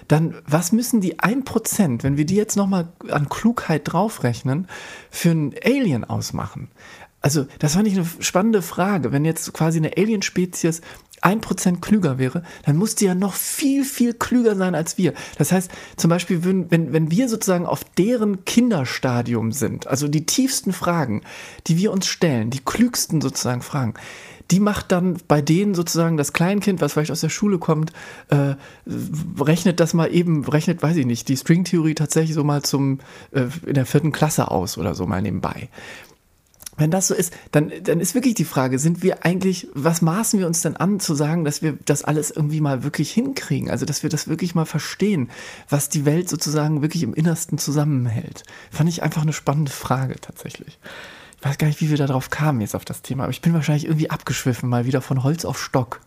dann 0.09 0.35
was 0.47 0.73
müssen 0.73 1.01
die 1.01 1.19
1%, 1.19 2.03
wenn 2.03 2.17
wir 2.17 2.27
die 2.27 2.37
jetzt 2.37 2.57
nochmal 2.57 2.89
an 3.11 3.29
Klugheit 3.29 3.83
draufrechnen, 3.85 4.69
für 5.11 5.31
einen 5.31 5.55
Alien 5.65 6.05
ausmachen? 6.05 6.69
Also, 7.21 7.47
das 7.59 7.73
fand 7.73 7.89
ich 7.89 7.95
eine 7.95 8.07
spannende 8.21 8.61
Frage. 8.61 9.11
Wenn 9.11 9.25
jetzt 9.25 9.55
quasi 9.55 9.79
eine 9.79 9.97
Alien-Spezies 9.97 10.83
1% 11.23 11.81
klüger 11.81 12.19
wäre, 12.19 12.43
dann 12.65 12.77
muss 12.77 12.95
die 12.95 13.07
ja 13.07 13.15
noch 13.15 13.35
viel, 13.35 13.85
viel 13.85 14.15
klüger 14.15 14.57
sein 14.57 14.75
als 14.75 14.99
wir. 14.99 15.15
Das 15.39 15.53
heißt, 15.53 15.71
zum 15.97 16.11
Beispiel, 16.11 16.45
wenn, 16.45 16.71
wenn, 16.71 16.93
wenn 16.93 17.11
wir 17.11 17.29
sozusagen 17.29 17.67
auf 17.67 17.85
deren 17.85 18.45
Kinderstadium 18.45 19.53
sind, 19.53 19.87
also 19.87 20.09
die 20.09 20.27
tiefsten 20.27 20.73
Fragen, 20.73 21.23
die 21.67 21.79
wir 21.79 21.93
uns 21.93 22.07
stellen, 22.07 22.51
die 22.51 22.61
klügsten 22.65 23.21
sozusagen 23.21 23.63
Fragen, 23.63 23.95
die 24.51 24.61
macht 24.61 24.93
dann 24.93 25.17
bei 25.27 25.41
denen 25.41 25.75
sozusagen 25.75 26.17
das 26.17 26.33
Kleinkind, 26.33 26.81
was 26.81 26.93
vielleicht 26.93 27.11
aus 27.11 27.23
der 27.23 27.29
Schule 27.29 27.59
kommt, 27.59 27.93
äh, 28.29 28.55
rechnet 29.41 29.81
das 29.81 29.95
mal 29.95 30.13
eben, 30.13 30.45
rechnet, 30.45 30.83
weiß 30.83 30.97
ich 30.97 31.07
nicht, 31.07 31.29
die 31.29 31.37
Stringtheorie 31.37 31.95
tatsächlich 31.95 32.35
so 32.35 32.45
mal 32.45 32.63
zum 32.63 33.01
äh, 33.33 33.47
in 33.67 33.75
der 33.75 33.87
vierten 33.87 34.13
Klasse 34.13 34.51
aus 34.51 34.77
oder 34.77 34.95
so 34.95 35.07
mal 35.07 35.23
nebenbei 35.23 35.69
wenn 36.77 36.91
das 36.91 37.09
so 37.09 37.15
ist, 37.15 37.33
dann, 37.53 37.73
dann 37.83 38.01
ist 38.01 38.15
wirklich 38.15 38.35
die 38.35 38.45
Frage, 38.45 38.79
sind 38.79 39.03
wir 39.03 39.25
eigentlich, 39.25 39.69
was 39.75 40.03
maßen 40.03 40.41
wir 40.41 40.47
uns 40.47 40.63
denn 40.63 40.77
an 40.77 41.01
zu 41.01 41.15
sagen, 41.15 41.45
dass 41.45 41.63
wir 41.63 41.79
das 41.85 42.05
alles 42.05 42.31
irgendwie 42.31 42.61
mal 42.61 42.83
wirklich 42.83 43.13
hinkriegen? 43.13 43.71
Also, 43.71 43.87
dass 43.87 44.03
wir 44.03 44.11
das 44.11 44.29
wirklich 44.29 44.55
mal 44.55 44.65
verstehen, 44.65 45.31
was 45.69 45.89
die 45.89 46.05
Welt 46.05 46.29
sozusagen 46.29 46.83
wirklich 46.83 47.03
im 47.03 47.15
Innersten 47.15 47.59
zusammenhält. 47.59 48.43
Fand 48.71 48.89
ich 48.89 49.03
einfach 49.03 49.23
eine 49.23 49.33
spannende 49.33 49.73
Frage 49.73 50.17
tatsächlich. 50.21 50.79
Ich 51.39 51.45
weiß 51.45 51.59
gar 51.59 51.67
nicht, 51.67 51.81
wie 51.81 51.91
wir 51.91 51.99
darauf 51.99 52.31
kamen 52.31 52.61
jetzt 52.61 52.75
auf 52.75 52.85
das 52.85 53.03
Thema, 53.03 53.25
aber 53.25 53.31
ich 53.31 53.43
bin 53.43 53.53
wahrscheinlich 53.53 53.85
irgendwie 53.85 54.11
abgeschwiffen, 54.11 54.69
mal 54.69 54.87
wieder 54.87 55.03
von 55.03 55.23
Holz 55.23 55.45
auf 55.45 55.63
Stock. 55.63 56.01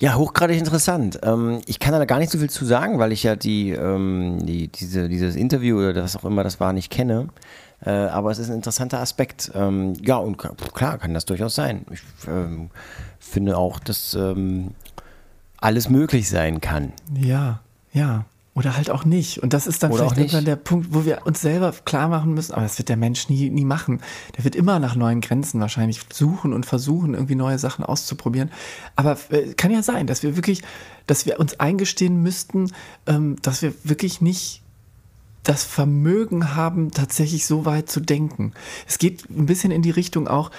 Ja, 0.00 0.14
hochgradig 0.14 0.58
interessant. 0.58 1.20
Ähm, 1.22 1.60
ich 1.66 1.78
kann 1.78 1.92
da 1.92 2.02
gar 2.06 2.18
nicht 2.18 2.32
so 2.32 2.38
viel 2.38 2.48
zu 2.48 2.64
sagen, 2.64 2.98
weil 2.98 3.12
ich 3.12 3.22
ja 3.22 3.36
die, 3.36 3.70
ähm, 3.70 4.38
die, 4.46 4.68
diese, 4.68 5.10
dieses 5.10 5.36
Interview 5.36 5.78
oder 5.78 6.02
was 6.02 6.16
auch 6.16 6.24
immer 6.24 6.42
das 6.42 6.58
war, 6.58 6.72
nicht 6.72 6.90
kenne. 6.90 7.28
Äh, 7.84 7.90
aber 7.90 8.30
es 8.30 8.38
ist 8.38 8.50
ein 8.50 8.56
interessanter 8.56 9.00
Aspekt. 9.00 9.50
Ähm, 9.54 9.94
ja, 10.02 10.16
und 10.16 10.36
klar 10.36 10.98
kann 10.98 11.14
das 11.14 11.24
durchaus 11.24 11.54
sein. 11.54 11.86
Ich 11.90 12.00
ähm, 12.28 12.70
finde 13.18 13.56
auch, 13.56 13.78
dass 13.78 14.14
ähm, 14.14 14.72
alles 15.58 15.88
möglich 15.88 16.28
sein 16.28 16.60
kann. 16.60 16.92
Ja, 17.14 17.60
ja. 17.92 18.24
Oder 18.52 18.76
halt 18.76 18.90
auch 18.90 19.04
nicht. 19.04 19.38
Und 19.42 19.52
das 19.52 19.68
ist 19.68 19.82
dann 19.82 19.92
Oder 19.92 20.02
vielleicht 20.04 20.18
irgendwann 20.18 20.44
der 20.44 20.56
Punkt, 20.56 20.88
wo 20.90 21.04
wir 21.04 21.24
uns 21.24 21.40
selber 21.40 21.72
klar 21.84 22.08
machen 22.08 22.34
müssen, 22.34 22.52
aber 22.52 22.62
das 22.62 22.78
wird 22.78 22.88
der 22.88 22.96
Mensch 22.96 23.28
nie, 23.28 23.48
nie 23.48 23.64
machen. 23.64 24.00
Der 24.36 24.44
wird 24.44 24.56
immer 24.56 24.80
nach 24.80 24.96
neuen 24.96 25.20
Grenzen 25.20 25.60
wahrscheinlich 25.60 26.00
suchen 26.12 26.52
und 26.52 26.66
versuchen, 26.66 27.14
irgendwie 27.14 27.36
neue 27.36 27.58
Sachen 27.58 27.84
auszuprobieren. 27.84 28.50
Aber 28.96 29.16
äh, 29.30 29.54
kann 29.54 29.70
ja 29.70 29.82
sein, 29.82 30.08
dass 30.08 30.24
wir 30.24 30.34
wirklich, 30.36 30.62
dass 31.06 31.26
wir 31.26 31.38
uns 31.38 31.60
eingestehen 31.60 32.22
müssten, 32.22 32.72
ähm, 33.06 33.36
dass 33.40 33.62
wir 33.62 33.72
wirklich 33.84 34.20
nicht 34.20 34.59
das 35.42 35.64
Vermögen 35.64 36.54
haben, 36.54 36.90
tatsächlich 36.90 37.46
so 37.46 37.64
weit 37.64 37.90
zu 37.90 38.00
denken. 38.00 38.52
Es 38.86 38.98
geht 38.98 39.28
ein 39.30 39.46
bisschen 39.46 39.70
in 39.70 39.82
die 39.82 39.90
Richtung 39.90 40.28
auch, 40.28 40.50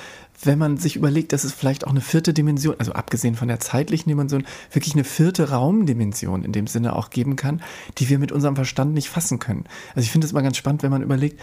wenn 0.44 0.58
man 0.58 0.78
sich 0.78 0.96
überlegt, 0.96 1.34
dass 1.34 1.44
es 1.44 1.54
vielleicht 1.54 1.86
auch 1.86 1.92
eine 1.92 2.02
vierte 2.02 2.34
Dimension, 2.34 2.76
also 2.80 2.94
abgesehen 2.94 3.36
von 3.36 3.48
der 3.48 3.60
zeitlichen 3.60 4.10
Dimension, 4.10 4.46
wirklich 4.72 4.94
eine 4.96 5.04
vierte 5.04 5.50
Raumdimension 5.50 6.44
in 6.44 6.52
dem 6.52 6.68
Sinne 6.68 6.96
auch 6.96 7.12
geben 7.12 7.36
kann, 7.36 7.62
die 8.00 8.10
wir 8.10 8.18
mit 8.18 8.32
unserem 8.32 8.56
Verstand 8.56 8.94
nicht 8.94 9.10
fassen 9.10 9.40
können. 9.40 9.66
Also 9.90 10.02
ich 10.02 10.12
finde 10.12 10.26
es 10.26 10.34
mal 10.34 10.42
ganz 10.42 10.58
spannend, 10.58 10.84
wenn 10.84 10.92
man 10.92 11.04
überlegt, 11.04 11.40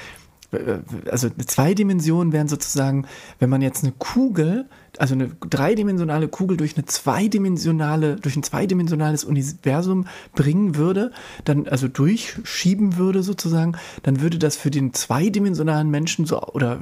äh, 0.51 0.79
also 1.11 1.31
zwei 1.47 1.75
Dimensionen 1.75 2.33
wären 2.33 2.49
sozusagen, 2.49 3.07
wenn 3.39 3.51
man 3.51 3.63
jetzt 3.63 3.85
eine 3.85 3.93
Kugel, 3.93 4.69
also 5.01 5.15
eine 5.15 5.29
dreidimensionale 5.29 6.29
Kugel 6.29 6.57
durch 6.57 6.77
eine 6.77 6.87
zweidimensionale, 6.87 8.17
durch 8.17 8.37
ein 8.37 8.43
zweidimensionales 8.43 9.25
Universum 9.25 10.07
bringen 10.35 10.77
würde, 10.77 11.13
dann 11.45 11.67
also 11.69 11.89
durchschieben 11.89 12.97
würde 12.97 13.23
sozusagen, 13.23 13.77
dann 14.03 14.21
würde 14.21 14.39
das 14.39 14.57
für 14.57 14.71
den 14.71 14.95
zweidimensionalen 14.95 15.91
Menschen 15.91 16.27
so 16.27 16.41
oder 16.43 16.81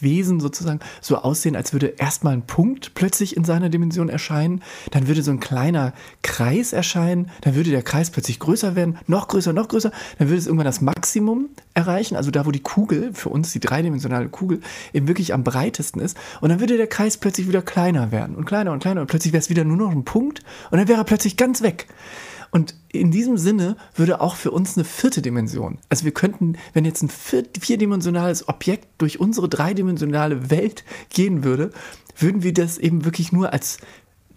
Wesen 0.00 0.40
sozusagen 0.40 0.80
so 1.00 1.16
aussehen, 1.16 1.56
als 1.56 1.72
würde 1.72 1.94
erstmal 1.98 2.32
ein 2.32 2.46
Punkt 2.46 2.94
plötzlich 2.94 3.36
in 3.36 3.44
seiner 3.44 3.68
Dimension 3.68 4.08
erscheinen, 4.08 4.62
dann 4.90 5.08
würde 5.08 5.22
so 5.22 5.30
ein 5.30 5.40
kleiner 5.40 5.92
Kreis 6.22 6.72
erscheinen, 6.72 7.30
dann 7.42 7.54
würde 7.54 7.70
der 7.70 7.82
Kreis 7.82 8.10
plötzlich 8.10 8.38
größer 8.38 8.76
werden, 8.76 8.98
noch 9.06 9.28
größer, 9.28 9.52
noch 9.52 9.68
größer, 9.68 9.92
dann 10.18 10.28
würde 10.28 10.38
es 10.38 10.46
irgendwann 10.46 10.66
das 10.66 10.80
Maximum 10.80 11.48
erreichen, 11.74 12.16
also 12.16 12.30
da, 12.30 12.44
wo 12.46 12.50
die 12.50 12.62
Kugel, 12.62 13.10
für 13.14 13.28
uns 13.28 13.52
die 13.52 13.60
dreidimensionale 13.60 14.28
Kugel, 14.28 14.60
eben 14.92 15.08
wirklich 15.08 15.32
am 15.32 15.44
breitesten 15.44 16.00
ist. 16.00 16.16
Und 16.40 16.50
dann 16.50 16.60
würde 16.60 16.76
der 16.76 16.86
Kreis 16.86 17.16
plötzlich 17.16 17.48
wieder 17.48 17.57
kleiner 17.62 18.12
werden 18.12 18.36
und 18.36 18.44
kleiner 18.44 18.72
und 18.72 18.80
kleiner 18.80 19.00
und 19.00 19.06
plötzlich 19.08 19.32
wäre 19.32 19.40
es 19.40 19.50
wieder 19.50 19.64
nur 19.64 19.76
noch 19.76 19.90
ein 19.90 20.04
Punkt 20.04 20.40
und 20.70 20.78
dann 20.78 20.88
wäre 20.88 21.00
er 21.00 21.04
plötzlich 21.04 21.36
ganz 21.36 21.62
weg. 21.62 21.86
Und 22.50 22.74
in 22.90 23.10
diesem 23.10 23.36
Sinne 23.36 23.76
würde 23.94 24.22
auch 24.22 24.34
für 24.34 24.50
uns 24.50 24.76
eine 24.76 24.84
vierte 24.84 25.20
Dimension, 25.20 25.78
also 25.90 26.04
wir 26.04 26.12
könnten, 26.12 26.56
wenn 26.72 26.86
jetzt 26.86 27.02
ein 27.02 27.10
vier, 27.10 27.44
vierdimensionales 27.60 28.48
Objekt 28.48 28.88
durch 28.98 29.20
unsere 29.20 29.48
dreidimensionale 29.50 30.50
Welt 30.50 30.84
gehen 31.10 31.44
würde, 31.44 31.70
würden 32.16 32.42
wir 32.42 32.52
das 32.52 32.78
eben 32.78 33.04
wirklich 33.04 33.32
nur 33.32 33.52
als 33.52 33.78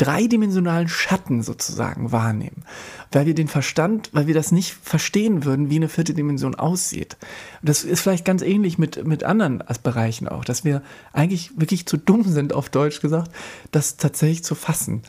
dreidimensionalen 0.01 0.87
Schatten 0.87 1.43
sozusagen 1.43 2.11
wahrnehmen, 2.11 2.63
weil 3.11 3.27
wir 3.27 3.35
den 3.35 3.47
Verstand, 3.47 4.09
weil 4.13 4.25
wir 4.25 4.33
das 4.33 4.51
nicht 4.51 4.73
verstehen 4.81 5.45
würden, 5.45 5.69
wie 5.69 5.75
eine 5.75 5.89
vierte 5.89 6.13
Dimension 6.15 6.55
aussieht. 6.55 7.17
Und 7.61 7.69
das 7.69 7.83
ist 7.83 8.01
vielleicht 8.01 8.25
ganz 8.25 8.41
ähnlich 8.41 8.79
mit, 8.79 9.05
mit 9.05 9.23
anderen 9.23 9.63
Bereichen 9.83 10.27
auch, 10.27 10.43
dass 10.43 10.65
wir 10.65 10.81
eigentlich 11.13 11.51
wirklich 11.55 11.85
zu 11.85 11.97
dumm 11.97 12.23
sind, 12.23 12.53
auf 12.53 12.69
Deutsch 12.69 12.99
gesagt, 13.01 13.31
das 13.71 13.97
tatsächlich 13.97 14.43
zu 14.43 14.55
fassen. 14.55 15.03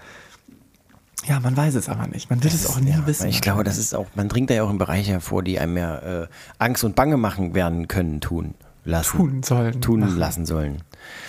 Ja, 1.27 1.41
man 1.41 1.57
weiß 1.57 1.77
es 1.77 1.89
aber 1.89 2.07
nicht. 2.09 2.31
Man 2.31 2.43
wird 2.43 2.53
es 2.53 2.67
auch 2.67 2.81
nie 2.81 2.91
Ja, 2.91 3.07
wissen. 3.07 3.29
Ich 3.29 3.41
glaube, 3.41 3.65
das 3.65 3.79
ist 3.79 3.95
auch, 3.95 4.07
man 4.15 4.29
dringt 4.29 4.51
da 4.51 4.55
ja 4.55 4.65
auch 4.65 4.71
in 4.71 4.79
Bereiche 4.79 5.13
hervor, 5.13 5.43
die 5.43 5.59
einem 5.59 5.77
ja 5.77 6.23
äh, 6.23 6.27
Angst 6.59 6.85
und 6.85 6.97
Bange 6.97 7.17
machen 7.17 7.55
werden 7.55 7.87
können, 7.89 8.21
tun 8.21 8.55
lassen. 8.85 9.17
Tun 9.17 9.43
sollen, 9.43 9.81
Tun 9.81 10.01
machen. 10.01 10.19
lassen 10.19 10.47
sollen. 10.47 10.83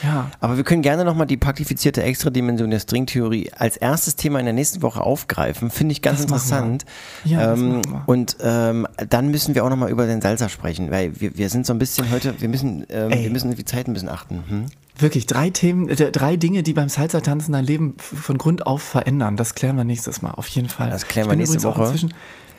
Ja. 0.03 0.29
Aber 0.39 0.57
wir 0.57 0.63
können 0.63 0.81
gerne 0.81 1.05
nochmal 1.05 1.27
die 1.27 1.37
praktifizierte 1.37 2.03
Extradimension 2.03 2.69
der 2.69 2.79
Stringtheorie 2.79 3.51
als 3.57 3.77
erstes 3.77 4.15
Thema 4.15 4.39
in 4.39 4.45
der 4.45 4.53
nächsten 4.53 4.81
Woche 4.81 5.01
aufgreifen. 5.01 5.69
Finde 5.69 5.93
ich 5.93 6.01
ganz 6.01 6.17
Das 6.17 6.25
interessant. 6.25 6.85
Ja, 7.23 7.53
ähm, 7.53 7.81
und 8.05 8.37
ähm, 8.41 8.87
dann 9.09 9.29
müssen 9.29 9.55
wir 9.55 9.63
auch 9.63 9.69
nochmal 9.69 9.89
über 9.89 10.05
den 10.05 10.21
Salsa 10.21 10.49
sprechen, 10.49 10.91
weil 10.91 11.19
wir, 11.19 11.37
wir 11.37 11.49
sind 11.49 11.65
so 11.65 11.73
ein 11.73 11.79
bisschen 11.79 12.11
heute, 12.11 12.39
wir 12.39 12.49
müssen, 12.49 12.85
ähm, 12.89 13.11
wir 13.11 13.29
müssen 13.29 13.49
auf 13.49 13.55
die 13.55 13.65
Zeit 13.65 13.87
ein 13.87 13.93
bisschen 13.93 14.09
achten. 14.09 14.43
Hm? 14.47 14.65
Wirklich, 14.97 15.25
drei 15.25 15.49
Themen, 15.49 15.89
äh, 15.89 16.11
drei 16.11 16.35
Dinge, 16.35 16.61
die 16.61 16.73
beim 16.73 16.89
Salsa-Tanzen 16.89 17.53
dein 17.53 17.65
Leben 17.65 17.95
von 17.97 18.37
Grund 18.37 18.67
auf 18.67 18.83
verändern. 18.83 19.37
Das 19.37 19.55
klären 19.55 19.75
wir 19.75 19.83
nächstes 19.83 20.21
Mal, 20.21 20.31
auf 20.31 20.47
jeden 20.49 20.69
Fall. 20.69 20.91
Das 20.91 21.07
klären 21.07 21.29
wir 21.29 21.35
nächste 21.35 21.63
Woche. 21.63 21.83
Inzwischen, 21.83 22.13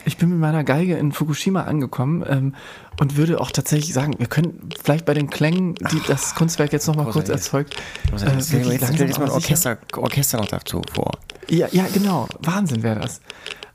ich 0.05 0.17
bin 0.17 0.29
mit 0.31 0.39
meiner 0.39 0.65
Geige 0.65 0.97
in 0.97 1.13
Fukushima 1.13 1.63
angekommen 1.63 2.25
ähm, 2.29 2.55
und 3.01 3.17
würde 3.17 3.41
auch 3.41 3.51
tatsächlich 3.51 3.93
sagen, 3.93 4.15
wir 4.19 4.27
können 4.27 4.69
vielleicht 4.83 5.05
bei 5.05 5.15
den 5.15 5.31
Klängen, 5.31 5.75
die 5.75 6.01
das 6.07 6.35
Kunstwerk 6.35 6.73
jetzt 6.73 6.87
noch 6.87 6.97
mal 6.97 7.07
kurz 7.11 7.29
erzeugt, 7.29 7.77
Also, 8.13 8.27
jetzt 8.27 8.49
stell 8.49 8.73
jetzt, 8.73 9.19
mal 9.19 9.25
ein 9.27 9.31
Orchester, 9.31 9.79
Orchester 9.97 10.39
noch 10.39 10.47
dazu 10.49 10.83
vor. 10.93 11.13
Ja, 11.49 11.69
ja, 11.73 11.87
genau. 11.93 12.29
Wahnsinn 12.41 12.83
wäre 12.83 13.01
das. 13.01 13.21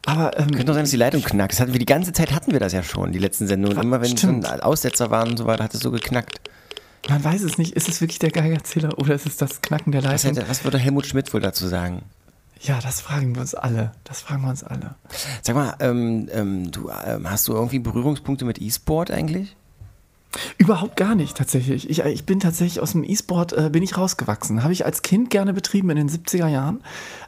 Aber 0.06 0.38
ähm, 0.40 0.48
Könnte 0.48 0.66
doch 0.66 0.74
sein, 0.74 0.84
dass 0.84 0.92
die 0.92 0.98
Leitung 0.98 1.22
knackt. 1.22 1.54
Das 1.54 1.60
hatten 1.60 1.74
wir 1.74 1.80
die 1.80 1.86
ganze 1.86 2.14
Zeit 2.14 2.32
hatten 2.34 2.52
wir 2.52 2.60
das 2.60 2.74
ja 2.74 2.84
schon, 2.84 3.12
die 3.12 3.20
letzten 3.20 3.48
Sendungen. 3.48 3.78
Immer 3.82 4.02
wenn 4.02 4.18
Stimmt. 4.18 4.46
so 4.46 4.52
ein 4.52 4.60
Aussetzer 4.62 5.12
waren 5.12 5.32
und 5.32 5.38
so 5.38 5.46
weiter, 5.46 5.64
hat 5.66 5.74
es 5.74 5.82
so 5.82 5.92
geknackt. 5.92 6.40
man 7.10 7.24
weiß 7.24 7.42
es 7.44 7.58
nicht. 7.58 7.74
Ist 7.74 7.90
es 7.90 8.02
wirklich 8.02 8.20
der 8.20 8.32
Geigerzähler 8.32 8.98
oder 8.98 9.14
ist 9.14 9.26
es 9.26 9.38
das 9.38 9.62
Knacken 9.62 9.92
der 9.92 10.04
Was, 10.04 10.24
Leitung? 10.24 10.38
hätte, 10.38 10.50
was 10.50 10.64
würde 10.64 10.78
Helmut 10.78 11.06
Schmidt 11.06 11.32
wohl 11.34 11.42
dazu 11.42 11.68
sagen? 11.68 12.04
Ja, 12.62 12.80
das 12.82 13.02
fragen 13.02 13.36
wir 13.36 13.42
uns 13.42 13.56
alle. 13.56 13.94
Das 14.04 14.22
fragen 14.22 14.42
wir 14.42 14.50
uns 14.50 14.64
alle. 14.64 14.96
Sag 15.42 15.56
mal, 15.56 15.76
ähm, 15.80 16.28
ähm, 16.32 16.72
du, 16.72 16.90
ähm, 17.06 17.30
hast 17.30 17.48
du 17.48 17.54
irgendwie 17.54 17.80
Berührungspunkte 17.80 18.46
mit 18.46 18.62
E-Sport 18.62 19.12
eigentlich? 19.12 19.56
Überhaupt 20.60 20.96
gar 20.96 21.16
nicht, 21.16 21.36
tatsächlich. 21.36 21.90
Ich, 21.90 22.00
ich 22.02 22.26
bin 22.26 22.40
tatsächlich 22.40 22.80
aus 22.82 22.92
dem 22.92 23.04
E-Sport, 23.04 23.54
äh, 23.54 23.70
bin 23.72 23.82
ich 23.82 23.98
rausgewachsen. 23.98 24.62
Habe 24.62 24.74
ich 24.74 24.86
als 24.86 25.02
Kind 25.02 25.32
gerne 25.32 25.54
betrieben 25.54 25.90
in 25.90 25.96
den 25.96 26.10
70er 26.10 26.48
Jahren. 26.48 26.82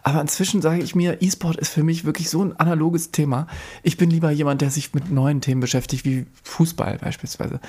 Aber 0.03 0.21
inzwischen 0.21 0.61
sage 0.61 0.83
ich 0.83 0.93
mir, 0.93 1.19
E-Sport 1.19 1.55
ist 1.55 1.69
für 1.69 1.81
mich 1.81 2.05
wirklich 2.05 2.29
so 2.29 2.43
ein 2.43 2.59
analoges 2.59 3.09
Thema. 3.09 3.47
Ich 3.81 3.97
bin 3.97 4.11
lieber 4.11 4.29
jemand, 4.29 4.61
der 4.61 4.69
sich 4.69 4.93
mit 4.93 5.09
neuen 5.09 5.41
Themen 5.41 5.61
beschäftigt, 5.61 6.05
wie 6.05 6.27
Fußball 6.43 6.99
beispielsweise. 6.99 7.59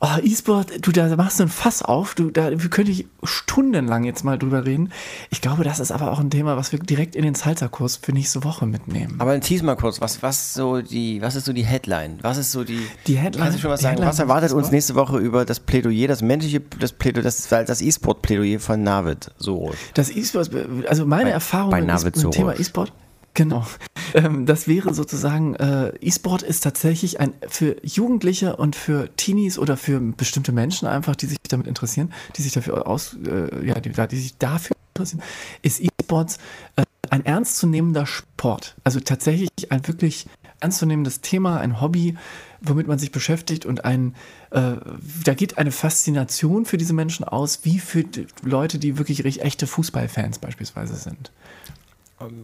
Oh, 0.00 0.06
E-Sport, 0.22 0.86
du, 0.86 0.92
da 0.92 1.14
machst 1.16 1.40
du 1.40 1.44
ein 1.44 1.48
Fass 1.48 1.82
auf. 1.82 2.14
Du, 2.14 2.30
da 2.30 2.50
könnte 2.50 2.92
ich 2.92 3.06
stundenlang 3.24 4.04
jetzt 4.04 4.24
mal 4.24 4.38
drüber 4.38 4.64
reden. 4.64 4.92
Ich 5.30 5.40
glaube, 5.40 5.64
das 5.64 5.80
ist 5.80 5.90
aber 5.90 6.12
auch 6.12 6.20
ein 6.20 6.30
Thema, 6.30 6.56
was 6.56 6.70
wir 6.70 6.78
direkt 6.78 7.16
in 7.16 7.22
den 7.24 7.34
Salzerkurs 7.34 7.96
für 8.00 8.12
nächste 8.12 8.44
Woche 8.44 8.64
mitnehmen. 8.66 9.16
Aber 9.18 9.32
ein 9.32 9.40
tease 9.40 9.64
mal 9.64 9.74
kurz, 9.74 10.00
was, 10.00 10.22
was, 10.22 10.54
so 10.54 10.80
die, 10.82 11.20
was 11.20 11.34
ist 11.34 11.46
so 11.46 11.52
die 11.52 11.64
Headline? 11.64 12.18
Was 12.22 12.38
ist 12.38 12.52
so 12.52 12.62
die. 12.62 12.86
Die 13.08 13.16
Headline- 13.16 13.42
Kannst 13.44 13.58
du 13.58 13.62
schon 13.62 13.70
was 13.72 13.80
sagen? 13.80 13.94
Headline 13.96 14.08
Was 14.08 14.18
erwartet 14.20 14.52
uns 14.52 14.70
nächste 14.70 14.94
Woche 14.94 15.18
über 15.18 15.44
das 15.44 15.58
Plädoyer, 15.58 16.06
das 16.06 16.22
menschliche 16.22 16.60
das 16.60 16.92
Plädoyer, 16.92 17.24
das, 17.24 17.48
das 17.48 17.80
E-Sport-Plädoyer 17.82 18.60
von 18.60 18.82
Navid? 18.82 19.32
So. 19.38 19.72
Das 19.94 20.10
E-Sport, 20.10 20.50
also 20.88 21.06
meine 21.06 21.24
Bei- 21.24 21.30
Erfahrung 21.30 21.70
bei 21.70 21.78
mit 21.80 21.88
Navid 21.88 22.16
E-Sport- 22.16 22.34
Soros. 22.34 22.36
Thema 22.36 22.60
E-Sport, 22.60 22.92
genau. 23.38 23.64
Ähm, 24.14 24.46
das 24.46 24.66
wäre 24.66 24.94
sozusagen, 24.94 25.54
äh, 25.56 25.92
E-Sport 26.00 26.42
ist 26.42 26.64
tatsächlich 26.64 27.20
ein 27.20 27.34
für 27.46 27.76
Jugendliche 27.84 28.56
und 28.56 28.74
für 28.74 29.14
Teenies 29.16 29.58
oder 29.58 29.76
für 29.76 30.00
bestimmte 30.00 30.50
Menschen 30.50 30.88
einfach, 30.88 31.14
die 31.14 31.26
sich 31.26 31.36
damit 31.46 31.66
interessieren, 31.66 32.10
die 32.34 32.40
sich 32.40 32.52
dafür 32.52 32.86
aus, 32.86 33.18
äh, 33.26 33.66
ja, 33.66 33.78
die, 33.80 33.90
die 33.90 34.16
sich 34.16 34.38
dafür 34.38 34.76
interessieren, 34.94 35.22
ist 35.60 35.82
E-Sports 35.82 36.38
äh, 36.76 36.84
ein 37.10 37.26
ernstzunehmender 37.26 38.06
Sport. 38.06 38.76
Also 38.82 38.98
tatsächlich 39.00 39.50
ein 39.68 39.86
wirklich 39.86 40.26
ernstzunehmendes 40.60 41.20
Thema, 41.20 41.60
ein 41.60 41.82
Hobby, 41.82 42.16
womit 42.62 42.86
man 42.86 42.98
sich 42.98 43.12
beschäftigt 43.12 43.66
und 43.66 43.84
ein, 43.84 44.14
äh, 44.52 44.76
da 45.24 45.34
geht 45.34 45.58
eine 45.58 45.70
Faszination 45.70 46.64
für 46.64 46.78
diese 46.78 46.94
Menschen 46.94 47.24
aus, 47.24 47.60
wie 47.64 47.78
für 47.78 48.04
die 48.04 48.26
Leute, 48.42 48.78
die 48.78 48.96
wirklich 48.96 49.26
echte 49.26 49.66
Fußballfans 49.66 50.38
beispielsweise 50.38 50.96
sind. 50.96 51.30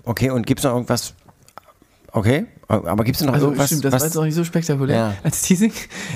Okay, 0.05 0.31
und 0.31 0.47
gibt 0.47 0.61
es 0.61 0.65
noch 0.65 0.73
irgendwas? 0.73 1.15
Okay, 2.13 2.47
aber 2.69 3.03
gibt 3.03 3.17
es 3.17 3.25
noch 3.25 3.35
Also 3.35 3.47
irgendwas? 3.47 3.67
stimmt, 3.67 3.85
das 3.87 3.93
was, 3.95 4.01
war 4.03 4.07
jetzt 4.07 4.17
auch 4.19 4.25
nicht 4.25 4.35
so 4.37 4.45
spektakulär 4.45 4.97
Ja. 4.97 5.15
als 5.25 5.43
Teasing. 5.43 5.73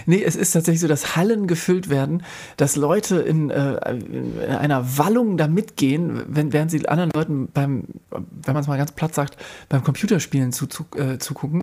Nee, 0.07 0.23
es 0.23 0.37
ist 0.37 0.53
tatsächlich 0.53 0.81
so, 0.81 0.87
dass 0.87 1.17
Hallen 1.17 1.49
gefüllt 1.49 1.89
werden, 1.89 2.23
dass 2.57 2.77
Leute 2.77 3.17
in, 3.17 3.51
äh, 3.51 3.75
in 3.97 4.39
einer 4.41 4.97
Wallung 4.97 5.37
da 5.37 5.49
mitgehen, 5.49 6.23
wenn, 6.29 6.53
während 6.53 6.71
sie 6.71 6.87
anderen 6.89 7.11
Leuten 7.13 7.49
beim, 7.53 7.85
wenn 8.13 8.55
man 8.55 8.63
es 8.63 8.69
mal 8.69 8.79
ganz 8.79 8.93
platt 8.93 9.13
sagt, 9.13 9.39
beim 9.69 9.83
Computerspielen 9.83 10.53
zu, 10.53 10.69
zu, 10.69 10.85
äh, 10.95 11.19
zugucken, 11.19 11.63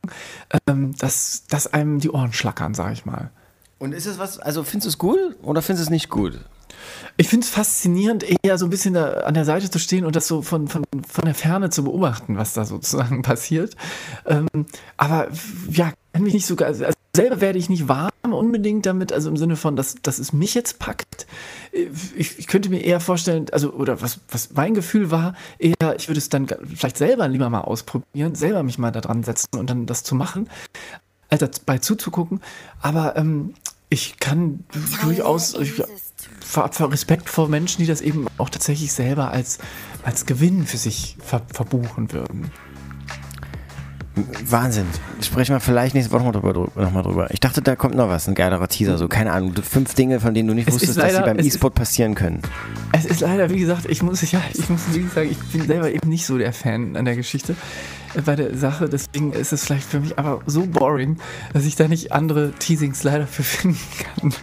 ähm, 0.67 0.93
dass, 0.97 1.43
dass 1.47 1.73
einem 1.73 1.99
die 2.01 2.09
Ohren 2.09 2.33
schlackern, 2.33 2.73
sag 2.73 2.91
ich 2.91 3.05
mal. 3.05 3.29
und 3.79 3.93
ist 3.93 4.05
es 4.05 4.19
was, 4.19 4.37
also 4.37 4.63
findest 4.63 4.85
du 4.87 4.89
es 4.89 4.97
gut 4.97 5.19
oder 5.43 5.61
findest 5.61 5.83
du 5.87 5.87
es 5.87 5.91
nicht 5.91 6.09
gut? 6.09 6.39
Ich 7.17 7.29
finde 7.29 7.45
es 7.45 7.49
faszinierend, 7.49 8.25
eher 8.43 8.57
so 8.57 8.65
ein 8.65 8.69
bisschen 8.69 8.97
an 8.97 9.33
der 9.33 9.45
Seite 9.45 9.69
zu 9.69 9.79
stehen 9.79 10.05
und 10.05 10.15
das 10.15 10.27
so 10.27 10.41
von, 10.41 10.67
von, 10.67 10.83
von 11.07 11.25
der 11.25 11.35
Ferne 11.35 11.69
zu 11.69 11.83
beobachten, 11.83 12.37
was 12.37 12.53
da 12.53 12.65
sozusagen 12.65 13.21
passiert. 13.23 13.75
Ähm, 14.25 14.47
aber 14.97 15.29
ja, 15.69 15.93
kann 16.13 16.23
mich 16.23 16.33
nicht 16.33 16.45
sogar, 16.45 16.67
also 16.67 16.85
selber 17.15 17.41
werde 17.41 17.57
ich 17.57 17.69
nicht 17.69 17.87
warm 17.87 18.11
unbedingt 18.23 18.85
damit, 18.85 19.13
also 19.13 19.29
im 19.29 19.37
Sinne 19.37 19.55
von, 19.55 19.75
dass, 19.75 19.95
dass 20.01 20.19
es 20.19 20.33
mich 20.33 20.53
jetzt 20.53 20.79
packt. 20.79 21.25
Ich, 21.71 22.39
ich 22.39 22.47
könnte 22.47 22.69
mir 22.69 22.81
eher 22.81 22.99
vorstellen, 22.99 23.45
also, 23.51 23.71
oder 23.71 24.01
was, 24.01 24.19
was 24.29 24.53
mein 24.53 24.73
Gefühl 24.73 25.11
war, 25.11 25.35
eher, 25.57 25.95
ich 25.97 26.07
würde 26.07 26.17
es 26.17 26.29
dann 26.29 26.47
vielleicht 26.75 26.97
selber 26.97 27.27
lieber 27.27 27.49
mal 27.49 27.61
ausprobieren, 27.61 28.35
selber 28.35 28.63
mich 28.63 28.77
mal 28.77 28.91
da 28.91 29.01
dran 29.01 29.23
setzen 29.23 29.57
und 29.57 29.69
dann 29.69 29.85
das 29.85 30.03
zu 30.03 30.15
machen, 30.15 30.49
als 31.29 31.39
dabei 31.39 31.77
zuzugucken. 31.77 32.41
Aber 32.81 33.15
ähm, 33.15 33.53
ich 33.89 34.17
kann 34.19 34.65
durchaus, 35.01 35.53
ich, 35.55 35.81
Respekt 36.91 37.29
vor 37.29 37.47
Menschen, 37.49 37.81
die 37.81 37.87
das 37.87 38.01
eben 38.01 38.27
auch 38.37 38.49
tatsächlich 38.49 38.93
selber 38.93 39.31
als, 39.31 39.57
als 40.03 40.25
Gewinn 40.25 40.65
für 40.65 40.77
sich 40.77 41.17
ver, 41.23 41.41
verbuchen 41.53 42.11
würden. 42.11 42.51
Wahnsinn. 44.47 44.85
Sprechen 45.21 45.53
wir 45.55 45.59
vielleicht 45.59 45.93
nächste 45.93 46.13
Woche 46.13 46.23
noch 46.23 46.41
mal 46.41 46.53
drüber, 46.53 46.81
noch 46.81 46.91
mal 46.91 47.01
drüber. 47.01 47.27
Ich 47.31 47.41
dachte, 47.41 47.61
da 47.61 47.75
kommt 47.75 47.95
noch 47.95 48.07
was, 48.07 48.29
ein 48.29 48.35
geilerer 48.35 48.69
Teaser. 48.69 48.97
So, 48.97 49.09
keine 49.09 49.33
Ahnung, 49.33 49.53
fünf 49.61 49.93
Dinge, 49.93 50.21
von 50.21 50.33
denen 50.33 50.47
du 50.47 50.53
nicht 50.53 50.69
Es 50.69 50.73
wusstest, 50.75 50.91
ist 50.91 50.97
dass 51.01 51.09
sie 51.11 51.17
leider- 51.17 51.33
beim 51.35 51.45
E-Sport 51.45 51.75
passieren 51.75 52.15
können. 52.15 52.41
Es 52.93 53.03
ist 53.03 53.19
leider, 53.19 53.49
wie 53.49 53.59
gesagt, 53.59 53.87
ich 53.89 54.01
muss, 54.01 54.21
ja, 54.31 54.41
ich 54.53 54.69
muss 54.69 54.87
wirklich 54.93 55.11
sagen, 55.11 55.29
ich 55.31 55.39
bin 55.51 55.67
selber 55.67 55.91
eben 55.91 56.07
nicht 56.07 56.25
so 56.25 56.37
der 56.37 56.53
Fan 56.53 56.95
an 56.95 57.03
der 57.03 57.17
Geschichte 57.17 57.55
äh, 58.13 58.21
bei 58.21 58.37
der 58.37 58.57
Sache. 58.57 58.87
Deswegen 58.87 59.33
ist 59.33 59.51
es 59.51 59.65
vielleicht 59.65 59.89
für 59.89 59.99
mich 59.99 60.17
aber 60.17 60.39
so 60.45 60.65
boring, 60.65 61.17
dass 61.51 61.65
ich 61.65 61.75
da 61.75 61.89
nicht 61.89 62.13
andere 62.13 62.53
Teasings 62.53 63.03
leider 63.03 63.27
für 63.27 63.43
finden 63.43 63.77
kann. 64.21 64.33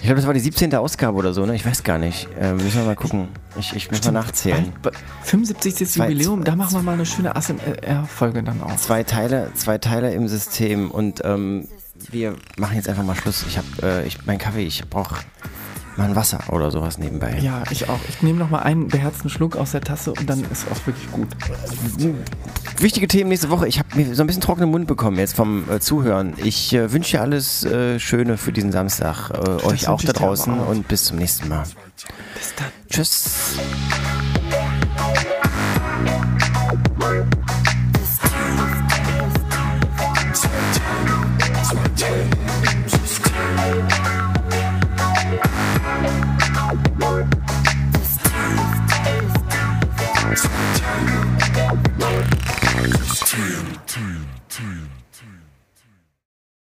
Ich 0.00 0.06
glaube, 0.06 0.16
das 0.16 0.26
war 0.26 0.32
die 0.34 0.40
17. 0.40 0.74
Ausgabe 0.74 1.16
oder 1.18 1.34
so, 1.34 1.44
ne? 1.44 1.54
Ich 1.54 1.64
weiß 1.66 1.82
gar 1.82 1.98
nicht. 1.98 2.26
Äh, 2.40 2.54
müssen 2.54 2.78
wir 2.80 2.84
mal 2.86 2.96
gucken. 2.96 3.28
Ich, 3.58 3.74
ich 3.76 3.90
muss 3.90 4.02
mal 4.04 4.12
nachzählen. 4.12 4.72
Bei- 4.82 4.90
bei 4.90 4.96
75. 5.24 5.88
Zwei- 5.88 6.04
Jubiläum, 6.08 6.42
da 6.44 6.56
machen 6.56 6.72
wir 6.74 6.82
mal 6.82 6.92
eine 6.94 7.04
schöne 7.06 7.36
ASMR-Folge 7.36 8.42
dann 8.42 8.62
auch. 8.62 8.74
Zwei 8.76 9.02
Teile, 9.04 9.50
zwei 9.54 9.76
Teile 9.78 10.12
im 10.14 10.26
System 10.26 10.90
und 10.90 11.20
ähm, 11.24 11.68
wir 12.10 12.34
machen 12.56 12.76
jetzt 12.76 12.88
einfach 12.88 13.02
mal 13.04 13.14
Schluss. 13.14 13.44
Ich 13.46 13.58
habe, 13.58 13.66
äh, 13.82 14.06
ich, 14.06 14.24
mein 14.26 14.38
Kaffee, 14.38 14.62
ich 14.64 14.88
brauche 14.88 15.16
mal 15.96 16.08
ein 16.08 16.16
Wasser 16.16 16.40
oder 16.48 16.70
sowas 16.70 16.98
nebenbei. 16.98 17.38
Ja, 17.40 17.62
ich 17.70 17.88
auch. 17.88 17.98
Ich 18.08 18.22
nehme 18.22 18.38
noch 18.38 18.50
mal 18.50 18.60
einen 18.60 18.88
beherzten 18.88 19.28
Schluck 19.28 19.56
aus 19.56 19.72
der 19.72 19.80
Tasse 19.80 20.12
und 20.12 20.28
dann 20.28 20.44
ist 20.50 20.66
auch 20.70 20.86
wirklich 20.86 21.10
gut. 21.10 21.28
Wichtige 22.78 23.08
Themen 23.08 23.28
nächste 23.28 23.50
Woche. 23.50 23.68
Ich 23.68 23.78
habe 23.78 23.88
mir 23.94 24.14
so 24.14 24.22
ein 24.22 24.26
bisschen 24.26 24.42
trockenen 24.42 24.70
Mund 24.70 24.86
bekommen 24.86 25.18
jetzt 25.18 25.36
vom 25.36 25.68
äh, 25.70 25.80
Zuhören. 25.80 26.34
Ich 26.36 26.72
äh, 26.72 26.92
wünsche 26.92 27.20
alles 27.20 27.64
äh, 27.64 27.98
Schöne 27.98 28.36
für 28.38 28.52
diesen 28.52 28.72
Samstag. 28.72 29.30
Äh, 29.30 29.64
euch 29.66 29.88
auch 29.88 30.02
da 30.02 30.12
draußen 30.12 30.58
auch. 30.60 30.68
und 30.68 30.88
bis 30.88 31.04
zum 31.04 31.18
nächsten 31.18 31.48
Mal. 31.48 31.64
Bis 32.34 32.54
dann. 32.56 32.68
Tschüss. 32.88 33.56